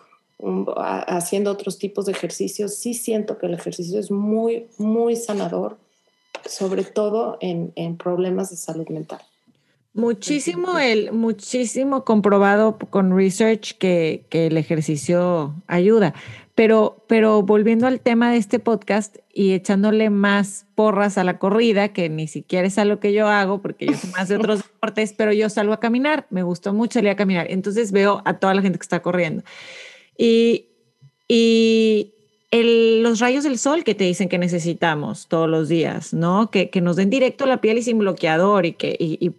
haciendo 0.77 1.51
otros 1.51 1.77
tipos 1.77 2.05
de 2.05 2.11
ejercicios. 2.11 2.75
Sí 2.75 2.93
siento 2.93 3.37
que 3.37 3.47
el 3.47 3.53
ejercicio 3.53 3.99
es 3.99 4.11
muy, 4.11 4.67
muy 4.77 5.15
sanador, 5.15 5.77
sobre 6.45 6.83
todo 6.83 7.37
en, 7.41 7.71
en 7.75 7.97
problemas 7.97 8.49
de 8.49 8.57
salud 8.57 8.87
mental. 8.89 9.21
Muchísimo, 9.95 10.77
el, 10.77 11.13
muchísimo 11.13 12.03
comprobado 12.03 12.77
con 12.77 13.15
research 13.15 13.77
que, 13.77 14.25
que, 14.29 14.47
el 14.47 14.57
ejercicio 14.57 15.55
ayuda. 15.67 16.13
Pero, 16.53 17.05
pero 17.07 17.43
volviendo 17.43 17.87
al 17.87 18.01
tema 18.01 18.29
de 18.31 18.37
este 18.37 18.59
podcast 18.59 19.17
y 19.33 19.53
echándole 19.53 20.09
más 20.09 20.65
porras 20.75 21.17
a 21.17 21.23
la 21.23 21.39
corrida, 21.39 21.93
que 21.93 22.09
ni 22.09 22.27
siquiera 22.27 22.67
es 22.67 22.77
algo 22.77 22.99
que 22.99 23.13
yo 23.13 23.29
hago, 23.29 23.61
porque 23.61 23.85
yo 23.85 23.93
soy 23.93 24.09
más 24.11 24.27
de 24.27 24.35
otros 24.35 24.63
deportes, 24.63 25.13
pero 25.13 25.31
yo 25.31 25.49
salgo 25.49 25.71
a 25.71 25.79
caminar, 25.79 26.27
me 26.29 26.43
gustó 26.43 26.73
mucho 26.73 26.99
salir 26.99 27.11
a 27.11 27.15
caminar. 27.15 27.47
Entonces 27.49 27.93
veo 27.93 28.21
a 28.25 28.37
toda 28.37 28.53
la 28.53 28.61
gente 28.61 28.77
que 28.77 28.83
está 28.83 29.01
corriendo. 29.01 29.43
Y, 30.17 30.67
y 31.27 32.11
los 32.51 33.19
rayos 33.19 33.43
del 33.43 33.57
sol 33.57 33.83
que 33.83 33.95
te 33.95 34.03
dicen 34.03 34.29
que 34.29 34.37
necesitamos 34.37 35.27
todos 35.27 35.49
los 35.49 35.67
días, 35.67 36.13
¿no? 36.13 36.51
Que, 36.51 36.69
que 36.69 36.81
nos 36.81 36.95
den 36.95 37.09
directo 37.09 37.45
la 37.45 37.61
piel 37.61 37.77
y 37.77 37.83
sin 37.83 37.97
bloqueador 37.97 38.65
y 38.65 38.73
que, 38.73 38.95
y, 38.99 39.31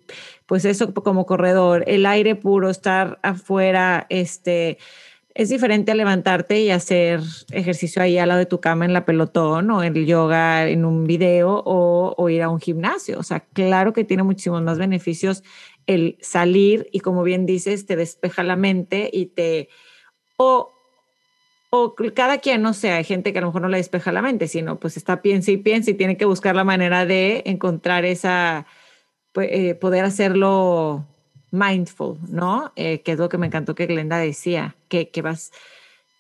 pues 0.47 0.65
eso 0.65 0.93
como 0.95 1.27
corredor, 1.27 1.85
el 1.87 2.07
aire 2.07 2.35
puro, 2.35 2.71
estar 2.71 3.19
afuera, 3.23 4.07
este, 4.11 4.79
es 5.35 5.49
diferente 5.49 5.93
a 5.93 5.95
levantarte 5.95 6.61
y 6.61 6.71
hacer 6.71 7.21
ejercicio 7.51 8.03
ahí 8.03 8.17
al 8.19 8.29
lado 8.29 8.39
de 8.39 8.47
tu 8.47 8.61
cama 8.61 8.85
en 8.85 8.93
la 8.93 9.05
pelotón 9.05 9.71
o 9.71 9.83
el 9.83 10.07
yoga 10.07 10.69
en 10.69 10.85
un 10.85 11.07
video 11.07 11.63
o, 11.65 12.15
o 12.17 12.29
ir 12.29 12.43
a 12.43 12.49
un 12.49 12.61
gimnasio. 12.61 13.19
O 13.19 13.23
sea, 13.23 13.41
claro 13.41 13.93
que 13.93 14.05
tiene 14.05 14.23
muchísimos 14.23 14.63
más 14.63 14.79
beneficios 14.79 15.43
el 15.87 16.17
salir 16.21 16.89
y 16.93 17.01
como 17.01 17.23
bien 17.23 17.47
dices, 17.47 17.87
te 17.87 17.97
despeja 17.97 18.43
la 18.43 18.57
mente 18.57 19.11
y 19.13 19.27
te... 19.27 19.69
O, 20.37 20.73
o 21.71 21.95
cada 22.15 22.39
quien, 22.39 22.63
no 22.63 22.75
sé, 22.75 22.91
hay 22.91 23.05
gente 23.05 23.33
que 23.33 23.39
a 23.39 23.43
lo 23.43 23.49
mejor 23.49 23.63
no 23.63 23.69
le 23.69 23.79
despeja 23.79 24.13
la 24.13 24.23
mente, 24.23 24.49
sino 24.49 24.79
pues 24.79 24.97
está 24.97 25.23
piensa 25.23 25.51
y 25.51 25.57
piensa 25.57 25.91
y 25.91 25.95
tiene 25.95 26.17
que 26.17 26.25
buscar 26.25 26.55
la 26.55 26.65
manera 26.65 27.07
de 27.07 27.43
encontrar 27.47 28.05
esa, 28.05 28.67
pues, 29.33 29.49
eh, 29.51 29.75
poder 29.75 30.05
hacerlo 30.05 31.07
mindful, 31.51 32.19
¿no? 32.29 32.73
Eh, 32.77 33.01
que 33.03 33.13
es 33.13 33.19
lo 33.19 33.29
que 33.29 33.39
me 33.39 33.47
encantó 33.47 33.75
que 33.75 33.87
Glenda 33.87 34.19
decía, 34.19 34.77
que, 34.89 35.11
que 35.11 35.23
vas 35.23 35.53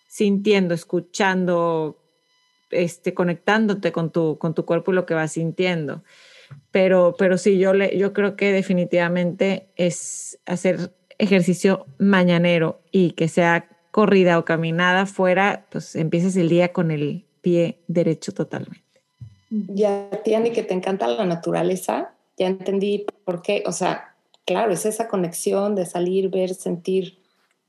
sintiendo, 0.09 0.75
escuchando, 0.75 1.99
este, 2.71 3.15
conectándote 3.15 3.93
con 3.93 4.11
tu, 4.11 4.39
con 4.39 4.55
tu 4.55 4.65
cuerpo 4.65 4.93
y 4.93 4.95
lo 4.95 5.07
que 5.07 5.15
vas 5.15 5.33
sintiendo. 5.33 6.03
Pero, 6.71 7.17
pero 7.19 7.39
sí, 7.39 7.59
yo, 7.59 7.75
le, 7.75 7.97
yo 7.99 8.13
creo 8.13 8.37
que 8.37 8.53
definitivamente 8.53 9.69
es 9.77 10.39
hacer 10.47 10.95
ejercicio 11.19 11.87
mañanero 11.99 12.81
y 12.91 13.13
que 13.13 13.29
sea 13.29 13.69
corrida 13.97 14.39
o 14.39 14.45
caminada 14.45 15.07
fuera, 15.07 15.65
pues 15.71 15.97
empieces 15.97 16.37
el 16.37 16.51
día 16.51 16.71
con 16.71 16.91
el 16.91 17.25
pie 17.41 17.79
derecho 17.89 18.35
totalmente. 18.35 18.85
Ya, 19.49 20.11
Tiani, 20.23 20.51
que 20.51 20.63
te 20.63 20.75
encanta 20.75 21.09
la 21.09 21.25
naturaleza, 21.25 22.13
ya 22.37 22.47
entendí 22.47 23.07
por 23.25 23.41
qué, 23.41 23.63
o 23.65 23.73
sea, 23.73 24.15
claro, 24.45 24.71
es 24.75 24.85
esa 24.85 25.09
conexión 25.09 25.75
de 25.75 25.87
salir, 25.87 26.29
ver, 26.29 26.53
sentir 26.53 27.17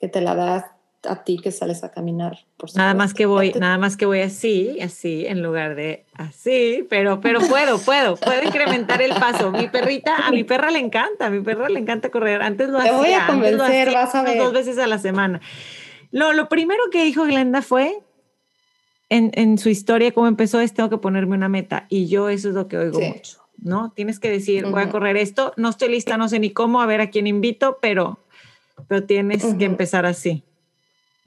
que 0.01 0.09
te 0.09 0.19
la 0.19 0.35
das 0.35 0.65
a 1.07 1.23
ti 1.23 1.37
que 1.37 1.53
sales 1.53 1.85
a 1.85 1.91
caminar. 1.91 2.39
nada 2.75 2.93
más 2.93 3.13
que 3.13 3.25
voy, 3.25 3.53
nada 3.53 3.77
más 3.77 3.95
que 3.95 4.05
voy 4.05 4.19
así, 4.19 4.81
así, 4.81 5.25
en 5.25 5.41
lugar 5.41 5.75
de 5.75 6.03
así, 6.15 6.85
pero, 6.89 7.21
pero 7.21 7.39
puedo, 7.39 7.79
puedo, 7.79 8.17
puedo 8.17 8.43
incrementar 8.43 9.01
el 9.01 9.11
paso. 9.11 9.49
Mi 9.49 9.69
perrita, 9.69 10.27
a 10.27 10.31
mi 10.31 10.43
perra 10.43 10.71
le 10.71 10.79
encanta, 10.79 11.27
a 11.27 11.29
mi 11.29 11.39
perra 11.39 11.69
le 11.69 11.79
encanta 11.79 12.09
correr. 12.09 12.41
Antes 12.41 12.67
lo 12.67 12.79
hacía. 12.79 12.91
Te 12.91 12.97
voy 12.97 13.13
a 13.13 13.27
convencer, 13.27 13.93
vas 13.93 14.13
a 14.13 14.23
ver. 14.23 14.37
Dos 14.37 14.51
veces 14.51 14.77
a 14.77 14.87
la 14.87 14.97
semana. 14.97 15.39
Lo, 16.11 16.33
lo 16.33 16.49
primero 16.49 16.81
que 16.91 17.03
dijo 17.03 17.23
Glenda 17.23 17.61
fue, 17.61 18.01
en, 19.09 19.31
en, 19.35 19.57
su 19.57 19.69
historia, 19.69 20.11
cómo 20.11 20.27
empezó, 20.27 20.59
es 20.59 20.73
tengo 20.73 20.89
que 20.89 20.97
ponerme 20.97 21.35
una 21.35 21.49
meta. 21.49 21.85
Y 21.89 22.07
yo 22.07 22.29
eso 22.29 22.49
es 22.49 22.55
lo 22.55 22.67
que 22.67 22.77
oigo 22.77 22.99
mucho, 22.99 23.39
¿no? 23.57 23.91
Tienes 23.95 24.19
que 24.19 24.29
decir, 24.29 24.65
voy 24.65 24.81
a 24.81 24.89
correr 24.89 25.17
esto, 25.17 25.53
no 25.57 25.69
estoy 25.69 25.89
lista, 25.89 26.17
no 26.17 26.29
sé 26.29 26.39
ni 26.39 26.51
cómo, 26.51 26.81
a 26.81 26.85
ver 26.85 27.01
a 27.01 27.09
quién 27.09 27.27
invito, 27.27 27.77
pero, 27.81 28.19
pero 28.87 29.03
tienes 29.03 29.43
que 29.55 29.65
empezar 29.65 30.05
así. 30.05 30.43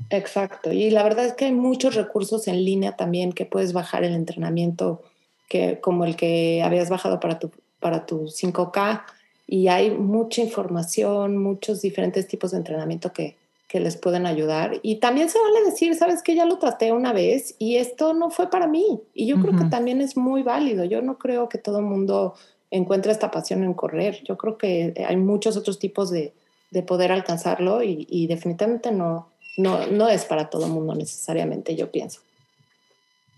Exacto. 0.09 0.73
Y 0.73 0.91
la 0.91 1.03
verdad 1.03 1.27
es 1.27 1.35
que 1.35 1.47
hay 1.47 1.53
muchos 1.53 1.95
recursos 1.95 2.49
en 2.49 2.65
línea 2.65 2.97
también 2.97 3.33
que 3.33 3.45
puedes 3.45 3.73
bajar 3.73 4.05
el 4.05 4.15
entrenamiento, 4.15 5.03
que, 5.49 5.79
como 5.81 6.05
el 6.05 6.17
que 6.17 6.63
habías 6.63 6.89
bajado 6.89 7.21
para 7.21 7.39
tu, 7.39 7.51
para 7.81 8.07
tu 8.07 8.25
5K. 8.25 9.03
Y 9.47 9.69
hay 9.69 9.91
mucha 9.91 10.43
información, 10.43 11.37
muchos 11.37 11.83
diferentes 11.83 12.27
tipos 12.29 12.53
de 12.53 12.59
entrenamiento 12.59 13.13
que, 13.13 13.37
que 13.71 13.79
les 13.79 13.97
pueden 13.97 14.27
ayudar. 14.27 14.81
Y 14.83 14.97
también 14.97 15.31
se 15.31 15.39
vale 15.39 15.65
decir, 15.65 15.95
sabes 15.95 16.25
que 16.25 16.35
ya 16.35 16.45
lo 16.45 16.59
traté 16.59 16.91
una 16.91 17.13
vez 17.13 17.55
y 17.61 17.77
esto 17.77 18.15
no 18.15 18.31
fue 18.31 18.51
para 18.51 18.67
mí. 18.67 19.01
Y 19.15 19.29
yo 19.29 19.41
creo 19.41 19.57
que 19.57 19.67
también 19.67 20.01
es 20.01 20.17
muy 20.17 20.43
válido. 20.43 20.85
Yo 20.85 21.03
no 21.03 21.19
creo 21.19 21.49
que 21.49 21.57
todo 21.57 21.79
el 21.79 21.85
mundo 21.85 22.35
encuentre 22.73 23.13
esta 23.13 23.31
pasión 23.31 23.63
en 23.63 23.75
correr. 23.75 24.25
Yo 24.25 24.37
creo 24.37 24.59
que 24.59 24.93
hay 25.07 25.17
muchos 25.17 25.57
otros 25.57 25.79
tipos 25.79 26.11
de, 26.11 26.33
de 26.73 26.83
poder 26.83 27.13
alcanzarlo 27.13 27.85
y, 27.85 28.09
y, 28.11 28.27
definitivamente 28.27 28.91
no, 28.91 29.29
no, 29.57 29.87
no 29.87 30.09
es 30.09 30.25
para 30.25 30.51
todo 30.51 30.67
el 30.67 30.73
mundo 30.73 30.97
necesariamente, 30.97 31.77
yo 31.77 31.93
pienso. 31.93 32.23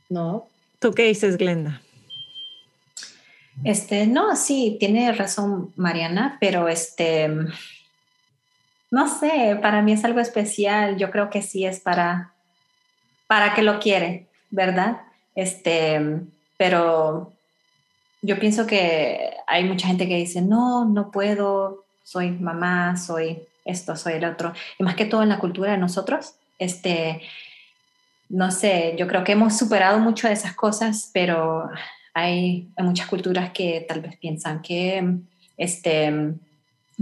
¿No? 0.09 0.47
¿Tú 0.79 0.93
qué 0.93 1.03
dices, 1.05 1.37
Glenda? 1.37 1.83
Este, 3.65 4.07
no, 4.07 4.35
sí, 4.35 4.79
tiene 4.81 5.13
razón 5.13 5.75
Mariana, 5.77 6.39
pero 6.41 6.69
este, 6.69 7.29
no 8.93 9.09
sé, 9.09 9.59
para 9.63 9.81
mí 9.81 9.93
es 9.93 10.05
algo 10.05 10.21
especial. 10.21 10.99
Yo 10.99 11.11
creo 11.11 11.31
que 11.31 11.41
sí 11.41 11.65
es 11.65 11.81
para, 11.81 12.35
para 13.27 13.55
que 13.55 13.63
lo 13.63 13.81
quiere, 13.81 14.27
¿verdad? 14.51 15.01
Este, 15.35 15.99
pero 16.59 17.33
yo 18.21 18.39
pienso 18.39 18.67
que 18.67 19.31
hay 19.47 19.65
mucha 19.65 19.87
gente 19.89 20.07
que 20.07 20.19
dice, 20.19 20.43
no, 20.43 20.85
no 20.85 21.11
puedo, 21.11 21.87
soy 22.05 22.33
mamá, 22.33 22.99
soy 22.99 23.43
esto, 23.65 23.97
soy 23.97 24.13
el 24.13 24.27
otro. 24.27 24.53
Y 24.79 24.85
más 24.85 24.95
que 24.95 25.07
todo 25.07 25.23
en 25.23 25.31
la 25.31 25.39
cultura 25.39 25.73
de 25.73 25.79
nosotros, 25.79 26.35
este, 26.59 27.23
no 28.29 28.51
sé, 28.51 28.95
yo 28.99 29.09
creo 29.09 29.25
que 29.25 29.33
hemos 29.33 29.57
superado 29.57 30.01
mucho 30.01 30.29
de 30.29 30.35
esas 30.35 30.55
cosas, 30.55 31.11
pero 31.15 31.71
hay, 32.13 32.69
muchas 32.77 33.07
culturas 33.07 33.53
que 33.53 33.87
tal 33.89 34.03
vez 34.03 34.19
piensan 34.19 34.61
que, 34.61 35.17
este, 35.57 36.35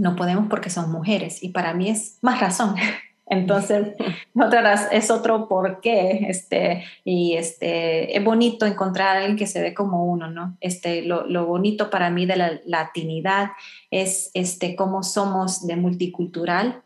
no 0.01 0.15
podemos 0.15 0.47
porque 0.49 0.71
son 0.71 0.91
mujeres 0.91 1.43
y 1.43 1.49
para 1.49 1.73
mí 1.73 1.89
es 1.89 2.17
más 2.21 2.41
razón. 2.41 2.75
Entonces, 3.27 3.95
otra 4.35 4.89
es 4.91 5.09
otro 5.09 5.47
por 5.47 5.79
qué, 5.79 6.25
este, 6.27 6.83
y 7.05 7.35
este, 7.35 8.17
es 8.17 8.21
bonito 8.21 8.65
encontrar 8.65 9.15
a 9.15 9.19
alguien 9.19 9.37
que 9.37 9.47
se 9.47 9.61
ve 9.61 9.73
como 9.73 10.05
uno, 10.05 10.29
¿no? 10.29 10.57
Este, 10.59 11.03
lo, 11.03 11.25
lo 11.27 11.45
bonito 11.45 11.89
para 11.89 12.09
mí 12.09 12.25
de 12.25 12.35
la 12.35 12.59
latinidad 12.65 13.51
es 13.89 14.31
este, 14.33 14.75
cómo 14.75 15.01
somos 15.01 15.65
de 15.65 15.77
multicultural, 15.77 16.81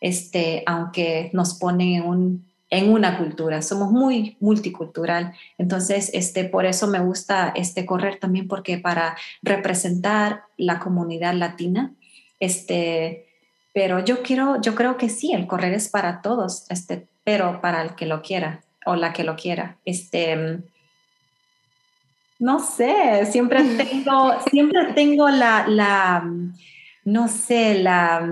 este, 0.00 0.62
aunque 0.64 1.28
nos 1.34 1.58
ponen 1.58 1.88
en, 1.88 2.06
un, 2.06 2.46
en 2.70 2.90
una 2.90 3.18
cultura, 3.18 3.60
somos 3.60 3.90
muy 3.90 4.38
multicultural. 4.40 5.34
Entonces, 5.58 6.10
este, 6.14 6.44
por 6.44 6.64
eso 6.64 6.86
me 6.86 7.00
gusta 7.00 7.52
este, 7.54 7.84
correr 7.84 8.18
también, 8.18 8.48
porque 8.48 8.78
para 8.78 9.18
representar 9.42 10.44
la 10.56 10.78
comunidad 10.78 11.34
latina, 11.34 11.92
este, 12.40 13.28
pero 13.72 14.04
yo 14.04 14.22
quiero, 14.22 14.60
yo 14.60 14.74
creo 14.74 14.96
que 14.96 15.08
sí, 15.08 15.32
el 15.32 15.46
correr 15.46 15.72
es 15.74 15.88
para 15.88 16.22
todos, 16.22 16.68
este, 16.70 17.06
pero 17.22 17.60
para 17.60 17.82
el 17.82 17.94
que 17.94 18.06
lo 18.06 18.22
quiera 18.22 18.62
o 18.84 18.96
la 18.96 19.12
que 19.12 19.24
lo 19.24 19.36
quiera. 19.36 19.76
Este, 19.84 20.58
no 22.40 22.58
sé, 22.58 23.26
siempre 23.26 23.62
tengo, 23.76 24.32
siempre 24.50 24.92
tengo 24.94 25.28
la, 25.28 25.68
la, 25.68 26.28
no 27.04 27.28
sé, 27.28 27.78
la, 27.78 28.26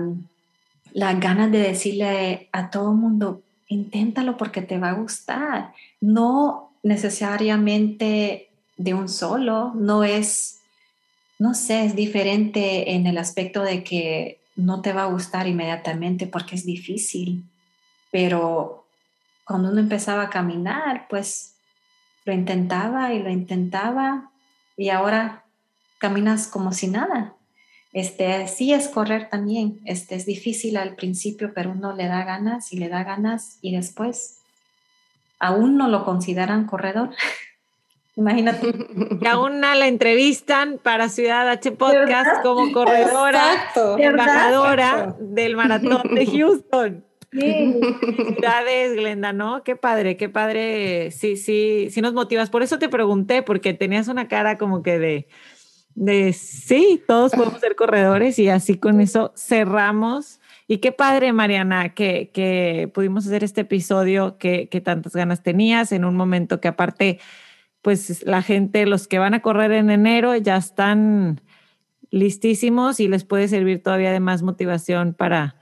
la 0.93 1.13
ganas 1.13 1.51
de 1.51 1.59
decirle 1.59 2.49
a 2.51 2.69
todo 2.69 2.91
el 2.91 2.97
mundo, 2.97 3.41
inténtalo 3.67 4.35
porque 4.35 4.61
te 4.61 4.79
va 4.79 4.89
a 4.89 4.93
gustar. 4.93 5.73
No 6.01 6.71
necesariamente 6.83 8.49
de 8.77 8.93
un 8.93 9.09
solo, 9.09 9.73
no 9.75 10.03
es, 10.03 10.58
no 11.39 11.53
sé, 11.53 11.85
es 11.85 11.95
diferente 11.95 12.93
en 12.93 13.07
el 13.07 13.17
aspecto 13.17 13.63
de 13.63 13.83
que 13.83 14.39
no 14.57 14.81
te 14.81 14.91
va 14.91 15.03
a 15.03 15.11
gustar 15.11 15.47
inmediatamente 15.47 16.27
porque 16.27 16.55
es 16.55 16.65
difícil, 16.65 17.45
pero 18.11 18.85
cuando 19.45 19.69
uno 19.69 19.79
empezaba 19.79 20.23
a 20.23 20.29
caminar, 20.29 21.07
pues 21.09 21.55
lo 22.25 22.33
intentaba 22.33 23.13
y 23.13 23.23
lo 23.23 23.29
intentaba 23.29 24.31
y 24.75 24.89
ahora 24.89 25.45
caminas 25.97 26.47
como 26.47 26.73
si 26.73 26.87
nada. 26.87 27.33
Este, 27.93 28.47
sí 28.47 28.73
es 28.73 28.89
correr 28.89 29.29
también, 29.29 29.79
este, 29.85 30.15
es 30.15 30.25
difícil 30.25 30.77
al 30.77 30.95
principio, 30.95 31.53
pero 31.55 31.71
uno 31.71 31.95
le 31.95 32.07
da 32.07 32.23
ganas 32.23 32.71
y 32.73 32.77
le 32.77 32.89
da 32.89 33.03
ganas 33.03 33.57
y 33.61 33.75
después 33.75 34.41
aún 35.39 35.77
no 35.77 35.87
lo 35.87 36.03
consideran 36.03 36.65
corredor. 36.65 37.15
Imagínate. 38.19 38.67
Y 39.21 39.25
aún 39.27 39.61
la 39.61 39.87
entrevistan 39.87 40.77
para 40.83 41.07
Ciudad 41.07 41.49
H 41.49 41.71
Podcast 41.71 42.43
como 42.43 42.69
corredora, 42.73 43.71
embajadora 43.97 45.15
del 45.21 45.55
maratón 45.55 46.13
de 46.13 46.25
Houston. 46.25 47.05
Sí. 47.31 47.79
Felicidades, 48.01 48.95
Glenda, 48.95 49.31
¿no? 49.31 49.63
Qué 49.63 49.77
padre, 49.77 50.17
qué 50.17 50.27
padre. 50.27 51.11
Sí, 51.11 51.37
sí, 51.37 51.87
sí 51.91 52.01
nos 52.01 52.13
motivas. 52.13 52.49
Por 52.49 52.61
eso 52.61 52.77
te 52.77 52.89
pregunté, 52.89 53.41
porque 53.41 53.73
tenías 53.73 54.09
una 54.09 54.27
cara 54.27 54.57
como 54.57 54.83
que 54.83 54.99
de, 54.99 55.27
de 55.95 56.33
sí, 56.33 57.01
todos 57.07 57.31
podemos 57.31 57.61
ser 57.61 57.77
corredores 57.77 58.37
y 58.37 58.49
así 58.49 58.75
con 58.77 58.99
eso 58.99 59.31
cerramos. 59.37 60.41
Y 60.67 60.79
qué 60.79 60.91
padre, 60.91 61.31
Mariana, 61.31 61.93
que, 61.93 62.31
que 62.33 62.91
pudimos 62.93 63.25
hacer 63.25 63.45
este 63.45 63.61
episodio 63.61 64.37
que, 64.37 64.67
que 64.67 64.81
tantas 64.81 65.13
ganas 65.15 65.41
tenías 65.41 65.93
en 65.93 66.03
un 66.03 66.17
momento 66.17 66.59
que 66.59 66.67
aparte, 66.67 67.19
pues 67.81 68.23
la 68.25 68.41
gente, 68.41 68.85
los 68.85 69.07
que 69.07 69.19
van 69.19 69.33
a 69.33 69.41
correr 69.41 69.71
en 69.71 69.89
enero 69.89 70.35
ya 70.35 70.57
están 70.57 71.41
listísimos 72.11 72.99
y 72.99 73.07
les 73.07 73.23
puede 73.23 73.47
servir 73.47 73.81
todavía 73.81 74.11
de 74.11 74.19
más 74.19 74.41
motivación 74.41 75.13
para, 75.13 75.55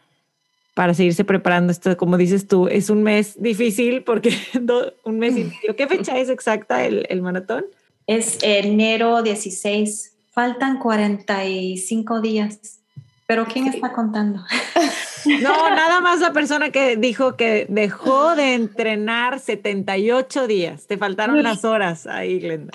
para 0.74 0.94
seguirse 0.94 1.24
preparando. 1.24 1.72
Esto, 1.72 1.96
como 1.98 2.18
dices 2.18 2.48
tú, 2.48 2.68
es 2.68 2.90
un 2.90 3.04
mes 3.04 3.42
difícil 3.42 4.04
porque 4.04 4.34
un 5.04 5.20
mes 5.20 5.38
y. 5.38 5.52
¿Qué 5.76 5.88
fecha 5.88 6.18
es 6.18 6.30
exacta 6.30 6.86
el, 6.86 7.06
el 7.10 7.22
maratón? 7.22 7.66
Es 8.08 8.40
enero 8.42 9.22
16. 9.22 10.14
Faltan 10.32 10.80
45 10.80 12.22
días. 12.22 12.80
Pero 13.26 13.46
¿quién 13.46 13.68
está 13.68 13.92
contando? 13.92 14.44
No, 15.26 15.70
nada 15.70 16.02
más 16.02 16.20
la 16.20 16.34
persona 16.34 16.72
que 16.72 16.98
dijo 16.98 17.36
que 17.36 17.66
dejó 17.70 18.36
de 18.36 18.54
entrenar 18.54 19.40
78 19.40 20.48
días. 20.48 20.88
Te 20.88 20.98
faltaron 20.98 21.42
las 21.44 21.66
horas 21.66 22.08
ahí, 22.08 22.40
Glenda. 22.40 22.72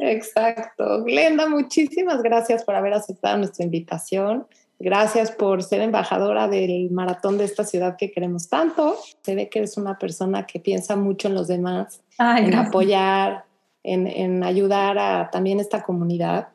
Exacto. 0.00 1.04
Glenda, 1.04 1.48
muchísimas 1.48 2.22
gracias 2.22 2.64
por 2.64 2.74
haber 2.74 2.94
aceptado 2.94 3.38
nuestra 3.38 3.64
invitación. 3.64 4.46
Gracias 4.78 5.30
por 5.30 5.62
ser 5.62 5.80
embajadora 5.80 6.48
del 6.48 6.90
maratón 6.90 7.38
de 7.38 7.44
esta 7.44 7.64
ciudad 7.64 7.96
que 7.96 8.10
queremos 8.10 8.48
tanto. 8.48 8.96
Se 9.22 9.34
ve 9.34 9.48
que 9.48 9.60
eres 9.60 9.78
una 9.78 9.98
persona 9.98 10.44
que 10.44 10.60
piensa 10.60 10.96
mucho 10.96 11.28
en 11.28 11.34
los 11.34 11.48
demás, 11.48 12.02
en 12.18 12.54
apoyar, 12.54 13.44
en, 13.82 14.44
ayudar 14.44 14.98
a 14.98 15.30
también 15.30 15.60
esta 15.60 15.82
comunidad. 15.82 16.48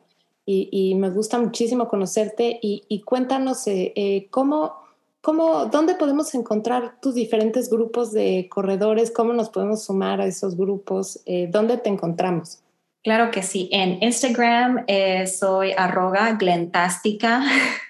Y, 0.44 0.94
me 0.96 1.10
gusta 1.10 1.38
muchísimo 1.38 1.88
conocerte 1.88 2.58
y, 2.60 3.02
cuéntanos 3.02 3.66
eh, 3.68 3.92
eh, 3.94 4.26
cómo, 4.30 4.74
cómo, 5.20 5.66
dónde 5.66 5.94
podemos 5.94 6.34
encontrar 6.34 7.00
tus 7.00 7.14
diferentes 7.14 7.70
grupos 7.70 8.12
de 8.12 8.48
corredores, 8.50 9.12
cómo 9.12 9.32
nos 9.32 9.50
podemos 9.50 9.84
sumar 9.84 10.20
a 10.20 10.26
esos 10.26 10.56
grupos, 10.56 11.20
eh, 11.26 11.48
dónde 11.50 11.76
te 11.76 11.90
encontramos. 11.90 12.58
Claro 13.04 13.30
que 13.30 13.42
sí. 13.42 13.68
En 13.72 14.02
Instagram 14.02 14.84
soy 15.26 15.72
arroga 15.72 16.32
glentástica. 16.32 17.44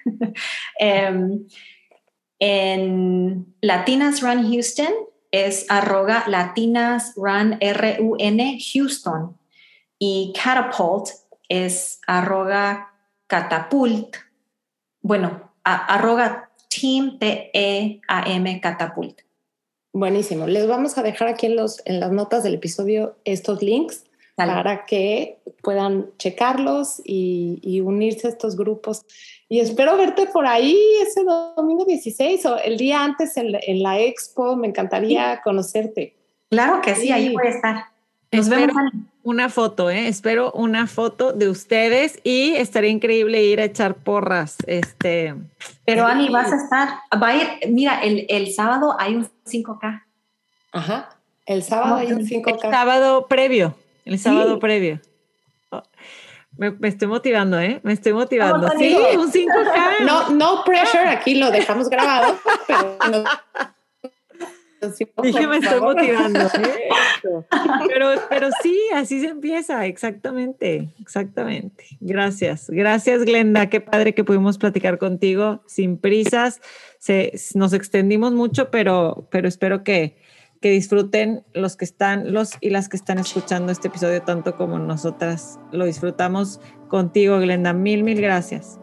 Em, 0.78 1.46
en 2.38 3.54
Latinas 3.60 4.20
Run 4.20 4.50
Houston 4.50 4.92
es 5.30 5.64
arroga 5.68 6.24
Latinas 6.26 7.14
Run 7.16 7.56
R-U-N 7.60 8.58
Houston. 8.72 9.36
Y 9.98 10.32
Catapult 10.34 11.21
es 11.52 12.00
arroga 12.06 12.94
catapult. 13.26 14.16
Bueno, 15.02 15.52
arroga 15.64 16.50
Team 16.68 17.18
T-E-A-M 17.18 18.60
Catapult. 18.60 19.20
Buenísimo. 19.92 20.46
Les 20.46 20.66
vamos 20.66 20.96
a 20.96 21.02
dejar 21.02 21.28
aquí 21.28 21.46
en, 21.46 21.56
los, 21.56 21.82
en 21.84 22.00
las 22.00 22.10
notas 22.10 22.42
del 22.42 22.54
episodio 22.54 23.16
estos 23.26 23.62
links 23.62 24.04
para 24.34 24.86
que 24.86 25.40
puedan 25.62 26.08
checarlos 26.16 27.02
y, 27.04 27.80
unirse 27.84 28.28
a 28.28 28.30
estos 28.30 28.56
grupos. 28.56 29.04
Y 29.50 29.60
espero 29.60 29.98
verte 29.98 30.26
por 30.26 30.46
ahí 30.46 30.78
ese 31.02 31.22
domingo 31.22 31.84
16 31.84 32.46
o 32.46 32.58
el 32.58 32.78
día 32.78 33.04
antes 33.04 33.36
en, 33.36 33.82
la 33.82 34.00
expo. 34.00 34.56
Me 34.56 34.68
encantaría 34.68 35.42
conocerte. 35.44 36.16
Claro 36.48 36.80
que 36.80 36.94
sí, 36.94 37.12
ahí 37.12 37.34
voy 37.34 37.46
a 37.46 37.50
estar. 37.50 37.91
Nos 38.32 38.48
vemos. 38.48 38.74
Una 39.24 39.48
foto, 39.50 39.88
¿eh? 39.88 40.08
Espero 40.08 40.50
una 40.52 40.88
foto 40.88 41.32
de 41.32 41.48
ustedes 41.48 42.18
y 42.24 42.54
estaría 42.56 42.90
increíble 42.90 43.44
ir 43.44 43.60
a 43.60 43.64
echar 43.64 43.94
porras. 43.94 44.56
Este, 44.66 45.34
Pero 45.84 46.06
Ani, 46.06 46.28
vas 46.28 46.52
a 46.52 46.56
estar, 46.56 46.88
va 47.22 47.28
a 47.28 47.36
ir, 47.36 47.48
mira, 47.68 48.00
el, 48.02 48.26
el 48.28 48.52
sábado 48.52 48.96
hay 48.98 49.14
un 49.14 49.28
5K. 49.46 50.02
Ajá, 50.72 51.10
el 51.46 51.62
sábado 51.62 51.96
hay 51.96 52.12
un 52.12 52.26
5K. 52.26 52.64
El 52.64 52.70
sábado 52.70 53.26
previo. 53.28 53.76
El 54.04 54.18
sábado 54.18 54.58
previo. 54.58 55.00
Oh, 55.70 55.82
me, 56.56 56.74
estoy 56.82 57.08
motivando, 57.08 57.60
¿eh? 57.60 57.80
Me 57.84 57.92
estoy 57.92 58.12
motivando. 58.12 58.68
Sí, 58.78 58.96
un 59.16 59.30
5K. 59.30 60.04
No, 60.04 60.30
no 60.30 60.64
pressure, 60.64 61.08
aquí 61.08 61.36
lo 61.36 61.50
dejamos 61.50 61.88
grabado, 61.88 62.36
pero 62.66 62.98
Dije, 65.22 65.46
me 65.46 65.58
estoy 65.58 65.80
motivando. 65.80 66.40
¿eh? 66.58 66.88
Pero, 67.86 68.08
pero 68.28 68.48
sí, 68.62 68.78
así 68.94 69.20
se 69.20 69.28
empieza, 69.28 69.86
exactamente, 69.86 70.92
exactamente. 71.00 71.84
Gracias, 72.00 72.68
gracias 72.68 73.24
Glenda, 73.24 73.68
qué 73.68 73.80
padre 73.80 74.14
que 74.14 74.24
pudimos 74.24 74.58
platicar 74.58 74.98
contigo 74.98 75.62
sin 75.66 75.98
prisas. 75.98 76.60
Se, 76.98 77.32
nos 77.54 77.72
extendimos 77.72 78.32
mucho, 78.32 78.70
pero, 78.70 79.28
pero 79.30 79.48
espero 79.48 79.84
que, 79.84 80.16
que 80.60 80.70
disfruten 80.70 81.44
los 81.52 81.76
que 81.76 81.84
están, 81.84 82.32
los 82.32 82.52
y 82.60 82.70
las 82.70 82.88
que 82.88 82.96
están 82.96 83.18
escuchando 83.18 83.72
este 83.72 83.88
episodio 83.88 84.22
tanto 84.22 84.56
como 84.56 84.78
nosotras 84.78 85.58
lo 85.70 85.84
disfrutamos 85.84 86.60
contigo, 86.88 87.38
Glenda. 87.38 87.72
Mil, 87.72 88.02
mil 88.02 88.20
gracias. 88.20 88.78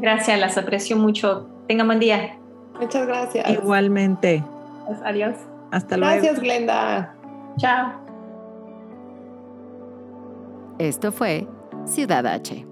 Gracias, 0.00 0.38
las 0.38 0.56
aprecio 0.58 0.96
mucho. 0.96 1.48
Tenga 1.68 1.84
buen 1.84 2.00
día. 2.00 2.38
Muchas 2.80 3.06
gracias. 3.06 3.48
Igualmente. 3.50 4.42
Pues, 4.86 4.98
adiós. 5.04 5.36
Hasta 5.70 5.96
luego. 5.96 6.12
Gracias, 6.14 6.40
Glenda. 6.40 7.14
Chao. 7.56 7.92
Esto 10.78 11.12
fue 11.12 11.46
Ciudad 11.84 12.26
H 12.26 12.71